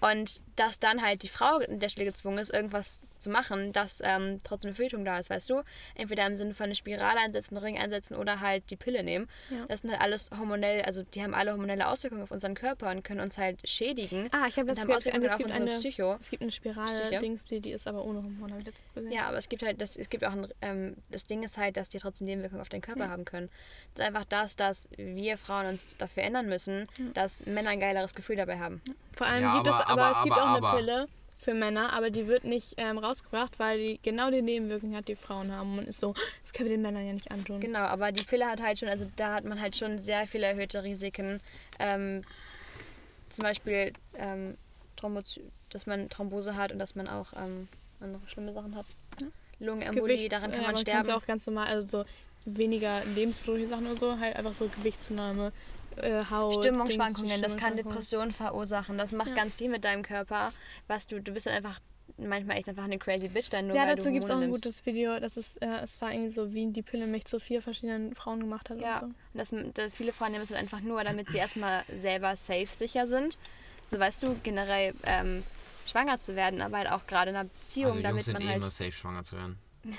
und 0.00 0.40
dass 0.58 0.78
dann 0.80 1.02
halt 1.02 1.22
die 1.22 1.28
Frau 1.28 1.58
an 1.58 1.78
der 1.80 1.88
Stelle 1.88 2.06
gezwungen 2.06 2.38
ist, 2.38 2.52
irgendwas 2.52 3.04
zu 3.18 3.30
machen, 3.30 3.72
dass 3.72 4.00
ähm, 4.04 4.40
trotzdem 4.44 4.68
eine 4.70 4.74
Verhütung 4.76 5.04
da 5.04 5.18
ist, 5.18 5.30
weißt 5.30 5.48
du? 5.50 5.62
Entweder 5.94 6.26
im 6.26 6.36
Sinne 6.36 6.54
von 6.54 6.64
eine 6.64 6.74
Spirale 6.74 7.20
einsetzen, 7.20 7.56
einen 7.56 7.64
Ring 7.64 7.78
einsetzen 7.78 8.16
oder 8.16 8.40
halt 8.40 8.70
die 8.70 8.76
Pille 8.76 9.02
nehmen. 9.02 9.28
Ja. 9.50 9.66
Das 9.68 9.80
sind 9.80 9.90
halt 9.90 10.00
alles 10.00 10.30
hormonell, 10.36 10.82
also 10.82 11.02
die 11.02 11.22
haben 11.22 11.34
alle 11.34 11.52
hormonelle 11.52 11.86
Auswirkungen 11.88 12.22
auf 12.22 12.30
unseren 12.30 12.54
Körper 12.54 12.90
und 12.90 13.02
können 13.04 13.20
uns 13.20 13.38
halt 13.38 13.58
schädigen. 13.68 14.28
Ah, 14.32 14.46
ich 14.48 14.56
habe 14.56 14.68
das 14.68 14.78
haben 14.78 14.86
gehört, 14.86 14.98
Auswirkungen 14.98 15.24
es 15.26 15.32
auf 15.32 15.38
gibt 15.38 15.52
eine, 15.52 15.70
Psycho. 15.70 16.16
es 16.20 16.30
gibt 16.30 16.42
eine 16.42 16.50
Psyche. 16.50 16.72
Spirale-Dings, 16.72 17.46
die, 17.46 17.60
die 17.60 17.70
ist 17.72 17.86
aber 17.86 18.04
ohne 18.04 18.22
Hormone, 18.22 18.52
habe 18.52 18.60
ich 18.60 18.66
letztens 18.66 18.94
gesehen. 18.94 19.12
Ja, 19.12 19.28
aber 19.28 19.36
es 19.38 19.48
gibt 19.48 19.62
halt, 19.62 19.80
das, 19.80 19.96
es 19.96 20.08
gibt 20.10 20.24
auch 20.24 20.32
ein, 20.32 20.48
ähm, 20.62 20.96
das 21.10 21.26
Ding 21.26 21.42
ist 21.42 21.56
halt, 21.56 21.76
dass 21.76 21.88
die 21.88 21.98
trotzdem 21.98 22.26
Nebenwirkungen 22.26 22.60
auf 22.60 22.68
den 22.68 22.80
Körper 22.80 23.08
haben 23.08 23.24
können. 23.24 23.48
Es 23.94 24.00
ist 24.00 24.06
einfach 24.06 24.24
das, 24.24 24.56
dass 24.56 24.88
wir 24.96 25.38
Frauen 25.38 25.66
uns 25.66 25.94
dafür 25.98 26.24
ändern 26.24 26.46
müssen, 26.48 26.86
dass 27.14 27.46
Männer 27.46 27.70
ein 27.70 27.80
geileres 27.80 28.14
Gefühl 28.14 28.36
dabei 28.36 28.58
haben. 28.58 28.80
Vor 29.16 29.26
allem 29.26 29.42
Ja, 29.42 29.54
gibt 29.56 29.66
es, 29.68 29.74
aber- 29.74 29.88
aber, 29.90 30.02
aber- 30.04 30.16
es 30.18 30.22
gibt 30.24 30.36
aber- 30.36 30.44
auch 30.44 30.47
eine 30.56 30.66
aber- 30.66 30.76
Pille 30.78 31.08
für 31.40 31.54
Männer, 31.54 31.92
aber 31.92 32.10
die 32.10 32.26
wird 32.26 32.42
nicht 32.42 32.74
ähm, 32.78 32.98
rausgebracht, 32.98 33.60
weil 33.60 33.78
die 33.78 34.00
genau 34.02 34.28
die 34.30 34.42
Nebenwirkungen 34.42 34.96
hat, 34.96 35.06
die 35.06 35.14
Frauen 35.14 35.52
haben. 35.52 35.78
Und 35.78 35.86
ist 35.86 36.00
so, 36.00 36.14
das 36.42 36.52
können 36.52 36.68
wir 36.68 36.76
den 36.76 36.82
Männern 36.82 37.06
ja 37.06 37.12
nicht 37.12 37.30
antun. 37.30 37.60
Genau, 37.60 37.78
aber 37.80 38.10
die 38.10 38.24
Pille 38.24 38.44
hat 38.46 38.60
halt 38.60 38.80
schon, 38.80 38.88
also 38.88 39.08
da 39.14 39.34
hat 39.34 39.44
man 39.44 39.60
halt 39.60 39.76
schon 39.76 39.98
sehr 39.98 40.26
viele 40.26 40.46
erhöhte 40.46 40.82
Risiken. 40.82 41.40
Ähm, 41.78 42.24
zum 43.28 43.44
Beispiel, 43.44 43.92
ähm, 44.16 44.56
Thrombozy 44.96 45.42
dass 45.70 45.86
man 45.86 46.08
Thrombose 46.08 46.56
hat 46.56 46.72
und 46.72 46.78
dass 46.80 46.94
man 46.96 47.06
auch 47.08 47.26
ähm, 47.36 47.68
andere 48.00 48.22
schlimme 48.26 48.52
Sachen 48.54 48.74
hat. 48.74 48.86
Lungenembolie, 49.60 50.16
Gewichts- 50.16 50.30
daran 50.34 50.50
kann 50.50 50.62
man 50.62 50.72
man 50.72 50.76
sterben. 50.80 50.96
kann's 51.06 51.08
auch 51.10 51.26
ganz 51.26 51.46
normal, 51.46 51.66
also 51.68 51.88
so 51.88 52.04
weniger 52.46 53.04
lebensbedrohliche 53.04 53.68
Sachen 53.68 53.86
und 53.86 54.00
so, 54.00 54.18
halt 54.18 54.34
einfach 54.36 54.54
so 54.54 54.66
Gewichtszunahme, 54.68 55.52
äh, 56.02 56.24
Haut. 56.30 56.54
Stimmungsschwankungen, 56.64 57.28
Dings, 57.30 57.42
das 57.42 57.56
kann. 57.56 57.76
Depressionen 57.76 58.32
verursachen. 58.32 58.98
Das 58.98 59.12
macht 59.12 59.28
Ja. 59.30 59.34
ganz 59.36 59.54
viel 59.54 59.68
mit 59.68 59.84
deinem 59.84 60.02
Körper. 60.02 60.52
Was 60.86 61.06
du, 61.06 61.20
du 61.20 61.32
bist 61.32 61.46
dann 61.46 61.54
einfach 61.54 61.78
manchmal 62.16 62.56
echt 62.56 62.68
einfach 62.68 62.84
eine 62.84 62.98
crazy 62.98 63.28
Bitch 63.28 63.48
dann 63.50 63.66
nur 63.68 63.76
Ja, 63.76 63.86
weil 63.86 63.94
dazu 63.96 64.10
gibt 64.10 64.24
es 64.24 64.30
auch 64.30 64.34
ein 64.36 64.40
nimmst. 64.40 64.62
gutes 64.64 64.86
Video. 64.86 65.20
Das 65.20 65.36
ist, 65.36 65.60
äh, 65.62 65.80
es 65.82 66.00
war 66.00 66.10
irgendwie 66.12 66.30
so, 66.30 66.52
wie 66.52 66.66
die 66.72 66.82
Pille 66.82 67.06
mich 67.06 67.26
zu 67.26 67.38
vier 67.38 67.62
verschiedenen 67.62 68.14
Frauen 68.14 68.40
gemacht 68.40 68.70
hat. 68.70 68.80
Ja, 68.80 68.98
Und 69.00 69.08
und 69.10 69.14
das, 69.34 69.50
da, 69.74 69.90
viele 69.90 70.12
Frauen 70.12 70.32
nehmen 70.32 70.42
es 70.42 70.50
halt 70.50 70.60
einfach 70.60 70.80
nur, 70.80 71.04
damit 71.04 71.30
sie 71.30 71.38
erstmal 71.38 71.84
selber 71.96 72.34
safe 72.34 72.66
sicher 72.66 73.06
sind. 73.06 73.38
So 73.84 73.98
weißt 73.98 74.22
du, 74.22 74.34
generell 74.42 74.94
ähm, 75.04 75.44
schwanger 75.86 76.18
zu 76.18 76.34
werden, 76.34 76.60
aber 76.60 76.78
halt 76.78 76.90
auch 76.90 77.06
gerade 77.06 77.30
in 77.30 77.36
einer 77.36 77.48
Beziehung, 77.48 77.92
Also 77.92 78.02
damit 78.02 78.14
Jungs 78.16 78.24
sind 78.26 78.34
man 78.34 78.42
eh 78.42 78.46
halt. 78.48 78.56
immer 78.56 78.70
safe, 78.70 78.92
schwanger 78.92 79.22
zu 79.22 79.36
werden. 79.36 79.58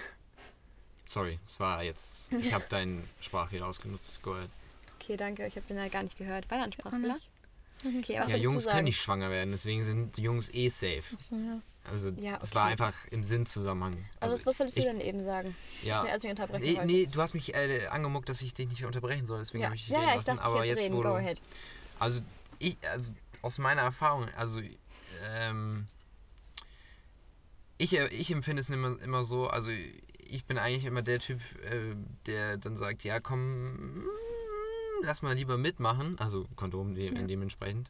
Sorry, 1.05 1.39
es 1.45 1.59
war 1.59 1.83
jetzt... 1.83 2.31
Ich 2.33 2.53
habe 2.53 2.65
deinen 2.69 3.07
Sprachfehler 3.19 3.65
ausgenutzt. 3.67 4.21
Go 4.21 4.33
ahead. 4.33 4.49
Okay, 5.09 5.17
danke, 5.17 5.47
ich 5.47 5.55
habe 5.55 5.65
den 5.65 5.79
halt 5.79 5.91
gar 5.91 6.03
nicht 6.03 6.19
gehört. 6.19 6.51
War 6.51 6.59
da 6.59 6.65
ein 6.65 6.71
Sprachfehler? 6.71 7.15
nicht. 7.15 7.29
Okay, 7.83 8.19
was 8.19 8.29
ja, 8.29 8.37
Jungs 8.37 8.67
können 8.67 8.83
nicht 8.83 9.01
schwanger 9.01 9.31
werden, 9.31 9.51
deswegen 9.51 9.81
sind 9.81 10.15
die 10.17 10.21
Jungs 10.21 10.53
eh 10.53 10.69
safe. 10.69 11.01
So, 11.17 11.35
ja. 11.35 11.61
Also 11.83 12.09
Ja, 12.09 12.37
das 12.37 12.51
okay. 12.51 12.55
war 12.59 12.65
einfach 12.67 12.93
im 13.09 13.23
Sinnzusammenhang. 13.23 14.05
Also, 14.19 14.35
was 14.45 14.59
wolltest 14.59 14.77
du 14.77 14.81
denn 14.83 15.01
eben 15.01 15.25
sagen? 15.25 15.55
Ja, 15.81 16.01
Also, 16.03 16.27
mich 16.27 16.37
unterbrechen 16.37 16.61
nee, 16.61 16.85
nee, 16.85 17.07
du 17.11 17.19
hast 17.19 17.33
mich 17.33 17.55
äh, 17.55 17.87
angemuckt, 17.87 18.29
dass 18.29 18.43
ich 18.43 18.53
dich 18.53 18.67
nicht 18.67 18.85
unterbrechen 18.85 19.25
soll, 19.25 19.39
deswegen 19.39 19.61
ja, 19.61 19.67
habe 19.69 19.75
ich 19.77 19.87
dich 19.87 19.91
ja, 19.91 19.97
reden 19.97 20.09
ja, 20.09 20.13
ich 20.19 20.27
lassen. 20.27 20.37
dachte, 20.37 20.43
Aber 20.47 20.59
jetzt 20.65 20.75
jetzt, 20.75 20.85
reden. 20.85 20.97
wo 20.97 21.01
Go 21.01 21.15
ahead. 21.15 21.41
Also, 21.97 22.21
ich, 22.59 22.77
also 22.91 23.13
aus 23.41 23.57
meiner 23.57 23.81
Erfahrung, 23.81 24.27
also 24.37 24.61
ähm, 25.23 25.87
ich, 27.79 27.97
äh, 27.97 28.09
ich 28.09 28.29
empfinde 28.31 28.59
es 28.61 28.69
immer, 28.69 29.01
immer 29.01 29.23
so, 29.23 29.47
also 29.47 29.71
ich 29.71 30.45
bin 30.45 30.59
eigentlich 30.59 30.85
immer 30.85 31.01
der 31.01 31.17
Typ, 31.17 31.39
äh, 31.63 31.95
der 32.27 32.57
dann 32.57 32.77
sagt, 32.77 33.03
ja 33.03 33.19
komm, 33.19 34.03
mm, 34.03 34.05
lass 35.03 35.21
mal 35.21 35.35
lieber 35.35 35.57
mitmachen, 35.57 36.17
also 36.19 36.47
Kondom 36.55 36.95
de 36.95 37.11
dementsprechend, 37.27 37.89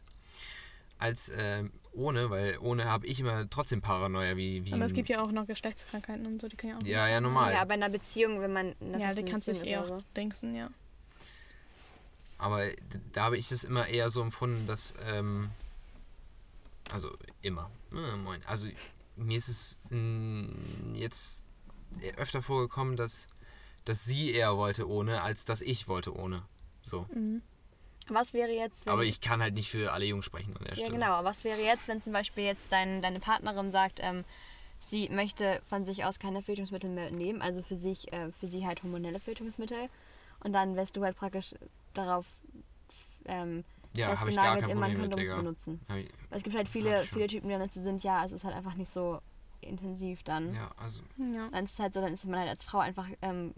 als 0.98 1.32
ähm, 1.36 1.72
ohne, 1.94 2.30
weil 2.30 2.58
ohne 2.60 2.86
habe 2.86 3.08
ich 3.08 3.20
immer 3.20 3.50
trotzdem 3.50 3.82
Paranoia, 3.82 4.38
wie, 4.38 4.66
wie 4.66 4.74
Aber 4.74 4.86
es 4.86 4.94
gibt 4.94 5.10
ja 5.10 5.22
auch 5.22 5.32
noch 5.32 5.48
Geschlechtskrankheiten 5.48 6.26
und 6.26 6.42
so, 6.42 6.48
die 6.48 6.56
können 6.56 6.74
ja 6.74 6.78
auch. 6.80 6.86
ja, 6.86 7.08
ja, 7.08 7.22
normal. 7.22 7.54
Ja, 7.54 7.66
bei 7.66 7.74
einer 7.74 7.90
Beziehung, 7.90 8.42
wenn 8.42 8.54
man 8.54 8.76
ja, 8.98 9.14
die 9.14 9.24
kannst 9.24 9.48
du 9.48 9.54
dich 9.54 9.66
eh 9.66 9.78
oder 9.78 9.88
so. 9.88 9.98
denken, 10.16 10.56
ja. 10.56 10.70
Aber 12.38 12.64
da 13.12 13.26
habe 13.26 13.38
ich 13.38 13.52
es 13.52 13.64
immer 13.64 13.88
eher 13.88 14.10
so 14.10 14.22
empfunden, 14.22 14.66
dass, 14.66 14.94
ähm, 15.06 15.50
also 16.92 17.12
immer, 17.42 17.70
äh, 17.92 18.16
moin, 18.18 18.42
also 18.46 18.68
mir 19.18 19.38
ist 19.38 19.50
es 19.50 19.78
mh, 19.90 20.98
jetzt 20.98 21.46
öfter 22.16 22.42
vorgekommen, 22.42 22.96
dass, 22.96 23.28
dass 23.84 24.06
sie 24.06 24.32
eher 24.32 24.56
wollte 24.58 24.88
ohne, 24.88 25.22
als 25.22 25.46
dass 25.46 25.62
ich 25.62 25.88
wollte 25.88 26.16
ohne. 26.16 26.44
So. 26.82 27.06
Mhm. 27.14 27.42
Was 28.08 28.34
wäre 28.34 28.50
jetzt, 28.52 28.86
wenn. 28.86 28.94
Aber 28.94 29.04
ich 29.04 29.22
kann 29.22 29.42
halt 29.42 29.54
nicht 29.54 29.70
für 29.70 29.92
alle 29.92 30.06
Jungs 30.06 30.26
sprechen 30.26 30.56
an 30.58 30.64
der 30.64 30.74
Ja, 30.74 30.76
Stelle. 30.86 30.92
genau. 30.94 31.12
Aber 31.14 31.30
was 31.30 31.44
wäre 31.44 31.62
jetzt, 31.62 31.88
wenn 31.88 32.02
zum 32.02 32.14
Beispiel 32.14 32.44
jetzt 32.44 32.72
dein, 32.72 33.02
deine 33.02 33.20
Partnerin 33.20 33.72
sagt, 33.72 34.00
ähm, 34.02 34.26
sie 34.82 35.10
möchte 35.10 35.62
von 35.68 35.86
sich 35.86 36.06
aus 36.06 36.18
keine 36.20 36.42
Verhütungsmittel 36.42 36.90
mehr 36.90 37.12
nehmen, 37.12 37.42
also 37.42 37.62
für 37.62 37.76
sich, 37.76 38.12
äh, 38.12 38.32
für 38.32 38.48
sie 38.48 38.66
halt 38.66 38.82
hormonelle 38.82 39.20
Verhütungsmittel. 39.20 39.90
Und 40.44 40.54
dann 40.54 40.76
wärst 40.76 40.96
du 40.96 41.04
halt 41.04 41.18
praktisch 41.18 41.54
darauf 41.94 42.26
ähm, 43.26 43.64
Ja, 43.96 44.08
habe 44.18 44.30
ich 44.30 44.36
gar 44.36 44.56
festgenagelt, 44.56 44.62
kein 44.62 44.70
immer 44.72 44.86
ein 44.88 45.00
Kondom 45.00 45.28
zu 45.28 45.36
benutzen. 45.36 45.80
Ich, 45.90 46.10
Weil 46.30 46.38
es 46.38 46.44
gibt 46.44 46.56
halt 46.56 46.70
viele, 46.70 47.04
viele 47.04 47.28
Typen, 47.28 47.48
die 47.50 47.54
dann 47.54 47.62
dazu 47.62 47.80
sind, 47.80 48.02
ja, 48.04 48.26
es 48.26 48.32
ist 48.32 48.44
halt 48.44 48.56
einfach 48.56 48.74
nicht 48.76 48.90
so 48.90 49.22
intensiv 49.62 50.24
dann. 50.24 50.56
ja, 50.56 50.72
also, 50.78 51.02
Ja. 51.18 51.50
Dann 51.52 51.66
ist 51.66 51.74
es 51.74 51.80
halt 51.80 51.94
so, 51.94 52.02
dann 52.02 52.14
ist 52.14 52.26
man 52.26 52.40
halt 52.40 52.50
als 52.50 52.64
Frau 52.64 52.80
einfach, 52.80 53.08
ähm, 53.22 53.54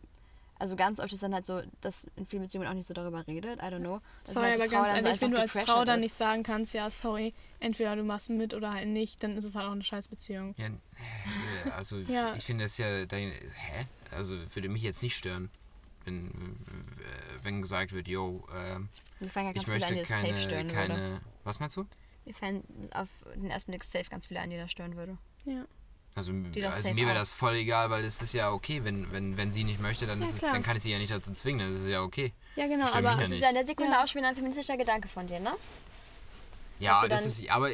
also 0.61 0.75
ganz 0.75 0.99
oft 0.99 1.11
ist 1.11 1.23
dann 1.23 1.33
halt 1.33 1.45
so, 1.45 1.61
dass 1.81 2.05
in 2.15 2.25
vielen 2.25 2.43
Beziehungen 2.43 2.67
auch 2.67 2.73
nicht 2.73 2.87
so 2.87 2.93
darüber 2.93 3.25
redet, 3.27 3.59
I 3.59 3.65
don't 3.65 3.79
know. 3.79 3.99
Dass 4.23 4.33
Sorry, 4.35 4.45
halt 4.51 4.61
aber 4.61 4.69
Frau 4.69 4.77
ganz 4.77 4.89
dann 4.91 5.01
so 5.01 5.07
ehrlich, 5.07 5.21
wenn 5.21 5.31
du 5.31 5.39
als 5.39 5.53
Frau 5.57 5.85
dann 5.85 5.97
ist. 5.99 6.03
nicht 6.03 6.15
sagen 6.17 6.43
kannst, 6.43 6.73
ja, 6.73 6.89
sorry, 6.91 7.33
entweder 7.59 7.95
du 7.95 8.03
machst 8.03 8.29
mit 8.29 8.53
oder 8.53 8.71
halt 8.73 8.87
nicht, 8.87 9.23
dann 9.23 9.35
ist 9.37 9.43
es 9.45 9.55
halt 9.55 9.67
auch 9.67 9.71
eine 9.71 9.83
scheiß 9.83 10.07
Beziehung. 10.07 10.53
ja, 10.57 10.67
äh, 10.67 11.69
also 11.71 11.97
Ja. 12.07 12.35
ich 12.35 12.45
finde 12.45 12.65
das 12.65 12.77
ja, 12.77 13.05
dein, 13.07 13.31
hä? 13.31 13.85
Also 14.11 14.35
würde 14.53 14.69
mich 14.69 14.83
jetzt 14.83 15.01
nicht 15.01 15.15
stören, 15.17 15.49
wenn, 16.05 16.27
äh, 16.29 17.43
wenn 17.43 17.61
gesagt 17.61 17.91
wird, 17.91 18.07
yo, 18.07 18.47
ähm, 18.55 18.89
Wir 19.19 19.29
fangen 19.29 19.47
ja 19.47 19.53
ganz 19.53 19.67
ich 19.67 19.73
viele 19.73 19.75
an, 19.75 19.81
möchte 19.81 19.93
die 19.95 19.99
das 19.99 20.09
safe 20.09 20.21
keine, 20.23 20.39
stören 20.41 20.69
würde. 20.69 20.75
keine, 20.75 21.21
was 21.43 21.59
meinst 21.59 21.75
du? 21.77 21.85
Wir 22.25 22.35
fänden 22.35 22.93
auf 22.93 23.09
den 23.35 23.49
ersten 23.49 23.71
Blick 23.71 23.83
safe 23.83 24.09
ganz 24.09 24.27
viele 24.27 24.39
an, 24.41 24.49
die 24.51 24.57
das 24.57 24.71
stören 24.71 24.95
würde. 24.95 25.17
Ja. 25.45 25.65
Also, 26.13 26.33
also 26.33 26.89
mir 26.89 27.05
wäre 27.05 27.15
das 27.15 27.31
voll 27.31 27.55
egal, 27.55 27.89
weil 27.89 28.03
es 28.03 28.21
ist 28.21 28.33
ja 28.33 28.51
okay, 28.51 28.83
wenn, 28.83 29.11
wenn, 29.13 29.37
wenn 29.37 29.51
sie 29.51 29.63
nicht 29.63 29.79
möchte, 29.79 30.05
dann, 30.05 30.19
Ja, 30.21 30.27
ist 30.27 30.35
es, 30.35 30.41
dann 30.41 30.61
kann 30.61 30.75
ich 30.75 30.83
sie 30.83 30.91
ja 30.91 30.97
nicht 30.97 31.11
dazu 31.11 31.31
zwingen, 31.31 31.71
das 31.71 31.81
ist 31.81 31.87
ja 31.87 32.01
okay. 32.01 32.33
Ja, 32.57 32.67
genau, 32.67 32.85
aber 32.91 33.11
ja 33.11 33.15
nicht. 33.17 33.31
ist 33.31 33.41
ja 33.41 33.49
in 33.49 33.55
der 33.55 33.65
Sekunde 33.65 33.93
Ja. 33.93 34.03
auch 34.03 34.07
schon 34.07 34.19
wieder 34.19 34.29
ein 34.29 34.35
feministischer 34.35 34.75
Gedanke 34.75 35.07
von 35.07 35.25
dir, 35.27 35.39
ne? 35.39 35.53
Ja, 36.79 37.01
du 37.03 37.09
das 37.09 37.25
ist, 37.25 37.49
aber 37.49 37.69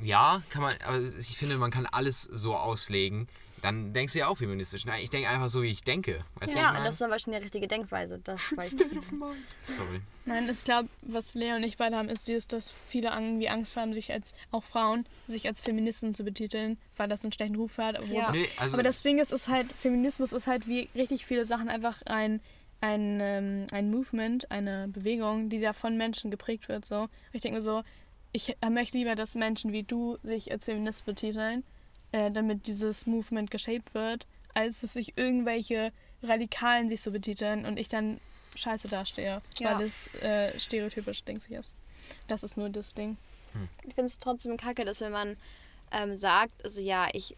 ja, 0.00 0.42
kann 0.50 0.62
man, 0.62 0.74
aber 0.84 1.00
ich 1.00 1.36
finde, 1.36 1.56
man 1.56 1.70
kann 1.70 1.86
alles 1.86 2.22
so 2.22 2.54
auslegen. 2.54 3.28
Dann 3.62 3.92
denkst 3.92 4.12
du 4.12 4.18
ja 4.20 4.28
auch 4.28 4.36
feministisch. 4.36 4.84
Nein, 4.84 5.00
ich 5.02 5.10
denke 5.10 5.28
einfach 5.28 5.48
so, 5.48 5.62
wie 5.62 5.68
ich 5.68 5.82
denke. 5.82 6.24
Weißt 6.36 6.54
du, 6.54 6.58
Ja, 6.58 6.76
und 6.76 6.84
das 6.84 6.96
ist 6.96 7.02
aber 7.02 7.18
schon 7.18 7.32
die 7.32 7.38
richtige 7.38 7.66
Denkweise. 7.66 8.20
Das 8.22 8.56
weiß 8.56 8.74
ich. 8.74 9.12
meine? 9.12 9.36
Sorry. 9.64 10.00
Nein, 10.24 10.48
ich 10.48 10.64
glaube, 10.64 10.88
was 11.02 11.34
Lea 11.34 11.52
und 11.54 11.62
ich 11.62 11.76
beide 11.76 11.96
haben, 11.96 12.08
ist 12.08 12.28
dieses, 12.28 12.48
dass 12.48 12.70
viele 12.88 13.10
irgendwie 13.10 13.48
Angst 13.48 13.76
haben, 13.76 13.94
sich 13.94 14.12
als, 14.12 14.34
auch 14.50 14.64
Frauen, 14.64 15.06
sich 15.26 15.46
als 15.46 15.60
Feministen 15.60 16.14
zu 16.14 16.24
betiteln, 16.24 16.78
weil 16.96 17.08
das 17.08 17.22
einen 17.22 17.32
schlechten 17.32 17.56
Ruf 17.56 17.78
hat. 17.78 18.04
Ja. 18.08 18.30
Nee, 18.30 18.48
also, 18.58 18.74
Aber 18.74 18.82
das 18.82 19.02
Ding 19.02 19.18
ist, 19.18 19.32
ist 19.32 19.48
halt, 19.48 19.70
Feminismus 19.72 20.32
ist 20.32 20.46
halt 20.46 20.66
wie 20.66 20.88
richtig 20.94 21.26
viele 21.26 21.44
Sachen 21.44 21.68
einfach 21.68 22.02
ein, 22.06 22.40
ein, 22.80 23.18
ähm, 23.20 23.66
ein 23.72 23.90
Movement, 23.90 24.50
eine 24.50 24.88
Bewegung, 24.88 25.48
die 25.48 25.58
ja 25.58 25.72
von 25.72 25.96
Menschen 25.96 26.30
geprägt 26.30 26.68
wird. 26.68 26.84
So. 26.84 27.08
Ich 27.32 27.40
denke 27.40 27.56
mir 27.56 27.62
so, 27.62 27.82
ich 28.32 28.56
möchte 28.68 28.98
lieber, 28.98 29.14
dass 29.14 29.34
Menschen 29.34 29.72
wie 29.72 29.82
du 29.82 30.18
sich 30.22 30.52
als 30.52 30.66
Feminist 30.66 31.06
betiteln, 31.06 31.64
äh, 32.16 32.30
damit 32.30 32.66
dieses 32.66 33.06
Movement 33.06 33.50
geshaped 33.50 33.92
wird, 33.94 34.26
als 34.54 34.80
dass 34.80 34.94
sich 34.94 35.18
irgendwelche 35.18 35.92
Radikalen 36.22 36.88
sich 36.88 37.02
so 37.02 37.10
betiteln 37.10 37.66
und 37.66 37.78
ich 37.78 37.88
dann 37.88 38.18
scheiße 38.54 38.88
dastehe, 38.88 39.42
Ja. 39.58 39.78
weil 39.78 39.86
es 39.86 40.22
äh, 40.22 40.58
stereotypisch 40.58 41.22
dingsig 41.24 41.52
ist. 41.52 41.74
Das 42.26 42.42
ist 42.42 42.56
nur 42.56 42.70
das 42.70 42.94
Ding. 42.94 43.18
Ich 43.86 43.94
finde 43.94 44.06
es 44.06 44.18
trotzdem 44.18 44.56
kacke, 44.56 44.84
dass 44.86 45.00
wenn 45.00 45.12
man 45.12 45.36
ähm, 45.92 46.16
sagt, 46.16 46.52
also 46.64 46.80
ja, 46.80 47.08
ich 47.12 47.36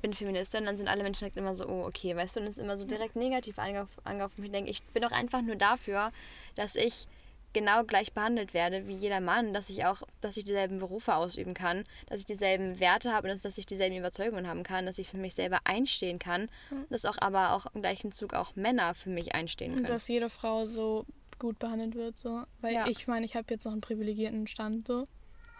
bin 0.00 0.14
Feministin, 0.14 0.64
dann 0.64 0.78
sind 0.78 0.88
alle 0.88 1.02
Menschen 1.02 1.20
direkt 1.20 1.36
immer 1.36 1.54
so, 1.54 1.66
oh, 1.68 1.84
okay, 1.86 2.16
weißt 2.16 2.36
du, 2.36 2.40
und 2.40 2.46
es 2.46 2.56
ist 2.58 2.64
immer 2.64 2.76
so 2.76 2.86
direkt 2.86 3.16
negativ 3.16 3.58
angeworfen. 3.58 4.44
Ich 4.44 4.50
denke, 4.52 4.70
ich 4.70 4.82
bin 4.84 5.02
doch 5.02 5.12
einfach 5.12 5.42
nur 5.42 5.56
dafür, 5.56 6.12
dass 6.54 6.76
ich 6.76 7.06
genau 7.54 7.84
gleich 7.84 8.12
behandelt 8.12 8.52
werde 8.52 8.86
wie 8.86 8.94
jeder 8.94 9.20
Mann, 9.20 9.54
dass 9.54 9.70
ich 9.70 9.86
auch, 9.86 10.02
dass 10.20 10.36
ich 10.36 10.44
dieselben 10.44 10.78
Berufe 10.78 11.14
ausüben 11.14 11.54
kann, 11.54 11.84
dass 12.06 12.20
ich 12.20 12.26
dieselben 12.26 12.78
Werte 12.80 13.12
habe 13.14 13.30
und 13.30 13.42
dass 13.44 13.56
ich 13.58 13.64
dieselben 13.64 13.96
Überzeugungen 13.96 14.46
haben 14.46 14.62
kann, 14.62 14.84
dass 14.84 14.98
ich 14.98 15.08
für 15.08 15.16
mich 15.16 15.34
selber 15.34 15.60
einstehen 15.64 16.18
kann, 16.18 16.50
dass 16.90 17.06
auch 17.06 17.16
aber 17.18 17.52
auch 17.54 17.66
im 17.74 17.80
gleichen 17.80 18.12
Zug 18.12 18.34
auch 18.34 18.54
Männer 18.56 18.94
für 18.94 19.08
mich 19.08 19.34
einstehen 19.34 19.70
Und 19.72 19.76
können. 19.78 19.88
dass 19.88 20.06
jede 20.08 20.28
Frau 20.28 20.66
so 20.66 21.06
gut 21.38 21.58
behandelt 21.58 21.94
wird, 21.94 22.18
so. 22.18 22.44
Weil 22.60 22.74
Ja. 22.74 22.86
ich 22.86 23.06
meine, 23.06 23.24
ich 23.24 23.34
habe 23.34 23.46
jetzt 23.50 23.64
noch 23.64 23.72
einen 23.72 23.80
privilegierten 23.80 24.46
Stand, 24.46 24.86
so. 24.86 25.08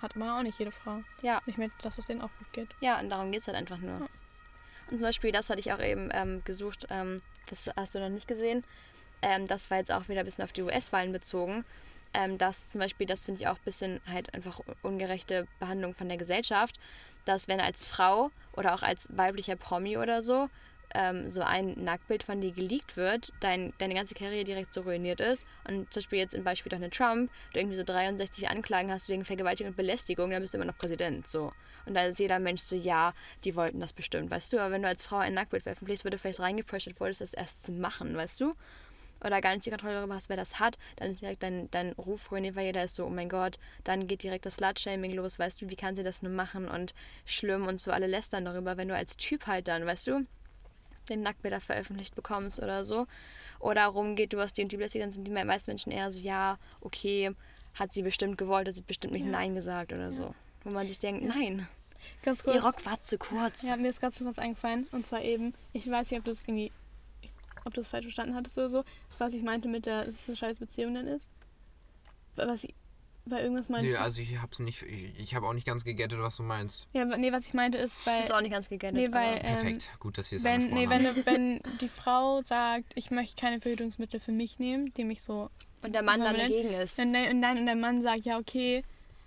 Hat 0.02 0.16
aber 0.16 0.36
auch 0.38 0.42
nicht 0.42 0.58
jede 0.58 0.70
Frau. 0.72 1.00
ja. 1.22 1.38
Und 1.38 1.48
Ich 1.48 1.56
möchte, 1.56 1.76
dass 1.82 1.96
es 1.98 2.06
denen 2.06 2.20
auch 2.20 2.30
gut 2.38 2.52
geht. 2.52 2.68
Ja, 2.80 3.00
und 3.00 3.08
darum 3.08 3.32
geht 3.32 3.40
es 3.40 3.46
halt 3.48 3.56
einfach 3.56 3.78
nur. 3.78 4.08
Und 4.90 4.98
zum 4.98 5.08
Beispiel, 5.08 5.32
das 5.32 5.48
hatte 5.48 5.60
ich 5.60 5.72
auch 5.72 5.80
eben 5.80 6.10
ähm, 6.12 6.42
gesucht, 6.44 6.86
ähm, 6.90 7.22
das 7.48 7.70
hast 7.74 7.94
du 7.94 8.00
noch 8.00 8.10
nicht 8.10 8.28
gesehen. 8.28 8.64
Ähm, 9.22 9.46
das 9.46 9.70
war 9.70 9.78
jetzt 9.78 9.92
auch 9.92 10.08
wieder 10.08 10.20
ein 10.20 10.26
bisschen 10.26 10.44
auf 10.44 10.52
die 10.52 10.62
US-Wahlen 10.62 11.12
bezogen. 11.12 11.64
Ähm, 12.16 12.38
dass 12.38 12.70
zum 12.70 12.80
Beispiel, 12.80 13.06
das 13.06 13.24
finde 13.24 13.40
ich 13.40 13.48
auch 13.48 13.56
ein 13.56 13.64
bisschen 13.64 14.00
halt 14.06 14.32
einfach 14.34 14.60
ungerechte 14.82 15.48
Behandlung 15.58 15.94
von 15.94 16.08
der 16.08 16.16
Gesellschaft, 16.16 16.78
dass 17.24 17.48
wenn 17.48 17.60
als 17.60 17.84
Frau 17.84 18.30
oder 18.52 18.74
auch 18.74 18.82
als 18.82 19.08
weiblicher 19.16 19.56
Promi 19.56 19.98
oder 19.98 20.22
so 20.22 20.48
ähm, 20.94 21.28
so 21.28 21.42
ein 21.42 21.74
Nacktbild 21.82 22.22
von 22.22 22.40
dir 22.40 22.52
geleakt 22.52 22.96
wird, 22.96 23.32
dein, 23.40 23.72
deine 23.78 23.94
ganze 23.94 24.14
Karriere 24.14 24.44
direkt 24.44 24.72
so 24.72 24.82
ruiniert 24.82 25.20
ist 25.20 25.44
und 25.64 25.92
zum 25.92 26.00
Beispiel 26.00 26.18
jetzt 26.20 26.34
im 26.34 26.44
Beispiel 26.44 26.70
Donald 26.70 26.94
Trump, 26.94 27.30
du 27.52 27.58
irgendwie 27.58 27.76
so 27.76 27.82
63 27.82 28.48
Anklagen 28.48 28.92
hast 28.92 29.08
wegen 29.08 29.24
Vergewaltigung 29.24 29.70
und 29.70 29.76
Belästigung, 29.76 30.30
dann 30.30 30.40
bist 30.40 30.54
du 30.54 30.58
immer 30.58 30.66
noch 30.66 30.78
Präsident, 30.78 31.28
so. 31.28 31.52
Und 31.86 31.94
da 31.94 32.06
ist 32.06 32.18
jeder 32.18 32.38
Mensch 32.38 32.62
so, 32.62 32.76
ja, 32.76 33.12
die 33.44 33.56
wollten 33.56 33.80
das 33.80 33.92
bestimmt, 33.92 34.30
weißt 34.30 34.52
du, 34.52 34.58
aber 34.58 34.70
wenn 34.70 34.82
du 34.82 34.88
als 34.88 35.04
Frau 35.04 35.16
ein 35.16 35.34
Nacktbild 35.34 35.64
veröffentlichst, 35.64 36.04
wird 36.04 36.14
du 36.14 36.18
vielleicht 36.18 36.40
reingepressured 36.40 36.98
wurdest, 37.00 37.20
das 37.20 37.34
erst 37.34 37.64
zu 37.64 37.72
machen, 37.72 38.16
weißt 38.16 38.40
du? 38.40 38.54
Oder 39.24 39.40
gar 39.40 39.54
nicht 39.54 39.64
die 39.64 39.70
Kontrolle 39.70 39.94
darüber 39.94 40.14
hast, 40.14 40.28
wer 40.28 40.36
das 40.36 40.60
hat, 40.60 40.78
dann 40.96 41.10
ist 41.10 41.22
direkt 41.22 41.42
dein, 41.42 41.70
dein 41.70 41.92
Ruf 41.92 42.30
ruiniert, 42.30 42.56
weil 42.56 42.66
jeder 42.66 42.84
ist 42.84 42.94
so, 42.94 43.06
oh 43.06 43.10
mein 43.10 43.28
Gott, 43.28 43.58
dann 43.82 44.06
geht 44.06 44.22
direkt 44.22 44.44
das 44.44 44.56
Slut-Shaming 44.56 45.12
los, 45.12 45.38
weißt 45.38 45.62
du, 45.62 45.70
wie 45.70 45.76
kann 45.76 45.96
sie 45.96 46.02
das 46.02 46.22
nur 46.22 46.32
machen 46.32 46.68
und 46.68 46.94
schlimm 47.24 47.66
und 47.66 47.80
so, 47.80 47.90
alle 47.90 48.06
lästern 48.06 48.44
darüber, 48.44 48.76
wenn 48.76 48.88
du 48.88 48.94
als 48.94 49.16
Typ 49.16 49.46
halt 49.46 49.68
dann, 49.68 49.86
weißt 49.86 50.06
du, 50.08 50.26
den 51.08 51.22
Nacktbilder 51.22 51.60
veröffentlicht 51.60 52.14
bekommst 52.14 52.62
oder 52.62 52.84
so. 52.84 53.06
Oder 53.60 53.86
rumgeht, 53.86 54.32
du 54.32 54.40
hast 54.40 54.56
die 54.56 54.62
und 54.62 54.72
die 54.72 54.76
belästigt, 54.76 55.02
dann 55.02 55.10
sind 55.10 55.26
die 55.26 55.30
meisten 55.30 55.70
Menschen 55.70 55.92
eher 55.92 56.12
so, 56.12 56.18
ja, 56.18 56.58
okay, 56.80 57.34
hat 57.74 57.92
sie 57.92 58.02
bestimmt 58.02 58.38
gewollt, 58.38 58.68
hat 58.68 58.74
sie 58.74 58.82
bestimmt 58.82 59.14
nicht 59.14 59.26
Nein 59.26 59.54
gesagt 59.54 59.92
oder 59.92 60.12
so. 60.12 60.34
Wo 60.62 60.70
man 60.70 60.86
sich 60.86 60.98
denkt, 60.98 61.24
nein, 61.24 61.68
Ganz 62.22 62.42
kurz. 62.42 62.56
ihr 62.56 62.62
Rock 62.62 62.84
war 62.86 63.00
zu 63.00 63.18
kurz. 63.18 63.62
Ja, 63.62 63.76
mir 63.76 63.88
ist 63.88 64.00
gerade 64.00 64.14
so 64.14 64.24
was 64.24 64.38
eingefallen. 64.38 64.86
Und 64.92 65.06
zwar 65.06 65.22
eben, 65.22 65.54
ich 65.72 65.90
weiß 65.90 66.10
nicht, 66.10 66.18
ob 66.18 66.24
du 66.24 66.30
es 66.30 66.42
irgendwie, 66.42 66.72
ob 67.64 67.74
du 67.74 67.80
es 67.80 67.86
falsch 67.86 68.04
verstanden 68.04 68.34
hattest 68.34 68.58
oder 68.58 68.68
so, 68.68 68.84
was 69.18 69.34
ich 69.34 69.42
meinte 69.42 69.68
mit 69.68 69.86
der, 69.86 70.04
dass 70.04 70.14
es 70.14 70.28
eine 70.28 70.36
scheiß 70.36 70.58
Beziehung 70.58 70.94
dann 70.94 71.06
ist. 71.06 71.28
Was 72.36 72.64
ich, 72.64 72.74
weil 73.26 73.42
irgendwas 73.44 73.68
meinte 73.68 73.86
Nee, 73.86 73.94
ich. 73.94 74.00
also 74.00 74.20
ich 74.20 74.40
hab's 74.42 74.58
nicht, 74.58 74.82
ich, 74.82 75.18
ich 75.18 75.34
habe 75.34 75.46
auch 75.46 75.52
nicht 75.52 75.66
ganz 75.66 75.84
gegettet, 75.84 76.18
was 76.20 76.36
du 76.36 76.42
meinst. 76.42 76.86
Ja, 76.92 77.04
nee, 77.04 77.32
was 77.32 77.46
ich 77.46 77.54
meinte 77.54 77.78
ist, 77.78 78.04
weil. 78.06 78.24
Ist 78.24 78.32
auch 78.32 78.40
nicht 78.40 78.52
ganz 78.52 78.68
gegangen. 78.68 78.96
Nee, 78.96 79.12
weil, 79.12 79.36
ähm, 79.36 79.40
Perfekt, 79.40 79.90
gut, 80.00 80.18
dass 80.18 80.30
wir 80.30 80.38
es 80.38 80.44
wenn, 80.44 80.70
nee, 80.70 80.86
haben. 80.86 81.04
wenn, 81.04 81.26
wenn 81.26 81.60
die 81.80 81.88
Frau 81.88 82.42
sagt, 82.42 82.86
ich 82.96 83.10
möchte 83.10 83.40
keine 83.40 83.60
Verhütungsmittel 83.60 84.20
für 84.20 84.32
mich 84.32 84.58
nehmen, 84.58 84.92
die 84.94 85.04
mich 85.04 85.22
so 85.22 85.50
und 85.82 85.94
der 85.94 86.02
Mann 86.02 86.20
dann 86.20 86.36
dagegen 86.36 86.72
ist. 86.72 86.98
Und 86.98 87.12
nein, 87.12 87.30
und 87.30 87.40
nein, 87.40 87.58
und 87.58 87.66
der 87.66 87.76
Mann 87.76 88.02
sagt, 88.02 88.24
ja, 88.24 88.38
okay, 88.38 88.82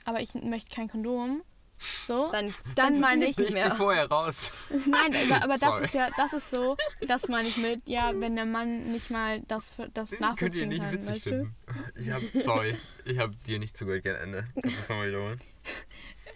aber 0.05 0.21
ich 0.21 0.33
möchte 0.35 0.73
kein 0.73 0.89
Kondom. 0.89 1.41
So. 1.80 2.32
Dann, 2.32 2.53
Dann 2.75 2.99
meine 3.01 3.25
ich 3.25 3.38
ich 3.38 3.45
nicht 3.45 3.53
mehr. 3.53 3.71
vorher 3.75 4.09
raus. 4.09 4.51
Nein, 4.69 5.13
aber, 5.30 5.43
aber 5.43 5.53
das 5.57 5.82
ist 5.82 5.93
ja, 5.93 6.09
das 6.17 6.34
ist 6.34 6.49
so, 6.49 6.75
das 7.07 7.28
meine 7.28 7.47
ich 7.47 7.57
mit, 7.57 7.82
ja, 7.86 8.11
wenn 8.15 8.36
der 8.36 8.45
Mann 8.45 8.91
nicht 8.91 9.11
mal 9.11 9.41
das, 9.47 9.71
das 9.93 10.11
Könnt 10.11 10.21
ihr 10.21 10.28
nachvollziehen 10.28 10.69
nicht 10.69 10.82
kann, 10.82 10.93
witzig 10.93 11.15
weißt 11.15 11.25
du? 11.28 11.30
finden. 11.30 11.55
Ich 11.95 12.09
hab, 12.11 12.21
sorry, 12.41 12.78
ich 13.05 13.19
hab 13.19 13.43
dir 13.43 13.59
nicht 13.59 13.78
zugehört 13.78 14.03
gegen 14.03 14.15
Ende. 14.15 14.47
Kannst 14.61 14.78
du 14.78 14.82
es 14.82 14.89
nochmal 14.89 15.07
wiederholen? 15.09 15.39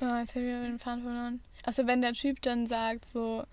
Oh, 0.03 0.17
jetzt 0.17 0.31
habe 0.31 0.39
ich 0.39 0.47
wieder 0.47 0.63
den 0.63 0.79
Faden 0.79 1.03
verloren. 1.03 1.41
Also 1.63 1.85
wenn 1.85 2.01
der 2.01 2.13
Typ 2.13 2.41
dann 2.41 2.65
sagt 2.65 3.07
so, 3.07 3.45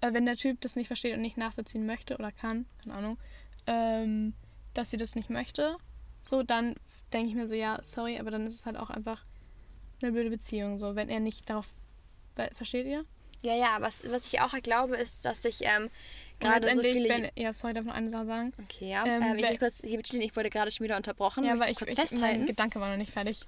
äh, 0.00 0.12
wenn 0.12 0.26
der 0.26 0.34
Typ 0.34 0.60
das 0.60 0.74
nicht 0.74 0.88
versteht 0.88 1.14
und 1.14 1.20
nicht 1.20 1.36
nachvollziehen 1.36 1.86
möchte 1.86 2.16
oder 2.16 2.32
kann, 2.32 2.66
keine 2.82 2.94
Ahnung, 2.96 3.18
ähm, 3.68 4.34
dass 4.74 4.90
sie 4.90 4.96
das 4.96 5.14
nicht 5.14 5.30
möchte, 5.30 5.76
so, 6.28 6.42
dann 6.42 6.74
denke 7.12 7.28
ich 7.28 7.36
mir 7.36 7.46
so, 7.46 7.54
ja, 7.54 7.78
sorry, 7.82 8.18
aber 8.18 8.32
dann 8.32 8.48
ist 8.48 8.54
es 8.54 8.66
halt 8.66 8.76
auch 8.76 8.90
einfach 8.90 9.24
eine 10.02 10.12
blöde 10.12 10.30
Beziehung, 10.30 10.78
so, 10.78 10.94
wenn 10.96 11.08
er 11.08 11.20
nicht 11.20 11.48
darauf, 11.48 11.66
versteht 12.54 12.86
ihr? 12.86 13.04
Ja, 13.42 13.56
ja, 13.56 13.76
was, 13.80 14.08
was 14.08 14.32
ich 14.32 14.40
auch 14.40 14.52
glaube, 14.62 14.96
ist, 14.96 15.24
dass 15.24 15.44
ich 15.44 15.62
ähm, 15.62 15.90
gerade 16.38 16.72
so 16.74 16.80
viele... 16.80 17.08
wenn, 17.08 17.30
ja, 17.36 17.52
sorry, 17.52 17.74
darf 17.74 17.82
ich 17.82 17.88
noch 17.88 17.96
eine 17.96 18.08
Sache 18.08 18.26
sagen? 18.26 18.52
okay, 18.62 18.90
ja. 18.90 19.04
ähm, 19.04 19.22
Ähm, 19.22 19.36
ich, 19.36 19.42
will 19.42 19.58
kurz, 19.58 19.82
hier 19.82 19.98
ich 19.98 20.36
wurde 20.36 20.48
gerade 20.48 20.70
schon 20.70 20.84
wieder 20.84 20.96
unterbrochen. 20.96 21.44
Ja, 21.44 21.54
aber 21.54 21.68
ich, 21.68 21.76
kurz 21.76 21.90
ich 21.90 21.98
mein 21.98 22.06
festhalten. 22.06 22.46
Gedanke 22.46 22.80
war 22.80 22.90
noch 22.90 22.96
nicht 22.96 23.12
fertig. 23.12 23.40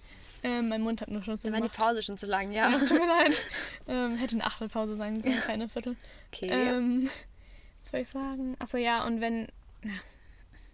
Ähm, 0.43 0.69
mein 0.69 0.83
Mund 0.83 1.01
hat 1.01 1.11
nur 1.11 1.23
schon 1.23 1.39
zu 1.39 1.51
war 1.53 1.61
die. 1.61 1.69
Pause 1.69 2.03
schon 2.03 2.19
zu 2.19 2.27
lang, 2.27 2.51
ja. 2.51 2.71
Tut 2.79 2.91
mir 2.91 3.07
leid. 3.07 3.41
Ähm, 3.87 4.17
hätte 4.17 4.35
eine 4.35 4.45
Achtelpause 4.45 4.97
sein 4.97 5.23
sollen, 5.23 5.41
keine 5.47 5.69
Viertel. 5.69 5.97
Okay. 6.33 6.49
Ähm, 6.51 7.09
was 7.83 7.91
soll 7.91 8.01
ich 8.01 8.09
sagen? 8.09 8.57
Achso, 8.59 8.77
ja, 8.77 9.07
und 9.07 9.21
wenn. 9.21 9.47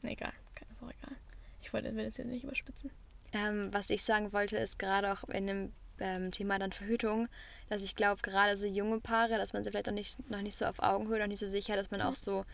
Na, 0.02 0.10
egal. 0.10 0.32
Ist 0.72 0.82
auch 0.82 0.90
egal. 0.90 1.16
Ich 1.62 1.72
wollte, 1.72 1.94
will 1.94 2.04
das 2.04 2.16
jetzt 2.16 2.26
nicht 2.26 2.44
überspitzen. 2.44 2.90
Ähm, 3.32 3.72
was 3.72 3.90
ich 3.90 4.02
sagen 4.02 4.32
wollte, 4.32 4.56
ist 4.56 4.78
gerade 4.78 5.12
auch 5.12 5.24
in 5.28 5.46
dem 5.46 5.72
ähm, 6.00 6.32
Thema 6.32 6.58
dann 6.58 6.72
Verhütung, 6.72 7.28
dass 7.68 7.82
ich 7.82 7.94
glaube, 7.94 8.22
gerade 8.22 8.56
so 8.56 8.66
junge 8.66 9.00
Paare, 9.00 9.36
dass 9.36 9.52
man 9.52 9.62
sie 9.62 9.70
vielleicht 9.70 9.88
auch 9.88 9.94
nicht, 9.94 10.28
noch 10.30 10.42
nicht 10.42 10.56
so 10.56 10.64
auf 10.64 10.80
Augenhöhe, 10.80 11.18
noch 11.20 11.26
nicht 11.26 11.38
so 11.38 11.46
sicher, 11.46 11.76
dass 11.76 11.90
man 11.90 12.02
auch 12.02 12.16
so 12.16 12.44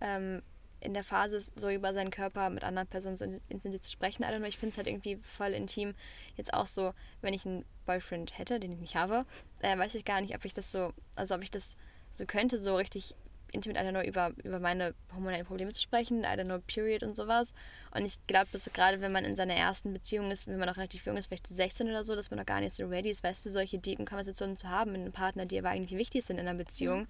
ähm, 0.00 0.42
in 0.80 0.92
der 0.92 1.04
Phase 1.04 1.36
ist, 1.38 1.58
so 1.58 1.70
über 1.70 1.94
seinen 1.94 2.10
Körper 2.10 2.50
mit 2.50 2.62
anderen 2.62 2.86
Personen 2.86 3.16
so 3.16 3.24
in- 3.24 3.40
intensiv 3.48 3.80
zu 3.80 3.90
sprechen. 3.90 4.24
Nur 4.38 4.46
ich 4.46 4.58
finde 4.58 4.72
es 4.72 4.76
halt 4.76 4.86
irgendwie 4.86 5.16
voll 5.22 5.52
intim. 5.52 5.94
Jetzt 6.36 6.52
auch 6.52 6.66
so, 6.66 6.92
wenn 7.22 7.32
ich 7.32 7.46
einen 7.46 7.64
Boyfriend 7.86 8.38
hätte, 8.38 8.60
den 8.60 8.72
ich 8.72 8.78
nicht 8.78 8.96
habe, 8.96 9.24
äh, 9.60 9.76
weiß 9.76 9.94
ich 9.94 10.04
gar 10.04 10.20
nicht, 10.20 10.34
ob 10.34 10.44
ich 10.44 10.52
das 10.52 10.70
so, 10.70 10.92
also 11.14 11.34
ob 11.34 11.42
ich 11.42 11.50
das 11.50 11.76
so 12.12 12.26
könnte, 12.26 12.58
so 12.58 12.76
richtig 12.76 13.14
intim 13.52 13.70
mit 13.70 13.80
einer 13.80 13.92
nur 13.92 14.02
über, 14.02 14.32
über 14.44 14.60
meine 14.60 14.94
hormonellen 15.12 15.46
Probleme 15.46 15.72
zu 15.72 15.80
sprechen, 15.80 16.22
know, 16.22 16.58
Period 16.66 17.02
und 17.02 17.16
sowas. 17.16 17.54
Und 17.94 18.04
ich 18.04 18.18
glaube, 18.26 18.48
dass 18.52 18.70
gerade 18.72 19.00
wenn 19.00 19.12
man 19.12 19.24
in 19.24 19.36
seiner 19.36 19.54
ersten 19.54 19.92
Beziehung 19.92 20.30
ist, 20.30 20.46
wenn 20.46 20.58
man 20.58 20.68
noch 20.68 20.76
relativ 20.76 21.06
jung 21.06 21.16
ist, 21.16 21.26
vielleicht 21.26 21.46
so 21.46 21.54
16 21.54 21.88
oder 21.88 22.04
so, 22.04 22.14
dass 22.14 22.30
man 22.30 22.38
noch 22.38 22.46
gar 22.46 22.60
nicht 22.60 22.74
so 22.74 22.86
ready 22.86 23.10
ist, 23.10 23.22
weißt 23.22 23.46
du, 23.46 23.50
solche 23.50 23.80
tiefen 23.80 24.06
Konversationen 24.06 24.56
zu 24.56 24.68
haben 24.68 24.92
mit 24.92 25.00
einem 25.00 25.12
Partner, 25.12 25.46
die 25.46 25.58
aber 25.58 25.70
eigentlich 25.70 25.98
wichtig 25.98 26.24
sind 26.24 26.38
in 26.38 26.46
einer 26.46 26.58
Beziehung, 26.58 27.06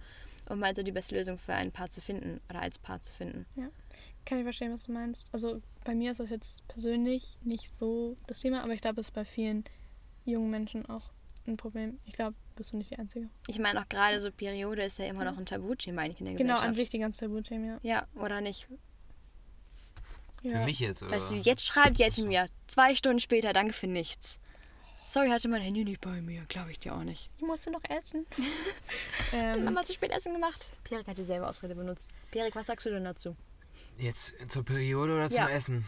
um 0.48 0.64
halt 0.64 0.76
so 0.76 0.82
die 0.82 0.92
beste 0.92 1.14
Lösung 1.14 1.38
für 1.38 1.54
ein 1.54 1.72
Paar 1.72 1.90
zu 1.90 2.00
finden 2.00 2.40
oder 2.48 2.60
als 2.60 2.78
Paar 2.78 3.02
zu 3.02 3.12
finden. 3.12 3.46
Kann 4.24 4.38
ich 4.38 4.44
verstehen, 4.44 4.72
was 4.72 4.86
du 4.86 4.92
meinst. 4.92 5.28
Also 5.32 5.60
bei 5.84 5.94
mir 5.94 6.10
ist 6.10 6.18
das 6.18 6.30
jetzt 6.30 6.66
persönlich 6.68 7.38
nicht 7.42 7.76
so 7.78 8.16
das 8.26 8.40
Thema, 8.40 8.62
aber 8.62 8.72
ich 8.72 8.80
glaube, 8.80 9.00
es 9.00 9.08
ist 9.08 9.14
bei 9.14 9.24
vielen 9.24 9.64
jungen 10.24 10.50
Menschen 10.50 10.84
auch 10.86 11.10
ein 11.48 11.56
Problem. 11.56 11.98
Ich 12.04 12.12
glaube, 12.12 12.34
bist 12.56 12.72
du 12.72 12.76
nicht 12.76 12.90
die 12.90 12.98
Einzige. 12.98 13.28
Ich 13.46 13.58
meine, 13.58 13.80
auch 13.80 13.88
gerade 13.88 14.20
so 14.20 14.30
Periode 14.32 14.82
ist 14.84 14.98
ja 14.98 15.06
immer 15.06 15.24
noch 15.24 15.36
ein 15.38 15.46
Tabuthema 15.46 16.02
eigentlich 16.02 16.20
in 16.20 16.26
der 16.26 16.34
Genau, 16.34 16.54
Gesellschaft. 16.54 16.68
an 16.68 16.74
sich 16.74 16.88
die 16.90 16.98
ganze 16.98 17.20
Tabuthemen, 17.26 17.66
ja. 17.66 17.78
Ja, 17.82 18.06
oder 18.22 18.40
nicht? 18.40 18.66
ja. 20.42 20.52
Für 20.58 20.64
mich 20.64 20.80
jetzt, 20.80 21.02
oder? 21.02 21.12
Weißt 21.12 21.30
du, 21.30 21.34
jetzt 21.36 21.64
schreibt 21.66 21.98
Jettin 21.98 22.28
mir 22.28 22.46
zwei 22.66 22.94
Stunden 22.94 23.20
später, 23.20 23.52
danke 23.52 23.72
für 23.72 23.86
nichts. 23.86 24.40
Sorry, 25.04 25.28
hatte 25.30 25.48
mein 25.48 25.62
Handy 25.62 25.84
nicht 25.84 26.00
bei 26.00 26.20
mir. 26.20 26.42
Glaube 26.48 26.72
ich 26.72 26.80
dir 26.80 26.92
auch 26.94 27.04
nicht. 27.04 27.30
Ich 27.36 27.44
musste 27.44 27.70
noch 27.70 27.82
essen. 27.88 28.26
Ähm, 29.32 29.64
Mama 29.64 29.80
hat 29.80 29.86
zu 29.88 29.92
spät 29.92 30.12
Essen 30.12 30.32
gemacht. 30.32 30.70
Pierik 30.84 31.06
hat 31.08 31.18
dieselbe 31.18 31.48
Ausrede 31.48 31.74
benutzt. 31.74 32.08
Pierik, 32.30 32.54
was 32.54 32.66
sagst 32.66 32.86
du 32.86 32.90
denn 32.90 33.02
dazu? 33.02 33.34
Jetzt 33.98 34.36
zur 34.48 34.64
Periode 34.64 35.14
oder 35.14 35.28
zum 35.28 35.36
Ja. 35.38 35.48
Essen? 35.48 35.84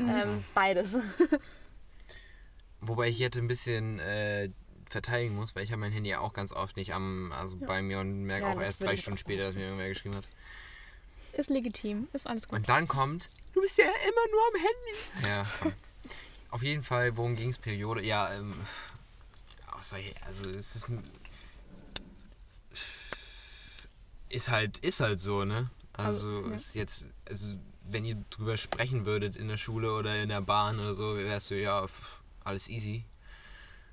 Ähm, 0.00 0.44
beides. 0.54 0.96
Wobei 2.80 3.08
ich 3.08 3.18
jetzt 3.18 3.36
ein 3.38 3.46
bisschen 3.46 3.98
äh, 4.00 4.50
verteidigen 4.92 5.34
muss, 5.36 5.54
weil 5.54 5.64
ich 5.64 5.70
habe 5.72 5.80
mein 5.80 5.92
Handy 5.92 6.14
auch 6.14 6.32
ganz 6.32 6.52
oft 6.52 6.76
nicht 6.76 6.92
am, 6.94 7.32
also 7.32 7.56
bei 7.56 7.80
mir 7.82 8.00
und 8.00 8.24
merke 8.24 8.46
Ja, 8.46 8.52
auch 8.52 8.60
erst 8.60 8.82
drei 8.82 8.96
Stunden 8.96 9.18
später, 9.18 9.44
dass 9.44 9.54
mir 9.54 9.62
irgendwer 9.64 9.88
geschrieben 9.88 10.16
hat. 10.16 10.28
ist 11.32 11.50
legitim. 11.50 12.08
Ist 12.12 12.26
alles 12.26 12.48
gut. 12.48 12.58
Und 12.58 12.68
dann 12.68 12.88
kommt, 12.88 13.28
du 13.54 13.60
bist 13.60 13.78
ja 13.78 13.84
immer 13.84 14.26
nur 14.30 14.42
am 14.48 14.60
Handy. 14.60 15.28
Ja. 15.28 15.74
Auf 16.50 16.62
jeden 16.62 16.82
Fall, 16.82 17.16
worum 17.16 17.36
ging 17.36 17.50
es 17.50 17.58
Periode? 17.58 18.02
Ja, 18.02 18.34
ähm, 18.34 18.54
ich- 19.98 20.14
also 20.26 20.48
es 20.50 20.76
ist, 20.76 20.88
ist 24.28 24.48
halt, 24.50 24.78
ist 24.78 25.00
halt 25.00 25.20
so, 25.20 25.44
ne? 25.44 25.70
Also, 25.92 26.28
Also, 26.38 26.48
ja. 26.50 26.56
ist 26.56 26.74
jetzt, 26.74 27.08
also 27.28 27.56
wenn 27.84 28.04
ihr 28.04 28.16
drüber 28.30 28.56
sprechen 28.56 29.04
würdet 29.06 29.36
in 29.36 29.48
der 29.48 29.56
Schule 29.56 29.92
oder 29.94 30.22
in 30.22 30.28
der 30.28 30.40
Bahn 30.40 30.78
oder 30.78 30.94
so, 30.94 31.16
wärst 31.16 31.50
du 31.50 31.60
ja 31.60 31.86
alles 32.44 32.68
easy. 32.68 33.04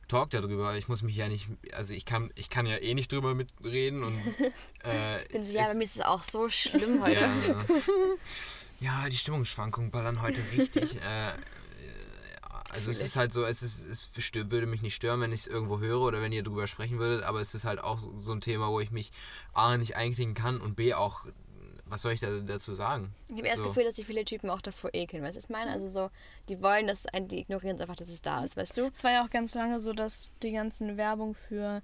Talk 0.07 0.29
darüber. 0.29 0.75
Ich 0.75 0.87
muss 0.87 1.01
mich 1.01 1.15
ja 1.15 1.27
nicht, 1.27 1.47
also 1.73 1.93
ich 1.93 2.05
kann, 2.05 2.31
ich 2.35 2.49
kann 2.49 2.65
ja 2.65 2.77
eh 2.77 2.93
nicht 2.93 3.11
drüber 3.11 3.33
mitreden 3.33 4.03
und 4.03 4.17
äh, 4.83 5.25
Bin 5.31 5.43
sie, 5.43 5.55
ja, 5.55 5.63
bei 5.63 5.75
mir 5.75 5.83
ist 5.83 5.95
es 5.95 6.01
auch 6.01 6.23
so 6.23 6.49
schlimm 6.49 7.01
heute. 7.03 7.19
ja, 7.19 7.31
ja, 8.79 9.09
die 9.09 9.17
Stimmungsschwankungen 9.17 9.91
ballern 9.91 10.21
heute 10.21 10.41
richtig. 10.55 10.95
äh, 10.97 11.33
also 12.69 12.91
es 12.91 13.01
ist 13.01 13.15
halt 13.15 13.31
so, 13.31 13.43
es, 13.43 13.63
ist, 13.63 13.85
es 13.85 14.09
würde 14.33 14.67
mich 14.67 14.81
nicht 14.81 14.93
stören, 14.93 15.21
wenn 15.21 15.31
ich 15.31 15.41
es 15.41 15.47
irgendwo 15.47 15.79
höre 15.79 16.01
oder 16.01 16.21
wenn 16.21 16.33
ihr 16.33 16.43
drüber 16.43 16.67
sprechen 16.67 16.99
würdet, 16.99 17.23
aber 17.23 17.39
es 17.41 17.55
ist 17.55 17.63
halt 17.63 17.79
auch 17.79 17.99
so 17.99 18.17
so 18.17 18.33
ein 18.33 18.41
Thema, 18.41 18.69
wo 18.69 18.79
ich 18.79 18.91
mich 18.91 19.11
A 19.53 19.77
nicht 19.77 19.95
einkriegen 19.95 20.33
kann 20.33 20.59
und 20.59 20.75
B 20.75 20.93
auch, 20.93 21.25
was 21.89 22.01
soll 22.01 22.13
ich 22.13 22.19
da 22.19 22.39
dazu 22.41 22.73
sagen? 22.73 23.13
Ich 23.29 23.35
habe 23.35 23.47
eher 23.47 23.53
das 23.53 23.59
So. 23.61 23.67
Gefühl, 23.69 23.83
dass 23.85 23.95
sich 23.95 24.05
viele 24.05 24.25
Typen 24.25 24.49
auch 24.49 24.61
davor 24.61 24.89
ekeln. 24.93 25.23
Weißt 25.23 25.35
du, 25.35 25.39
was 25.39 25.43
ich 25.45 25.49
meine? 25.49 25.71
Also 25.71 25.87
so, 25.87 26.09
die 26.49 26.61
wollen 26.61 26.87
das, 26.87 27.05
ein- 27.07 27.27
die 27.27 27.39
ignorieren 27.39 27.75
es 27.75 27.81
einfach, 27.81 27.95
dass 27.95 28.09
es 28.09 28.21
da 28.21 28.43
ist, 28.43 28.57
weißt 28.57 28.77
du? 28.77 28.85
Es 28.93 29.03
war 29.03 29.11
ja 29.11 29.23
auch 29.25 29.29
ganz 29.29 29.53
lange 29.55 29.79
so, 29.79 29.93
dass 29.93 30.31
die 30.43 30.51
ganzen 30.51 30.97
Werbung 30.97 31.33
für 31.33 31.81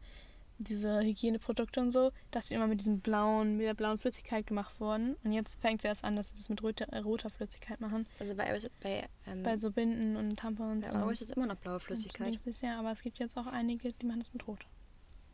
diese 0.59 1.01
Hygieneprodukte 1.01 1.79
und 1.81 1.91
so, 1.91 2.11
dass 2.31 2.47
die 2.47 2.53
immer 2.53 2.67
mit 2.67 2.79
diesem 2.79 2.99
blauen, 2.99 3.57
mit 3.57 3.65
der 3.65 3.73
blauen 3.73 3.97
Flüssigkeit 3.97 4.45
gemacht 4.47 4.79
wurden. 4.79 5.15
Und 5.23 5.33
jetzt 5.33 5.59
fängt 5.59 5.79
es 5.81 5.85
erst 5.85 6.03
an, 6.03 6.15
dass 6.15 6.29
sie 6.29 6.35
das 6.35 6.47
mit 6.47 6.61
roter, 6.61 6.85
äh, 6.93 6.99
roter 6.99 7.29
Flüssigkeit 7.29 7.81
machen. 7.81 8.05
Also 8.19 8.35
bei, 8.35 8.57
bei, 8.81 9.09
ähm, 9.27 9.43
Bei 9.43 9.57
so 9.57 9.71
Binden 9.71 10.15
und 10.15 10.37
Tampons. 10.37 10.85
bei 10.87 10.93
und- 11.03 11.11
ist 11.11 11.21
es 11.23 11.31
immer 11.31 11.47
noch 11.47 11.55
blaue 11.57 11.79
Flüssigkeit. 11.79 12.39
Ja, 12.61 12.79
aber 12.79 12.91
es 12.91 13.01
gibt 13.01 13.17
jetzt 13.19 13.35
auch 13.35 13.47
einige, 13.47 13.91
die 13.93 14.05
machen 14.05 14.19
das 14.19 14.31
mit 14.31 14.47
rot. 14.47 14.59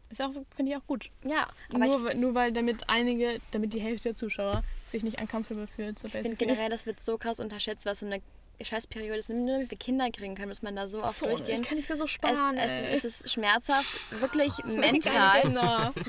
Ist 0.10 0.22
auch, 0.22 0.32
finde 0.55 0.72
ich 0.72 0.78
auch 0.78 0.86
gut. 0.88 1.10
Ja, 1.24 1.47
nur, 1.72 1.86
ich, 1.86 2.03
weil- 2.03 2.16
nur 2.18 2.34
weil 2.36 2.51
damit 2.51 2.89
einige, 2.89 3.39
damit 3.51 3.74
die 3.74 3.80
Hälfte 3.82 4.10
der 4.10 4.16
Zuschauer 4.16 4.64
sich 4.91 5.03
nicht 5.03 5.22
uncomfortable 5.22 5.68
fühlt. 5.68 5.99
So 5.99 6.07
ich 6.07 6.14
finde 6.14 6.36
generell, 6.36 6.70
das 6.70 6.86
wird 6.88 6.99
so 6.99 7.18
krass 7.18 7.39
unterschätzt, 7.39 7.86
was 7.86 7.99
so 7.99 8.07
eine 8.07 8.22
Scheißperiode 8.62 9.20
ist. 9.20 9.30
Nur 9.30 9.53
damit 9.53 9.70
wir 9.70 9.78
Kinder 9.78 10.10
kriegen 10.10 10.34
können, 10.36 10.49
muss 10.49 10.64
man 10.64 10.76
da 10.76 10.88
so 10.88 11.03
oft 11.03 11.16
so, 11.16 11.28
durchgehen. 11.28 11.62
kann 11.64 11.78
ich 11.78 11.86
dir 11.88 11.95
so 11.95 12.05
Es, 12.05 12.10
sparen, 12.12 12.57
es, 12.57 12.72
ey. 12.72 12.95
es 12.95 13.05
ist 13.05 13.32
schmerzhaft, 13.32 14.20
wirklich 14.20 14.51
mental. 14.66 15.43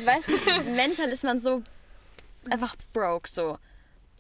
Weißt 0.05 0.29
du, 0.29 0.63
mental 0.73 1.09
ist 1.11 1.23
man 1.25 1.41
so 1.43 1.63
einfach 2.49 2.75
broke 2.95 3.29
so. 3.29 3.59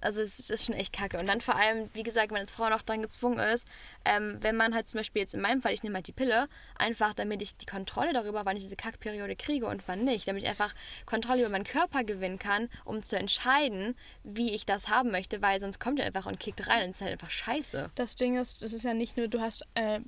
Also 0.01 0.23
es 0.23 0.51
ist 0.51 0.67
schon 0.67 0.75
echt 0.75 0.93
kacke. 0.93 1.19
Und 1.19 1.29
dann 1.29 1.41
vor 1.41 1.57
allem, 1.57 1.91
wie 1.95 2.03
gesagt, 2.03 2.31
wenn 2.31 2.39
als 2.39 2.51
Frau 2.51 2.69
noch 2.69 2.83
dran 2.83 3.03
gezwungen 3.03 3.39
ist, 3.39 3.69
ähm, 4.05 4.39
wenn 4.41 4.57
man 4.57 4.75
halt 4.75 4.89
zum 4.89 4.99
Beispiel 4.99 5.23
jetzt 5.23 5.35
in 5.35 5.41
meinem 5.41 5.63
Fall, 5.63 5.73
ich 5.73 5.83
nehme 5.83 5.97
halt 5.97 6.07
die 6.07 6.13
Pille, 6.13 6.49
einfach 6.77 7.15
damit 7.15 7.43
ich 7.43 7.57
die 7.57 7.67
Kontrolle 7.67 8.13
darüber, 8.13 8.45
wann 8.45 8.57
ich 8.57 8.63
diese 8.63 8.77
Kackperiode 8.77 9.37
kriege 9.37 9.67
und 9.67 9.83
wann 9.87 10.05
nicht, 10.05 10.27
damit 10.27 10.43
ich 10.43 10.49
einfach 10.49 10.75
Kontrolle 11.07 11.41
über 11.41 11.51
meinen 11.51 11.65
Körper 11.65 12.05
gewinnen 12.05 12.39
kann, 12.39 12.69
um 12.85 13.03
zu 13.03 13.17
entscheiden, 13.17 13.97
wie 14.25 14.51
ich 14.51 14.67
das 14.67 14.89
haben 14.89 15.11
möchte, 15.11 15.43
weil 15.43 15.61
sonst 15.61 15.79
kommt 15.79 16.01
er 16.01 16.07
einfach 16.07 16.27
und 16.27 16.41
kickt 16.41 16.67
rein 16.69 16.85
und 16.85 16.91
ist 16.91 17.01
halt 17.01 17.13
einfach 17.13 17.31
scheiße. 17.31 17.91
Das 17.95 18.17
Ding 18.17 18.39
ist, 18.39 18.63
es 18.63 18.73
ist 18.73 18.85
ja 18.85 18.95
nicht 18.95 19.17
nur, 19.17 19.29
du 19.29 19.41
hast 19.41 19.67
äh, 19.75 20.01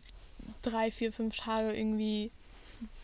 drei, 0.62 0.90
vier, 0.90 1.12
fünf 1.12 1.36
Tage 1.36 1.72
irgendwie 1.72 2.30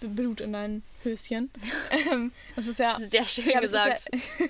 Blut 0.01 0.41
in 0.41 0.53
deinen 0.53 0.83
Höschen. 1.03 1.51
ähm, 2.13 2.33
das 2.57 2.67
ist 2.67 2.79
ja. 2.79 2.93
Das 2.93 3.03
ist 3.03 3.11
sehr 3.11 3.25
schön 3.25 3.49
ja, 3.51 3.57
aber 3.57 3.67
es 3.67 3.73
gesagt. 3.73 4.09
Ist 4.13 4.41
ja, 4.41 4.49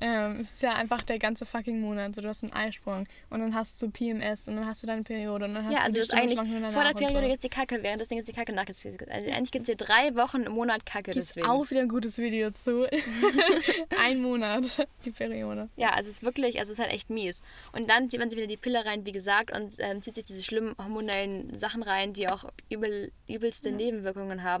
ähm, 0.26 0.40
es 0.40 0.52
ist 0.52 0.62
ja 0.62 0.74
einfach 0.74 1.02
der 1.02 1.18
ganze 1.18 1.44
fucking 1.46 1.80
Monat. 1.80 2.14
So, 2.14 2.20
du 2.22 2.28
hast 2.28 2.42
einen 2.44 2.52
Eisprung 2.52 3.06
und 3.30 3.40
dann 3.40 3.54
hast 3.54 3.80
du 3.82 3.90
PMS 3.90 4.48
und 4.48 4.56
dann 4.56 4.66
hast 4.66 4.82
du 4.82 4.86
deine 4.86 5.02
Periode 5.02 5.44
und 5.46 5.54
dann 5.54 5.64
hast 5.66 5.72
Ja, 5.72 5.78
du 5.80 5.84
also 5.86 6.00
die 6.00 6.06
das 6.06 6.10
eigentlich 6.10 6.72
vor 6.72 6.84
der 6.84 6.92
Periode 6.94 7.22
so. 7.22 7.28
geht's 7.28 7.42
die 7.42 7.48
Kacke, 7.48 7.82
währenddessen 7.82 8.16
geht's 8.16 8.26
die 8.26 8.32
Kacke, 8.32 8.52
nach 8.52 8.66
Also 8.66 9.30
eigentlich 9.30 9.50
geht's 9.52 9.66
dir 9.66 9.76
drei 9.76 10.14
Wochen 10.16 10.42
im 10.42 10.52
Monat 10.52 10.84
Kacke 10.86 11.12
Gibt's 11.12 11.34
deswegen. 11.34 11.46
auch 11.48 11.68
wieder 11.70 11.80
ein 11.80 11.88
gutes 11.88 12.18
Video 12.18 12.50
zu. 12.50 12.86
Ein 14.02 14.20
Monat, 14.20 14.86
die 15.04 15.10
Periode. 15.10 15.68
Ja, 15.76 15.90
also 15.90 16.08
es 16.08 16.16
ist 16.16 16.22
wirklich, 16.22 16.58
also 16.58 16.72
es 16.72 16.78
ist 16.78 16.84
halt 16.84 16.92
echt 16.92 17.10
mies. 17.10 17.42
Und 17.72 17.88
dann 17.90 18.10
zieht 18.10 18.20
man 18.20 18.30
sich 18.30 18.36
wieder 18.36 18.46
die 18.48 18.56
Pille 18.56 18.84
rein, 18.84 19.04
wie 19.06 19.12
gesagt, 19.12 19.54
und 19.56 19.74
ähm, 19.78 20.02
zieht 20.02 20.14
sich 20.14 20.24
diese 20.24 20.42
schlimmen 20.42 20.74
hormonellen 20.78 21.56
Sachen 21.56 21.82
rein, 21.82 22.12
die 22.12 22.28
auch 22.28 22.44
übel, 22.70 23.12
übelste 23.28 23.70
Nebenwirkungen 23.72 24.42
haben, 24.42 24.55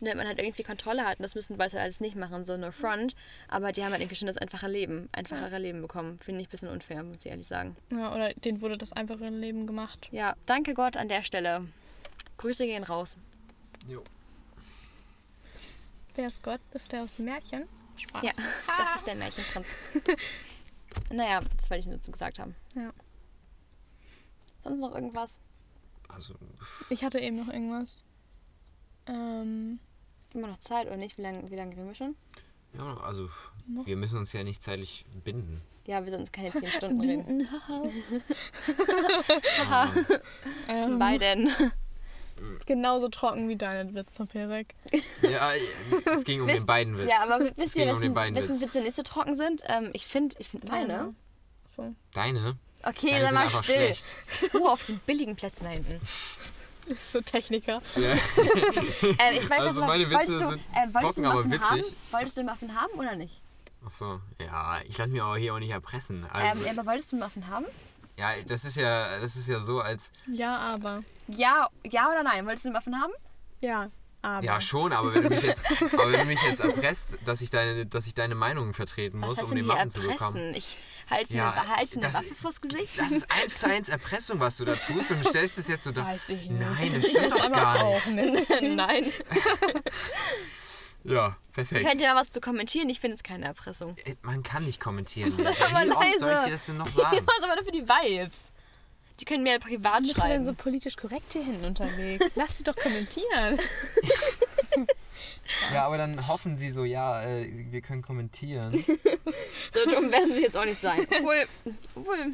damit 0.00 0.16
man 0.16 0.26
halt 0.26 0.38
irgendwie 0.38 0.62
Kontrolle 0.62 1.04
hat. 1.04 1.18
Und 1.18 1.22
das 1.22 1.34
müssen 1.34 1.58
Leute 1.58 1.80
alles 1.80 2.00
nicht 2.00 2.16
machen, 2.16 2.44
so 2.44 2.56
nur 2.56 2.72
Front. 2.72 3.14
Aber 3.48 3.72
die 3.72 3.84
haben 3.84 3.92
halt 3.92 4.00
irgendwie 4.00 4.16
schon 4.16 4.26
das 4.26 4.38
einfache 4.38 4.68
Leben, 4.68 5.08
einfachere 5.12 5.58
Leben 5.58 5.82
bekommen. 5.82 6.18
Finde 6.18 6.40
ich 6.40 6.48
ein 6.48 6.50
bisschen 6.50 6.68
unfair, 6.68 7.02
muss 7.02 7.24
ich 7.24 7.30
ehrlich 7.30 7.46
sagen. 7.46 7.76
Ja, 7.90 8.14
oder 8.14 8.32
denen 8.34 8.60
wurde 8.60 8.78
das 8.78 8.92
einfache 8.92 9.28
Leben 9.28 9.66
gemacht. 9.66 10.08
Ja, 10.10 10.34
danke 10.46 10.74
Gott 10.74 10.96
an 10.96 11.08
der 11.08 11.22
Stelle. 11.22 11.66
Grüße 12.38 12.64
gehen 12.64 12.84
raus. 12.84 13.18
Jo. 13.86 14.02
Wer 16.14 16.28
ist 16.28 16.42
Gott? 16.42 16.60
Ist 16.72 16.90
der 16.92 17.02
aus 17.02 17.16
dem 17.16 17.26
Märchen? 17.26 17.68
Spaß. 17.96 18.22
Ja, 18.22 18.32
das 18.78 18.96
ist 18.96 19.06
der 19.06 19.14
Märchenprinz. 19.14 19.68
naja, 21.12 21.40
das 21.56 21.68
wollte 21.70 21.80
ich 21.80 21.86
nur 21.86 21.96
dazu 21.96 22.10
gesagt 22.12 22.38
haben. 22.38 22.54
Ja. 22.74 22.92
Sonst 24.64 24.80
noch 24.80 24.94
irgendwas? 24.94 25.38
Also, 26.08 26.34
Ich 26.88 27.04
hatte 27.04 27.20
eben 27.20 27.36
noch 27.36 27.52
irgendwas. 27.52 28.04
Ähm, 29.10 29.78
Immer 30.32 30.46
noch 30.48 30.58
Zeit 30.58 30.86
oder 30.86 30.96
nicht? 30.96 31.18
Wie 31.18 31.22
lange 31.22 31.50
wie 31.50 31.56
lang 31.56 31.70
reden 31.70 31.88
wir 31.88 31.94
schon? 31.94 32.14
ja, 32.76 32.96
also 32.98 33.28
wir 33.66 33.96
müssen 33.96 34.16
uns 34.16 34.32
ja 34.32 34.44
nicht 34.44 34.62
zeitlich 34.62 35.04
binden. 35.24 35.60
Ja, 35.86 36.04
wir 36.04 36.12
sonst 36.12 36.32
keine 36.32 36.52
10 36.52 36.68
Stunden 36.68 37.00
reden. 37.00 37.26
Binden, 37.26 37.48
haha. 37.50 37.82
Haha, 39.70 39.92
ähm, 40.68 40.98
bei 40.98 41.18
denn? 41.18 41.50
genauso 42.66 43.08
trocken 43.08 43.48
wie 43.48 43.56
deine 43.56 43.92
Witze, 43.94 44.24
Perek. 44.26 44.74
Ja, 45.22 45.52
es 46.04 46.24
ging 46.24 46.42
um 46.42 46.46
den 46.46 46.64
beiden 46.64 46.96
Witz. 46.96 47.08
Ja, 47.08 47.22
aber 47.24 47.50
wisst 47.56 47.76
ihr, 47.76 47.82
um 47.84 47.88
den 47.88 48.00
wessen, 48.00 48.14
beiden 48.14 48.34
wessen 48.36 48.50
Witz. 48.54 48.62
Witze 48.62 48.80
nicht 48.80 48.96
so 48.96 49.02
trocken 49.02 49.34
sind? 49.34 49.62
Ähm, 49.66 49.90
ich 49.92 50.06
finde 50.06 50.36
ich 50.38 50.48
find 50.48 50.68
meine. 50.68 51.14
So. 51.66 51.94
Deine? 52.14 52.56
Okay, 52.82 53.10
Deine 53.10 53.32
mal 53.32 53.44
einfach 53.44 53.64
still. 53.64 53.76
schlecht. 53.76 54.04
Ruhe 54.54 54.70
auf 54.70 54.84
den 54.84 54.98
billigen 55.00 55.36
Plätzen 55.36 55.64
da 55.64 55.70
hinten. 55.70 56.00
so 57.12 57.20
Techniker. 57.20 57.80
Ja. 57.96 58.12
Ähm, 59.02 59.34
ich 59.38 59.48
weiß 59.50 59.60
Also 59.60 59.80
nicht, 59.80 59.88
meine 59.88 60.04
Witze 60.10 60.16
wolltest 60.18 60.40
du, 60.40 60.50
sind 60.50 60.60
äh, 60.72 60.78
wolltest 60.94 61.00
trocken, 61.02 61.24
aber 61.26 61.42
Muffin 61.44 61.60
haben? 61.60 61.78
witzig. 61.78 61.96
Wolltest 62.10 62.36
du 62.36 62.40
einen 62.40 62.48
Muffin 62.50 62.74
haben 62.80 62.92
oder 62.98 63.16
nicht? 63.16 63.40
Ach 63.86 63.90
so, 63.90 64.20
ja, 64.40 64.78
ich 64.86 64.98
lasse 64.98 65.10
mich 65.10 65.22
aber 65.22 65.36
hier 65.38 65.54
auch 65.54 65.58
nicht 65.58 65.70
erpressen. 65.70 66.24
Ähm, 66.24 66.28
Also, 66.32 66.68
aber 66.68 66.86
wolltest 66.86 67.12
du 67.12 67.16
einen 67.16 67.24
Muffin 67.24 67.46
haben? 67.48 67.66
ja, 68.18 68.32
das 68.46 68.64
ist 68.66 68.76
ja, 68.76 69.18
das 69.20 69.36
ist 69.36 69.48
ja 69.48 69.60
so, 69.60 69.80
als 69.80 70.12
Ja, 70.30 70.56
aber. 70.58 71.02
Ja, 71.28 71.68
ja 71.84 72.10
oder 72.10 72.22
nein? 72.22 72.44
Wolltest 72.46 72.64
du 72.66 72.68
einen 72.68 72.76
Muffin 72.76 73.00
haben? 73.00 73.12
Ja, 73.60 73.90
aber. 74.22 74.44
ja 74.44 74.60
schon, 74.60 74.92
aber 74.92 75.14
wenn 75.14 75.22
du 75.22 75.30
mich 75.30 75.42
jetzt, 75.42 75.64
aber 75.94 76.12
wenn 76.12 76.20
du 76.20 76.26
mich 76.26 76.42
jetzt 76.42 76.60
erpresst, 76.60 77.16
dass 77.24 77.40
ich 77.40 77.50
deine, 77.50 77.86
dass 77.86 78.06
ich 78.06 78.12
deine 78.14 78.34
Meinung 78.34 78.74
vertreten 78.74 79.18
muss, 79.18 79.42
um 79.42 79.54
den 79.54 79.66
Muffin 79.66 79.88
zu 79.90 80.00
bekommen. 80.00 80.36
erpressen? 80.36 80.54
Ich 80.54 80.76
halte 81.10 81.28
dir 81.30 81.36
Ja, 81.38 81.50
eine, 81.52 81.68
halte 81.76 81.98
dir 81.98 82.04
eine 82.04 82.12
das- 82.12 82.14
Waffe 82.22 82.34
vors 82.40 82.60
Gesicht. 82.60 82.98
Das 82.98 83.12
ist 83.12 83.26
eins 83.30 83.58
zu 83.58 83.66
eins 83.68 83.88
Erpressung, 83.88 84.40
was 84.40 84.56
du 84.56 84.64
da 84.64 84.76
tust 84.76 85.10
und 85.10 85.24
stellst 85.26 85.58
es 85.58 85.68
jetzt 85.68 85.84
so 85.84 85.90
da. 85.92 86.04
Weiß 86.06 86.28
ich 86.30 86.48
nicht. 86.48 86.60
Nein, 86.60 86.92
das 86.94 87.10
stimmt 87.10 87.32
doch 87.32 87.52
gar 87.52 87.84
nicht. 87.88 88.06
nicht. 88.08 88.50
Nein. 88.62 89.12
Ja, 91.04 91.36
perfekt. 91.52 91.86
Könnt 91.86 92.02
ihr 92.02 92.08
mal 92.12 92.20
was 92.20 92.30
zu 92.30 92.40
kommentieren? 92.40 92.88
Ich 92.90 93.00
finde 93.00 93.14
es 93.16 93.22
keine 93.22 93.46
Erpressung. 93.46 93.96
Äh, 94.04 94.16
Man 94.22 94.42
kann 94.42 94.64
nicht 94.64 94.80
kommentieren. 94.80 95.32
Aber 95.46 95.84
Wie 95.86 95.90
oft 95.92 96.18
soll 96.20 96.28
ich 96.30 96.34
leise. 96.36 96.44
dir 96.46 96.50
das 96.52 96.66
denn 96.66 96.76
noch 96.76 96.86
Ja, 96.88 96.92
sagen? 97.10 97.18
was 97.26 97.42
aber 97.44 97.54
nur 97.56 97.64
für 97.64 97.72
die 97.72 97.88
Vibes. 97.88 98.50
Die 99.18 99.24
können 99.24 99.42
mir 99.42 99.58
privat 99.58 100.00
Bist 100.00 100.16
du 100.16 100.20
denn 100.20 100.30
schreiben. 100.30 100.44
so 100.44 100.54
politisch 100.54 100.96
korrekt 100.96 101.32
hier 101.34 101.42
hinten 101.44 101.64
unterwegs? 101.66 102.24
Lass 102.36 102.56
sie 102.58 102.64
doch 102.64 102.76
kommentieren. 102.76 103.58
Ja, 105.72 105.84
aber 105.86 105.98
dann 105.98 106.26
hoffen 106.26 106.58
sie 106.58 106.72
so, 106.72 106.84
ja, 106.84 107.22
äh, 107.22 107.50
wir 107.70 107.80
können 107.80 108.02
kommentieren. 108.02 108.84
So 109.70 109.88
dumm 109.88 110.10
werden 110.10 110.32
sie 110.32 110.42
jetzt 110.42 110.56
auch 110.56 110.64
nicht 110.64 110.80
sein. 110.80 111.06
Obwohl, 111.08 111.46
obwohl, 111.94 112.32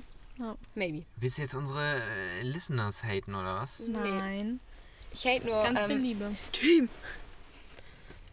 maybe. 0.74 1.04
Willst 1.16 1.36
du 1.36 1.42
jetzt 1.42 1.54
unsere 1.54 2.00
äh, 2.00 2.42
Listeners 2.42 3.04
haten 3.04 3.34
oder 3.34 3.56
was? 3.56 3.80
Nein. 3.88 4.60
Ich 5.12 5.26
hate 5.26 5.46
nur. 5.46 5.62
Ganz 5.62 5.82
viel 5.82 5.96
ähm, 5.96 6.02
Liebe. 6.02 6.36
Team. 6.52 6.88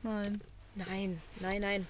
Nein. 0.04 0.42
Nein, 0.76 1.22
nein, 1.40 1.62
nein. 1.62 1.88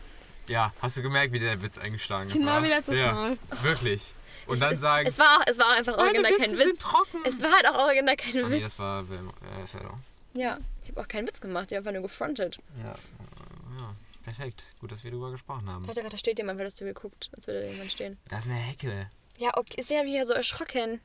Ja, 0.48 0.74
hast 0.82 0.98
du 0.98 1.02
gemerkt, 1.02 1.34
wie 1.34 1.40
der 1.40 1.62
Witz 1.62 1.78
eingeschlagen 1.78 2.28
ist? 2.28 2.34
Genau 2.34 2.64
wie 2.64 2.68
letztes 2.68 2.98
ja, 2.98 3.14
Mal. 3.14 3.38
Wirklich. 3.62 4.14
Und 4.46 4.60
dann 4.60 4.74
es, 4.74 4.82
sagen, 4.82 5.08
Es 5.08 5.20
war, 5.20 5.40
es 5.46 5.58
war 5.58 5.74
einfach 5.74 5.98
original 5.98 6.34
kein 6.34 6.56
sind 6.56 6.72
Witz. 6.72 6.80
trocken. 6.80 7.20
Es 7.26 7.42
war 7.42 7.52
halt 7.52 7.68
auch 7.68 7.86
original 7.86 8.16
kein 8.16 8.44
oh, 8.44 8.48
nee, 8.48 8.56
Witz. 8.56 8.64
das 8.64 8.80
war 8.80 9.02
äh, 9.04 9.68
Fellow. 9.68 9.98
Ja, 10.34 10.58
ich 10.84 10.90
habe 10.90 11.02
auch 11.02 11.08
keinen 11.08 11.28
Witz 11.28 11.42
gemacht, 11.42 11.72
ich 11.72 11.78
habe 11.78 11.88
einfach 11.88 11.94
nur 11.94 12.02
gefrontet. 12.04 12.60
Ja, 12.78 12.92
äh, 12.92 13.80
ja, 13.80 13.96
perfekt. 14.24 14.64
Gut, 14.80 14.92
dass 14.92 15.04
wir 15.04 15.12
darüber 15.12 15.32
gesprochen 15.32 15.70
haben. 15.70 15.84
Ich 15.84 15.88
dachte 15.88 16.02
gerade, 16.02 16.12
da 16.12 16.18
steht 16.18 16.38
jemand, 16.38 16.60
würdest 16.60 16.80
du 16.82 16.86
geguckt, 16.86 17.30
als 17.36 17.48
würde 17.48 17.62
da 17.62 17.72
jemand 17.72 17.92
stehen. 17.92 18.18
Da 18.30 18.40
ist 18.40 18.46
eine 18.46 18.56
Hecke. 18.56 19.10
Ja, 19.38 19.58
okay, 19.58 19.80
ist 19.82 19.90
ja 19.90 20.04
wieder 20.06 20.26
so 20.26 20.34
erschrocken. 20.34 21.02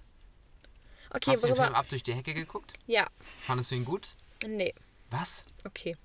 Okay, 1.10 1.30
Hast 1.30 1.42
du 1.42 1.46
den 1.48 1.56
Film 1.56 1.74
ab 1.74 1.86
durch 1.88 2.02
die 2.02 2.12
Hecke 2.12 2.34
geguckt? 2.34 2.74
Ja, 2.86 3.06
Fandest 3.40 3.70
du 3.70 3.76
ihn 3.76 3.84
gut? 3.84 4.14
nee, 4.46 4.74
Was? 5.10 5.46
okay. 5.64 5.96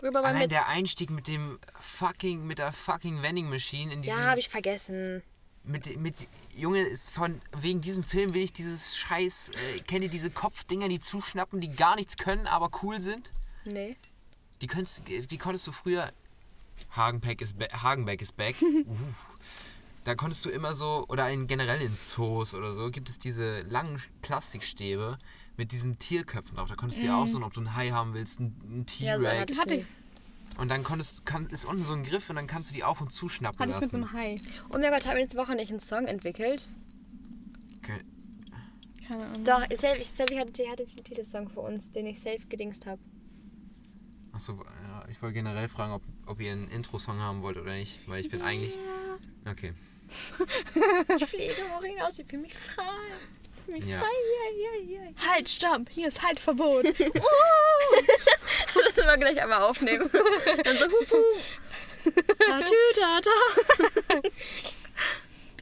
Worüber 0.00 0.20
wir 0.22 0.28
Allein 0.28 0.42
jetzt... 0.42 0.52
der 0.52 0.68
Einstieg 0.68 1.10
mit 1.10 1.26
dem 1.26 1.58
fucking, 1.80 2.46
mit 2.46 2.58
der 2.58 2.72
fucking 2.72 3.22
Vending 3.22 3.48
Machine 3.48 3.92
in 3.92 4.02
diesem. 4.02 4.18
Ja, 4.18 4.26
habe 4.30 4.38
ich 4.40 4.48
vergessen. 4.48 5.22
Mit, 5.64 5.98
mit 5.98 6.28
Junge, 6.54 6.80
ist 6.82 7.10
von 7.10 7.40
wegen 7.56 7.80
diesem 7.80 8.02
Film 8.02 8.34
will 8.34 8.42
ich 8.42 8.52
dieses 8.52 8.96
Scheiß. 8.96 9.50
Äh, 9.50 9.80
kennt 9.80 10.04
ihr 10.04 10.10
diese 10.10 10.30
Kopfdinger, 10.30 10.88
die 10.88 11.00
zuschnappen, 11.00 11.60
die 11.60 11.70
gar 11.70 11.96
nichts 11.96 12.16
können, 12.16 12.46
aber 12.46 12.70
cool 12.82 13.00
sind? 13.00 13.32
Nee. 13.64 13.96
Die, 14.60 14.66
könntest, 14.66 15.02
die 15.06 15.38
konntest 15.38 15.66
du 15.66 15.72
früher. 15.72 16.12
Hagenbeck 16.90 17.40
ist, 17.40 17.56
Hagenbeck 17.72 18.22
ist 18.22 18.36
back. 18.36 18.56
Uff. 18.86 19.30
Da 20.04 20.14
konntest 20.14 20.44
du 20.44 20.48
immer 20.48 20.72
so, 20.72 21.04
oder 21.08 21.30
in, 21.30 21.46
generell 21.46 21.82
in 21.82 21.94
Zoos 21.94 22.54
oder 22.54 22.72
so, 22.72 22.90
gibt 22.90 23.10
es 23.10 23.18
diese 23.18 23.60
langen 23.62 24.00
Plastikstäbe 24.22 25.18
mit 25.58 25.72
diesen 25.72 25.98
Tierköpfen 25.98 26.56
drauf. 26.56 26.68
Da 26.68 26.76
konntest 26.76 27.02
du 27.02 27.06
ja 27.06 27.20
aussuchen, 27.20 27.42
ob 27.42 27.52
du 27.52 27.60
einen 27.60 27.74
Hai 27.74 27.90
haben 27.90 28.14
willst, 28.14 28.38
einen, 28.38 28.58
einen 28.64 28.86
Ja, 29.00 29.18
so 29.18 29.26
T-Rex. 29.26 29.58
Hatte 29.58 29.74
ich, 29.74 29.86
und 30.58 30.68
dann 30.68 30.84
konntest, 30.84 31.24
kann, 31.24 31.46
ist 31.46 31.64
unten 31.64 31.82
so 31.84 31.94
ein 31.94 32.02
Griff 32.04 32.28
und 32.28 32.36
dann 32.36 32.46
kannst 32.46 32.70
du 32.70 32.74
die 32.74 32.84
auf 32.84 33.00
und 33.00 33.10
zuschnappen 33.12 33.58
hatte 33.58 33.70
ich 33.72 33.80
mit 33.80 33.90
so 33.90 33.98
lassen. 33.98 34.10
einem 34.16 34.18
Hai. 34.20 34.40
Oh 34.68 34.78
mein 34.78 34.90
Gott, 34.92 35.06
haben 35.06 35.14
wir 35.14 35.22
letzte 35.22 35.38
Woche 35.38 35.54
nicht 35.54 35.70
einen 35.70 35.80
Song 35.80 36.06
entwickelt? 36.06 36.66
Okay. 37.82 38.00
Keine 39.08 39.24
Ahnung. 39.24 39.44
Doch, 39.44 39.64
Selvi, 39.74 40.04
Selvi 40.04 40.36
hatte, 40.36 40.68
hatte 40.70 40.84
den 40.84 41.02
Titelsong 41.02 41.48
für 41.48 41.60
uns, 41.60 41.90
den 41.92 42.06
ich 42.06 42.20
safe 42.20 42.44
gedingst 42.48 42.84
habe. 42.86 43.00
Achso, 44.32 44.62
ja, 44.88 45.04
ich 45.10 45.20
wollte 45.22 45.34
generell 45.34 45.68
fragen, 45.68 45.92
ob, 45.94 46.02
ob 46.26 46.40
ihr 46.40 46.52
einen 46.52 46.68
Intro-Song 46.68 47.18
haben 47.18 47.42
wollt 47.42 47.56
oder 47.56 47.72
nicht, 47.72 48.00
weil 48.06 48.20
ich 48.20 48.28
bin 48.30 48.42
eigentlich. 48.42 48.78
Okay. 49.50 49.72
Ich 51.18 51.26
fliege 51.26 51.52
hoch 51.76 51.82
hinaus, 51.84 52.18
ich 52.18 52.26
fühle 52.26 52.42
mich 52.42 52.54
frei. 52.54 52.82
Ich 53.56 53.60
fühle 53.64 53.76
mich 53.78 53.86
Ja. 53.86 53.98
frei, 53.98 54.06
ja, 54.06 54.72
ja, 54.80 55.00
ja. 55.04 55.28
Halt, 55.30 55.48
stopp, 55.50 55.88
hier 55.90 56.08
ist 56.08 56.22
Haltverbot. 56.26 56.86
Das 56.86 56.94
müssen 59.08 59.20
wir 59.20 59.26
gleich 59.26 59.42
einmal 59.42 59.62
aufnehmen. 59.62 60.10
Dann 60.64 60.78
so, 60.78 60.84
hup. 60.86 61.10
Ta, 62.38 62.60
tü, 62.60 62.74
ta, 62.94 63.20
ta. 63.20 63.30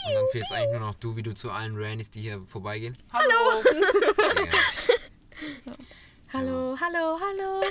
Und 0.09 0.15
dann 0.15 0.29
fehlt 0.31 0.45
eigentlich 0.53 0.71
nur 0.71 0.81
noch 0.81 0.95
du, 0.95 1.17
wie 1.17 1.23
du 1.23 1.35
zu 1.35 1.51
allen 1.51 1.77
Rannys, 1.77 2.11
die 2.11 2.21
hier 2.21 2.41
vorbeigehen. 2.47 2.97
Hallo! 3.13 3.63
Ja, 5.67 5.73
hallo, 6.37 6.77
hallo, 6.81 7.19
hallo. 7.21 7.63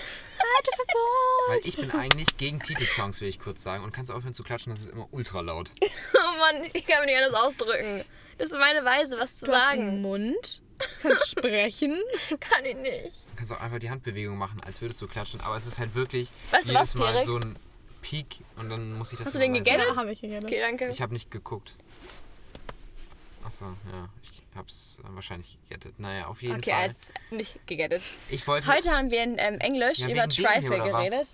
Weil 1.49 1.59
ich 1.63 1.75
bin 1.77 1.91
eigentlich 1.91 2.37
gegen 2.37 2.59
Titelsongs, 2.59 3.21
will 3.21 3.27
ich 3.27 3.39
kurz 3.39 3.61
sagen. 3.61 3.83
Und 3.83 3.91
kannst 3.93 4.09
du 4.09 4.15
aufhören 4.15 4.33
zu 4.33 4.43
klatschen, 4.43 4.71
das 4.73 4.81
ist 4.81 4.89
immer 4.91 5.07
ultra 5.11 5.41
laut. 5.41 5.71
Oh 6.15 6.37
Mann, 6.39 6.69
ich 6.73 6.85
kann 6.85 6.99
mir 7.01 7.05
nicht 7.07 7.17
anders 7.23 7.41
ausdrücken. 7.41 8.03
Das 8.37 8.51
ist 8.51 8.57
meine 8.59 8.83
Weise, 8.83 9.17
was 9.19 9.37
zu 9.37 9.45
Du 9.45 9.53
hast 9.53 9.63
einen 9.69 9.85
sagen. 9.87 10.01
Mund, 10.01 10.61
kannst 11.01 11.29
sprechen. 11.31 11.97
Kann 12.41 12.65
ich 12.65 12.75
nicht. 12.75 13.05
Du 13.05 13.35
kannst 13.37 13.53
auch 13.53 13.59
einfach 13.61 13.79
die 13.79 13.89
Handbewegung 13.89 14.37
machen, 14.37 14.59
als 14.65 14.81
würdest 14.81 15.01
du 15.01 15.07
klatschen. 15.07 15.39
Aber 15.41 15.55
es 15.55 15.65
ist 15.65 15.79
halt 15.79 15.95
wirklich 15.95 16.29
Weißt 16.51 16.65
jedes 16.67 16.81
was, 16.81 16.95
Mal 16.95 17.11
Pierre? 17.13 17.25
so 17.25 17.37
ein 17.37 17.57
Peak 18.01 18.43
und 18.57 18.69
dann 18.69 18.93
muss 18.97 19.11
ich 19.13 19.17
das 19.17 19.27
Hast 19.27 19.35
du 19.35 19.39
den 19.39 19.53
gegettet? 19.53 19.79
machen. 19.87 19.93
Ja, 19.95 20.01
habe 20.01 20.11
ich 20.11 20.21
gegessen. 20.21 20.45
Okay, 20.45 20.59
danke. 20.59 20.89
Ich 20.89 21.01
habe 21.01 21.13
nicht 21.13 21.31
geguckt. 21.31 21.73
Achso, 23.45 23.65
ja. 23.65 24.09
Ich 24.23 24.34
hab's 24.55 24.99
äh, 25.03 25.07
wahrscheinlich 25.15 25.57
gegettet. 25.63 25.99
Naja, 25.99 26.27
auf 26.27 26.41
jeden 26.41 26.57
Okay, 26.57 26.71
Fall. 26.71 26.81
als 26.83 27.01
nicht 27.31 27.67
gegettet. 27.67 28.03
Ich 28.29 28.47
wollte. 28.47 28.67
Heute 28.73 28.91
haben 28.91 29.11
wir 29.11 29.23
in 29.23 29.35
ähm, 29.37 29.59
Englisch 29.59 29.99
Ja, 29.99 30.09
über 30.09 30.27
Trifle 30.29 30.77
geredet. 30.77 31.27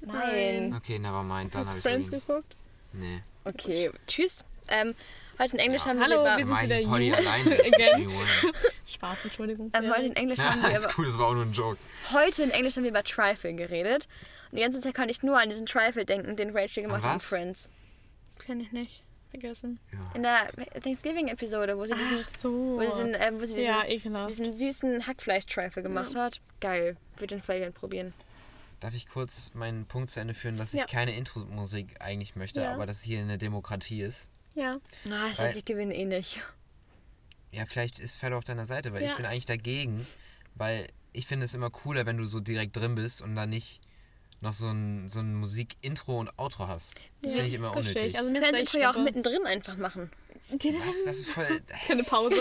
Nein. 0.00 0.74
Okay, 0.76 0.98
nevermind. 0.98 1.54
Dann 1.54 1.62
Hast 1.62 1.72
du 1.72 1.76
ich 1.76 1.82
Friends 1.82 2.08
irgendwie- 2.08 2.26
geguckt? 2.26 2.54
Nee. 2.92 3.22
Okay, 3.44 3.90
tschüss. 4.06 4.44
Ähm, 4.68 4.94
heute 5.38 5.54
in 5.54 5.58
Englisch 5.60 5.82
Ja. 5.82 5.88
haben 5.90 5.98
wir 5.98 6.04
Hallo, 6.06 6.20
über... 6.20 6.36
wir 6.36 6.46
sind 6.46 6.62
wieder 6.62 6.76
everyone. 6.80 8.26
Spaß, 8.86 9.24
Entschuldigung. 9.24 9.70
Ähm, 9.74 9.90
heute 9.90 10.06
in 10.06 10.16
Englisch 10.16 10.38
haben 10.40 10.60
Ja, 10.62 10.68
wir 10.68 10.76
ist 10.76 10.84
über, 10.84 10.94
cool, 10.98 11.06
das 11.06 11.18
war 11.18 11.26
auch 11.28 11.34
nur 11.34 11.44
ein 11.44 11.52
Joke. 11.52 11.78
heute 12.12 12.42
in 12.42 12.50
Englisch 12.50 12.76
haben 12.76 12.82
wir 12.84 12.90
über 12.90 13.02
Trifle 13.04 13.54
geredet. 13.54 14.06
Und 14.50 14.58
die 14.58 14.62
ganze 14.62 14.80
Zeit 14.80 14.94
konnte 14.94 15.10
ich 15.10 15.22
nur 15.22 15.38
an 15.40 15.48
diesen 15.48 15.66
Trifle 15.66 16.04
denken, 16.04 16.36
den 16.36 16.56
Rachel 16.56 16.82
gemacht 16.82 17.02
hat 17.02 17.14
in? 17.14 17.20
Friends. 17.20 17.70
Kenn 18.44 18.60
ich 18.60 18.70
nicht. 18.72 19.02
Vergessen. 19.32 19.80
Ja. 19.92 19.98
In 20.14 20.22
der 20.22 20.52
Thanksgiving-Episode, 20.82 21.76
wo 21.76 21.84
sie 21.86 21.94
diesen, 21.94 22.18
Ach 22.24 22.28
so. 22.30 22.50
wo 22.52 22.80
sie 22.80 22.86
diesen, 22.90 23.14
ähm, 23.18 23.34
wo 23.40 23.44
sie 23.46 23.54
diesen, 23.54 24.12
Ja, 24.14 24.26
diesen 24.28 24.52
süßen 24.56 25.06
Hackfleisch-Trifle 25.06 25.82
gemacht 25.82 26.14
hat. 26.14 26.40
Geil. 26.60 26.96
Würde 27.16 27.36
den 27.36 27.42
voll 27.42 27.58
gerne 27.58 27.72
probieren. 27.72 28.12
Darf 28.80 28.94
ich 28.94 29.08
kurz 29.08 29.50
meinen 29.54 29.86
Punkt 29.86 30.10
zu 30.10 30.20
Ende 30.20 30.34
führen, 30.34 30.58
dass 30.58 30.74
ich 30.74 30.86
keine 30.86 31.16
Intro-Musik 31.16 31.96
eigentlich 32.00 32.36
möchte, 32.36 32.60
Ja. 32.60 32.74
aber 32.74 32.84
dass 32.84 33.02
hier 33.02 33.20
eine 33.20 33.38
Demokratie 33.38 34.02
ist? 34.02 34.28
Ja. 34.54 34.78
Na, 35.06 35.28
ich 35.30 35.38
Weil- 35.38 35.46
weiß, 35.48 35.56
ich 35.56 35.64
gewinne 35.64 35.94
eh 35.94 36.04
nicht. 36.04 36.40
Ja, 37.52 37.64
vielleicht 37.64 37.98
ist 37.98 38.14
Fellow 38.14 38.36
auf 38.38 38.44
deiner 38.44 38.66
Seite, 38.66 38.92
weil 38.92 39.02
Ja. 39.02 39.10
ich 39.10 39.16
bin 39.16 39.24
eigentlich 39.26 39.46
dagegen, 39.46 40.06
weil 40.56 40.88
ich 41.12 41.26
finde 41.26 41.44
es 41.46 41.54
immer 41.54 41.70
cooler, 41.70 42.06
wenn 42.06 42.16
du 42.18 42.24
so 42.24 42.40
direkt 42.40 42.76
drin 42.76 42.94
bist 42.94 43.22
und 43.22 43.34
dann 43.36 43.50
nicht 43.50 43.80
noch 44.42 44.52
so 44.52 44.66
ein, 44.68 45.08
so 45.08 45.20
ein 45.20 45.34
Musik-Intro 45.34 46.18
und 46.18 46.30
Outro 46.38 46.68
hast. 46.68 46.96
Das 47.22 47.30
Ja, 47.32 47.36
finde 47.38 47.48
ich 47.48 47.54
immer 47.54 47.72
verstehe 47.72 47.94
unnötig. 47.94 48.12
ich. 48.12 48.18
Also 48.18 48.30
mir 48.30 48.34
Wir 48.34 48.40
ist 48.40 48.44
können 48.46 48.64
das 48.64 48.74
Intro 48.74 48.78
ja 48.78 48.90
auch 48.92 48.98
mittendrin 49.02 49.46
einfach 49.46 49.76
machen. 49.76 50.10
Was? 50.50 51.04
Das 51.04 51.18
ist 51.20 51.28
voll. 51.30 51.62
Keine 51.86 52.02
Pause. 52.04 52.34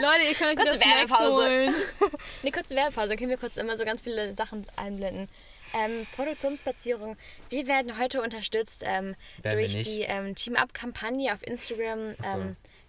Leute, 0.00 0.24
ihr 0.28 0.34
könnt 0.34 0.58
euch 0.58 0.66
Kurze 0.66 0.80
Werbepause. 0.80 1.32
holen. 1.46 1.74
Eine 2.42 2.50
kurze 2.52 2.74
Werbepause, 2.74 3.16
können 3.16 3.30
wir 3.30 3.36
kurz 3.36 3.56
immer 3.56 3.76
so 3.76 3.84
ganz 3.84 4.00
viele 4.00 4.34
Sachen 4.34 4.66
einblenden. 4.76 5.28
Ähm, 5.74 6.06
Produktionsplatzierung. 6.16 7.16
Wir 7.50 7.66
werden 7.66 7.98
heute 7.98 8.20
unterstützt 8.20 8.82
ähm, 8.84 9.14
durch 9.42 9.80
die 9.82 10.00
ähm, 10.02 10.34
Team-Up-Kampagne 10.34 11.32
auf 11.32 11.46
Instagram. 11.46 12.14
Ach 12.22 12.24
so. 12.34 12.38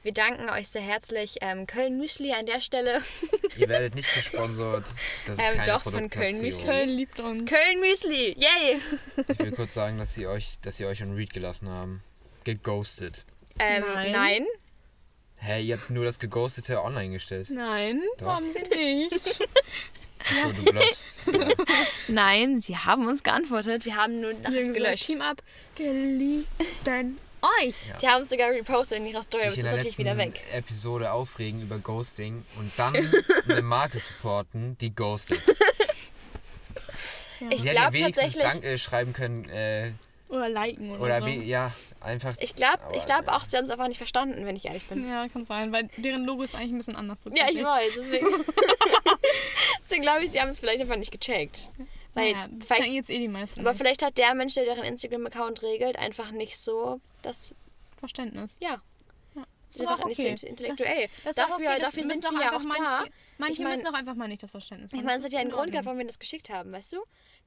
Wir 0.03 0.11
danken 0.11 0.49
euch 0.49 0.67
sehr 0.67 0.81
herzlich. 0.81 1.37
Ähm, 1.39 1.65
Köln 1.65 1.97
Müsli 1.97 2.33
an 2.33 2.45
der 2.45 2.59
Stelle. 2.59 3.01
Ihr 3.57 3.69
werdet 3.69 3.95
nicht 3.95 4.13
gesponsert. 4.13 4.83
Das 5.25 5.39
ist 5.39 5.47
Ähm, 5.47 5.55
keine 5.55 5.71
doch, 5.71 5.83
von 5.83 6.09
Köln. 6.09 6.41
Müsli. 6.41 6.65
Köln 6.65 6.89
liebt 6.89 7.19
uns. 7.21 7.49
Köln 7.49 7.79
Müsli! 7.79 8.35
Yay! 8.37 8.81
Ich 9.29 9.39
will 9.39 9.53
kurz 9.53 9.73
sagen, 9.73 9.97
dass 9.97 10.13
sie 10.13 10.27
euch, 10.27 10.59
dass 10.61 10.75
sie 10.75 10.85
euch 10.85 11.01
on 11.01 11.15
Read 11.15 11.31
gelassen 11.31 11.69
haben. 11.69 12.03
Geghostet. 12.43 13.23
Ähm, 13.59 13.83
Nein. 13.93 14.11
nein. 14.11 14.45
Hä, 15.37 15.61
ihr 15.61 15.77
habt 15.77 15.89
nur 15.89 16.03
das 16.03 16.19
Gegostete 16.19 16.81
online 16.83 17.13
gestellt. 17.13 17.49
Nein, 17.49 18.01
Doch. 18.17 18.27
haben 18.27 18.51
sie 18.51 18.61
nicht. 18.61 19.13
Achso, 20.19 20.51
du 20.53 20.63
glaubst. 20.65 21.19
Ja. 21.31 21.47
Nein, 22.07 22.59
sie 22.59 22.77
haben 22.77 23.07
uns 23.07 23.23
geantwortet. 23.23 23.85
Wir 23.85 23.95
haben 23.95 24.19
nur 24.21 24.33
Nachricht 24.33 24.73
gelöscht. 24.73 25.05
Team 25.05 25.21
up. 25.21 25.41
Wir 25.77 25.93
lieben 25.93 27.19
euch. 27.61 27.75
Ja. 27.87 27.97
Die 27.97 28.07
haben 28.07 28.21
es 28.21 28.29
sogar 28.29 28.49
repostet 28.51 28.99
in 28.99 29.07
ihrer 29.07 29.23
Story, 29.23 29.43
aber 29.43 29.51
es 29.51 29.57
ist 29.57 29.63
natürlich 29.63 29.97
wieder 29.97 30.17
weg. 30.17 30.41
Episode 30.53 31.11
aufregen 31.11 31.61
über 31.61 31.77
Ghosting 31.77 32.43
und 32.57 32.71
dann 32.77 32.95
eine 33.49 33.61
Marke 33.61 33.99
supporten, 33.99 34.77
die 34.79 34.93
ghostet. 34.93 35.41
Ich 37.49 37.61
Sie 37.61 37.69
hätten 37.69 37.77
glaube 37.77 37.93
wenigstens 37.93 38.35
tatsächlich. 38.35 38.51
Dank 38.51 38.63
äh, 38.63 38.77
schreiben 38.77 39.11
können 39.11 39.49
äh, 39.49 39.91
Oder 40.29 40.47
liken 40.47 40.91
oder, 40.91 41.01
oder 41.01 41.19
so. 41.19 41.25
wie, 41.25 41.43
ja, 41.43 41.73
einfach. 41.99 42.35
Ich 42.39 42.55
glaube 42.55 42.79
ich 42.93 43.05
glaub 43.05 43.27
auch, 43.27 43.43
sie 43.43 43.57
haben 43.57 43.65
es 43.65 43.69
einfach 43.69 43.87
nicht 43.89 43.97
verstanden, 43.97 44.45
wenn 44.45 44.55
ich 44.55 44.63
ehrlich 44.65 44.85
bin. 44.85 45.05
Ja, 45.07 45.27
kann 45.27 45.45
sein, 45.45 45.73
weil 45.73 45.89
deren 45.97 46.23
Logo 46.23 46.43
ist 46.43 46.55
eigentlich 46.55 46.71
ein 46.71 46.77
bisschen 46.77 46.95
anders. 46.95 47.17
Ja, 47.35 47.49
ich 47.49 47.61
weiß. 47.61 47.93
Deswegen, 47.97 48.27
deswegen 49.81 50.01
glaube 50.03 50.23
ich, 50.23 50.31
sie 50.31 50.39
haben 50.39 50.49
es 50.49 50.59
vielleicht 50.59 50.81
einfach 50.81 50.95
nicht 50.95 51.11
gecheckt. 51.11 51.69
Weil 52.13 52.31
ja, 52.31 52.47
das 52.49 52.67
vielleicht, 52.67 52.91
jetzt 52.91 53.09
eh 53.09 53.19
die 53.19 53.27
meisten. 53.27 53.59
aber 53.61 53.71
nicht. 53.71 53.79
vielleicht 53.79 54.03
hat 54.03 54.17
der 54.17 54.35
Mensch, 54.35 54.53
der 54.53 54.65
deren 54.65 54.83
Instagram-Account 54.83 55.63
regelt, 55.63 55.97
einfach 55.97 56.31
nicht 56.31 56.57
so 56.57 57.01
das. 57.25 57.53
Verständnis. 57.97 58.57
Ja. 58.59 58.81
Ja. 59.35 59.43
Ist 59.69 59.81
einfach 59.81 60.05
nicht 60.05 60.17
so 60.17 60.27
int- 60.27 60.43
intellektuell. 60.43 61.07
Das 61.23 61.35
ist 61.37 61.43
auch 61.43 61.49
dafür 61.49 61.67
okay, 61.69 61.79
das 61.79 61.89
dafür 61.89 62.03
müssen 62.05 62.21
sind 62.21 62.31
wir 62.33 62.41
ja 62.41 62.49
auch 62.51 62.59
einfach 62.61 62.75
da. 62.75 62.81
Manche, 62.99 63.11
manche 63.37 63.53
Ich 63.53 63.59
mein- 63.59 63.71
müssen 63.77 63.87
auch 63.87 63.93
einfach 63.93 64.15
mal 64.15 64.27
nicht 64.27 64.43
das 64.43 64.51
Verständnis 64.51 64.91
Ich 64.93 64.99
haben. 64.99 65.05
meine, 65.05 65.17
es 65.17 65.23
Das 65.23 65.25
hat 65.31 65.33
ja 65.33 65.39
einen 65.39 65.49
in 65.49 65.55
Grund 65.55 65.71
gehabt, 65.71 65.85
warum 65.85 65.99
wir 65.99 66.05
das 66.05 66.19
geschickt 66.19 66.49
haben, 66.49 66.71
weißt 66.71 66.93
du? 66.93 66.97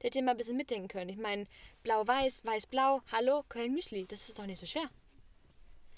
Der 0.01 0.07
hätte 0.07 0.21
mal 0.23 0.31
ein 0.31 0.37
bisschen 0.37 0.57
mitdenken 0.57 0.87
können. 0.87 1.09
Ich 1.09 1.17
meine, 1.17 1.45
blau-weiß, 1.83 2.43
weiß-blau, 2.45 3.01
hallo, 3.11 3.43
Köln-Müsli. 3.49 4.05
Das 4.07 4.27
ist 4.29 4.37
doch 4.39 4.45
nicht 4.45 4.59
so 4.59 4.65
schwer. 4.65 4.89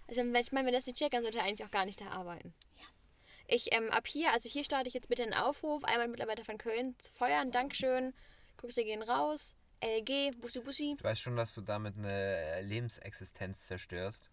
Also, 0.07 0.21
wenn 0.21 0.35
ich 0.35 0.51
meine, 0.51 0.67
wenn 0.67 0.73
das 0.73 0.87
nicht 0.87 0.97
checkt, 0.97 1.13
dann 1.13 1.21
sollte 1.23 1.37
er 1.39 1.45
eigentlich 1.45 1.65
auch 1.65 1.71
gar 1.71 1.85
nicht 1.85 2.01
da 2.01 2.07
arbeiten. 2.09 2.53
Ich, 3.51 3.73
ähm, 3.73 3.89
ab 3.89 4.05
hier, 4.07 4.31
also 4.31 4.47
hier 4.47 4.63
starte 4.63 4.87
ich 4.89 4.93
jetzt 4.93 5.09
bitte 5.09 5.23
einen 5.23 5.33
Aufruf, 5.33 5.83
einmal 5.83 6.07
Mitarbeiter 6.07 6.43
von 6.45 6.59
Köln 6.59 6.95
zu 6.99 7.11
feuern. 7.11 7.49
Dankeschön. 7.51 8.13
Grüße 8.57 8.83
gehen 8.83 9.01
raus. 9.01 9.55
LG, 9.81 10.31
Bussi 10.39 10.59
Bussi. 10.59 10.95
Du 10.97 11.03
weißt 11.03 11.21
schon, 11.21 11.35
dass 11.37 11.53
du 11.55 11.61
damit 11.61 11.97
eine 11.97 12.61
Lebensexistenz 12.61 13.65
zerstörst. 13.65 14.29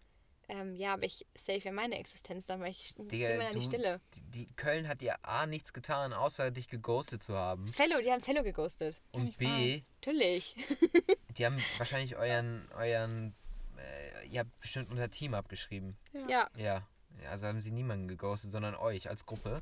Ähm, 0.49 0.75
ja, 0.75 0.93
aber 0.93 1.03
ich 1.03 1.25
save 1.35 1.57
ja 1.59 1.71
meine 1.73 1.99
Existenz 1.99 2.45
dann, 2.45 2.61
weil 2.61 2.71
ich 2.71 2.95
Digga, 2.97 3.27
bin 3.27 3.41
ja 3.41 3.49
du, 3.49 3.57
nicht 3.57 3.67
stille. 3.67 3.99
die, 4.15 4.21
die 4.45 4.53
Köln 4.55 4.87
hat 4.87 5.01
dir 5.01 5.17
A 5.23 5.45
nichts 5.45 5.73
getan, 5.73 6.13
außer 6.13 6.51
dich 6.51 6.69
geghostet 6.69 7.21
zu 7.21 7.35
haben. 7.35 7.67
Fellow, 7.67 7.99
die 8.01 8.09
haben 8.11 8.21
Fellow 8.21 8.43
geghostet. 8.43 9.01
Und 9.11 9.37
B, 9.37 9.81
Natürlich. 9.95 10.55
die 11.37 11.45
haben 11.45 11.61
wahrscheinlich 11.77 12.15
euren, 12.15 12.65
euren, 12.77 13.35
äh, 13.77 14.27
ihr 14.27 14.39
habt 14.41 14.57
bestimmt 14.61 14.89
unter 14.89 15.09
Team 15.09 15.33
abgeschrieben. 15.33 15.97
Ja, 16.13 16.49
Ja. 16.55 16.87
Ja, 17.23 17.29
Also 17.29 17.47
haben 17.47 17.59
sie 17.59 17.71
niemanden 17.71 18.07
geghostet, 18.07 18.51
sondern 18.51 18.75
euch 18.75 19.09
als 19.09 19.25
Gruppe. 19.25 19.61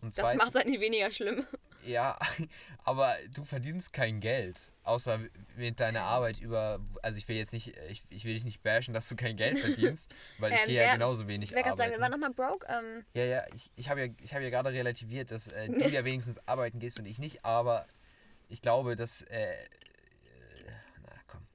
Und 0.00 0.16
das 0.16 0.34
macht 0.36 0.48
es 0.48 0.54
halt 0.54 0.68
nicht 0.68 0.80
weniger 0.80 1.10
schlimm. 1.10 1.46
Ja, 1.86 2.18
aber 2.84 3.14
du 3.34 3.44
verdienst 3.44 3.92
kein 3.92 4.20
Geld. 4.20 4.72
Außer 4.84 5.20
mit 5.56 5.80
deiner 5.80 6.02
Arbeit 6.02 6.38
über. 6.40 6.80
Also 7.02 7.18
ich 7.18 7.28
will 7.28 7.36
jetzt 7.36 7.52
nicht, 7.52 7.74
ich, 7.90 8.02
ich 8.10 8.24
will 8.24 8.34
dich 8.34 8.44
nicht 8.44 8.62
bashen, 8.62 8.94
dass 8.94 9.08
du 9.08 9.16
kein 9.16 9.36
Geld 9.36 9.58
verdienst, 9.58 10.14
weil 10.38 10.52
ich 10.52 10.60
Ähm, 10.60 10.66
gehe 10.68 10.82
ja 10.82 10.92
genauso 10.94 11.26
wenig 11.28 11.50
Ich 11.50 11.54
wollte 11.56 11.68
gerade 11.68 11.76
sagen, 11.78 11.94
arbeiten. 11.94 12.12
wir 12.12 12.20
waren 12.20 12.34
nochmal 12.34 12.50
broke. 12.58 12.66
Ähm, 12.68 13.04
Ja, 13.14 13.24
ja, 13.24 13.42
ich, 13.54 13.70
ich 13.76 13.88
habe 13.88 14.06
ja, 14.06 14.12
ich 14.22 14.34
hab 14.34 14.42
ja 14.42 14.50
gerade 14.50 14.70
relativiert, 14.72 15.30
dass 15.30 15.48
äh, 15.48 15.68
du 15.68 15.88
ja 15.90 16.04
wenigstens 16.04 16.38
arbeiten 16.48 16.78
gehst 16.78 16.98
und 16.98 17.06
ich 17.06 17.18
nicht, 17.18 17.44
aber 17.44 17.86
ich 18.48 18.62
glaube, 18.62 18.96
dass. 18.96 19.22
Äh, 19.22 19.54
na 21.02 21.12
komm. 21.26 21.46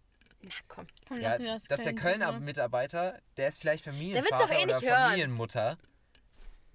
na 0.42 0.52
komm. 0.68 0.88
Komm, 1.08 1.22
Ja, 1.22 1.30
lassen 1.32 1.44
wir 1.44 1.54
das 1.54 1.64
dass 1.68 1.82
der 1.82 1.94
Köln 1.96 2.20
Kölner 2.20 2.32
ne? 2.34 2.40
Mitarbeiter, 2.42 3.20
der 3.38 3.48
ist 3.50 3.60
vielleicht 3.60 3.84
Familienvater 3.84 4.46
doch 4.46 4.52
eh 4.52 4.64
oder 4.64 4.66
nicht 4.66 4.82
hören. 4.90 5.04
Familienmutter. 5.10 5.78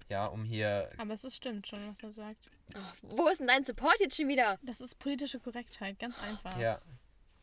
Ja, 0.09 0.25
um 0.27 0.43
hier. 0.43 0.89
Aber 0.97 1.13
es 1.13 1.23
ist 1.23 1.35
stimmt 1.35 1.67
schon, 1.67 1.89
was 1.89 2.03
er 2.03 2.11
sagt. 2.11 2.49
Oh, 2.73 2.79
wo 3.03 3.27
ist 3.27 3.39
denn 3.39 3.47
dein 3.47 3.63
Support 3.63 3.99
jetzt 3.99 4.17
schon 4.17 4.27
wieder? 4.27 4.57
Das 4.63 4.81
ist 4.81 4.97
politische 4.99 5.39
Korrektheit, 5.39 5.99
ganz 5.99 6.17
einfach. 6.19 6.57
Ja. 6.59 6.81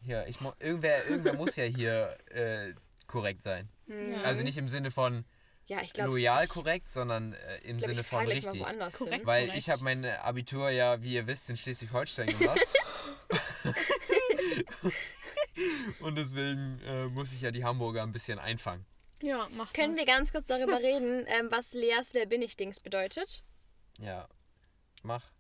Hier, 0.01 0.27
ich 0.27 0.39
irgendwer, 0.59 1.07
irgendwer 1.07 1.35
muss 1.35 1.55
ja 1.57 1.65
hier 1.65 2.19
äh, 2.31 2.75
korrekt 3.07 3.43
sein. 3.43 3.69
Ja. 3.87 4.23
Also 4.23 4.43
nicht 4.43 4.59
im 4.59 4.69
Sinne 4.69 4.91
von 4.91 5.25
Ja, 5.67 5.81
ich 5.81 5.93
glaube. 5.93 6.11
loyal 6.11 6.49
korrekt, 6.49 6.89
sondern 6.89 7.35
äh, 7.35 7.59
im 7.59 7.77
glaub, 7.77 7.91
Sinne 7.91 8.01
ich 8.01 8.07
von 8.07 8.27
richtig. 8.27 8.63
Korrekt. 8.99 9.27
Weil 9.27 9.47
Korrekt. 9.47 9.59
ich 9.59 9.71
habe 9.71 9.85
mein 9.85 10.05
Abitur 10.05 10.71
ja, 10.71 11.01
wie 11.03 11.15
ihr 11.15 11.27
wisst, 11.27 11.51
in 11.51 11.57
Schleswig-Holstein 11.57 12.37
gemacht. 12.37 12.61
Und 16.01 16.17
deswegen 16.17 16.81
äh, 16.85 17.07
muss 17.07 17.33
ich 17.33 17.43
ja 17.43 17.51
die 17.51 17.65
Hamburger 17.65 18.03
ein 18.03 18.13
bisschen 18.13 18.39
einfangen. 18.39 18.85
Ja, 19.23 19.47
mach 19.53 19.73
Können 19.73 19.95
wir 19.95 20.05
das. 20.05 20.15
ganz 20.15 20.33
kurz 20.33 20.49
darüber 20.49 20.81
reden, 20.81 21.25
ähm, 21.29 21.47
was 21.51 21.75
Leas 21.75 22.13
Wer 22.13 22.27
bin 22.27 22.43
ich 22.43 22.57
Dings 22.57 22.81
bedeutet? 22.81 23.45
Ja, 23.99 24.29
mach. 25.05 25.31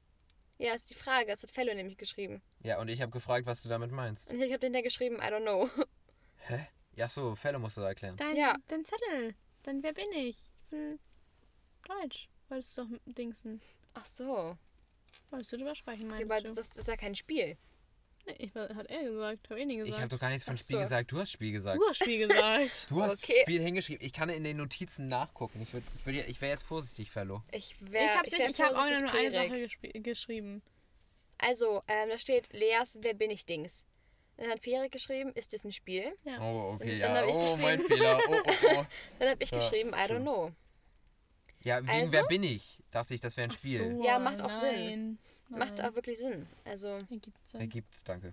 Ja, 0.58 0.74
ist 0.74 0.90
die 0.90 0.94
Frage. 0.94 1.26
Das 1.26 1.42
hat 1.42 1.50
Fellow 1.50 1.74
nämlich 1.74 1.96
geschrieben. 1.98 2.40
Ja, 2.62 2.80
und 2.80 2.88
ich 2.88 3.00
habe 3.02 3.10
gefragt, 3.10 3.46
was 3.46 3.62
du 3.62 3.68
damit 3.68 3.90
meinst. 3.90 4.30
Und 4.30 4.40
ich 4.40 4.50
habe 4.52 4.60
den 4.60 4.72
da 4.72 4.80
geschrieben, 4.80 5.16
I 5.16 5.22
don't 5.26 5.42
know. 5.42 5.68
Hä? 6.46 6.66
Ja, 6.94 7.08
so, 7.08 7.34
Fälle 7.34 7.58
musst 7.58 7.76
du 7.76 7.80
da 7.80 7.88
erklären. 7.88 8.16
Dein, 8.16 8.36
Ja. 8.36 8.56
dein 8.68 8.84
Zettel. 8.84 9.34
Dann 9.62 9.82
wer 9.82 9.92
bin 9.92 10.10
ich? 10.12 10.38
Ich 10.38 10.68
bin 10.70 10.98
Deutsch. 11.86 12.28
Wolltest 12.48 12.76
du 12.76 12.82
doch 12.82 12.88
mit 12.90 13.18
Dingsen. 13.18 13.60
Ach 13.94 14.04
so. 14.06 14.56
Wolltest 15.30 15.52
du 15.52 15.56
drüber 15.56 15.74
sprechen, 15.74 16.06
meinst 16.08 16.24
aber 16.24 16.38
du? 16.40 16.54
das, 16.54 16.54
das 16.70 16.78
ist 16.78 16.88
ja 16.88 16.96
kein 16.96 17.14
Spiel. 17.14 17.56
Nee, 18.24 18.34
ich, 18.38 18.54
hat 18.54 18.86
er 18.86 19.02
gesagt. 19.02 19.50
Hab 19.50 19.56
ich 19.56 19.66
nie 19.66 19.74
Ich 19.78 19.84
gesagt. 19.86 20.00
habe 20.02 20.08
doch 20.08 20.20
gar 20.20 20.28
nichts 20.28 20.44
von 20.44 20.56
Spiel 20.56 20.76
so. 20.76 20.82
gesagt. 20.82 21.10
Du 21.12 21.18
hast 21.18 21.30
Spiel 21.32 21.52
gesagt. 21.52 21.80
du 21.80 21.88
hast 21.88 21.96
Spiel 21.96 22.18
gesagt. 22.28 22.90
Du 22.90 23.02
hast 23.02 23.22
Okay. 23.22 23.40
Spiel 23.42 23.60
hingeschrieben. 23.62 24.04
Ich 24.06 24.12
kann 24.12 24.28
in 24.28 24.44
den 24.44 24.56
Notizen 24.58 25.08
nachgucken. 25.08 25.60
Ich, 25.62 25.72
würd, 25.72 25.82
ich, 25.98 26.06
würd, 26.06 26.28
ich 26.28 26.40
wäre 26.40 26.52
jetzt 26.52 26.62
vorsichtig, 26.64 27.10
Fellow. 27.10 27.42
Ich 27.50 27.74
wäre. 27.80 28.04
ich 28.04 28.10
hab's 28.16 28.32
wär 28.32 28.38
nicht. 28.46 28.50
Ich 28.58 28.60
habe 28.64 28.78
auch 28.78 29.00
nur 29.00 29.12
eine 29.12 29.30
Sache 29.30 29.68
geschrieben. 30.00 30.62
Also, 31.38 31.82
ähm, 31.88 32.08
da 32.10 32.18
steht 32.18 32.52
Leas 32.52 32.98
Wer 33.00 33.14
bin 33.14 33.30
ich 33.30 33.44
Dings. 33.46 33.86
Dann 34.36 34.48
hat 34.50 34.60
Pierik 34.62 34.92
geschrieben, 34.92 35.32
ist 35.34 35.52
das 35.52 35.64
ein 35.64 35.72
Spiel? 35.72 36.12
Ja. 36.24 36.38
Oh, 36.40 36.74
okay, 36.74 36.96
ja. 36.98 37.12
hab 37.14 37.26
ich 37.26 37.34
Oh, 37.34 37.56
mein 37.58 37.80
Fehler. 37.80 38.18
Oh, 38.28 38.32
oh, 38.34 38.52
oh. 38.76 38.86
Dann 39.18 39.28
habe 39.30 39.42
ich 39.42 39.50
Ja, 39.50 39.58
geschrieben, 39.58 39.90
I 39.90 40.06
true. 40.06 40.16
don't 40.16 40.22
know. 40.22 40.52
Ja, 41.64 41.78
wegen 41.82 41.90
Also? 41.90 42.12
Wer 42.12 42.24
bin 42.24 42.42
ich? 42.42 42.82
Dachte 42.90 43.14
ich, 43.14 43.20
das 43.20 43.36
wäre 43.36 43.48
ein 43.48 43.52
Ach 43.54 43.58
Spiel. 43.58 43.94
so, 43.94 44.02
Ja, 44.04 44.18
macht 44.18 44.40
auch 44.40 44.48
nein. 44.50 44.60
Sinn. 44.60 45.18
Nein. 45.52 45.68
Macht 45.68 45.80
auch 45.80 45.94
wirklich 45.94 46.18
Sinn. 46.18 46.46
Also, 46.64 46.88
Ergibt 46.88 47.48
Sinn. 47.48 47.60
Ergibt, 47.60 48.08
danke. 48.08 48.30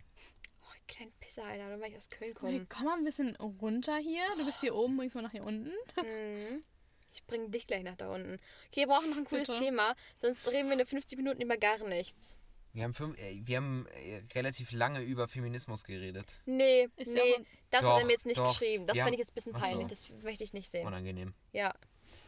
oh, 0.62 0.74
kleine 0.88 1.12
Pisser, 1.20 1.44
Alter, 1.46 1.68
nur 1.70 1.82
weil 1.82 1.92
ich 1.92 1.98
aus 1.98 2.10
Köln 2.10 2.32
Hey, 2.32 2.34
komme. 2.34 2.66
komm 2.70 2.86
mal 2.86 2.98
ein 2.98 3.04
bisschen 3.04 3.36
runter 3.38 3.98
hier. 3.98 4.24
Du 4.38 4.46
bist 4.46 4.62
hier 4.62 4.76
oben, 4.76 4.98
bringst 4.98 5.16
mal 5.16 5.22
nach 5.22 5.32
hier 5.32 5.44
unten. 5.44 5.72
Mhm. 5.98 6.64
Ich 7.12 7.26
bringe 7.26 7.50
dich 7.50 7.66
gleich 7.66 7.82
nach 7.84 7.96
da 7.96 8.14
unten. 8.14 8.34
Okay, 8.68 8.82
wir 8.82 8.88
brauchen 8.88 9.10
noch 9.10 9.18
ein 9.18 9.26
cooles 9.26 9.48
Bitte. 9.48 9.62
Thema, 9.62 9.96
sonst 10.22 10.48
reden 10.48 10.70
wir 10.70 10.76
nur 10.76 10.86
50 10.86 11.18
Minuten 11.18 11.42
über 11.42 11.58
gar 11.58 11.80
nichts. 11.88 12.38
Wir 12.72 12.84
haben, 12.84 12.94
fünf, 12.94 13.18
äh, 13.18 13.42
wir 13.44 13.58
haben 13.58 13.88
äh, 13.88 14.22
relativ 14.36 14.72
lange 14.72 15.02
über 15.02 15.28
Feminismus 15.28 15.84
geredet. 15.84 16.38
Nee, 16.46 16.88
Ist 16.98 17.16
ja 17.16 17.24
nee, 17.24 17.34
auch- 17.34 17.40
das 17.72 17.82
Doch, 17.82 17.94
hat 17.96 18.02
er 18.02 18.06
mir 18.06 18.12
jetzt 18.12 18.28
nicht 18.28 18.38
doch. 18.38 18.50
geschrieben. 18.50 18.86
Das 18.86 18.94
Wir 18.94 19.02
fand 19.02 19.08
haben- 19.08 19.14
ich 19.14 19.20
jetzt 19.22 19.32
ein 19.32 19.34
bisschen 19.34 19.56
Ach 19.56 19.60
so. 19.64 19.66
peinlich. 19.72 19.88
Das 19.88 20.10
möchte 20.22 20.44
ich 20.44 20.54
nicht 20.54 20.70
sehen. 20.70 20.86
Unangenehm. 20.86 21.34
Ja. 21.52 21.74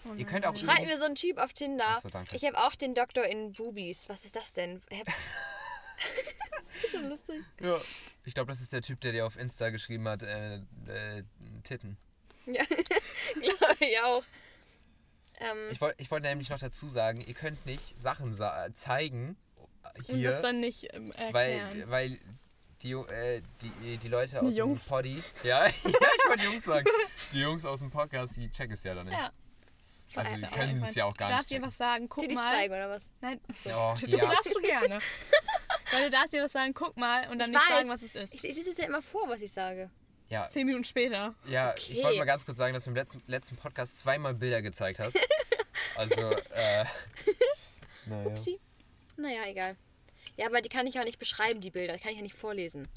Oh 0.05 0.13
Ihr 0.15 0.25
könnt 0.25 0.45
auch. 0.45 0.55
Schreibt 0.55 0.87
mir 0.87 0.97
so 0.97 1.05
ein 1.05 1.15
Typ 1.15 1.37
auf 1.37 1.53
Tinder. 1.53 1.85
Ach 1.87 2.01
so, 2.01 2.09
danke. 2.09 2.35
Ich 2.35 2.43
habe 2.45 2.57
auch 2.57 2.75
den 2.75 2.93
Doktor 2.93 3.23
in 3.25 3.53
Boobies. 3.53 4.09
Was 4.09 4.25
ist 4.25 4.35
das 4.35 4.53
denn? 4.53 4.81
Hä? 4.89 5.03
das 5.05 6.83
ist 6.83 6.91
schon 6.91 7.07
lustig. 7.09 7.41
Ja. 7.61 7.79
Ich 8.25 8.33
glaube, 8.33 8.51
das 8.51 8.61
ist 8.61 8.73
der 8.73 8.81
Typ, 8.81 8.99
der 9.01 9.11
dir 9.11 9.25
auf 9.25 9.37
Insta 9.37 9.69
geschrieben 9.69 10.07
hat, 10.07 10.23
äh, 10.23 10.55
äh, 10.87 11.23
Titten. 11.63 11.97
Ja, 12.45 12.63
glaube 13.33 13.75
ich 13.79 13.99
auch. 14.01 14.23
Ähm, 15.39 15.57
Ich 15.71 15.79
wollte 15.81 16.01
ich 16.01 16.09
wollt 16.11 16.23
nämlich 16.23 16.49
noch 16.49 16.59
dazu 16.59 16.87
sagen, 16.87 17.21
ihr 17.21 17.33
könnt 17.33 17.65
nicht 17.65 17.97
Sachen 17.97 18.33
sa 18.33 18.73
zeigen 18.73 19.37
Und 19.95 20.05
hier, 20.05 20.31
das 20.31 20.41
dann 20.41 20.59
nicht 20.59 20.93
ähm, 20.93 21.13
weil, 21.31 21.51
erklären. 21.51 21.89
weil 21.91 22.19
die, 22.81 22.95
Ju- 22.95 23.07
äh, 23.09 23.41
die, 23.61 23.97
die 23.97 24.07
Leute 24.07 24.41
aus 24.41 24.55
Jungs. 24.55 24.83
dem 24.83 24.89
Poddy, 24.89 25.23
ja, 25.43 25.65
ja, 25.65 25.69
ich 25.69 25.83
wollte 26.29 26.43
Jungs 26.45 26.63
sagen, 26.63 26.85
die 27.31 27.39
Jungs 27.41 27.63
aus 27.65 27.79
dem 27.79 27.91
Podcast, 27.91 28.37
die 28.37 28.51
checken 28.51 28.73
es 28.73 28.83
ja 28.83 28.95
dann 28.95 29.05
nicht. 29.05 29.17
ja. 29.17 29.31
Also 30.17 30.31
ist 30.33 30.37
die 30.39 30.43
ja 30.45 30.49
auch 30.51 30.55
können 30.55 30.83
es 30.83 30.95
ja 30.95 31.05
auch 31.05 31.13
gar 31.15 31.29
Du 31.29 31.35
darfst 31.35 31.51
nicht 31.51 31.61
dir 31.61 31.65
was 31.67 31.77
sagen, 31.77 32.09
guck 32.09 32.21
Titties 32.23 32.37
mal. 32.37 32.49
zeigen 32.51 32.73
oder 32.73 32.89
was? 32.89 33.11
Nein, 33.21 33.39
Oh, 33.47 33.53
das 33.53 34.01
ja. 34.05 34.17
darfst 34.17 34.55
du 34.55 34.61
gerne. 34.61 34.99
Weil 35.91 36.03
du 36.05 36.09
darfst 36.09 36.33
dir 36.33 36.43
was 36.43 36.51
sagen, 36.51 36.73
guck 36.73 36.95
mal 36.97 37.29
und 37.29 37.39
dann 37.39 37.49
Ich 37.51 37.55
nicht 37.57 37.69
weiß. 37.69 37.77
sagen, 37.77 37.89
was 37.89 38.01
es 38.01 38.15
ist. 38.15 38.33
Ich, 38.35 38.43
ich 38.45 38.55
lese 38.55 38.71
es 38.71 38.77
ja 38.77 38.85
immer 38.85 39.01
vor, 39.01 39.27
was 39.29 39.41
ich 39.41 39.51
sage. 39.51 39.89
Ja, 40.29 40.47
Zehn 40.47 40.65
Minuten 40.65 40.85
später. 40.85 41.35
ja 41.45 41.71
Okay. 41.71 41.91
ich 41.93 42.03
wollte 42.03 42.17
mal 42.19 42.25
ganz 42.25 42.45
kurz 42.45 42.57
sagen, 42.57 42.73
dass 42.73 42.85
du 42.85 42.91
im 42.91 42.95
letzten, 42.95 43.21
letzten 43.27 43.57
Podcast 43.57 43.99
zweimal 43.99 44.33
Bilder 44.33 44.61
gezeigt 44.61 44.99
hast. 44.99 45.17
Also, 45.95 46.31
äh, 46.53 46.85
naja. 48.05 48.27
Upsi. 48.29 48.59
Naja, 49.17 49.41
egal. 49.47 49.75
Ja, 50.37 50.45
aber 50.47 50.61
die 50.61 50.69
kann 50.69 50.87
ich 50.87 50.97
auch 50.99 51.03
nicht 51.03 51.19
beschreiben, 51.19 51.59
die 51.59 51.69
Bilder. 51.69 51.93
Die 51.93 51.99
kann 51.99 52.11
ich 52.11 52.17
ja 52.17 52.23
nicht 52.23 52.35
vorlesen. 52.35 52.87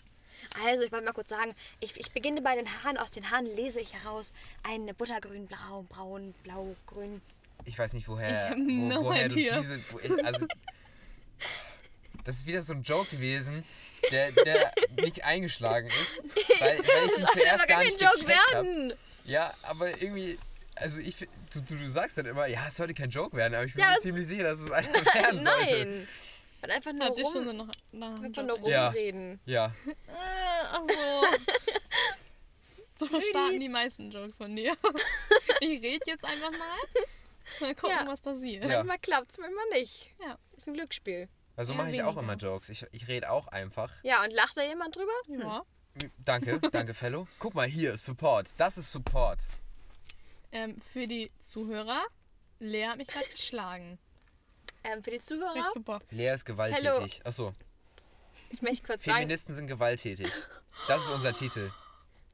Also, 0.66 0.84
ich 0.84 0.92
wollte 0.92 1.04
mal 1.06 1.12
kurz 1.12 1.30
sagen, 1.30 1.54
ich, 1.80 1.98
ich 1.98 2.10
beginne 2.12 2.40
bei 2.42 2.54
den 2.56 2.66
Haaren. 2.82 2.96
Aus 2.98 3.10
den 3.10 3.30
Haaren 3.30 3.46
lese 3.46 3.80
ich 3.80 3.92
heraus 3.94 4.32
ein 4.62 4.86
Buttergrün, 4.96 5.46
Blau, 5.46 5.84
Braun, 5.88 6.34
Blau, 6.42 6.74
Grün. 6.86 7.20
Ich 7.64 7.78
weiß 7.78 7.92
nicht, 7.94 8.08
woher, 8.08 8.52
wo, 8.56 8.60
no 8.60 9.04
woher 9.04 9.28
du 9.28 9.36
diese. 9.36 9.80
Wo 9.90 9.98
ich, 9.98 10.24
also, 10.24 10.46
das 12.24 12.36
ist 12.38 12.46
wieder 12.46 12.62
so 12.62 12.72
ein 12.72 12.82
Joke 12.82 13.08
gewesen, 13.10 13.64
der, 14.10 14.32
der 14.32 14.72
nicht 15.00 15.24
eingeschlagen 15.24 15.88
ist, 15.88 16.22
weil, 16.60 16.78
weil 16.78 17.06
ich 17.06 17.18
ihn 17.18 17.20
Das 17.22 17.32
soll 17.32 17.42
zuerst 17.42 17.68
gar 17.68 17.82
nicht 17.84 17.98
kein 17.98 18.08
Joke 18.08 18.18
gecheckt 18.24 18.40
hab. 18.54 18.64
werden. 18.64 18.92
Ja, 19.24 19.54
aber 19.62 20.02
irgendwie, 20.02 20.38
also 20.76 20.98
ich, 20.98 21.16
du, 21.16 21.60
du, 21.60 21.74
du 21.76 21.88
sagst 21.88 22.18
dann 22.18 22.26
immer, 22.26 22.46
ja, 22.46 22.66
es 22.68 22.76
sollte 22.76 22.92
kein 22.94 23.10
Joke 23.10 23.36
werden, 23.36 23.54
aber 23.54 23.64
ich 23.64 23.72
bin 23.74 23.82
Ja, 23.82 23.90
mir 23.90 23.96
es- 23.96 24.02
ziemlich 24.02 24.26
sicher, 24.26 24.42
dass 24.44 24.60
es 24.60 24.70
einer 24.70 24.92
werden 24.92 25.42
sollte. 25.42 25.86
Nein. 25.86 26.08
Und 26.64 26.70
einfach 26.70 26.92
nur, 26.92 27.04
Hat 27.06 27.16
dich 27.18 27.24
schon 27.26 27.44
so 27.44 27.50
rum, 27.50 27.56
noch 27.58 27.68
nach 27.92 28.20
einfach 28.22 28.42
nur 28.42 28.68
Ja. 28.68 28.86
rumreden. 28.88 29.40
Ja, 29.46 29.72
Ach 30.72 30.80
so. 32.96 33.06
so 33.08 33.20
starten 33.20 33.60
die 33.60 33.68
meisten 33.68 34.10
Jokes 34.10 34.36
von 34.38 34.54
dir. 34.56 34.74
Ich 35.60 35.80
rede 35.82 36.00
jetzt 36.06 36.24
einfach 36.24 36.50
mal. 36.50 36.78
Mal 37.60 37.74
gucken, 37.74 37.96
Ja. 37.96 38.06
was 38.06 38.20
passiert. 38.20 38.64
Ja. 38.64 38.78
Manchmal 38.78 38.98
klappt 38.98 39.30
es, 39.30 39.38
manchmal 39.38 39.64
nicht. 39.72 40.10
Ja. 40.20 40.36
Ist 40.56 40.66
ein 40.66 40.74
Glücksspiel. 40.74 41.28
also 41.56 41.72
Ja, 41.72 41.76
mache 41.78 41.90
ich 41.92 42.02
auch 42.02 42.16
immer 42.16 42.34
Jokes. 42.34 42.68
Ich, 42.68 42.84
ich 42.92 43.08
rede 43.08 43.30
auch 43.30 43.46
einfach. 43.48 43.90
Ja, 44.02 44.22
und 44.24 44.32
lacht 44.32 44.56
da 44.56 44.62
jemand 44.62 44.96
drüber? 44.96 45.12
ja. 45.28 45.62
Danke, 46.18 46.58
danke, 46.72 46.92
Fellow. 46.92 47.28
Guck 47.38 47.54
mal 47.54 47.68
hier, 47.68 47.96
Support. 47.96 48.50
Das 48.58 48.76
ist 48.78 48.90
Support. 48.90 49.40
Ähm, 50.50 50.80
für 50.92 51.06
die 51.06 51.30
Zuhörer, 51.38 52.02
Lea 52.58 52.86
hat 52.88 52.96
mich 52.96 53.06
gerade 53.08 53.26
geschlagen. 53.28 53.98
Ähm, 54.84 55.02
für 55.02 55.10
die 55.10 55.18
Zuhörer. 55.20 55.72
Lea 56.10 56.28
ist 56.34 56.44
gewalttätig. 56.44 57.20
Achso, 57.24 57.52
ich 58.50 58.62
möchte 58.62 58.86
kurz 58.86 59.04
sagen, 59.04 59.18
Feministen 59.18 59.54
sind 59.54 59.66
gewalttätig. 59.66 60.30
Das 60.88 61.02
ist 61.02 61.08
unser 61.08 61.32
Titel. 61.32 61.70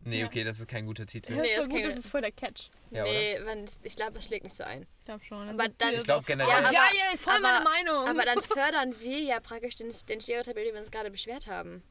Nee, 0.03 0.21
Ja. 0.21 0.27
okay, 0.27 0.45
das 0.45 0.59
ist 0.59 0.67
kein 0.67 0.87
guter 0.87 1.05
Titel. 1.05 1.35
Ja, 1.35 1.43
Nee, 1.43 1.49
ist 1.49 1.59
das 1.59 1.67
voll 1.67 1.77
gut, 1.77 1.85
das 1.91 1.97
ist 1.99 2.09
voll 2.09 2.21
der 2.23 2.33
Catch. 2.33 2.71
Ja, 2.91 3.05
nee, 3.05 3.39
man, 3.41 3.67
ich 3.83 3.97
glaube, 3.97 4.13
das 4.13 4.25
schlägt 4.25 4.45
nicht 4.45 4.57
so 4.57 4.65
ein. 4.65 4.87
Ich 4.99 5.05
glaube 5.05 5.23
schon. 5.25 5.47
Aber 5.49 5.69
dann- 5.69 5.93
Ich 5.95 6.05
glaube 6.05 6.25
generell. 6.27 6.51
Ja, 6.51 6.59
aber- 6.61 6.73
geil, 6.73 7.19
voll 7.19 7.35
aber- 7.35 7.43
meine 7.43 7.65
Meinung. 7.65 8.09
Aber 8.09 8.23
dann 8.25 8.41
fördern 8.43 8.99
wir 9.01 9.21
ja 9.21 9.41
praktisch 9.41 9.77
den, 9.77 9.91
den 10.09 10.21
Stereotyp, 10.23 10.53
über 10.55 10.65
den 10.65 10.73
wir 10.73 10.81
uns 10.81 10.91
gerade 10.91 11.11
beschwert 11.11 11.47
haben. 11.49 11.83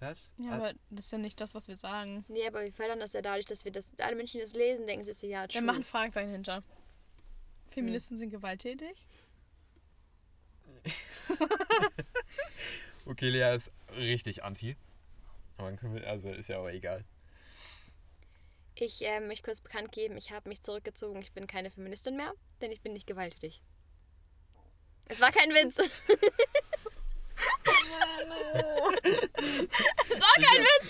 Was? 0.00 0.34
ja, 0.36 0.50
Ah, 0.50 0.56
aber 0.56 0.72
das 0.90 1.06
ist 1.06 1.12
ja 1.12 1.18
nicht 1.18 1.40
das, 1.40 1.54
was 1.54 1.66
wir 1.66 1.76
sagen. 1.76 2.26
Nee, 2.28 2.46
aber 2.46 2.62
wir 2.64 2.72
fördern 2.72 3.00
das 3.00 3.14
ja 3.14 3.22
dadurch, 3.22 3.46
dass 3.46 3.64
wir 3.64 3.72
das, 3.72 3.90
alle 3.98 4.14
Menschen, 4.16 4.38
die 4.38 4.44
das 4.44 4.52
lesen, 4.54 4.86
denken 4.86 5.06
sich 5.06 5.16
so, 5.16 5.26
ja, 5.26 5.42
Wir 5.44 5.48
true. 5.48 5.62
machen 5.62 5.84
Fragezeichen 5.84 6.30
hinter. 6.32 6.62
Feministen 7.70 8.18
sind 8.18 8.30
gewalttätig. 8.30 9.06
Okay, 13.06 13.28
Lea 13.28 13.54
ist 13.54 13.70
richtig 13.96 14.44
anti. 14.44 14.76
Aber 15.58 15.68
dann 15.68 15.78
können 15.78 15.94
wir, 15.94 16.08
also 16.08 16.30
ist 16.30 16.48
ja 16.48 16.58
auch 16.58 16.68
egal. 16.68 17.04
Ich 18.76 19.04
äh, 19.04 19.20
möchte 19.20 19.44
kurz 19.44 19.60
bekannt 19.60 19.92
geben, 19.92 20.16
ich 20.16 20.32
habe 20.32 20.48
mich 20.48 20.62
zurückgezogen. 20.62 21.20
Ich 21.20 21.32
bin 21.32 21.46
keine 21.46 21.70
Feministin 21.70 22.16
mehr, 22.16 22.32
denn 22.60 22.72
ich 22.72 22.80
bin 22.80 22.92
nicht 22.92 23.06
gewalttätig. 23.06 23.62
Es 25.06 25.20
war 25.20 25.32
kein 25.32 25.50
Witz. 25.50 25.78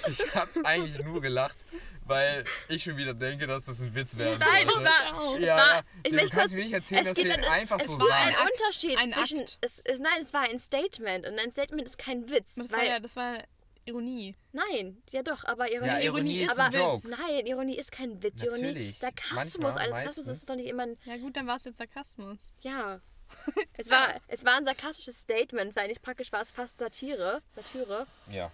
Ich, 0.07 0.21
ich 0.21 0.35
habe 0.35 0.51
eigentlich 0.65 1.05
nur 1.05 1.21
gelacht, 1.21 1.65
weil 2.07 2.45
ich 2.69 2.83
schon 2.85 2.97
wieder 2.97 3.15
denke, 3.15 3.47
dass 3.47 3.65
das 3.65 3.81
ein 3.81 3.95
Witz 3.95 4.17
wäre. 4.17 4.39
Nein, 4.39 4.69
es 4.69 4.75
war. 4.77 5.39
Ja, 5.41 5.57
war- 5.57 5.75
ja. 5.77 5.83
ich 6.03 6.11
du 6.13 6.17
kannst 6.19 6.33
kurz- 6.35 6.53
mir 6.55 6.65
nicht 6.65 6.75
erzählen, 6.75 7.05
dass 7.05 7.17
gibt 7.17 7.29
du 7.29 7.33
ein- 7.35 7.41
jetzt 7.41 7.51
einfach 7.51 7.81
es 7.81 7.87
so 7.87 7.99
war 8.01 8.17
ein. 8.17 8.35
Unterschied 8.53 8.99
Ein 8.99 9.11
zwischen. 9.11 9.41
Es, 9.61 9.81
es, 9.85 9.99
nein, 9.99 10.23
es 10.23 10.33
war 10.33 10.43
ein 10.43 10.59
Statement 10.59 11.27
und 11.27 11.39
ein 11.39 11.51
Statement 11.51 11.87
ist 11.87 11.99
kein 11.99 12.29
Witz. 12.31 12.55
Das 12.57 12.73
war 12.73 12.79
weil, 12.81 12.89
ja, 12.89 13.01
das 13.01 13.17
war 13.17 13.39
Ironie. 13.87 14.35
Nein, 14.53 15.03
ja 15.11 15.23
doch, 15.23 15.45
aber 15.45 15.71
Ironie, 15.71 15.89
Ja, 15.89 15.99
Ironie 16.01 16.39
ist 16.41 16.51
aber 16.59 16.65
ein 16.65 16.73
Joke. 16.73 17.09
Nein, 17.09 17.47
Ironie 17.47 17.77
ist 17.77 17.93
kein 17.93 18.23
Witz. 18.23 18.43
Ironie, 18.43 18.63
Natürlich. 18.63 18.99
Sarkasmus, 18.99 19.35
Manchmal, 19.63 19.73
alles 19.79 19.95
Sarkasmus 19.97 20.29
ist 20.29 20.49
doch 20.49 20.55
nicht 20.57 20.69
immer 20.69 20.85
ein. 20.85 20.97
Ja 21.05 21.17
gut, 21.19 21.37
dann 21.37 21.47
war 21.47 21.57
es 21.57 21.65
jetzt 21.65 21.79
Sarkasmus. 21.79 22.53
Ja. 22.61 23.01
Es 23.77 23.91
war, 23.91 24.15
es 24.29 24.45
war 24.45 24.57
ein 24.57 24.65
sarkastisches 24.65 25.19
Statement, 25.21 25.75
weil 25.77 25.89
nicht 25.89 26.03
praktisch 26.03 26.31
war 26.31 26.43
es 26.43 26.51
fast 26.51 26.79
Satire. 26.79 27.43
Satire. 27.49 28.07
Ja. 28.31 28.51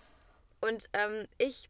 Und 0.61 0.89
ähm, 0.93 1.27
ich 1.39 1.69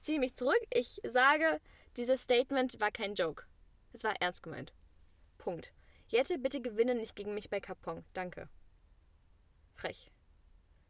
ziehe 0.00 0.18
mich 0.18 0.34
zurück. 0.36 0.60
Ich 0.72 1.00
sage, 1.06 1.60
dieses 1.96 2.22
Statement 2.22 2.80
war 2.80 2.90
kein 2.90 3.14
Joke. 3.14 3.44
Es 3.92 4.04
war 4.04 4.14
ernst 4.20 4.42
gemeint. 4.42 4.72
Punkt. 5.38 5.72
Jette, 6.08 6.38
bitte 6.38 6.60
gewinne 6.60 6.94
nicht 6.94 7.16
gegen 7.16 7.34
mich 7.34 7.50
bei 7.50 7.60
Kapong. 7.60 8.04
Danke. 8.14 8.48
Frech. 9.74 10.10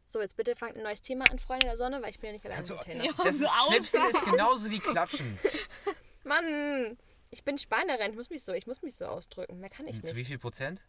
So, 0.05 0.21
jetzt 0.21 0.37
bitte 0.37 0.55
fangt 0.55 0.75
ein 0.75 0.83
neues 0.83 1.01
Thema 1.01 1.25
an, 1.29 1.37
Freunde 1.37 1.67
der 1.67 1.77
Sonne, 1.77 2.01
weil 2.01 2.09
ich 2.09 2.19
bin 2.19 2.29
ja 2.29 2.33
nicht 2.33 2.45
allein 2.45 2.55
Kannst 2.57 2.71
du, 2.71 2.75
mit 2.75 2.83
Taylor. 2.83 3.03
Ja. 3.05 3.13
das 3.23 3.39
so 3.39 3.47
Schnipseln 3.67 4.05
ist 4.09 4.23
genauso 4.23 4.71
wie 4.71 4.79
Klatschen. 4.79 5.37
Mann, 6.23 6.97
ich 7.29 7.43
bin 7.43 7.57
Spanierin. 7.57 8.11
Ich 8.11 8.17
muss 8.17 8.29
mich 8.29 8.43
so, 8.43 8.53
ich 8.53 8.65
muss 8.65 8.81
mich 8.81 8.95
so 8.95 9.05
ausdrücken. 9.05 9.59
Mehr 9.59 9.69
kann 9.69 9.87
ich 9.87 10.01
Zu 10.03 10.13
wie 10.15 10.19
nicht. 10.19 10.27
viel 10.29 10.39
Prozent? 10.39 10.83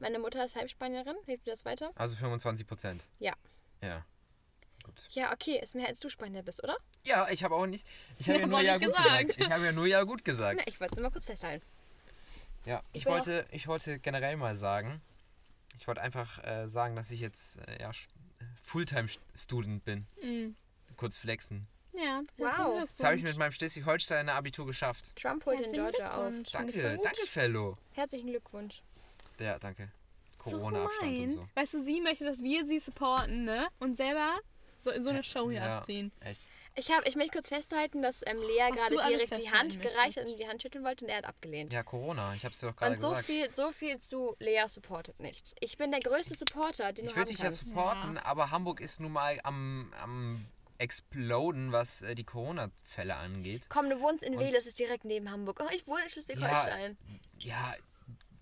Meine 0.00 0.18
Mutter 0.18 0.44
ist 0.44 0.56
Halbspanierin. 0.56 1.16
Hilft 1.26 1.46
dir 1.46 1.52
das 1.52 1.64
weiter? 1.64 1.92
Also 1.94 2.16
25 2.16 2.66
Prozent. 2.66 3.04
Ja. 3.20 3.34
Ja. 3.80 4.04
Gut. 4.82 5.08
Ja, 5.10 5.32
okay, 5.32 5.60
ist 5.62 5.74
mehr 5.74 5.88
als 5.88 6.00
du 6.00 6.08
Spanier 6.08 6.42
bist, 6.42 6.62
oder? 6.62 6.76
Ja, 7.04 7.28
ich 7.30 7.44
habe 7.44 7.54
auch 7.54 7.66
nicht. 7.66 7.86
Ich 8.18 8.28
habe 8.28 8.38
ja 8.38 8.44
Hat's 8.44 8.52
nur 8.52 8.60
ja 8.60 8.74
gut 8.78 8.86
gesagt. 8.86 9.04
gesagt. 9.28 9.40
Ich 9.40 9.50
habe 9.50 9.64
ja 9.64 9.72
nur 9.72 9.86
ja 9.86 10.02
gut 10.02 10.20
Na, 10.24 10.30
gesagt. 10.32 10.62
ich 10.66 10.80
wollte 10.80 10.92
es 10.92 10.96
nur 10.96 11.08
mal 11.08 11.12
kurz 11.12 11.26
festhalten. 11.26 11.64
Ja, 12.64 12.82
ich, 12.92 13.02
Ich 13.02 13.06
wollte, 13.06 13.46
ich 13.50 13.66
wollte 13.66 13.98
generell 13.98 14.36
mal 14.36 14.54
sagen, 14.56 15.00
ich 15.78 15.86
wollte 15.88 16.00
einfach 16.00 16.42
äh, 16.44 16.68
sagen, 16.68 16.94
dass 16.96 17.10
ich 17.10 17.20
jetzt 17.20 17.58
äh, 17.68 17.80
ja, 17.80 17.90
Fulltime-Student 18.62 19.84
bin. 19.84 20.06
Mhm. 20.22 20.56
Kurz 20.96 21.16
flexen. 21.16 21.66
Ja. 21.92 22.22
Wow. 22.36 22.88
Das 22.96 23.04
habe 23.04 23.16
ich 23.16 23.22
mit 23.22 23.36
meinem 23.36 23.52
Schleswig-Holsteiner 23.52 24.34
Abitur 24.34 24.66
geschafft. 24.66 25.14
Trump 25.16 25.44
holt 25.44 25.60
in 25.60 25.72
Georgia 25.72 26.10
auf. 26.12 26.32
Danke, 26.52 26.98
danke, 27.02 27.26
Fellow. 27.26 27.76
Herzlichen 27.92 28.28
Glückwunsch. 28.28 28.82
Ja, 29.38 29.58
danke. 29.58 29.90
So 30.44 30.52
Corona-Abstand 30.52 31.02
und 31.10 31.14
gemein. 31.14 31.30
so. 31.30 31.48
Weißt 31.54 31.74
du, 31.74 31.84
sie 31.84 32.00
möchte, 32.00 32.24
dass 32.24 32.42
wir 32.42 32.66
sie 32.66 32.78
supporten, 32.78 33.44
ne? 33.44 33.68
Und 33.78 33.96
selber 33.96 34.38
so 34.82 34.90
in 34.90 35.02
so 35.04 35.10
eine 35.10 35.22
Show 35.22 35.50
hier 35.50 35.60
Ja, 35.60 35.78
abziehen. 35.78 36.10
echt. 36.20 36.46
Ich, 36.74 36.90
hab, 36.90 37.06
ich 37.06 37.16
möchte 37.16 37.32
kurz 37.32 37.48
festhalten, 37.48 38.00
dass 38.00 38.22
ähm, 38.26 38.38
Lea 38.38 38.70
gerade 38.74 38.96
direkt 39.08 39.36
die 39.36 39.50
Hand 39.52 39.82
gereicht 39.82 40.16
hat 40.16 40.26
und 40.26 40.38
die 40.40 40.48
Hand 40.48 40.62
schütteln 40.62 40.82
wollte 40.84 41.04
und 41.04 41.10
er 41.10 41.18
hat 41.18 41.26
abgelehnt. 41.26 41.70
Ja, 41.72 41.82
Corona. 41.82 42.32
Ich 42.34 42.44
habe 42.46 42.54
es 42.54 42.60
dir 42.60 42.68
doch 42.68 42.76
gerade 42.76 42.94
und 42.94 43.00
so 43.00 43.10
gesagt. 43.10 43.26
viel, 43.26 43.52
so 43.52 43.72
viel 43.72 43.98
zu 43.98 44.36
Lea 44.38 44.64
supportet 44.68 45.20
nicht. 45.20 45.54
Ich 45.60 45.76
bin 45.76 45.90
der 45.90 46.00
größte 46.00 46.34
Supporter, 46.34 46.92
den 46.94 47.04
Ich 47.04 47.10
du 47.10 47.16
würde 47.16 47.28
haben 47.30 47.36
dich 47.36 47.38
ja 47.38 47.44
kannst. 47.44 47.66
supporten, 47.66 48.16
aber 48.18 48.50
Hamburg 48.50 48.80
ist 48.80 49.00
nun 49.00 49.12
mal 49.12 49.38
am, 49.44 49.92
am 50.00 50.42
Exploden, 50.78 51.72
was 51.72 52.00
äh, 52.02 52.14
die 52.14 52.24
Corona-Fälle 52.24 53.16
angeht. 53.16 53.66
Komm, 53.68 53.90
du 53.90 54.00
wohnst 54.00 54.24
in 54.24 54.38
Wedel, 54.38 54.52
das 54.52 54.64
ist 54.66 54.78
direkt 54.78 55.04
neben 55.04 55.30
Hamburg. 55.30 55.60
Oh, 55.62 55.68
ich 55.74 55.86
wohne 55.86 56.04
in 56.04 56.10
Schleswig-Holstein. 56.10 56.96
Ja, 57.38 57.74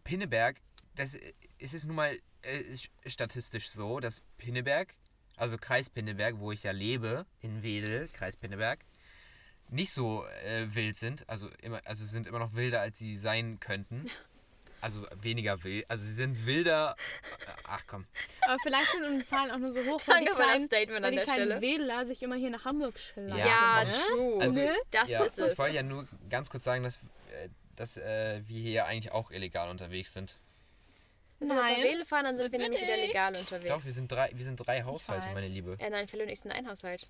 Pinneberg, 0.04 0.56
das 0.94 1.18
es 1.58 1.74
ist 1.74 1.84
nun 1.84 1.96
mal 1.96 2.18
äh, 2.42 2.58
sch- 2.74 2.88
statistisch 3.06 3.70
so, 3.70 4.00
dass 4.00 4.22
Pinneberg, 4.38 4.94
also 5.40 5.56
Kreis 5.58 5.88
Pinneberg, 5.88 6.38
wo 6.38 6.52
ich 6.52 6.62
ja 6.62 6.72
lebe, 6.72 7.24
in 7.40 7.62
Wedel, 7.62 8.08
Kreis 8.12 8.36
Pinneberg, 8.36 8.80
nicht 9.70 9.92
so 9.92 10.24
äh, 10.44 10.66
wild 10.74 10.96
sind. 10.96 11.28
Also 11.28 11.48
immer, 11.62 11.80
also 11.84 12.04
sie 12.04 12.10
sind 12.10 12.26
immer 12.26 12.38
noch 12.38 12.54
wilder, 12.54 12.80
als 12.80 12.98
sie 12.98 13.16
sein 13.16 13.58
könnten. 13.60 14.10
Also 14.82 15.06
weniger 15.20 15.62
wild. 15.62 15.84
Also 15.90 16.04
sie 16.04 16.14
sind 16.14 16.46
wilder. 16.46 16.96
äh, 17.46 17.52
Ach 17.64 17.82
komm. 17.86 18.06
Aber 18.46 18.56
vielleicht 18.62 18.90
sind 18.92 19.04
unsere 19.04 19.26
Zahlen 19.26 19.50
auch 19.50 19.58
nur 19.58 19.72
so 19.72 19.80
hoch, 19.80 20.00
weil 20.06 20.20
die 20.20 20.24
Danke 20.24 20.30
das 20.30 20.46
kleinen, 20.46 20.64
Statement 20.64 21.02
weil 21.02 21.04
an 21.04 21.10
die 21.10 21.16
der 21.16 21.24
kleinen 21.26 21.44
Stelle. 21.44 21.60
Wähler 21.60 22.06
sich 22.06 22.22
immer 22.22 22.36
hier 22.36 22.48
nach 22.48 22.64
Hamburg 22.64 22.98
schleifen. 22.98 23.36
Ja, 23.36 23.84
ne? 23.84 23.90
true. 23.90 24.40
Also, 24.40 24.66
das 24.90 25.10
ja, 25.10 25.22
ist 25.22 25.38
es. 25.38 25.52
Ich 25.52 25.58
wollte 25.58 25.76
ja 25.76 25.82
nur 25.82 26.08
ganz 26.30 26.48
kurz 26.48 26.64
sagen, 26.64 26.82
dass, 26.82 26.96
äh, 26.96 27.50
dass 27.76 27.98
äh, 27.98 28.40
wir 28.46 28.58
hier 28.58 28.86
eigentlich 28.86 29.12
auch 29.12 29.30
illegal 29.30 29.68
unterwegs 29.68 30.14
sind. 30.14 30.38
Wenn 31.40 31.48
wir 31.48 31.54
Nein, 31.54 31.82
Wedel 31.82 32.04
fahren, 32.04 32.24
dann 32.24 32.36
sind 32.36 32.50
sind 32.50 32.52
wir 32.52 32.58
nämlich 32.68 32.82
wieder 32.82 32.96
legal 32.98 33.34
unterwegs. 33.34 33.74
Doch, 33.74 33.84
wir 33.84 33.92
sind 33.92 34.12
drei, 34.12 34.30
wir 34.32 34.44
sind 34.44 34.56
drei 34.56 34.82
Haushalte, 34.82 35.28
meine 35.32 35.48
Liebe. 35.48 35.76
Ja, 35.80 35.88
nein, 35.88 36.06
Phil 36.06 36.20
und 36.20 36.28
ich 36.28 36.40
sind 36.40 36.52
ein 36.52 36.68
Haushalt. 36.68 37.08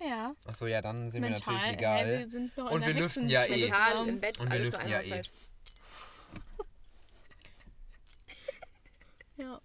Ja. 0.00 0.34
Achso, 0.44 0.66
ja, 0.66 0.82
dann 0.82 1.08
sind 1.08 1.20
Mental, 1.20 1.46
wir 1.46 1.52
natürlich 1.52 1.76
legal. 1.76 2.18
wir 2.18 2.30
sind 2.30 2.56
noch 2.56 2.70
Und 2.72 2.84
wir 2.84 2.94
lüften 2.94 3.28
ja 3.28 3.44
eh. 3.44 3.60
Mental, 3.60 4.08
im 4.08 4.20
Bett, 4.20 4.40
Und 4.40 4.50
wir 4.50 4.58
lüften 4.58 4.80
ein 4.80 4.88
ja 4.88 5.00
eh. 5.00 5.22
Ja. 9.36 9.60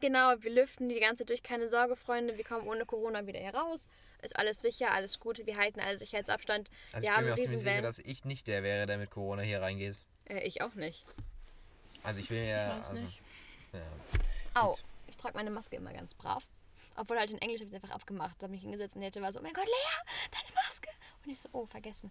Genau, 0.00 0.34
wir 0.40 0.50
lüften 0.50 0.88
die 0.88 1.00
ganze 1.00 1.22
Zeit 1.24 1.30
durch. 1.30 1.42
Keine 1.42 1.68
Sorge, 1.68 1.96
Freunde, 1.96 2.36
wir 2.36 2.44
kommen 2.44 2.66
ohne 2.66 2.86
Corona 2.86 3.26
wieder 3.26 3.38
hier 3.38 3.54
raus. 3.54 3.86
Ist 4.22 4.36
alles 4.36 4.62
sicher, 4.62 4.92
alles 4.92 5.20
gut. 5.20 5.44
Wir 5.46 5.56
halten 5.56 5.80
alle 5.80 5.98
Sicherheitsabstand. 5.98 6.70
Also 6.92 7.06
wir 7.06 7.10
ich 7.10 7.16
haben 7.16 7.24
bin 7.24 7.26
mir 7.26 7.32
auch 7.32 7.38
ziemlich 7.38 7.60
sicher, 7.60 7.82
dass 7.82 7.98
ich 7.98 8.24
nicht 8.24 8.46
der 8.46 8.62
wäre, 8.62 8.86
der 8.86 8.98
mit 8.98 9.10
Corona 9.10 9.42
hier 9.42 9.60
reingeht. 9.60 9.96
Äh, 10.28 10.46
ich 10.46 10.62
auch 10.62 10.74
nicht. 10.74 11.04
Also 12.02 12.20
ich 12.20 12.30
will 12.30 12.44
ja. 12.44 12.76
weiß 12.78 12.90
also, 12.90 13.02
nicht. 13.02 13.20
Ja. 13.72 14.62
Au, 14.62 14.76
ich 15.06 15.16
trage 15.16 15.36
meine 15.36 15.50
Maske 15.50 15.76
immer 15.76 15.92
ganz 15.92 16.14
brav. 16.14 16.46
Obwohl 16.96 17.18
halt 17.18 17.30
in 17.30 17.38
Englisch 17.38 17.60
habe 17.60 17.68
ich 17.68 17.74
es 17.74 17.82
einfach 17.82 17.94
abgemacht. 17.94 18.36
Da 18.38 18.44
habe 18.44 18.54
ich 18.54 18.62
mich 18.62 18.70
hingesetzt 18.70 18.96
und 18.96 19.02
Jette 19.02 19.22
war 19.22 19.32
so, 19.32 19.38
oh 19.38 19.42
mein 19.42 19.52
Gott, 19.52 19.66
Lea, 19.66 20.14
deine 20.30 20.54
Maske. 20.66 20.88
Und 21.24 21.30
ich 21.30 21.40
so, 21.40 21.48
oh, 21.52 21.66
vergessen. 21.66 22.10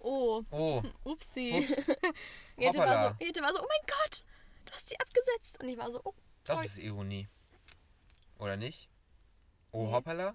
Oh, 0.00 0.42
Oh, 0.50 0.82
upsi. 1.04 1.66
ups. 1.68 1.76
Jette 2.56 2.78
war, 2.78 3.10
so, 3.10 3.24
Jette 3.24 3.40
war 3.42 3.52
so, 3.52 3.60
oh 3.60 3.66
mein 3.68 3.86
Gott, 3.86 4.24
du 4.64 4.72
hast 4.72 4.88
sie 4.88 4.98
abgesetzt. 4.98 5.62
Und 5.62 5.68
ich 5.68 5.78
war 5.78 5.90
so, 5.90 6.00
oh, 6.04 6.14
Das 6.44 6.54
sorry. 6.56 6.66
ist 6.66 6.78
Ironie. 6.78 7.28
Oder 8.38 8.56
nicht? 8.56 8.88
Oh, 9.72 9.86
Nee. 9.86 9.92
hoppala. 9.92 10.34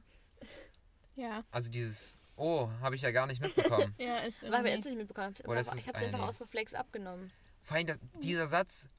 Ja, 1.15 1.43
Also 1.51 1.69
dieses 1.69 2.13
Oh, 2.35 2.67
habe 2.81 2.95
ich 2.95 3.01
ja 3.03 3.11
gar 3.11 3.27
nicht 3.27 3.41
mitbekommen. 3.41 3.93
ja, 3.99 4.17
ist 4.19 4.41
Weil 4.41 4.63
wir 4.63 4.71
jetzt 4.71 4.85
nicht 4.85 4.97
mitbekommen. 4.97 5.35
Oder 5.45 5.59
ist 5.59 5.75
ich 5.75 5.87
habe 5.87 5.97
es 5.99 6.03
einfach 6.05 6.27
aus 6.27 6.41
Reflex 6.41 6.73
abgenommen. 6.73 7.31
Vor 7.63 7.77
allem 7.77 7.87
das, 7.87 7.99
dieser 8.21 8.45
Satz, 8.45 8.89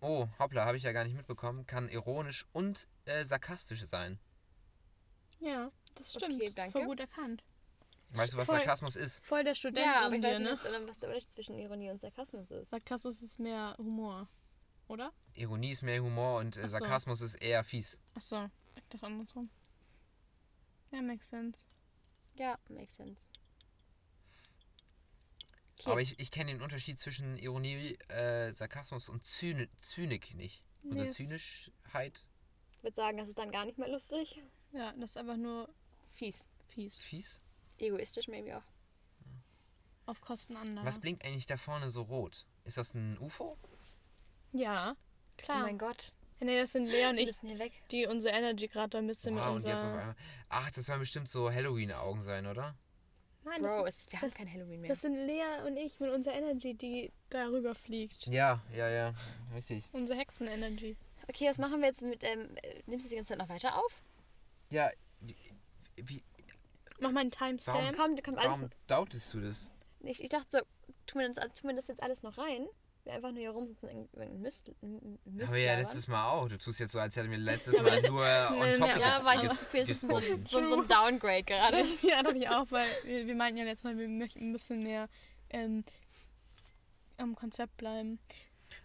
oh, 0.00 0.26
hoppla, 0.38 0.64
habe 0.64 0.76
ich 0.76 0.82
ja 0.82 0.92
gar 0.92 1.04
nicht 1.04 1.16
mitbekommen, 1.16 1.66
kann 1.66 1.88
ironisch 1.88 2.46
und 2.52 2.88
äh, 3.04 3.24
sarkastisch 3.24 3.84
sein. 3.84 4.18
Ja, 5.38 5.70
das 5.94 6.14
stimmt. 6.14 6.34
Okay, 6.34 6.50
danke. 6.54 6.72
Voll 6.72 6.86
gut 6.86 7.00
erkannt. 7.00 7.44
Weißt 8.12 8.32
du, 8.32 8.38
was 8.38 8.46
Voll- 8.46 8.56
Sarkasmus 8.58 8.96
ist? 8.96 9.24
Voll 9.24 9.44
der 9.44 9.54
Student 9.54 9.86
Ja, 9.86 10.06
aber 10.06 10.16
ich 10.16 10.22
weiß 10.22 10.38
nicht, 10.38 10.50
ne? 10.50 10.88
was, 10.88 10.98
der 10.98 11.10
Unterschied 11.10 11.30
zwischen 11.30 11.54
Ironie 11.54 11.90
und 11.90 12.00
Sarkasmus 12.00 12.50
ist. 12.50 12.70
Sarkasmus 12.70 13.22
ist 13.22 13.38
mehr 13.38 13.74
Humor, 13.78 14.28
oder? 14.88 15.12
Ironie 15.34 15.70
ist 15.70 15.82
mehr 15.82 16.02
Humor 16.02 16.40
und 16.40 16.56
äh, 16.56 16.62
Ach 16.64 16.70
so. 16.70 16.78
Sarkasmus 16.78 17.20
ist 17.20 17.34
eher 17.36 17.62
fies. 17.62 17.98
Achso, 18.14 18.46
ich 18.74 18.88
dachte 18.88 19.06
andersrum. 19.06 19.48
Ja, 20.90 21.02
makes 21.02 21.28
sense. 21.28 21.66
Ja, 22.34 22.58
makes 22.68 22.96
sense. 22.96 23.28
Okay. 25.80 25.90
Aber 25.90 26.00
ich, 26.02 26.18
ich 26.20 26.30
kenne 26.30 26.52
den 26.52 26.60
Unterschied 26.62 26.98
zwischen 26.98 27.36
Ironie, 27.38 27.96
äh, 28.08 28.52
Sarkasmus 28.52 29.08
und 29.08 29.24
Zyni 29.24 29.68
Zynik 29.78 30.34
nicht. 30.34 30.62
Oder 30.84 31.04
Nee, 31.04 31.08
Zynischheit. 31.08 32.22
Ich 32.76 32.82
würde 32.82 32.96
sagen, 32.96 33.16
das 33.16 33.28
ist 33.28 33.38
dann 33.38 33.50
gar 33.50 33.64
nicht 33.64 33.78
mehr 33.78 33.88
lustig. 33.88 34.42
Ja, 34.72 34.92
das 34.92 35.10
ist 35.10 35.16
einfach 35.16 35.36
nur 35.36 35.68
Fies. 36.12 36.48
fies. 36.68 37.00
Fies. 37.00 37.40
Egoistisch, 37.78 38.28
maybe 38.28 38.58
auch. 38.58 38.62
Auf 40.06 40.20
Kosten 40.20 40.56
anderer. 40.56 40.84
Was 40.84 40.98
blinkt 40.98 41.24
eigentlich 41.24 41.46
da 41.46 41.56
vorne 41.56 41.88
so 41.88 42.02
rot? 42.02 42.46
Ist 42.64 42.76
das 42.76 42.94
ein 42.94 43.18
UFO? 43.18 43.56
Ja, 44.52 44.96
klar. 45.38 45.62
Oh 45.62 45.66
mein 45.66 45.78
Gott. 45.78 46.12
Ja, 46.40 46.46
nee, 46.46 46.58
das 46.60 46.72
sind 46.72 46.86
Lea 46.86 47.06
und 47.06 47.18
ich, 47.18 47.26
müssen 47.26 47.48
hier 47.48 47.58
weg. 47.58 47.82
die 47.90 48.06
unsere 48.06 48.34
Energy 48.34 48.68
gerade 48.68 48.90
da 48.90 48.98
ein 48.98 49.06
bisschen 49.06 49.36
Wow, 49.36 49.54
mit 49.54 49.66
einmal. 49.66 50.14
Ach, 50.48 50.70
das 50.72 50.88
werden 50.88 51.00
bestimmt 51.00 51.30
so 51.30 51.50
Halloween-Augen 51.50 52.22
sein, 52.22 52.46
oder? 52.46 52.74
Nein, 53.44 53.62
Bro, 53.62 53.84
das, 53.86 54.06
wir 54.10 54.20
haben 54.20 54.28
das- 54.28 54.34
kein 54.34 54.52
Halloween 54.52 54.80
mehr. 54.82 54.88
das 54.90 55.00
sind 55.00 55.14
Lea 55.14 55.62
und 55.66 55.76
ich 55.76 55.98
mit 55.98 56.10
unserer 56.10 56.34
Energy, 56.34 56.74
die 56.74 57.10
darüber 57.30 57.74
fliegt. 57.74 58.26
Ja, 58.26 58.62
ja, 58.72 58.88
ja. 58.88 59.14
Richtig. 59.54 59.88
Unsere 59.92 60.18
Hexen-Energy. 60.18 60.96
Okay, 61.28 61.48
was 61.48 61.58
machen 61.58 61.80
wir 61.80 61.86
jetzt 61.88 62.02
mit, 62.02 62.22
ähm, 62.24 62.54
äh, 62.62 62.82
nimmst 62.86 63.06
du 63.06 63.10
die 63.10 63.16
ganze 63.16 63.30
Zeit 63.30 63.38
noch 63.38 63.48
weiter 63.48 63.76
auf? 63.76 64.02
Ja, 64.68 64.90
wie, 65.20 65.36
wie, 65.96 66.22
Mach 66.98 67.12
mal 67.12 67.20
einen 67.20 67.30
Timestamp. 67.30 67.96
Komm, 67.96 68.16
kommt 68.22 68.38
alles. 68.38 68.58
warum 68.58 68.70
doubtest 68.86 69.32
du 69.32 69.40
das? 69.40 69.70
Ich, 70.00 70.22
ich 70.22 70.28
dachte 70.28 70.46
so, 70.50 70.58
tun 71.06 71.20
wir, 71.22 71.28
das, 71.32 71.44
tun 71.54 71.70
wir 71.70 71.76
das 71.76 71.88
jetzt 71.88 72.02
alles 72.02 72.22
noch 72.22 72.36
rein? 72.36 72.66
Wir 73.10 73.16
einfach 73.16 73.30
nur 73.32 73.40
hier 73.40 73.50
rumsitzen 73.50 73.88
und 73.88 73.96
irgendeinen 74.14 74.40
Mist, 74.40 74.70
Mist 75.24 75.48
Aber 75.48 75.58
ja 75.58 75.76
letztes 75.78 76.06
Mal 76.06 76.28
auch. 76.28 76.48
Du 76.48 76.58
tust 76.58 76.78
jetzt 76.78 76.92
so, 76.92 77.00
als 77.00 77.16
hätten 77.16 77.30
wir 77.30 77.38
letztes 77.38 77.74
Ja, 77.76 77.82
Mal 77.82 78.00
nur 78.02 78.22
on 78.22 78.70
Nee, 78.70 78.72
top 78.78 78.88
Ja, 78.98 79.24
war 79.24 79.44
ich 79.44 79.50
zu 79.50 79.64
viel. 79.64 79.80
Das 79.86 80.02
ist 80.02 80.08
so, 80.08 80.18
so, 80.18 80.68
so 80.68 80.80
ein 80.82 80.88
Downgrade 80.88 81.42
gerade. 81.42 81.78
ja, 82.02 82.22
dachte 82.22 82.38
ich 82.38 82.48
auch, 82.48 82.66
weil 82.70 82.86
wir, 83.04 83.26
wir 83.26 83.34
meinten 83.34 83.58
ja 83.58 83.64
letztes 83.64 83.84
Mal, 83.84 83.98
wir 83.98 84.08
möchten 84.08 84.50
ein 84.50 84.52
bisschen 84.52 84.80
mehr 84.80 85.08
ähm, 85.50 85.82
am 87.16 87.34
Konzept 87.34 87.76
bleiben. 87.76 88.20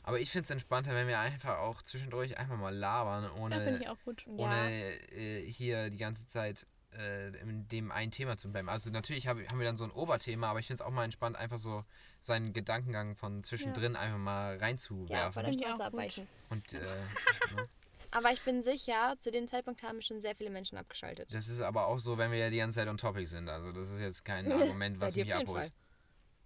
Aber 0.01 0.19
ich 0.19 0.32
finde 0.32 0.45
es 0.45 0.49
entspannter, 0.49 0.95
wenn 0.95 1.07
wir 1.07 1.19
einfach 1.19 1.59
auch 1.59 1.84
zwischendurch 1.84 2.38
einfach 2.39 2.57
mal 2.57 2.76
labern, 2.76 3.26
Ja, 3.26 3.41
ohne, 3.43 3.80
ich 3.80 3.88
auch 3.88 3.97
gut. 4.05 4.26
ohne 4.28 4.71
äh, 5.11 5.45
hier 5.51 5.91
die 5.91 5.97
ganze 5.97 6.28
Zeit 6.28 6.65
äh, 6.98 7.28
in 7.38 7.68
dem 7.68 7.91
ein 7.91 8.12
Thema 8.12 8.38
zu 8.38 8.52
bleiben. 8.52 8.70
Also 8.70 8.89
natürlich 8.89 9.28
hab, 9.28 9.38
haben 9.38 9.60
wir 9.60 9.66
dann 9.66 9.78
so 9.78 9.84
ein 9.84 9.91
Oberthema, 9.91 10.50
aber 10.50 10.60
ich 10.60 10.68
finde 10.68 10.82
es 10.82 10.88
auch 10.88 10.91
mal 10.91 11.04
entspannt, 11.06 11.36
einfach 11.36 11.58
so 11.58 11.84
seinen 12.20 12.54
Gedankengang 12.54 13.16
von 13.16 13.43
zwischendrin 13.43 13.96
einfach 13.96 14.18
mal 14.18 14.54
Ja, 14.56 14.60
reinzuwerfen. 14.62 15.32
von 15.34 15.43
der 15.46 15.54
Straße 15.54 15.84
abweichen. 15.86 16.28
Und 16.50 16.74
äh, 16.74 16.80
ne? 17.56 17.68
Aber 18.12 18.32
ich 18.32 18.41
bin 18.43 18.64
sicher, 18.64 19.16
zu 19.20 19.30
dem 19.30 19.46
Zeitpunkt 19.48 19.84
haben 19.84 20.02
schon 20.02 20.22
sehr 20.22 20.36
viele 20.36 20.50
Menschen 20.50 20.78
abgeschaltet. 20.78 21.34
das 21.34 21.50
ist 21.50 21.60
aber 21.62 21.88
auch 21.88 22.00
so, 22.00 22.18
wenn 22.18 22.32
wir 22.32 22.38
ja 22.38 22.50
die 22.50 22.58
ganze 22.58 22.80
Zeit 22.80 22.88
on 22.88 22.98
topic 22.98 23.26
sind. 23.26 23.50
Also 23.50 23.72
das 23.74 23.89
ist 23.89 24.00
jetzt 24.00 24.24
kein 24.24 24.50
Argument, 24.52 25.00
Bei 25.00 25.08
was 25.08 25.14
dir 25.16 25.26
mich 25.26 25.36
abholt. 25.36 25.72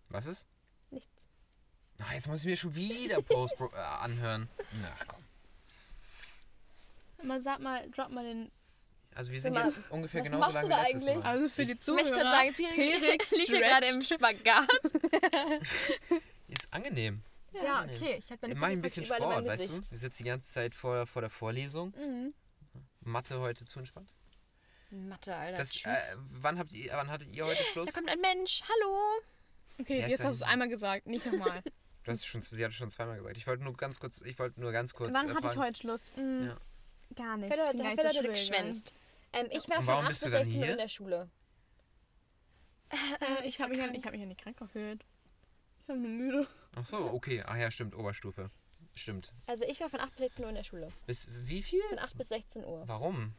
Was 0.10 0.26
ist? 0.26 0.48
Nichts. 0.90 1.28
Ach, 2.00 2.12
jetzt 2.14 2.28
muss 2.28 2.40
ich 2.40 2.46
mir 2.48 2.58
schon 2.58 2.74
wieder 2.76 3.22
Post 3.22 3.56
äh, 3.74 3.78
anhören. 3.78 4.50
Ach 4.84 5.06
komm. 5.08 5.20
Mal 7.28 7.42
sag 7.42 7.60
mal, 7.60 7.88
drop 7.92 8.10
mal 8.10 8.24
den. 8.24 8.50
Also 9.16 9.32
wir 9.32 9.42
sind 9.42 9.56
jetzt 9.56 9.80
ungefähr 9.90 10.22
was 10.22 10.30
genauso 10.32 10.52
machst 10.52 10.54
lange 10.56 10.68
du 10.70 10.70
wie 10.70 10.78
da 10.78 10.82
letztes 10.84 11.04
eigentlich? 11.04 11.24
Mal. 11.24 11.30
Also 11.30 11.50
für 11.50 11.66
die 11.66 11.72
Ich 11.74 11.88
möchte 11.88 12.06
Zuhörer. 12.10 12.22
kurz 12.22 12.24
sagen, 12.24 12.54
Felix 12.56 13.32
liegt 13.32 13.50
hier 13.50 13.60
gerade 13.62 13.88
im 13.88 14.02
Spagat. 14.02 14.70
Ist 16.48 16.74
angenehm. 16.74 17.22
Ja, 17.54 17.84
okay. 17.84 18.20
Ich 18.24 18.32
habe 18.32 18.56
Mach 18.56 18.68
ein 18.68 18.82
bisschen 18.82 19.06
Sport, 19.06 19.46
weißt 19.46 19.70
du? 19.70 19.74
Wir 19.92 19.98
sitzen 19.98 20.24
die 20.24 20.30
ganze 20.30 20.52
Zeit 20.52 20.76
vor, 20.76 21.06
vor 21.08 21.22
der 21.22 21.30
Vorlesung. 21.32 21.94
Mhm. 21.98 22.34
Mathe 23.02 23.40
heute 23.40 23.66
zu 23.66 23.80
entspannt. 23.80 24.14
Mathe, 24.92 25.36
Alter. 25.36 25.58
Das, 25.58 25.72
Tschüss. 25.72 25.86
äh, 25.86 26.16
wann, 26.42 26.58
habt 26.60 26.72
ihr, 26.74 26.92
wann 26.94 27.10
hattet 27.10 27.30
ihr 27.36 27.46
heute 27.46 27.64
Schluss? 27.64 27.88
da 27.88 27.92
kommt 27.92 28.10
ein 28.10 28.22
Mensch. 28.22 28.62
Hallo. 28.64 28.98
Okay, 29.80 30.00
jetzt 30.08 30.24
hast 30.24 30.40
du 30.42 30.44
es 30.46 30.50
einmal 30.50 30.70
gesagt, 30.70 31.08
nicht 31.08 31.26
nochmal. 31.26 31.62
Du 32.06 32.12
hast 32.14 32.26
schon, 32.26 32.42
sie 32.42 32.64
hat 32.64 32.72
es 32.72 32.78
schon 32.78 32.90
zweimal 32.90 33.18
gesagt. 33.18 33.36
Ich 33.36 33.46
wollte 33.46 33.62
nur 33.64 33.76
ganz 33.76 34.00
kurz, 34.00 34.22
ich 34.22 34.40
wollte 34.40 34.60
nur 34.62 34.72
ganz 34.72 34.94
kurz 34.94 35.14
Wann 35.14 35.30
äh, 35.30 35.36
hatte 35.36 35.50
ich 35.52 35.58
heute 35.58 35.78
Schluss? 35.78 36.10
Hm, 36.16 36.48
Ja. 36.48 36.58
Gar 37.16 37.38
nicht. 37.38 37.52
Fedor 37.52 37.66
Ich 37.68 37.72
bin 37.78 37.84
gar 37.84 37.90
Fedor 37.92 37.92
nicht 37.92 37.98
hat 37.98 38.14
zur 38.14 38.14
Schule 38.24 38.30
geschwänzt. 38.30 38.94
Ähm, 39.34 39.48
ich 39.52 39.70
war 39.70 39.78
von 39.78 39.88
warum 39.88 40.06
8 40.06 40.10
bist 40.10 40.22
bis 40.24 40.32
du 40.32 40.38
dann 40.38 40.44
16 40.46 40.60
Uhr 40.60 40.66
hier? 40.66 40.74
in 40.74 40.80
der 40.80 40.88
Schule. 40.88 41.30
Äh, 42.92 43.48
ich 43.48 43.60
habe 43.60 43.70
mich, 43.72 43.80
ja- 43.80 43.92
ich 43.92 44.04
hab 44.04 44.12
mich 44.12 44.22
ja 44.22 44.28
nicht 44.28 44.42
krank 44.42 44.58
gefühlt. 44.58 45.06
Ich 45.80 45.86
bin 45.86 46.02
nur 46.02 46.12
müde. 46.12 46.48
Ach 46.76 46.86
so, 46.86 47.12
okay. 47.12 47.44
Ach 47.46 47.56
ja, 47.58 47.70
stimmt, 47.72 47.96
Oberstufe. 47.96 48.50
Stimmt. 48.96 49.32
Also 49.46 49.64
ich 49.66 49.80
war 49.80 49.90
von 49.90 50.00
8 50.00 50.12
bis 50.16 50.20
16 50.26 50.44
Uhr 50.44 50.50
in 50.50 50.56
der 50.56 50.64
Schule. 50.64 50.92
Bis 51.06 51.48
wie 51.48 51.62
viel? 51.62 51.82
Von 51.90 52.00
8 52.00 52.18
bis 52.18 52.30
16 52.30 52.66
Uhr. 52.66 52.88
Warum? 52.88 53.34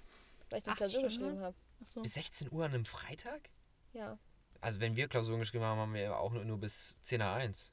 Weil 0.49 0.59
ich 0.61 0.67
eine 0.67 0.77
Klausur 0.77 1.01
Stunden? 1.01 1.19
geschrieben 1.21 1.41
habe. 1.43 1.57
Achso. 1.83 2.03
Bis 2.03 2.15
16 2.15 2.53
Uhr 2.53 2.65
an 2.65 2.75
einem 2.75 2.85
Freitag? 2.85 3.51
Ja. 3.93 4.19
Also 4.61 4.81
wenn 4.81 4.95
wir 4.97 5.09
Klausuren 5.09 5.41
geschrieben 5.41 5.65
haben, 5.65 5.79
haben 5.79 5.95
wir 5.95 6.19
auch 6.19 6.33
nur, 6.33 6.45
nur 6.45 6.59
bis 6.59 6.99
10 7.03 7.21
1. 7.23 7.73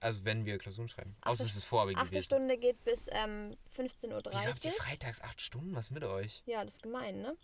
Also 0.00 0.24
wenn 0.24 0.44
wir 0.44 0.58
Klausuren 0.58 0.88
schreiben. 0.88 1.16
Außer 1.22 1.44
es 1.44 1.56
ist 1.56 1.64
Vorabend 1.64 1.96
Achte 1.96 2.10
gewesen. 2.10 2.24
Stunde 2.24 2.56
geht 2.58 2.82
bis 2.84 3.08
ähm, 3.10 3.56
15.30 3.76 4.12
Uhr. 4.12 4.22
Wieso 4.32 4.38
habt 4.48 4.64
ihr 4.64 4.72
freitags 4.72 5.20
8 5.22 5.40
Stunden? 5.40 5.74
Was 5.74 5.90
mit 5.90 6.04
euch? 6.04 6.42
Ja, 6.46 6.64
das 6.64 6.74
ist 6.74 6.82
gemein, 6.82 7.20
ne? 7.20 7.36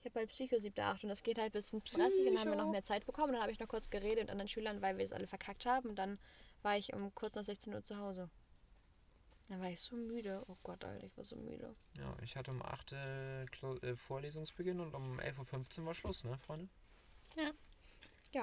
Ich 0.00 0.04
habe 0.04 0.20
halt 0.20 0.28
Psycho 0.30 0.58
7. 0.58 0.78
8 0.80 1.02
und 1.04 1.08
das 1.08 1.22
geht 1.22 1.38
halt 1.38 1.52
bis 1.52 1.72
15.30 1.72 1.98
Uhr 1.98 2.04
und 2.04 2.24
dann 2.26 2.38
haben 2.38 2.50
wir 2.50 2.56
noch 2.56 2.70
mehr 2.70 2.84
Zeit 2.84 3.06
bekommen. 3.06 3.28
Und 3.28 3.32
dann 3.34 3.42
habe 3.42 3.52
ich 3.52 3.58
noch 3.58 3.68
kurz 3.68 3.88
geredet 3.90 4.24
mit 4.24 4.30
anderen 4.30 4.48
Schülern, 4.48 4.80
weil 4.82 4.96
wir 4.98 5.04
das 5.04 5.12
alle 5.12 5.26
verkackt 5.26 5.64
haben. 5.66 5.88
Und 5.88 5.96
dann 5.96 6.18
war 6.62 6.76
ich 6.76 6.92
um 6.92 7.14
kurz 7.14 7.34
nach 7.34 7.44
16 7.44 7.72
Uhr 7.74 7.82
zu 7.82 7.96
Hause. 7.96 8.28
Dann 9.48 9.60
war 9.60 9.70
ich 9.70 9.80
so 9.80 9.96
müde. 9.96 10.44
Oh 10.46 10.56
Gott, 10.62 10.84
Alter, 10.84 11.06
ich 11.06 11.16
war 11.16 11.24
so 11.24 11.36
müde. 11.36 11.72
Ja, 11.96 12.14
ich 12.22 12.36
hatte 12.36 12.50
um 12.50 12.62
8 12.62 12.92
äh, 12.92 13.44
Klo- 13.46 13.82
äh, 13.82 13.96
Vorlesungsbeginn 13.96 14.78
und 14.80 14.94
um 14.94 15.18
11.15 15.20 15.80
Uhr 15.80 15.86
war 15.86 15.94
Schluss, 15.94 16.22
ne, 16.22 16.38
Freunde? 16.38 16.68
Ja, 17.34 17.50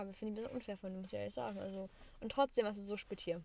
aber 0.02 0.14
finde 0.14 0.34
ich 0.34 0.40
ein 0.40 0.44
bisschen 0.44 0.56
unfair 0.56 0.78
von 0.78 0.92
dir, 0.92 0.98
muss 0.98 1.08
ich 1.08 1.14
ehrlich 1.20 1.34
sagen. 1.34 1.60
Also, 1.60 1.90
und 2.22 2.32
trotzdem 2.32 2.66
hast 2.66 2.78
du 2.78 2.84
so 2.84 2.98
spät 2.98 3.22
hier. 3.22 3.42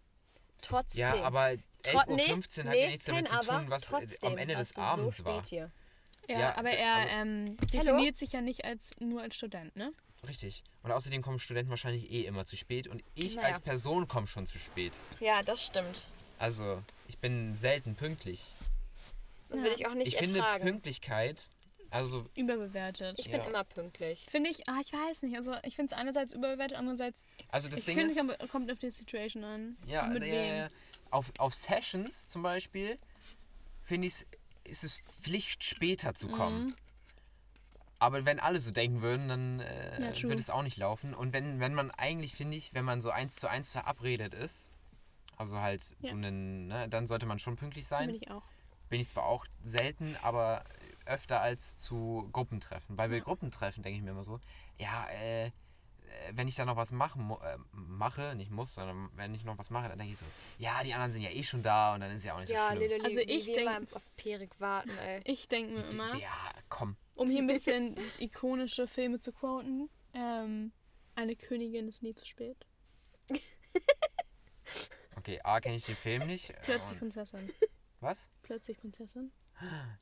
Trotzdem. 0.62 1.00
Ja, 1.00 1.22
aber 1.22 1.52
Tro- 1.82 2.00
11.15 2.00 2.64
Uhr 2.64 2.70
hat 2.70 2.76
ja 2.76 2.86
nichts 2.88 3.04
damit 3.06 3.28
zu 3.28 3.34
tun, 3.40 3.48
Aber, 3.48 3.70
was 3.70 3.84
äh, 3.84 3.86
trotzdem 3.86 4.32
am 4.32 4.38
Ende 4.38 4.54
des 4.56 4.76
Abends 4.76 5.16
so 5.16 5.24
war. 5.24 5.34
spät 5.42 5.46
hier. 5.46 5.70
Ja, 6.28 6.38
Ja, 6.38 6.56
aber 6.58 6.70
er 6.70 6.94
aber- 6.96 7.10
ähm, 7.10 7.56
definiert 7.72 8.16
sich 8.16 8.32
ja 8.32 8.40
nicht 8.40 8.64
als 8.64 8.90
nur 9.00 9.22
als 9.22 9.34
Student, 9.34 9.74
ne? 9.74 9.92
Richtig. 10.28 10.62
Und 10.82 10.92
außerdem 10.92 11.22
kommen 11.22 11.38
Studenten 11.38 11.70
wahrscheinlich 11.70 12.10
eh 12.12 12.26
immer 12.26 12.44
zu 12.44 12.56
spät 12.56 12.86
und 12.88 13.02
ich 13.14 13.36
Naja. 13.36 13.48
als 13.48 13.60
Person 13.60 14.06
komme 14.06 14.26
schon 14.26 14.46
zu 14.46 14.58
spät. 14.58 14.92
Ja, 15.18 15.42
das 15.42 15.64
stimmt. 15.64 16.06
Also, 16.38 16.82
ich 17.08 17.16
bin 17.18 17.54
selten 17.54 17.94
pünktlich. 17.94 18.42
Das 19.48 19.58
Ja. 19.58 19.64
will 19.64 19.72
ich 19.72 19.86
auch 19.88 19.94
nicht 19.94 20.08
ich 20.08 20.16
finde 20.18 20.38
ertragen. 20.40 20.64
Pünktlichkeit, 20.64 21.48
also 21.90 22.26
Überbewertet. 22.36 23.18
ich 23.18 23.30
bin 23.30 23.40
Ja. 23.40 23.46
immer 23.48 23.64
pünktlich. 23.64 24.26
Finde 24.30 24.50
ich, 24.50 24.68
ah, 24.68 24.78
ich 24.80 24.92
weiß 24.92 25.22
nicht. 25.22 25.36
Also 25.36 25.54
ich 25.64 25.76
finde 25.76 25.92
es 25.94 25.98
einerseits 26.00 26.32
überbewertet, 26.32 26.76
andererseits. 26.76 27.26
also 27.48 27.68
das 27.68 27.80
ich 27.80 27.84
Ding 27.86 27.96
finde, 27.96 28.12
ist, 28.12 28.40
es 28.42 28.48
kommt- 28.50 28.70
auf 28.70 28.78
die 28.78 28.90
Situation 28.90 29.44
an. 29.44 29.76
ja, 29.86 30.06
mit 30.06 30.22
ja, 30.24 30.68
auf, 31.10 31.32
auf 31.38 31.54
Sessions 31.54 32.26
zum 32.28 32.42
Beispiel 32.42 32.98
finde 33.82 34.06
ich 34.08 34.24
ist 34.64 34.84
es 34.84 35.00
Pflicht 35.22 35.64
später 35.64 36.14
zu 36.14 36.28
kommen. 36.28 36.66
Mhm. 36.66 36.74
Aber 37.98 38.24
wenn 38.24 38.40
alle 38.40 38.60
so 38.60 38.70
denken 38.70 39.02
würden, 39.02 39.28
dann 39.28 39.60
äh, 39.60 40.12
Ja, 40.14 40.22
würde 40.22 40.40
es 40.40 40.48
auch 40.48 40.62
nicht 40.62 40.76
laufen. 40.78 41.12
Und 41.12 41.32
wenn, 41.34 41.60
wenn 41.60 41.74
man 41.74 41.90
eigentlich, 41.90 42.34
finde 42.34 42.56
ich, 42.56 42.72
wenn 42.72 42.84
man 42.84 43.00
so 43.00 43.10
eins 43.10 43.36
zu 43.36 43.48
eins 43.48 43.70
verabredet 43.70 44.32
ist, 44.34 44.70
also 45.36 45.58
halt, 45.58 45.92
Ja. 46.00 46.10
du 46.10 46.16
nen, 46.16 46.68
ne, 46.68 46.88
dann 46.88 47.06
sollte 47.06 47.26
man 47.26 47.38
schon 47.38 47.56
pünktlich 47.56 47.86
sein. 47.86 48.06
Bin 48.06 48.16
ich 48.22 48.30
auch. 48.30 48.42
bin 48.88 49.00
ich 49.00 49.08
zwar 49.08 49.24
auch 49.24 49.44
selten, 49.62 50.16
aber 50.22 50.64
öfter 51.06 51.40
als 51.40 51.76
zu 51.78 52.28
Gruppentreffen. 52.32 52.96
Weil 52.98 53.08
bei 53.08 53.20
Gruppentreffen 53.20 53.82
denke 53.82 53.98
ich 53.98 54.02
mir 54.04 54.10
immer 54.10 54.24
so, 54.24 54.40
ja, 54.78 55.06
äh, 55.10 55.46
äh, 55.46 55.50
wenn 56.32 56.48
ich 56.48 56.56
da 56.56 56.64
noch 56.64 56.76
was 56.76 56.92
machen, 56.92 57.30
äh, 57.30 57.56
mache, 57.72 58.34
nicht 58.34 58.50
muss, 58.50 58.74
sondern 58.74 59.10
wenn 59.16 59.34
ich 59.34 59.44
noch 59.44 59.58
was 59.58 59.70
mache, 59.70 59.88
dann 59.88 59.98
denke 59.98 60.12
ich 60.12 60.18
so, 60.18 60.26
ja, 60.58 60.82
die 60.82 60.92
anderen 60.94 61.12
sind 61.12 61.22
ja 61.22 61.30
eh 61.30 61.42
schon 61.42 61.62
da 61.62 61.94
und 61.94 62.00
dann 62.00 62.10
ist 62.10 62.24
ja 62.24 62.34
auch 62.34 62.40
nicht 62.40 62.50
Ja, 62.50 62.70
so 62.70 62.76
schlimm. 62.76 62.90
Lilo, 62.90 63.04
Also 63.04 63.20
ich 63.20 63.46
wir 63.46 63.54
denk- 63.54 63.66
immer 63.88 63.96
auf 63.96 64.16
Perik 64.16 64.58
warten, 64.60 64.90
ey. 64.98 65.20
Ich 65.24 65.48
denke 65.48 65.72
mir 65.74 65.88
immer, 65.88 66.16
Ja, 66.16 66.32
komm. 66.68 66.96
um 67.14 67.28
hier 67.28 67.38
ein 67.40 67.46
bisschen 67.46 67.96
ikonische 68.18 68.86
Filme 68.86 69.20
zu 69.20 69.32
quoten, 69.32 69.88
ähm, 70.14 70.72
eine 71.14 71.36
Königin 71.36 71.88
ist 71.88 72.02
nie 72.02 72.14
zu 72.14 72.24
spät. 72.24 72.56
Okay, 75.16 75.40
A, 75.44 75.60
kenne 75.60 75.76
ich 75.76 75.84
den 75.84 75.96
Film 75.96 76.26
nicht. 76.26 76.50
äh, 76.50 76.54
Plötzlich 76.62 76.98
Prinzessin. 76.98 77.50
Was? 78.00 78.30
Plötzlich 78.42 78.78
Prinzessin. 78.78 79.30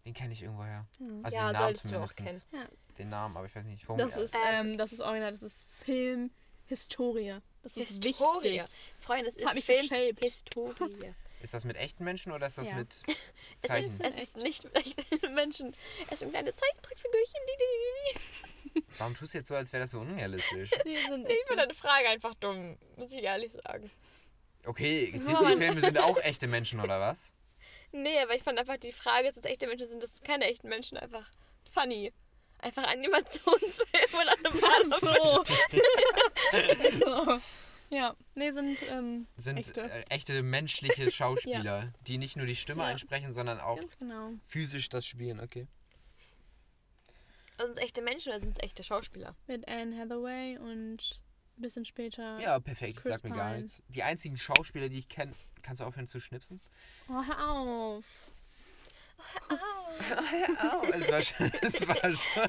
Den 0.05 0.15
kenne 0.15 0.33
ich 0.33 0.43
irgendwoher. 0.43 0.87
Also 1.23 1.37
Ja, 1.37 1.47
den 1.49 1.53
Namen 1.53 1.59
solltest 1.59 1.91
du 1.93 2.01
auch 2.01 2.07
zumindest. 2.13 2.47
Ja. 2.53 2.67
Den 2.99 3.09
Namen, 3.09 3.37
aber 3.37 3.47
ich 3.47 3.55
weiß 3.55 3.65
nicht, 3.65 3.87
worum 3.89 3.99
Das 4.01 4.17
ist, 4.17 4.35
Ähm, 4.47 4.77
das 4.79 4.93
ist 4.93 5.01
original, 5.01 5.33
das 5.33 5.43
ist 5.43 5.67
Filmhistorie. 5.85 7.37
Das 7.63 7.77
ist 7.77 8.05
Historie. 8.05 8.45
wichtig. 8.61 8.63
Freunde, 8.99 9.29
es 9.29 9.35
Das 9.37 9.47
hat 9.47 9.51
ist 9.53 9.55
mich 9.57 9.65
Film 9.65 9.89
geshaped. 9.89 10.25
Historie. 10.25 11.15
Ist 11.41 11.55
das 11.55 11.63
mit 11.65 11.77
echten 11.77 12.03
Menschen 12.03 12.33
oder 12.33 12.49
ist 12.49 12.59
das 12.59 12.67
Ja. 12.67 12.75
mit 12.75 13.01
Es 13.07 13.15
ist, 13.63 13.69
Zeichen? 13.69 14.01
es 14.01 14.19
ist 14.21 14.37
nicht 14.39 14.65
mit 14.65 14.75
echten 14.75 15.35
Menschen. 15.35 15.73
Es 16.11 16.19
sind 16.19 16.31
kleine 16.33 16.53
Zeichentrickfigürchen, 16.53 17.41
die, 17.47 17.53
die, 17.61 18.19
die, 18.75 18.81
die. 18.81 18.85
Warum 18.99 19.15
tust 19.15 19.35
du 19.35 19.39
jetzt 19.39 19.47
so, 19.47 19.55
als 19.55 19.73
wäre 19.73 19.85
das 19.85 19.93
so 19.93 20.01
unrealistisch? 20.01 20.71
Ich 20.85 20.99
finde 21.07 21.29
deine 21.55 21.75
Frage 21.75 22.09
einfach 22.09 22.35
dumm, 22.41 22.77
muss 22.97 23.13
ich 23.13 23.23
ehrlich 23.23 23.53
sagen. 23.53 23.89
Okay, 24.67 25.13
Disney-Filme 25.13 25.81
sind 25.81 25.99
auch 25.99 26.19
echte 26.19 26.49
Menschen, 26.49 26.81
oder 26.81 26.99
was? 26.99 27.33
Nee, 27.93 28.19
aber 28.21 28.35
ich 28.35 28.43
fand 28.43 28.59
einfach 28.59 28.77
die 28.77 28.93
Frage, 28.93 29.29
dass 29.29 29.37
es 29.39 29.45
echte 29.45 29.67
Menschen 29.67 29.89
sind, 29.89 30.03
das 30.03 30.15
ist 30.15 30.25
keine 30.25 30.45
echten 30.45 30.69
Menschen, 30.69 30.99
einfach 30.99 31.31
funny. 31.73 32.13
Einfach 32.61 32.85
Animationsfilm 32.89 34.15
oder 34.15 34.33
eine 34.33 34.51
Bahnhof. 34.61 35.49
So. 37.01 37.05
so. 37.39 37.41
Ja, 37.91 38.15
nee, 38.35 38.51
sind 38.51 38.79
ähm, 38.91 39.27
Sind 39.37 39.59
echte. 39.59 39.81
Äh, 39.83 40.05
echte 40.11 40.43
menschliche 40.43 41.11
Schauspieler, 41.11 41.93
die 42.07 42.19
nicht 42.19 42.37
nur 42.37 42.47
die 42.47 42.57
Stimme 42.57 42.83
Ja. 42.83 42.89
einsprechen, 42.89 43.33
sondern 43.33 43.61
auch 43.61 43.81
genau. 43.99 44.33
physisch 44.47 44.89
das 44.89 45.07
spielen, 45.07 45.41
okay. 45.41 45.67
Sind 47.59 47.71
es 47.73 47.79
echte 47.79 48.03
Menschen 48.03 48.31
oder 48.31 48.41
sind 48.41 48.57
es 48.59 48.63
echte 48.63 48.83
Schauspieler? 48.85 49.35
Mit 49.47 49.67
Anne 49.69 49.97
Hathaway 49.99 50.59
und 50.59 51.21
ein 51.57 51.63
bisschen 51.63 51.85
später. 51.85 52.39
Ja, 52.41 52.61
perfekt, 52.61 52.99
das 52.99 53.05
Chris 53.05 53.13
sagt 53.15 53.25
mir 53.25 53.35
gar 53.35 53.57
nichts. 53.57 53.83
Die 53.89 54.03
einzigen 54.03 54.37
Schauspieler, 54.37 54.89
die 54.89 54.99
ich 54.99 55.09
kenne, 55.09 55.33
kannst 55.63 55.81
du 55.81 55.85
aufhören 55.85 56.07
zu 56.07 56.21
schnipsen? 56.21 56.61
Oh, 57.09 57.23
hör 57.27 57.51
auf. 57.51 58.05
Oh, 59.51 60.87
es 60.95 61.11
war 61.11 61.23
schon, 61.23 61.47
es 61.63 61.87
war 61.89 61.97
schon, 61.97 62.49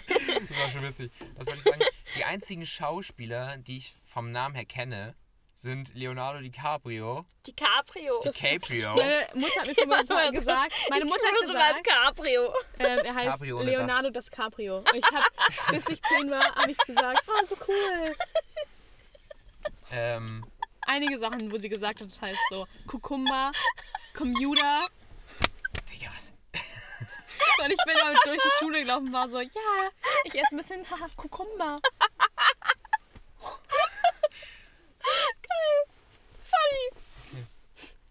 es 0.50 0.60
war 0.60 0.70
schon 0.70 0.84
witzig. 0.84 1.12
Was 1.36 1.48
wollte 1.48 1.60
ich 1.60 1.64
sagen? 1.64 1.82
Die 2.16 2.24
einzigen 2.24 2.66
Schauspieler, 2.66 3.58
die 3.58 3.78
ich 3.78 3.94
vom 4.06 4.32
Namen 4.32 4.56
her 4.56 4.66
kenne, 4.66 5.16
sind 5.56 5.94
Leonardo 5.94 6.40
DiCaprio, 6.40 7.26
DiCaprio. 7.46 8.22
DiCaprio, 8.22 8.96
Meine 8.96 9.28
Mutter 9.34 9.60
hat 9.60 9.68
mir 9.68 9.76
vorhin 9.76 10.08
mal 10.08 10.32
gesagt, 10.32 10.74
meine 10.90 11.06
Mutter 11.06 11.28
hat 11.28 11.42
gesagt, 11.42 11.84
Caprio. 11.84 12.54
ähm, 12.80 13.00
er 13.04 13.16
heißt 13.16 13.32
Caprio 13.32 13.60
ohne 13.60 13.72
Leonardo 13.72 14.10
das 14.10 14.32
Caprio. 14.32 14.78
Und 14.78 14.94
ich 14.96 15.04
hab, 15.04 15.26
bis 15.72 15.86
ich 15.90 16.02
zehn 16.04 16.30
war, 16.32 16.56
habe 16.56 16.72
ich 16.72 16.78
gesagt, 16.78 17.24
oh, 17.28 17.46
so 17.46 17.56
cool. 17.68 18.16
ähm, 19.92 20.46
Einige 20.90 21.20
Sachen, 21.20 21.52
wo 21.52 21.58
sie 21.58 21.70
gesagt 21.70 22.02
hat, 22.02 22.08
das 22.08 22.20
heißt 22.20 22.40
so 22.50 22.68
Kukumba, 22.88 23.52
Commuter. 24.16 24.88
Digga, 25.88 26.10
was? 26.16 26.34
Und 27.64 27.70
ich 27.72 27.78
bin 27.86 27.96
damit 27.96 28.18
durch 28.26 28.42
die 28.42 28.50
Schule 28.58 28.80
gelaufen 28.80 29.08
und 29.08 29.14
war 29.14 29.30
so, 29.30 29.40
ja, 29.40 29.50
ich 30.24 30.34
esse 30.34 30.56
ein 30.56 30.58
bisschen 30.58 30.90
haha, 30.90 31.08
Kukumba. 31.16 31.80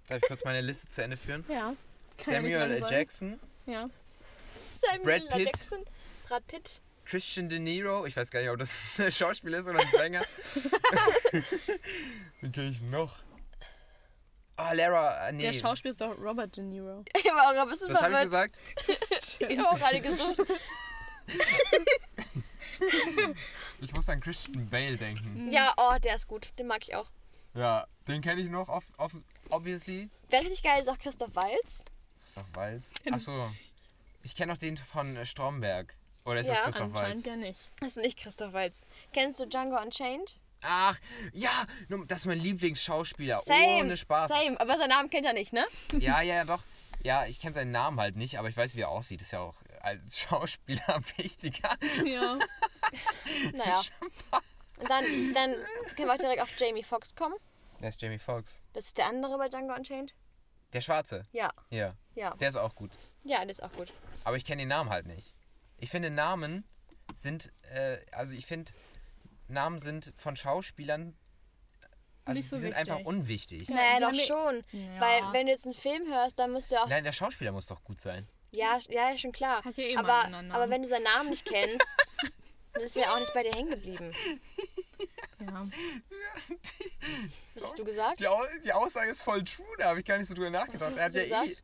Darf 0.07 0.23
ich 0.23 0.29
kurz 0.29 0.45
meine 0.45 0.61
Liste 0.61 0.89
zu 0.89 1.03
Ende 1.03 1.17
führen? 1.17 1.45
Ja. 1.49 1.75
Kann 2.17 2.35
Samuel 2.35 2.71
L. 2.71 2.85
Jackson, 2.89 3.41
Ja. 3.67 3.91
Samuel 4.81 5.03
Brad 5.03 5.23
L. 5.23 5.29
Pitt. 5.31 5.47
Jackson. 5.47 5.85
Brad 6.29 6.47
Pitt. 6.47 6.81
Christian 7.09 7.49
De 7.49 7.59
Niro. 7.59 8.05
Ich 8.05 8.17
weiß 8.17 8.31
gar 8.31 8.41
nicht, 8.41 8.51
ob 8.51 8.59
das 8.59 8.75
ein 8.99 9.11
Schauspieler 9.11 9.59
ist 9.59 9.67
oder 9.69 9.81
ein 9.81 9.91
Sänger. 9.91 10.23
Wen 12.41 12.53
kenne 12.53 12.69
ich 12.69 12.83
noch? 12.83 13.17
Ah, 14.57 14.73
Lara, 14.73 15.29
äh, 15.29 15.33
nee. 15.33 15.43
Der 15.45 15.53
Schauspieler 15.55 15.93
ist 15.93 16.01
doch 16.01 16.19
Robert 16.19 16.57
De 16.57 16.65
Niro. 16.65 17.05
Ich 17.17 17.25
war 17.25 17.51
auch 17.51 17.63
ein 17.63 17.69
bisschen 17.69 17.95
Was 17.95 18.03
habe 18.03 18.15
ich 18.15 18.21
gesagt? 18.23 18.61
Ich 19.49 19.59
habe 19.59 19.71
auch 19.71 19.79
gerade 19.79 20.01
gesucht. 20.01 20.39
Ich 23.81 23.93
muss 23.95 24.09
an 24.09 24.21
Christian 24.21 24.69
Bale 24.69 24.97
denken. 24.97 25.51
Ja, 25.51 25.73
oh, 25.79 25.97
der 25.99 26.17
ist 26.17 26.27
gut. 26.29 26.51
Den 26.59 26.67
mag 26.67 26.83
ich 26.83 26.95
auch. 26.95 27.11
Ja, 27.55 27.87
den 28.07 28.21
kenne 28.21 28.43
ich 28.43 28.51
noch, 28.51 28.69
off, 28.69 28.85
off, 28.99 29.13
obviously. 29.49 30.11
Wer 30.29 30.41
richtig 30.41 30.63
geil 30.63 30.83
ist 30.83 30.89
auch 30.89 30.99
Christoph 30.99 31.35
Walz. 31.35 31.85
Christoph 32.21 32.47
Walz. 32.53 32.93
Achso. 33.11 33.51
Ich 34.23 34.35
kenne 34.35 34.53
noch 34.53 34.59
den 34.59 34.77
von 34.77 35.25
Stromberg. 35.25 35.98
Oder 36.29 36.41
ist 36.41 36.49
Ja, 36.49 36.55
das 36.55 36.65
Christoph 36.65 36.93
Walz? 36.93 37.01
Anscheinend 37.01 37.27
ja 37.27 37.37
nicht. 37.37 37.61
Das 37.81 37.89
ist 37.89 37.97
nicht 37.97 38.19
Christoph 38.19 38.53
Walz. 38.53 38.87
Kennst 39.13 39.41
du 39.41 39.47
Django 39.47 39.81
Unchained? 39.81 40.39
Ach, 40.61 40.99
ja, 41.33 41.67
das 42.07 42.21
ist 42.21 42.27
mein 42.27 42.41
Lieblingsschauspieler. 42.41 43.39
Same. 43.41 43.79
Ohne 43.81 43.97
Spaß. 43.97 44.31
Same. 44.31 44.61
Aber 44.61 44.77
seinen 44.77 44.91
Namen 44.91 45.09
kennt 45.09 45.25
er 45.25 45.33
nicht, 45.33 45.53
ne? 45.53 45.65
Ja, 45.93 46.21
ja, 46.21 46.35
ja, 46.37 46.45
doch. 46.45 46.63
Ja, 47.03 47.27
ich 47.27 47.39
kenne 47.41 47.53
seinen 47.55 47.71
Namen 47.71 48.01
halt 48.01 48.17
nicht, 48.17 48.39
aber 48.39 48.49
ich 48.49 48.57
weiß, 48.57 48.75
wie 48.75 48.81
er 48.81 48.89
aussieht. 48.89 49.23
Ist 49.23 49.31
ja 49.33 49.41
auch 49.41 49.55
als 49.81 50.19
Schauspieler 50.19 50.99
wichtiger. 51.17 51.71
Ja. 52.05 52.39
Naja. 53.53 53.81
Und 54.79 54.89
dann, 54.89 55.05
dann 55.35 55.53
können 55.97 56.09
wir 56.09 56.13
auch 56.15 56.19
direkt 56.19 56.41
auf 56.41 56.49
Jamie 56.59 56.83
Foxx 56.83 57.15
kommen. 57.15 57.35
Der 57.81 57.91
ist 57.91 58.01
Jamie 58.01 58.19
Foxx. 58.19 58.63
Das 58.73 58.87
ist 58.87 58.99
der 58.99 59.07
andere 59.07 59.37
bei 59.39 59.49
Django 59.49 59.75
Unchained. 59.75 60.15
Der 60.73 60.81
Schwarze. 60.81 61.27
Ja, 61.33 61.51
Ja. 61.71 61.95
ja. 62.15 62.35
Der 62.37 62.49
ist 62.49 62.57
auch 62.57 62.75
gut. 62.75 62.93
Ja, 63.25 63.41
der 63.41 63.51
ist 63.51 63.63
auch 63.63 63.73
gut. 63.73 63.93
Aber 64.25 64.37
ich 64.37 64.45
kenne 64.45 64.63
den 64.63 64.69
Namen 64.69 64.91
halt 64.91 65.07
nicht. 65.07 65.35
Ich 65.79 65.91
finde, 65.91 66.11
Namen 66.11 66.65
sind, 67.15 67.53
äh, 67.63 67.99
also 68.13 68.35
ich 68.35 68.47
finde, 68.47 68.73
Namen 69.49 69.79
sind 69.79 70.13
von 70.17 70.37
Schauspielern, 70.37 71.17
also 72.25 72.39
Nicht 72.39 72.51
so 72.51 72.57
die 72.57 72.63
sind 72.63 72.77
wichtig. 72.77 72.93
einfach 72.93 73.05
unwichtig. 73.07 73.69
naja, 73.71 73.99
doch 74.01 74.15
schon. 74.15 74.63
Ja. 74.73 75.01
Weil, 75.01 75.33
wenn 75.33 75.47
du 75.47 75.53
jetzt 75.53 75.65
einen 75.65 75.75
Film 75.75 76.07
hörst, 76.09 76.39
dann 76.39 76.53
musst 76.53 76.71
du 76.71 76.77
auch. 76.77 76.87
Nein, 76.87 77.03
der 77.05 77.13
Schauspieler 77.13 77.53
muss 77.53 77.67
doch 77.67 77.83
gut 77.83 78.01
sein. 78.01 78.29
Ja, 78.51 78.79
ja, 78.89 79.17
schon 79.17 79.33
klar. 79.33 79.65
Hat 79.65 79.77
ja 79.79 79.85
eh 79.85 79.97
aber, 79.97 80.25
aber 80.27 80.69
wenn 80.69 80.83
du 80.83 80.89
seinen 80.89 81.05
Namen 81.05 81.31
nicht 81.31 81.47
kennst, 81.47 81.87
dann 82.75 82.83
ist 82.83 82.97
er 82.97 83.05
ja 83.05 83.15
auch 83.15 83.19
nicht 83.21 83.33
bei 83.33 83.45
dir 83.45 83.53
hängen 83.53 83.71
geblieben. 83.71 84.13
ja. 85.41 85.67
Was 87.55 87.65
hast 87.65 87.79
du 87.79 87.85
gesagt? 87.85 88.21
Die, 88.21 88.29
Au 88.29 88.43
die 88.65 88.73
Aussage 88.73 89.11
ist 89.11 89.23
voll 89.23 89.43
true, 89.45 89.67
da 89.79 89.87
habe 89.91 90.01
ich 90.01 90.05
gar 90.07 90.19
nicht 90.19 90.29
so 90.29 90.35
drüber 90.35 90.51
nachgedacht. 90.51 90.99
hast 90.99 91.15
du 91.15 91.23
gesagt? 91.23 91.49
Ich 91.49 91.63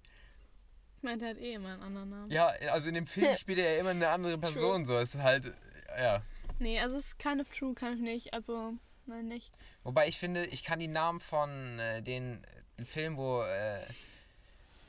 meinte, 1.04 1.26
er 1.26 1.30
hat 1.32 1.38
eh 1.38 1.54
immer 1.54 1.74
einen 1.74 1.82
anderen 1.82 2.10
Namen. 2.10 2.30
ja, 2.30 2.46
also 2.72 2.88
in 2.88 2.94
dem 2.94 3.06
Film 3.06 3.36
spielt 3.38 3.58
er 3.58 3.74
ja 3.74 3.80
immer 3.80 3.90
eine 3.90 4.08
andere 4.08 4.38
Person, 4.38 4.84
so 4.84 4.98
ist 4.98 5.16
halt, 5.16 5.52
ja. 5.98 6.22
Nee, 6.58 6.80
also 6.80 6.96
es 6.96 7.06
ist 7.06 7.18
kind 7.18 7.40
of 7.40 7.48
true, 7.48 7.74
kind 7.74 7.94
of 7.94 8.00
nicht. 8.00 8.32
Also, 8.34 8.74
nein, 9.06 9.26
nicht. 9.28 9.52
Wobei 9.82 10.08
ich 10.08 10.18
finde, 10.18 10.46
ich 10.46 10.64
kann 10.64 10.78
die 10.78 10.88
Namen 10.88 11.20
von 11.20 11.78
äh, 11.78 12.02
den 12.02 12.46
Filmen, 12.84 13.16
wo 13.16 13.42
äh, 13.42 13.84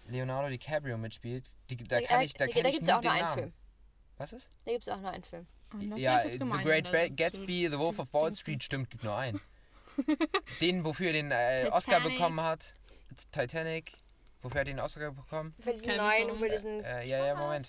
Leonardo 0.07 0.49
DiCaprio 0.49 0.97
mitspielt, 0.97 1.45
die, 1.69 1.77
da 1.77 2.01
kann 2.01 2.21
ich, 2.21 2.33
da 2.33 2.45
da, 2.45 2.51
kenn 2.51 2.63
da 2.63 2.69
ich 2.69 2.75
gibt 2.75 2.83
es 2.83 2.87
nur 2.87 2.93
ja 2.93 2.99
auch 2.99 3.03
nur 3.03 3.11
den 3.11 3.17
einen 3.17 3.25
Namen. 3.25 3.39
Film. 3.39 3.53
Was 4.17 4.33
ist? 4.33 4.49
Da 4.65 4.71
gibt 4.71 4.83
es 4.87 4.89
auch 4.93 4.99
nur 5.01 5.09
einen 5.09 5.23
Film. 5.23 5.47
Und 5.73 5.89
das 5.89 5.99
Ja, 5.99 6.23
The 6.23 6.37
Great 6.39 6.85
so. 6.85 7.15
Gatsby, 7.15 7.67
The 7.71 7.79
Wolf 7.79 7.99
of 7.99 8.13
Wall 8.13 8.35
Street, 8.35 8.63
stimmt, 8.63 8.89
gibt 8.89 9.03
nur 9.03 9.15
einen. 9.15 9.41
den, 10.61 10.83
wofür 10.83 11.07
er 11.07 11.13
den 11.13 11.31
äh, 11.31 11.69
Oscar 11.71 11.99
bekommen 11.99 12.41
hat. 12.41 12.75
Titanic. 13.31 13.93
Wofür 14.45 14.61
hat 14.61 14.67
er 14.67 14.73
den 14.75 14.79
Oscar 14.79 15.11
bekommen? 15.11 15.55
Für 15.59 15.71
diesen 15.73 15.97
neuen, 15.97 16.25
Ahnung. 16.29 16.37
für 16.37 16.47
diesen. 16.47 16.83
Äh, 16.83 17.07
ja, 17.07 17.25
ja, 17.25 17.33
Moment. 17.33 17.67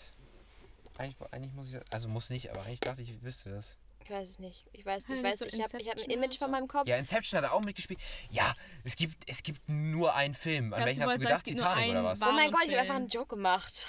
Eigentlich, 0.98 1.32
eigentlich 1.32 1.52
muss 1.54 1.68
ich, 1.72 1.76
also 1.90 2.06
muss 2.08 2.28
nicht, 2.28 2.50
aber 2.50 2.60
eigentlich 2.66 2.80
dachte 2.80 3.00
ich, 3.00 3.10
ich 3.10 3.22
wüsste 3.22 3.48
das. 3.50 3.78
Ich 4.04 4.10
weiß 4.10 4.28
es 4.28 4.38
nicht. 4.40 4.66
Ich 4.72 4.84
weiß, 4.84 5.08
ich 5.08 5.22
weiß, 5.22 5.40
ich 5.40 5.54
habe 5.62 5.80
ich 5.80 5.88
hab 5.88 5.96
ein 5.98 6.10
Image 6.10 6.38
von 6.38 6.50
meinem 6.50 6.68
Kopf. 6.68 6.86
Ja, 6.86 6.96
Inception 6.96 7.38
hat 7.38 7.44
er 7.50 7.54
auch 7.54 7.62
mitgespielt. 7.64 7.98
Ja, 8.30 8.54
es 8.84 8.94
gibt, 8.94 9.28
es 9.28 9.42
gibt 9.42 9.66
nur 9.70 10.14
einen 10.14 10.34
Film. 10.34 10.74
An 10.74 10.80
Ja, 10.80 10.86
welchen 10.86 11.00
du 11.00 11.06
hast 11.06 11.14
du 11.16 11.18
gedacht? 11.20 11.44
Titanic 11.46 11.90
oder 11.92 12.04
was? 12.04 12.20
Wa- 12.20 12.28
Oh 12.28 12.32
mein 12.32 12.50
Gott, 12.52 12.60
ich 12.66 12.70
habe 12.72 12.80
einfach 12.82 12.94
einen 12.96 13.08
Joke 13.08 13.34
gemacht. 13.36 13.88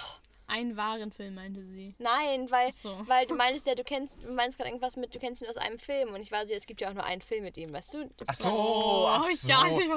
Einen 0.49 0.77
wahren 0.77 1.11
Film, 1.11 1.35
meinte 1.35 1.61
sie. 1.65 1.93
Nein, 1.99 2.49
weil, 2.49 2.71
so. 2.71 2.97
weil 3.07 3.25
du 3.27 3.35
meinst 3.35 3.67
ja, 3.67 3.75
du 3.75 3.83
kennst, 3.83 4.23
du 4.23 4.31
meinst 4.31 4.57
gerade 4.57 4.69
irgendwas 4.69 4.95
mit, 4.95 5.13
du 5.13 5.19
kennst 5.19 5.41
ihn 5.41 5.49
aus 5.49 5.57
einem 5.57 5.77
Film 5.77 6.13
und 6.13 6.21
ich 6.21 6.31
weiß 6.31 6.49
ja, 6.49 6.55
es 6.55 6.65
gibt 6.65 6.79
ja 6.79 6.89
auch 6.89 6.93
nur 6.93 7.03
einen 7.03 7.21
Film 7.21 7.43
mit 7.43 7.57
ihm, 7.57 7.73
weißt 7.73 7.93
du? 7.95 8.09
Ach 8.25 8.33
so, 8.33 8.49
Oh, 8.49 9.07
ach 9.09 9.23
hab 9.23 9.29
ich 9.29 9.41
so. 9.41 9.47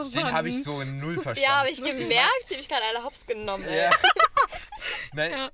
nicht 0.01 0.15
Den 0.17 0.33
habe 0.33 0.49
ich 0.49 0.65
so 0.65 0.81
in 0.81 0.99
null 0.99 1.15
verstanden. 1.21 1.41
Ja, 1.43 1.59
habe 1.61 1.71
ich 1.71 1.79
gemerkt, 1.83 2.11
ich 2.45 2.51
habe 2.51 2.61
ich 2.61 2.69
gerade 2.69 2.83
alle 2.85 3.05
hops 3.05 3.25
genommen. 3.27 3.65
Ja. 3.73 3.93
Nein, 5.13 5.51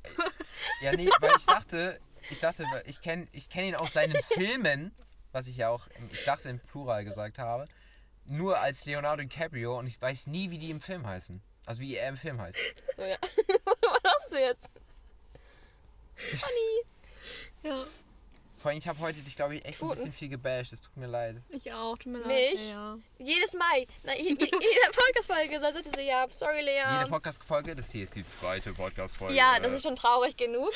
ja. 0.80 0.92
nee, 0.96 1.08
weil 1.20 1.30
ich 1.38 1.44
dachte, 1.46 2.00
ich 2.30 2.40
dachte, 2.40 2.64
ich 2.86 3.00
kenne 3.00 3.26
ich 3.32 3.48
kenn 3.50 3.64
ihn 3.66 3.74
aus 3.76 3.92
seinen 3.92 4.16
Filmen, 4.32 4.94
was 5.32 5.46
ich 5.46 5.58
ja 5.58 5.68
auch, 5.68 5.86
im- 5.98 6.10
ich 6.12 6.24
dachte 6.24 6.48
im 6.48 6.58
Plural 6.60 7.04
gesagt 7.04 7.38
habe, 7.38 7.66
nur 8.24 8.58
als 8.58 8.86
Leonardo 8.86 9.22
DiCaprio 9.22 9.78
und 9.78 9.86
ich 9.86 10.00
weiß 10.00 10.26
nie, 10.28 10.50
wie 10.50 10.58
die 10.58 10.70
im 10.70 10.80
Film 10.80 11.06
heißen. 11.06 11.42
Also 11.66 11.80
wie 11.80 11.96
er 11.96 12.08
im 12.08 12.16
Film 12.16 12.40
heißt. 12.40 12.58
So, 12.96 13.02
ja. 13.02 13.16
Was 13.20 14.02
machst 14.02 14.32
du 14.32 14.36
jetzt? 14.40 14.70
Funny. 16.16 16.82
Ja, 17.62 17.84
Vor 18.58 18.70
allem, 18.70 18.78
ich 18.78 18.88
habe 18.88 18.98
heute 19.00 19.20
dich, 19.20 19.36
glaube 19.36 19.56
ich, 19.56 19.64
echt 19.64 19.82
ein 19.82 19.88
bisschen 19.88 20.12
viel 20.12 20.28
gebasht. 20.28 20.72
Es 20.72 20.80
tut 20.80 20.96
mir 20.96 21.06
leid. 21.06 21.36
ich 21.50 21.72
auch. 21.72 21.96
Tut 21.98 22.12
mir 22.12 22.18
leid. 22.18 22.28
Mich? 22.54 22.68
Ja. 22.70 22.98
Jedes 23.18 23.52
Mal. 23.54 23.86
Na, 24.02 24.14
je- 24.16 24.22
je- 24.30 24.34
jede 24.38 24.92
Podcast-Folge 24.92 25.60
sagte 25.60 25.90
sie, 25.94 26.02
ja, 26.02 26.26
sorry, 26.30 26.62
Lea. 26.62 26.82
Jede 26.98 27.10
Podcast-Folge, 27.10 27.74
das 27.76 27.90
hier 27.92 28.04
ist 28.04 28.14
die 28.16 28.24
zweite 28.26 28.72
Podcast-Folge. 28.72 29.34
ja, 29.34 29.58
das 29.60 29.72
ist 29.72 29.82
schon 29.82 29.96
traurig 29.96 30.36
genug. 30.36 30.70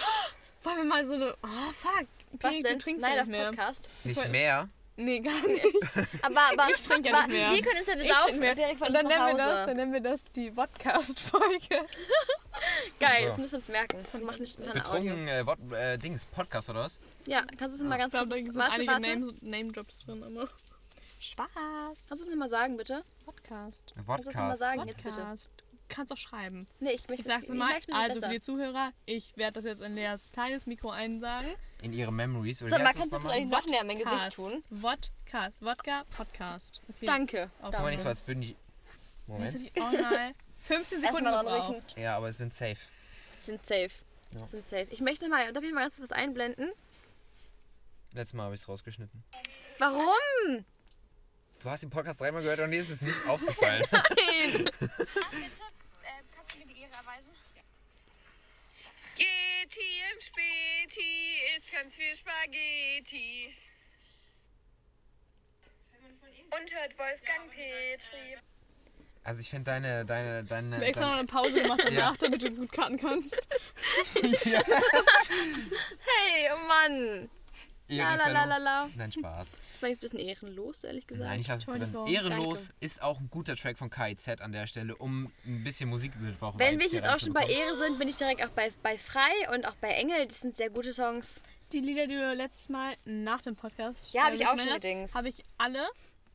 Wollen 0.62 0.76
wir 0.76 0.84
mal 0.84 1.07
so 1.07 1.14
eine. 1.14 1.34
Oh, 1.43 1.72
fuck. 1.72 2.07
Was 2.41 2.53
denn? 2.61 2.78
Du 2.78 2.84
trinkst 2.84 3.03
Nein, 3.03 3.18
auf 3.18 3.26
nicht 3.26 3.30
mehr. 3.38 3.47
Podcast. 3.49 3.88
Nicht 4.05 4.28
mehr. 4.30 4.68
Nee, 5.03 5.20
gar 5.20 5.40
nicht. 5.46 5.64
Aber, 6.22 6.40
aber, 6.53 6.70
Ich 6.74 6.82
trinke 6.82 7.09
ja 7.11 7.26
nicht 7.26 7.32
mehr. 7.32 7.53
wir 7.53 7.62
können 7.62 7.78
uns 7.78 7.86
ja 7.86 7.94
besaufen 7.96 8.38
mehr. 8.38 8.55
direkt 8.55 8.78
von 8.78 8.88
Und 8.88 8.94
dann 8.94 9.07
nennen 9.07 9.26
wir 9.28 9.36
das, 9.36 9.66
dann 9.66 9.76
nennen 9.76 9.92
wir 9.92 10.01
das 10.01 10.24
die 10.32 10.51
Podcast-Folge. 10.51 11.59
Geil, 13.01 13.22
So. 13.22 13.26
das 13.28 13.36
müssen 13.38 13.53
wir 13.53 13.59
uns 13.59 13.68
merken. 13.68 13.98
Wir 14.12 14.20
machen 14.20 14.40
nicht 14.40 14.61
Audio. 14.61 14.72
Betrunken, 14.74 15.28
äh, 15.28 15.46
Wort, 15.46 15.59
äh, 15.72 15.96
Dings, 15.98 16.24
Podcast 16.26 16.68
oder 16.70 16.80
was? 16.80 17.01
Ja, 17.26 17.42
kannst 17.59 17.78
du 17.78 17.82
es 17.82 17.88
mal 17.88 17.96
ganz 17.96 18.12
Ich 18.12 18.20
glaube, 18.20 18.28
da 18.30 18.36
kurz... 18.36 18.46
sind 18.55 18.57
Warte, 18.62 18.72
einige 18.74 18.92
warte. 18.92 19.09
Name- 19.18 19.34
Name-Drops 19.40 20.05
drin, 20.05 20.22
aber. 20.22 20.48
Spaß. 21.20 21.48
Kannst 22.09 22.11
du 22.11 22.14
es 22.16 22.26
nochmal 22.26 22.48
sagen, 22.48 22.76
bitte? 22.76 23.03
Podcast. 23.24 23.92
Kannst 23.94 24.26
du 24.26 24.30
es 24.30 24.34
nochmal 24.36 24.51
Podcast. 24.51 24.59
sagen 24.61 24.88
jetzt 24.88 25.05
bitte? 25.05 25.36
Kannst 25.91 26.12
auch 26.12 26.16
schreiben. 26.16 26.66
Nee, 26.78 26.93
ich 26.93 27.07
möchte 27.09 27.22
Ich 27.22 27.26
sag's 27.26 27.49
ich 27.49 27.55
mal. 27.55 27.78
so 27.86 27.93
Also 27.93 28.14
für 28.14 28.20
besser. 28.20 28.32
die 28.32 28.41
Zuhörer, 28.41 28.93
ich 29.07 29.36
werde 29.36 29.55
das 29.55 29.64
jetzt 29.64 29.82
in 29.82 29.95
Leas 29.95 30.30
kleines 30.32 30.66
Mikro 30.66 30.91
einsagen. 30.91 31.49
In 31.82 31.93
ihre 31.93 32.12
Memories. 32.12 32.62
Oder 32.62 32.78
das 32.78 32.95
kannst 32.95 33.12
du 33.12 33.16
nochmal? 33.16 33.32
vielleicht 33.34 33.51
noch 33.51 33.66
näher 33.66 33.80
an 33.80 33.86
mein 33.88 33.99
Gesicht 33.99 34.32
tun? 34.32 34.62
Vodcast. 34.80 35.61
Wodka, 35.61 36.05
Podcast. 36.16 36.80
Okay. 36.88 37.07
Danke. 37.07 37.43
Auf 37.43 37.51
Guck 37.51 37.62
mal 37.62 37.70
Danke. 37.72 37.91
nicht 37.91 38.01
so, 38.03 38.09
als 38.09 38.26
würden 38.26 38.41
die. 38.43 38.57
Moment. 39.26 39.55
die 39.55 39.80
original 39.80 40.34
15 40.61 41.01
Sekunden 41.03 41.28
riechen. 41.28 41.82
Ja, 41.97 42.16
aber 42.16 42.28
es 42.28 42.38
sind 42.38 42.55
safe. 42.55 42.78
Sind 43.41 43.62
safe. 43.62 43.91
Ja. 44.32 44.47
Sind 44.47 44.64
safe. 44.66 44.86
Ich 44.91 45.01
möchte 45.01 45.28
mal, 45.28 45.53
darf 45.53 45.64
ich 45.64 45.72
mal 45.72 45.80
ganz 45.82 46.01
was 46.01 46.12
einblenden? 46.12 46.70
Letztes 48.12 48.34
Mal 48.34 48.45
habe 48.45 48.55
ich 48.55 48.61
es 48.61 48.68
rausgeschnitten. 48.68 49.22
Warum? 49.78 50.64
Du 51.63 51.69
hast 51.69 51.83
den 51.83 51.91
Podcast 51.91 52.21
dreimal 52.21 52.43
gehört 52.43 52.61
und 52.61 52.71
dir 52.71 52.81
ist 52.81 52.89
es 52.91 53.03
nicht 53.03 53.17
aufgefallen. 53.29 53.85
Nein. 53.91 54.67
Äh, 54.67 54.71
kannst 56.35 56.55
du 56.55 56.59
mir 56.59 56.67
die 56.67 56.81
Ehre 56.81 56.93
erweisen? 56.95 57.33
Geti 59.17 60.01
im 60.13 60.21
Späti 60.21 61.41
ist 61.57 61.71
ganz 61.73 61.97
viel 61.97 62.15
Spaghetti. 62.17 63.55
Und 66.53 66.73
hört 66.75 66.99
Wolfgang 66.99 67.49
Petri. 67.51 68.39
Also 69.23 69.41
ich 69.43 69.51
finde 69.51 69.71
deine, 69.71 70.05
deine, 70.07 70.45
deine. 70.45 70.77
Habe 70.77 70.87
extra 70.87 71.05
noch 71.05 71.11
deine 71.11 71.21
eine 71.21 71.29
Pause 71.29 71.63
gemacht 71.63 71.81
danach, 71.85 72.13
Ja. 72.13 72.17
damit 72.19 72.43
du 72.43 72.51
gut 72.51 72.73
karten 72.73 72.99
kannst. 72.99 73.37
Hey, 74.15 74.65
oh 76.55 76.59
Mann. 76.67 77.31
La. 77.97 78.88
Nein, 78.95 79.12
Spaß. 79.12 79.53
Das 79.53 79.82
war 79.82 79.88
jetzt 79.88 79.99
ein 79.99 80.01
bisschen 80.01 80.18
ehrenlos, 80.18 80.84
ehrlich 80.84 81.07
gesagt. 81.07 81.28
Nein, 81.28 81.41
ich 81.41 81.49
lasse 81.49 81.62
es 81.62 81.68
wollte 81.68 81.86
drin. 81.86 81.97
auch. 81.97 82.09
Ehrenlos 82.09 82.70
ist 82.80 83.03
auch 83.03 83.20
ein 83.20 83.28
guter 83.30 83.57
Track 83.57 83.78
von 83.78 83.91
KIZ 83.91 84.41
an 84.41 84.53
der 84.53 84.66
Stelle, 84.66 84.97
um 84.97 85.32
ein 85.45 85.64
bisschen 85.64 85.88
Musikmittwoch 85.88 86.59
Wenn 86.59 86.78
wir 86.78 86.86
jetzt 86.88 87.09
auch 87.09 87.18
schon 87.18 87.32
bei 87.32 87.45
Ehre 87.45 87.76
sind, 87.76 87.99
bin 87.99 88.09
ich 88.09 88.16
direkt 88.16 88.45
auch 88.45 88.51
bei, 88.51 88.72
bei 88.82 88.99
Frei 88.99 89.32
und 89.55 89.66
auch 89.66 89.76
bei 89.76 89.88
Engel. 89.88 90.26
Das 90.26 90.41
sind 90.41 90.57
sehr 90.57 90.70
gute 90.70 90.93
Songs. 90.93 91.43
Die 91.72 91.81
Lieder, 91.81 92.06
die 92.06 92.15
du 92.15 92.35
letztes 92.35 92.69
Mal 92.69 92.97
nach 93.05 93.43
dem 93.43 93.55
Podcast 93.55 94.12
Ja, 94.12 94.24
hab 94.24 94.32
äh, 94.32 94.36
ich 94.36 94.47
auch 94.47 94.59
schon 94.59 94.74
gedingst. 94.74 95.15
Habe 95.15 95.28
ich 95.28 95.43
alle, 95.59 95.86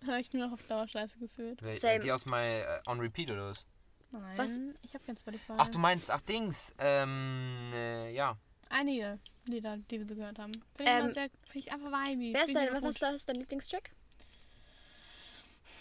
höre 0.05 0.19
ich 0.19 0.31
nur 0.31 0.47
noch 0.47 0.53
auf 0.53 0.65
Dauerschleife 0.67 1.19
gefühlt. 1.19 1.59
Same. 1.80 1.99
Die 1.99 2.11
aus 2.11 2.25
My 2.25 2.61
äh, 2.61 2.81
On 2.88 2.99
Repeat 2.99 3.31
oder 3.31 3.49
was? 3.49 3.65
Nein, 4.11 4.38
Was? 4.38 4.59
ich 4.81 4.93
habe 4.93 5.03
kein 5.05 5.17
Spotify. 5.17 5.53
Ach, 5.57 5.67
du 5.67 5.77
meinst, 5.77 6.09
ach 6.09 6.21
Dings. 6.21 6.73
Ähm, 6.80 7.71
äh, 7.73 8.13
ja. 8.13 8.38
Einige 8.69 9.19
Lieder, 9.45 9.77
die 9.77 9.99
wir 9.99 10.07
so 10.07 10.15
gehört 10.15 10.39
haben. 10.39 10.51
Finde 10.75 10.83
ich, 10.83 10.87
Ähm, 10.89 10.99
immer 11.01 11.11
sehr- 11.11 11.29
find 11.47 11.65
ich 11.65 11.71
einfach 11.71 11.87
vibey. 11.91 12.33
Wer 12.33 12.41
ist 12.41 12.47
Find 12.51 12.61
ich 12.63 12.71
dein, 12.71 12.83
was, 12.83 13.15
ist 13.15 13.29
dein 13.29 13.35
Lieblingstrack? 13.35 13.91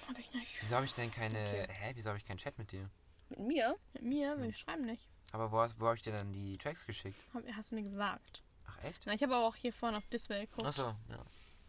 Hab 0.09 0.19
ich 0.19 0.33
nicht. 0.35 0.61
Wieso 0.61 0.75
habe 0.75 0.85
ich 0.85 0.93
denn 0.95 1.11
keine. 1.11 1.39
Hä? 1.39 1.93
Wieso 1.95 2.11
habe 2.11 2.19
ich 2.19 2.25
keinen 2.25 2.37
Chat 2.39 2.59
mit 2.59 2.71
dir? 2.73 2.91
Mit 3.31 3.39
mir? 3.41 3.77
Mit 3.95 4.03
mir, 4.03 4.39
ich 4.45 4.59
schreiben 4.59 4.85
nicht. 4.85 5.09
Aber 5.33 5.51
wo, 5.51 5.59
hast- 5.61 5.81
wo 5.81 5.87
habe 5.87 5.97
ich 5.97 6.03
dir 6.03 6.13
dann 6.13 6.33
die 6.33 6.59
Tracks 6.59 6.87
geschickt? 6.87 7.19
Hab, 7.33 7.43
hast 7.57 7.71
du 7.71 7.77
mir 7.77 7.83
gesagt. 7.89 8.43
Ach 8.67 8.85
Echt? 8.85 9.03
Na, 9.07 9.15
ich 9.15 9.23
habe 9.23 9.35
aber 9.35 9.47
auch 9.47 9.57
hier 9.57 9.73
vorne 9.73 9.97
auf 9.97 10.07
Display 10.09 10.41
geguckt. 10.47 10.67
Achso, 10.67 10.95
ja. 11.09 11.25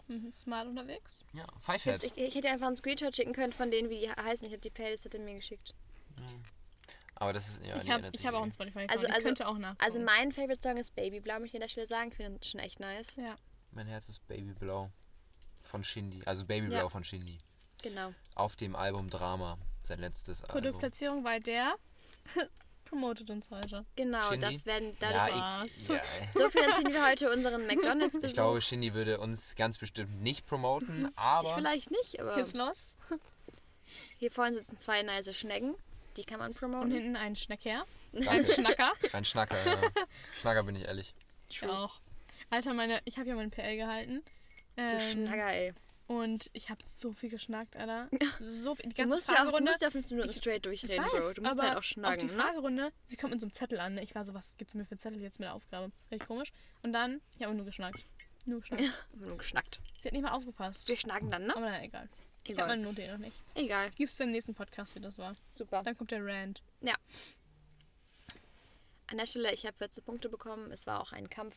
Mhm, 0.08 0.32
Smart 0.34 0.68
unterwegs. 0.68 1.24
Ja, 1.34 1.44
Jetzt, 1.44 1.64
Pfeifert. 1.64 2.04
ich, 2.04 2.18
ich 2.18 2.36
hätte 2.36 2.50
einfach 2.50 2.68
einen 2.68 2.76
Screenshot 2.76 3.16
schicken 3.16 3.34
können 3.34 3.54
von 3.54 3.72
denen, 3.72 3.90
wie 3.90 4.00
die 4.02 4.12
heißen. 4.12 4.46
Ich 4.48 4.52
habe 4.54 4.62
die 4.62 4.70
Playlist 4.70 5.06
hat 5.06 5.16
er 5.16 5.22
mir 5.22 5.36
geschickt. 5.36 5.74
Aber 7.18 7.32
das 7.34 7.48
ist, 7.48 7.66
ja, 7.66 7.82
ich 7.82 7.90
habe 7.90 8.10
ich 8.12 8.26
hab 8.26 8.34
auch 8.34 8.42
einen 8.44 8.52
Spotify-Account. 8.52 8.92
Also- 8.92 9.08
ich 9.08 9.14
also- 9.14 9.26
könnte 9.28 9.48
auch 9.48 9.58
nach. 9.58 9.76
Also 9.80 10.00
mein 10.00 10.32
Favorite 10.34 10.62
Song 10.62 10.78
ist 10.78 10.94
Baby 10.96 11.20
Blau, 11.22 11.40
möchte 11.40 11.56
ich 11.58 11.62
an 11.62 11.62
der 11.62 11.70
Stelle 11.70 11.88
sagen. 11.88 12.10
Ich 12.12 12.16
finde 12.18 12.44
schon 12.46 12.60
echt 12.60 12.80
nice. 12.80 13.16
Ja. 13.16 13.36
Mein 13.72 13.88
Herz 13.88 14.10
ist 14.10 14.26
Babyblau 14.28 14.90
von 15.64 15.84
Shindy. 15.84 16.22
Also 16.26 16.46
Babyblau 16.46 16.76
Ja. 16.78 16.90
von 16.90 17.04
Shindy. 17.04 17.38
Genau. 17.82 18.14
Auf 18.36 18.56
dem 18.56 18.76
Album 18.76 19.10
Drama. 19.10 19.58
Sein 19.84 20.00
letztes 20.00 20.44
Album. 20.44 20.62
Produktplatzierung, 20.62 21.24
weil 21.24 21.40
der 21.42 21.76
promotet 22.86 23.30
uns 23.30 23.50
heute. 23.50 23.86
Genau, 23.96 24.22
Shindy? 24.30 24.40
das 24.54 24.66
werden 24.66 24.96
Ja, 25.02 25.28
dadurch. 25.28 25.72
ich, 25.72 25.88
ja, 25.88 26.02
So 26.36 26.50
finanzieren 26.50 26.94
wir 26.94 27.06
heute 27.06 27.32
unseren 27.32 27.66
McDonalds-Besuch. 27.68 28.28
ich 28.28 28.34
glaube, 28.34 28.62
Shindy 28.62 28.94
würde 28.94 29.20
uns 29.20 29.56
ganz 29.56 29.78
bestimmt 29.78 30.22
nicht 30.22 30.46
promoten, 30.46 31.08
Ich 31.12 31.18
aber 31.18 31.56
vielleicht 31.56 31.92
nicht, 31.92 32.20
aber 32.20 32.38
Ist 32.38 32.56
los. 32.56 32.96
hier 34.18 34.32
vorne 34.32 34.58
sitzen 34.58 34.78
zwei 34.78 35.02
nice 35.04 35.36
Schnecken. 35.36 35.76
Die 36.18 36.24
kann 36.24 36.40
man 36.40 36.50
Und 36.52 36.58
promoten. 36.58 36.92
hinten 36.92 37.16
ein 37.16 37.36
Schnecker. 37.36 37.86
danke. 38.14 38.48
Schnacker. 38.54 38.94
Ein 39.14 39.26
Schnacker, 39.26 39.58
ja. 39.66 39.78
Schnacker 40.34 40.64
bin 40.64 40.76
ich 40.76 40.86
ehrlich. 40.86 41.14
Ich 41.50 41.64
auch. 41.66 42.00
Alter, 42.50 42.74
meine, 42.74 43.02
ich 43.06 43.18
habe 43.18 43.30
ja 43.30 43.36
mein 43.36 43.52
PL 43.52 43.76
gehalten. 43.78 44.24
Du 44.76 44.84
Ähm, 44.84 45.00
Schnacker, 45.00 45.52
ey. 45.54 45.74
Und 46.08 46.52
ich 46.54 46.70
habe 46.70 46.80
so 46.86 47.12
viel 47.14 47.30
geschnackt, 47.30 47.78
Alter. 47.78 48.08
So 48.40 48.76
viel. 48.76 48.84
Die 48.84 48.90
Du 48.90 49.02
ganze 49.02 49.16
musst, 49.18 49.30
ja 49.32 49.48
auch, 49.48 49.58
du 49.58 49.64
musst 49.64 49.82
ja 49.82 49.90
fünf 49.90 50.10
Minuten 50.12 50.32
straight 50.34 50.58
ich 50.68 50.82
durchreden, 50.82 51.04
weiß, 51.06 51.12
Bro. 51.12 51.34
Du 51.34 51.42
musst 51.42 51.60
halt 51.62 51.74
auch 51.74 51.78
auch 51.80 51.84
schnacken, 51.84 52.20
die 52.28 52.34
ne? 52.36 52.42
Fragerunde, 52.44 52.92
sie 53.08 53.18
kommt 53.18 53.32
mit 53.32 53.42
so 53.42 53.48
einem 53.48 53.54
Zettel 53.54 53.80
an. 53.80 53.96
Ne? 53.96 54.04
Ich 54.04 54.14
war 54.14 54.24
so, 54.24 54.34
was 54.36 54.56
gibt's 54.58 54.76
mir 54.76 54.86
für 54.86 54.98
Zettel 54.98 55.20
jetzt 55.22 55.40
mit 55.40 55.48
der 55.48 55.56
Aufgabe? 55.56 55.92
Richtig 56.12 56.28
komisch. 56.28 56.52
Und 56.84 56.94
dann, 56.94 57.22
ich 57.38 57.44
habe 57.44 57.56
nur 57.56 57.66
geschnackt. 57.66 58.00
Nur 58.46 58.60
geschnackt. 58.62 58.84
Nur 59.16 59.38
geschnackt. 59.38 59.80
Sie 60.00 60.08
hat 60.08 60.14
nicht 60.14 60.22
mal 60.22 60.32
aufgepasst. 60.34 60.88
Wir 60.88 60.96
schnacken 60.96 61.30
dann, 61.30 61.48
ne? 61.48 61.56
Aber 61.56 61.66
na, 61.72 61.84
egal. 61.84 62.08
Ich 62.48 62.52
habe 62.52 62.62
Egal. 62.64 62.68
meine 62.68 62.82
Note 62.84 63.02
eh 63.02 63.12
noch 63.12 63.18
nicht. 63.18 63.36
Egal. 63.56 63.90
Gibt's 63.92 64.16
beim 64.16 64.32
nächsten 64.32 64.54
Podcast, 64.54 64.94
wie 64.96 65.00
das 65.00 65.18
war. 65.18 65.34
Super. 65.52 65.82
Dann 65.84 65.98
kommt 65.98 66.12
der 66.12 66.24
Rand. 66.24 66.62
Ja. 66.82 66.94
An 69.08 69.18
der 69.18 69.26
Stelle, 69.26 69.52
ich 69.54 69.66
habe 69.66 69.76
14 69.78 70.04
Punkte 70.04 70.30
bekommen. 70.30 70.72
Es 70.72 70.86
war 70.88 71.02
auch 71.02 71.12
ein 71.12 71.30
Kampf. 71.30 71.56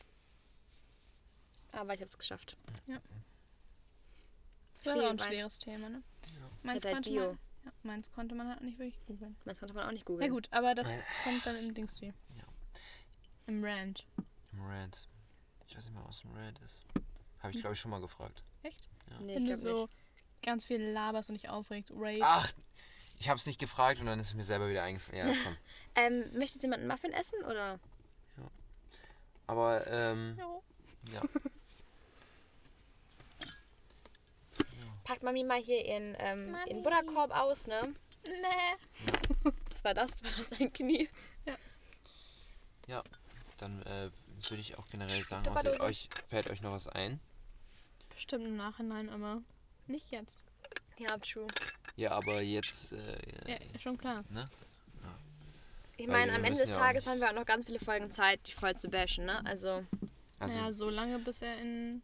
Aber 1.71 1.93
ich 1.93 1.99
habe 1.99 2.05
es 2.09 2.17
geschafft. 2.17 2.57
Das 2.87 2.97
Viel 4.83 4.95
war 4.95 5.05
auch 5.07 5.09
ein 5.11 5.19
schweres 5.19 5.59
Thema, 5.59 5.89
ne? 5.89 6.01
Meins, 6.63 6.83
Ich 6.83 6.89
hatte 6.89 6.95
halt 6.95 7.05
konnte 7.05 7.09
Bio. 7.11 7.21
man, 7.27 7.39
ja, 7.65 7.71
meins 7.83 8.11
konnte 8.11 8.35
man 8.35 8.47
halt 8.49 8.61
nicht 8.61 8.79
wirklich 8.79 8.99
googeln. 9.05 9.35
Das 9.45 9.59
konnte 9.59 9.75
man 9.75 9.85
auch 9.87 9.91
nicht 9.91 10.01
Ja 10.01 10.05
googeln. 10.05 10.31
gut, 10.31 10.47
aber 10.51 10.73
das 10.73 11.03
kommt 11.23 11.45
dann 11.45 11.55
im 11.57 11.73
Dings 11.73 11.99
Ja. 11.99 12.11
Im 13.47 13.63
Rand. 13.63 14.05
Im 14.53 14.61
Rant. 14.65 15.07
Ich 15.67 15.75
weiß 15.77 15.85
nicht 15.85 15.93
mal, 15.93 16.03
was 16.07 16.23
ein 16.23 16.31
Rant 16.35 16.59
ist. 16.61 16.81
Habe 17.41 17.53
ich, 17.53 17.59
glaube 17.59 17.73
ich, 17.73 17.79
schon 17.79 17.91
mal 17.91 18.01
gefragt. 18.01 18.43
Echt? 18.63 18.87
Nee, 19.21 19.35
Wenn 19.35 19.43
ich 19.45 19.49
du 19.51 19.57
so 19.57 19.81
nicht. 19.83 19.93
Ganz 20.41 20.65
viel 20.65 20.81
laberst 20.81 21.29
und 21.29 21.35
dich 21.35 21.49
aufregst. 21.49 21.91
Rage. 21.95 22.19
Ach, 22.21 22.51
ich 23.19 23.27
habe 23.29 23.37
es 23.37 23.45
nicht 23.45 23.59
gefragt 23.59 23.99
und 23.99 24.05
dann 24.07 24.19
ist 24.19 24.27
es 24.27 24.33
mir 24.33 24.43
selber 24.43 24.69
wieder 24.69 24.83
eingefallen. 24.83 25.27
Ja, 25.29 25.33
komm. 25.43 25.55
Ähm, 25.95 26.19
möchte 26.37 26.55
jetzt 26.55 26.61
jemand 26.63 26.81
einen 26.81 26.87
Muffin 26.89 27.11
essen 27.11 27.43
oder? 27.43 27.77
Aber, 29.47 29.85
ähm, 29.87 30.37
Jo. 30.39 30.63
ja. 31.11 31.21
Packt 35.03 35.23
Mami 35.23 35.43
mal 35.43 35.59
hier 35.59 35.83
ihren, 35.85 36.15
ähm, 36.19 36.51
Mami. 36.51 36.69
ihren 36.69 36.83
Butterkorb 36.83 37.31
aus, 37.31 37.65
ne? 37.67 37.93
Nee. 38.23 38.77
Was 39.71 39.83
war 39.83 39.93
das? 39.93 40.23
War 40.23 40.31
das 40.37 40.49
dein 40.49 40.71
Knie? 40.71 41.09
Ja, 42.87 43.03
dann 43.57 43.81
äh, 43.83 44.09
würde 44.49 44.61
ich 44.61 44.77
auch 44.77 44.87
generell 44.89 45.23
sagen, 45.23 45.47
außer 45.47 45.81
euch 45.81 46.09
fällt 46.29 46.49
euch 46.49 46.61
noch 46.61 46.71
was 46.71 46.87
ein. 46.87 47.19
Bestimmt 48.09 48.45
im 48.45 48.55
Nachhinein, 48.57 49.09
aber 49.09 49.41
nicht 49.89 50.11
jetzt. 50.11 50.43
Ja, 50.97 51.17
true. 51.17 51.47
Ja, 51.95 52.11
aber 52.11 52.41
jetzt, 52.41 52.93
äh, 52.93 53.17
Ja, 53.47 53.79
schon 53.79 53.97
klar. 53.97 54.23
ne? 54.29 54.49
Ich 55.97 56.07
Weil 56.07 56.13
meine, 56.27 56.33
am 56.33 56.43
Ende 56.45 56.61
des 56.61 56.69
ja 56.69 56.77
Tages 56.77 57.07
haben 57.07 57.19
wir 57.19 57.29
auch 57.29 57.33
noch 57.35 57.45
ganz 57.45 57.65
viele 57.65 57.79
Folgen 57.79 58.09
Zeit, 58.09 58.39
die 58.47 58.53
voll 58.53 58.73
zu 58.75 58.89
bashen, 58.89 59.25
ne? 59.25 59.45
Also, 59.45 59.83
Also, 60.39 60.57
ja, 60.57 60.71
so 60.71 60.89
lange, 60.89 61.19
bis 61.19 61.41
er 61.41 61.57
in 61.59 62.01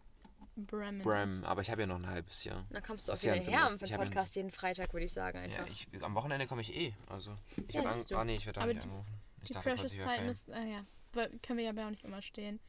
Bremen 0.57 1.01
Bram, 1.01 1.29
ist. 1.29 1.45
aber 1.45 1.61
ich 1.61 1.69
habe 1.69 1.81
ja 1.81 1.87
noch 1.87 1.95
ein 1.95 2.07
halbes 2.07 2.43
Jahr. 2.43 2.65
dann 2.71 2.83
kommst 2.83 3.07
du 3.07 3.13
auch 3.13 3.21
ja 3.21 3.35
wieder 3.35 3.45
her 3.45 3.69
für 3.69 3.75
Ich 3.75 3.79
den 3.79 3.89
ja 3.91 3.97
Podcast 3.97 4.35
jeden 4.35 4.51
Freitag, 4.51 4.91
würde 4.91 5.05
ich 5.05 5.13
sagen 5.13 5.37
Ja, 5.49 5.59
einfach. 5.63 5.67
ich, 5.67 5.87
am 6.03 6.13
Wochenende 6.15 6.45
komme 6.47 6.61
ich 6.61 6.75
eh. 6.75 6.93
Also, 7.07 7.37
ich 7.67 7.73
Ja, 7.73 7.83
werde 7.85 7.89
an, 7.89 8.17
Ah, 8.17 8.23
nee, 8.25 8.35
ich 8.35 8.45
werde 8.45 8.59
Aber 8.61 8.73
nicht 8.73 8.83
die- 8.83 8.89
angerufen. 8.89 9.13
Ich 9.43 9.47
Die 9.47 9.53
dachte 9.53 9.69
kurz, 9.69 9.75
Precious 9.81 9.93
ich 9.93 9.99
wär 9.99 10.05
Zeit 10.07 10.17
Fan. 10.17 10.25
müssen, 10.25 10.51
äh, 10.53 10.71
ja, 10.71 10.85
können 11.41 11.57
wir 11.59 11.65
ja 11.73 11.85
auch 11.85 11.89
nicht 11.89 12.03
immer 12.03 12.21
stehen. 12.21 12.59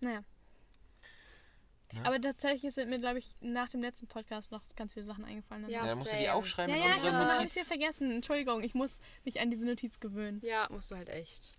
Naja. 0.00 0.22
Ja. 1.92 2.02
Aber 2.04 2.20
tatsächlich 2.20 2.74
sind 2.74 2.90
mir, 2.90 2.98
glaube 2.98 3.18
ich, 3.20 3.34
nach 3.40 3.68
dem 3.68 3.80
letzten 3.80 4.08
Podcast 4.08 4.50
noch 4.50 4.62
ganz 4.74 4.92
viele 4.92 5.04
Sachen 5.04 5.24
eingefallen. 5.24 5.68
Ja. 5.68 5.86
Ja, 5.86 5.94
musst 5.94 6.12
du 6.12 6.16
die 6.16 6.28
aufschreiben 6.28 6.74
ja, 6.74 6.80
in 6.80 6.88
ja, 6.88 6.96
unsere 6.96 7.12
ja, 7.12 7.28
ich 7.28 7.34
Notiz. 7.36 7.54
wieder 7.54 7.64
vergessen. 7.64 8.10
Entschuldigung, 8.10 8.62
ich 8.64 8.74
muss 8.74 8.98
mich 9.24 9.40
an 9.40 9.50
diese 9.50 9.66
Notiz 9.66 10.00
gewöhnen. 10.00 10.40
Ja, 10.44 10.66
musst 10.70 10.90
du 10.90 10.96
halt 10.96 11.08
echt. 11.08 11.58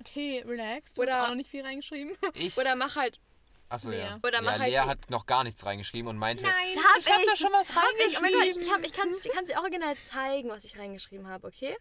Okay, 0.00 0.42
relax. 0.46 0.94
Du 0.94 1.02
Oder- 1.02 1.14
hast 1.14 1.24
auch 1.24 1.28
noch 1.28 1.36
nicht 1.36 1.50
viel 1.50 1.62
reingeschrieben. 1.62 2.16
Ich? 2.34 2.56
Oder 2.58 2.76
mach 2.76 2.96
halt. 2.96 3.20
Achso, 3.68 3.90
Lea. 3.90 3.98
ja. 3.98 4.14
Oder 4.22 4.42
mach 4.42 4.52
ja, 4.52 4.58
halt 4.60 4.72
Lea 4.72 4.78
hat 4.78 5.10
noch 5.10 5.26
gar 5.26 5.42
nichts 5.42 5.64
reingeschrieben 5.66 6.08
und 6.08 6.18
meinte, 6.18 6.44
Nein, 6.44 6.54
Hab 6.76 6.98
ich 6.98 7.10
hab 7.10 7.20
ich. 7.20 7.26
da 7.26 7.36
schon 7.36 7.52
was 7.52 7.74
Hab 7.74 7.82
ich, 8.06 8.16
oh 8.16 8.20
mein 8.20 8.32
Gott, 8.32 8.40
reingeschrieben. 8.42 8.80
ich, 8.82 8.86
ich 8.86 8.92
kann 8.92 9.08
es 9.10 9.24
ich 9.24 9.32
dir 9.32 9.58
original 9.58 9.96
zeigen, 9.96 10.50
was 10.50 10.64
ich 10.64 10.78
reingeschrieben 10.78 11.26
habe, 11.28 11.46
okay? 11.48 11.76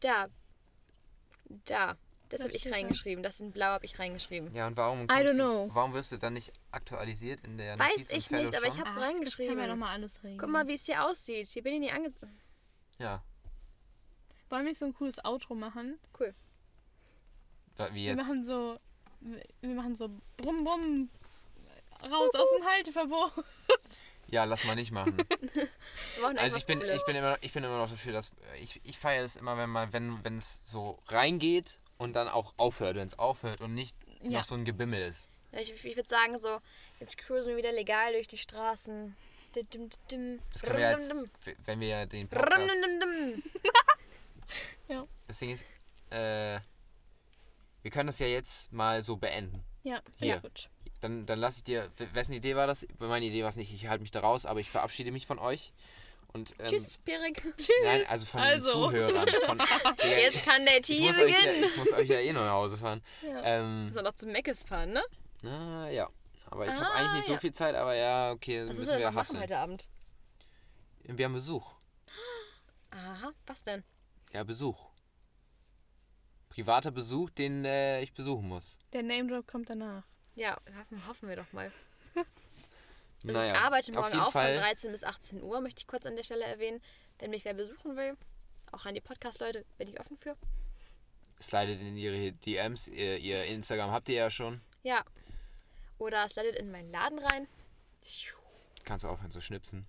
Da. 0.00 0.28
Da. 1.64 1.96
Das 2.28 2.42
habe 2.42 2.52
ich 2.52 2.70
reingeschrieben. 2.70 3.22
Das 3.22 3.40
in 3.40 3.52
Blau 3.52 3.66
habe 3.66 3.84
ich 3.84 3.98
reingeschrieben. 3.98 4.52
ja, 4.54 4.66
und 4.66 4.76
warum, 4.76 5.04
I 5.04 5.06
don't 5.06 5.26
du, 5.26 5.34
know. 5.34 5.70
warum 5.72 5.94
wirst 5.94 6.10
du 6.12 6.18
dann 6.18 6.32
nicht 6.34 6.52
aktualisiert 6.72 7.40
in 7.42 7.56
der 7.58 7.78
Weiß 7.78 7.92
Notiz 7.92 8.10
im 8.10 8.18
ich 8.18 8.30
nicht, 8.30 8.56
aber 8.56 8.66
ich 8.66 8.78
hab's 8.78 8.92
Ach, 8.92 8.94
Das 8.96 9.02
reingeschrieben. 9.02 9.54
können 9.54 9.66
wir 9.66 9.68
doch 9.72 9.76
mal 9.78 9.92
alles 9.92 10.22
regeln. 10.24 10.38
Guck 10.38 10.50
mal, 10.50 10.66
wie 10.66 10.74
es 10.74 10.84
hier 10.86 11.04
aussieht. 11.04 11.48
Hier 11.48 11.62
bin 11.62 11.74
ich 11.74 11.80
nicht 11.80 11.92
ange... 11.92 12.12
Ja, 12.98 13.22
Wollen 14.48 14.62
wir 14.64 14.70
nicht 14.70 14.78
so 14.78 14.86
ein 14.86 14.94
cooles 14.94 15.24
Outro 15.24 15.54
machen? 15.54 15.98
Cool. 16.18 16.34
wie 17.90 17.94
Wir 17.94 18.02
jetzt? 18.02 18.16
machen 18.18 18.44
so. 18.44 18.78
Wir 19.60 19.74
machen 19.74 19.96
so 19.96 20.08
Brumm 20.36 20.64
Brumm. 20.64 21.10
Raus 22.02 22.30
aus 22.34 22.48
dem 22.58 22.66
Halteverbot. 22.66 23.32
Ja, 24.28 24.42
lass 24.42 24.64
mal 24.64 24.74
nicht 24.74 24.90
machen. 24.90 25.16
Wir 25.54 25.68
brauchen 26.20 26.36
Also 26.36 26.56
ich 26.56 26.66
bin, 26.66 26.80
Cooles. 26.80 26.98
ich 27.00 27.06
bin 27.06 27.14
immer, 27.14 27.38
ich 27.42 27.52
bin 27.52 27.62
immer 27.62 27.78
noch 27.78 27.88
dafür, 27.88 28.12
dass 28.12 28.32
ich, 28.60 28.80
ich 28.82 28.98
feiere 28.98 29.22
es 29.22 29.36
immer, 29.36 29.56
wenn 29.56 29.70
man, 29.70 29.92
wenn, 29.92 30.24
wenn 30.24 30.36
es 30.36 30.62
so 30.64 30.98
reingeht 31.06 31.78
und 31.98 32.14
dann 32.14 32.28
auch 32.28 32.54
aufhört, 32.56 32.96
wenn 32.96 33.06
es 33.06 33.18
aufhört 33.18 33.60
und 33.60 33.74
nicht 33.74 33.96
Ja. 34.22 34.30
noch 34.38 34.44
so 34.44 34.54
ein 34.54 34.64
Gebimmel 34.64 35.00
ist. 35.02 35.30
Ja, 35.52 35.60
Ich, 35.60 35.72
ich 35.84 35.96
würde 35.96 36.08
sagen, 36.08 36.40
so, 36.40 36.58
jetzt 37.00 37.16
cruisen 37.18 37.50
wir 37.50 37.56
wieder 37.56 37.72
legal 37.72 38.12
durch 38.12 38.26
die 38.28 38.38
Straßen. 38.38 39.16
Dim, 39.72 39.88
dim. 40.10 40.40
Das 40.52 40.62
können 40.62 40.78
wir 40.78 40.90
jetzt, 40.90 41.14
wenn 41.64 41.80
wir 41.80 41.88
ja 41.88 42.06
den 42.06 42.28
Podcast. 42.28 42.70
rum. 42.70 43.42
Das 45.26 45.38
Ding 45.38 45.50
ist, 45.50 45.64
äh, 46.10 46.60
wir 47.82 47.90
können 47.90 48.08
das 48.08 48.18
ja 48.18 48.26
jetzt 48.26 48.72
mal 48.72 49.02
so 49.02 49.16
beenden. 49.16 49.62
Ja, 49.82 50.00
Hier. 50.18 50.26
ja 50.28 50.38
gut. 50.40 50.68
Dann, 51.00 51.26
dann 51.26 51.38
lasse 51.38 51.58
ich 51.58 51.64
dir, 51.64 51.90
wessen 52.12 52.32
Idee 52.32 52.56
war 52.56 52.66
das? 52.66 52.86
Meine 52.98 53.24
Idee 53.26 53.42
war 53.42 53.50
es 53.50 53.56
nicht, 53.56 53.72
ich 53.72 53.86
halte 53.88 54.02
mich 54.02 54.10
da 54.10 54.20
raus, 54.20 54.46
aber 54.46 54.60
ich 54.60 54.70
verabschiede 54.70 55.10
mich 55.12 55.26
von 55.26 55.38
euch. 55.38 55.72
Und, 56.32 56.54
ähm, 56.58 56.66
Tschüss, 56.68 56.98
Pirik. 56.98 57.42
Nein, 57.84 58.04
also 58.08 58.26
von 58.26 58.40
den 58.42 58.50
Also. 58.50 58.72
Zuhörern. 58.72 59.28
Von, 59.46 59.58
Digga, 60.04 60.18
Jetzt 60.18 60.44
kann 60.44 60.64
der 60.66 60.76
ich, 60.80 60.86
Tee 60.86 61.00
muss 61.06 61.18
euch 61.18 61.30
ja, 61.32 61.38
beginnen. 61.46 61.64
ich 61.64 61.76
muss 61.76 61.92
euch 61.92 62.08
ja 62.08 62.18
eh 62.20 62.32
noch 62.32 62.42
nach 62.42 62.52
Hause 62.52 62.76
fahren. 62.78 63.02
Ja. 63.22 63.42
Ähm, 63.42 63.90
wir 63.94 64.02
noch 64.02 64.12
zu 64.12 64.26
Meckes 64.26 64.62
fahren, 64.64 64.92
ne? 64.92 65.02
na, 65.42 65.88
ja. 65.90 66.08
Aber 66.50 66.66
ich 66.66 66.72
habe 66.72 66.86
Ah, 66.86 66.92
eigentlich 66.94 67.12
nicht 67.14 67.24
so 67.26 67.32
ja. 67.32 67.38
viel 67.38 67.52
Zeit, 67.52 67.74
aber 67.74 67.94
ja, 67.94 68.30
okay, 68.32 68.60
Was 68.60 68.76
müssen 68.76 68.80
müssen 68.90 68.98
wir 69.00 69.14
hassen. 69.14 69.40
heute 69.40 69.56
Abend? 69.58 69.88
Wir 71.02 71.24
haben 71.24 71.32
Besuch. 71.34 71.74
Aha, 72.90 73.32
was 73.46 73.62
denn? 73.64 73.82
Ja, 74.32 74.44
Besuch. 74.44 74.90
Privater 76.48 76.90
Besuch, 76.90 77.30
den 77.30 77.64
äh, 77.64 78.00
ich 78.00 78.12
besuchen 78.14 78.48
muss. 78.48 78.78
Der 78.92 79.02
Name 79.02 79.26
Drop 79.28 79.46
kommt 79.46 79.68
danach. 79.70 80.04
Ja, 80.34 80.56
hoffen 81.08 81.28
wir 81.28 81.36
doch 81.36 81.52
mal. 81.52 81.70
Also 83.28 83.40
naja, 83.40 83.54
ich 83.54 83.60
arbeite 83.60 83.92
morgen 83.92 84.18
auch 84.20 84.32
Fall. 84.32 84.54
von 84.54 84.62
13 84.62 84.90
bis 84.92 85.04
18 85.04 85.42
Uhr, 85.42 85.60
möchte 85.60 85.80
ich 85.80 85.86
kurz 85.86 86.06
an 86.06 86.16
der 86.16 86.22
Stelle 86.22 86.44
erwähnen. 86.44 86.80
Wenn 87.18 87.30
mich 87.30 87.44
wer 87.44 87.54
besuchen 87.54 87.96
will, 87.96 88.16
auch 88.72 88.84
an 88.84 88.94
die 88.94 89.00
Podcast-Leute, 89.00 89.64
bin 89.78 89.88
ich 89.88 89.98
offen 89.98 90.16
für. 90.18 90.36
Slidet 91.40 91.80
in 91.80 91.96
ihre 91.96 92.32
DMs. 92.32 92.88
Ihr, 92.88 93.18
ihr 93.18 93.44
Instagram 93.44 93.90
habt 93.90 94.08
ihr 94.08 94.14
ja 94.16 94.30
schon. 94.30 94.60
Ja. 94.82 95.04
Oder 95.98 96.28
slidet 96.28 96.56
in 96.56 96.70
meinen 96.70 96.90
Laden 96.90 97.18
rein. 97.18 97.48
Kannst 98.84 99.04
du 99.04 99.08
aufhören 99.08 99.30
zu 99.30 99.40
schnipsen. 99.40 99.86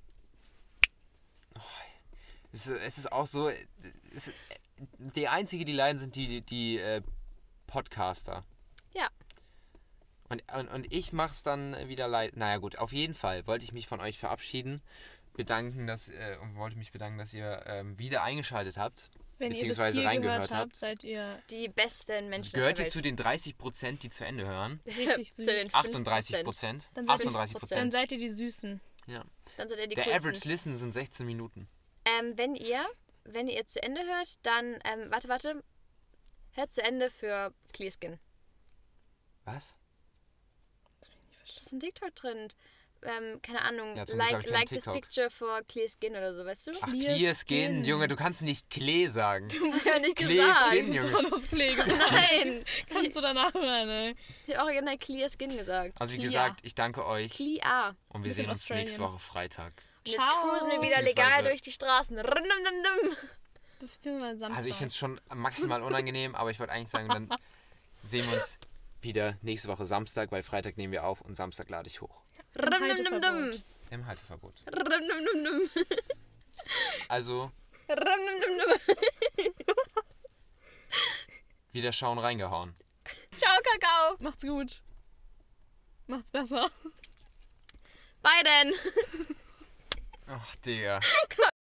Oh, 1.57 1.61
es, 2.51 2.68
ist, 2.68 2.81
es 2.81 2.97
ist 2.97 3.11
auch 3.11 3.27
so. 3.27 3.49
Es, 4.14 4.31
die 4.97 5.27
einzige, 5.27 5.65
die 5.65 5.73
leiden, 5.73 5.99
sind 5.99 6.15
die, 6.15 6.41
die 6.41 6.80
äh, 6.80 7.01
Podcaster. 7.68 8.43
Und, 10.29 10.43
und, 10.53 10.67
und 10.67 10.91
ich 10.93 11.13
mach's 11.13 11.43
dann 11.43 11.87
wieder 11.87 12.07
leid. 12.07 12.35
Naja, 12.35 12.57
gut, 12.57 12.77
auf 12.79 12.91
jeden 12.91 13.13
Fall 13.13 13.47
wollte 13.47 13.63
ich 13.63 13.71
mich 13.71 13.87
von 13.87 14.01
euch 14.01 14.17
verabschieden. 14.17 14.81
Bedanken, 15.33 15.87
dass, 15.87 16.09
äh, 16.09 16.37
und 16.41 16.55
wollte 16.55 16.75
mich 16.77 16.91
bedanken, 16.91 17.17
dass 17.19 17.33
ihr 17.33 17.63
ähm, 17.67 17.97
wieder 17.99 18.23
eingeschaltet 18.23 18.77
habt. 18.77 19.09
Wenn 19.37 19.51
ihr 19.51 19.53
bis 19.53 19.59
beziehungsweise 19.61 19.99
hier 19.99 20.09
reingehört 20.09 20.35
gehört 20.47 20.51
habt, 20.51 20.71
habt. 20.71 20.75
seid 20.77 21.03
ihr 21.03 21.39
Die 21.51 21.69
besten 21.69 22.29
Menschen 22.29 22.53
Gehört 22.53 22.79
der 22.79 22.87
ihr 22.87 22.91
zu 22.91 23.01
den 23.01 23.15
30%, 23.15 23.99
die 23.99 24.09
zu 24.09 24.25
Ende 24.25 24.47
hören? 24.47 24.79
richtig 24.87 25.33
Zu 25.35 25.43
süß. 25.43 25.53
den 25.53 25.69
38%? 25.69 26.81
Dann 26.95 27.05
seid 27.05 27.23
ihr- 27.23 27.31
38%. 27.31 27.69
Dann 27.69 27.91
seid 27.91 28.11
ihr 28.11 28.17
die 28.17 28.29
Süßen. 28.29 28.81
Ja. 29.05 29.23
Dann 29.57 29.67
seid 29.69 29.77
ihr 29.77 29.87
die 29.87 29.95
Der 29.95 30.05
coolsten. 30.05 30.29
Average 30.29 30.47
Listen 30.47 30.75
sind 30.75 30.91
16 30.91 31.25
Minuten. 31.27 31.67
Ähm, 32.05 32.33
wenn 32.35 32.55
ihr, 32.55 32.83
wenn 33.25 33.47
ihr 33.47 33.65
zu 33.67 33.81
Ende 33.83 34.01
hört, 34.01 34.43
dann, 34.43 34.79
ähm, 34.85 35.11
warte, 35.11 35.29
warte. 35.29 35.63
Hört 36.53 36.73
zu 36.73 36.81
Ende 36.83 37.11
für 37.11 37.53
Clear 37.73 37.91
Skin. 37.91 38.17
Was? 39.45 39.77
Das 41.56 41.64
ist 41.64 41.74
ein 41.74 41.80
TikTok-Trend. 41.80 42.56
Ähm, 43.03 43.40
keine 43.44 43.61
Ahnung, 43.61 43.95
Ja, 43.95 44.07
zum 44.07 44.18
Glück 44.18 44.32
like, 44.32 44.49
like 44.49 44.69
this 44.69 44.86
picture 44.86 45.30
for 45.30 45.61
Clear 45.68 45.88
Skin 45.88 46.14
oder 46.15 46.34
so, 46.34 46.44
weißt 46.44 46.68
du? 46.68 46.72
Ach, 46.82 46.88
Clear 46.88 47.14
Clear 47.15 47.36
Skin. 47.36 47.74
Skin. 47.76 47.84
Junge, 47.86 48.07
du 48.07 48.15
kannst 48.15 48.41
nicht 48.41 48.72
Klee 48.72 49.07
sagen. 49.07 49.48
Hab 49.86 49.95
ich 49.98 50.02
nicht 50.02 50.15
Clear 50.15 50.48
gesagt. 50.48 50.72
Skin, 50.74 50.94
Junge. 50.94 51.11
Schon 51.11 51.34
aus 51.34 51.48
Klee 51.48 51.76
gesagt. 51.76 52.11
Nein, 52.11 52.65
Kannst 52.90 53.15
du 53.15 53.22
danach 53.22 53.53
hören, 53.53 53.90
ey. 53.90 54.15
ich 54.48 54.56
habe 54.56 54.64
original 54.65 54.98
Clear 54.98 55.30
Skin 55.30 55.56
gesagt. 55.56 56.02
Also 56.02 56.14
wie 56.14 56.18
Clear. 56.18 56.30
gesagt, 56.32 56.60
ich 56.64 56.74
danke 56.74 57.06
euch 57.06 57.34
Clear. 57.36 57.95
und 58.10 58.24
wir 58.24 58.34
sehen 58.34 58.49
uns 58.49 58.61
Australian. 58.61 58.86
nächste 58.86 59.02
Woche 59.02 59.19
Freitag. 59.19 59.74
Und 59.99 60.11
jetzt 60.14 60.24
Ciao. 60.24 60.49
cruisen 60.49 60.69
wir 60.72 60.82
wieder 60.82 61.02
legal 61.03 61.44
durch 61.44 61.61
die 61.61 61.72
Straßen. 61.72 62.18
Samstag. 63.78 64.57
Also 64.57 64.69
ich 64.69 64.76
finde 64.76 64.88
es 64.88 64.98
schon 64.98 65.22
maximal 65.36 65.84
unangenehm, 65.84 66.34
aber 66.34 66.49
ich 66.49 66.60
wollte 66.60 66.74
eigentlich 66.74 66.90
sagen, 66.90 67.10
dann 67.10 67.30
sehen 68.03 68.26
wir 68.28 68.38
uns 68.38 68.57
wieder 69.07 69.38
nächste 69.41 69.69
Woche 69.69 69.85
Samstag, 69.85 70.31
weil 70.31 70.43
Freitag 70.43 70.77
nehmen 70.77 70.91
wir 70.91 71.05
auf 71.05 71.21
und 71.21 71.35
Samstag 71.35 71.69
lade 71.69 71.88
ich 71.89 72.01
hoch. 72.01 72.21
Im 73.89 74.05
Halteverbot. 74.05 74.53
Rundum-dum-dum. 74.67 75.69
Also 77.07 77.49
Rundum-dum-dum. 77.88 78.73
wieder 81.71 81.93
schauen 81.93 82.19
reingehauen. 82.19 82.75
Ciao, 83.38 83.57
Kakao. 83.63 84.17
Macht's 84.19 84.43
gut. 84.43 84.81
Macht's 86.07 86.31
besser. 86.31 86.69
Bye 88.21 88.43
denn. 88.43 88.73
Ach, 90.27 90.55
Digga. 90.57 90.99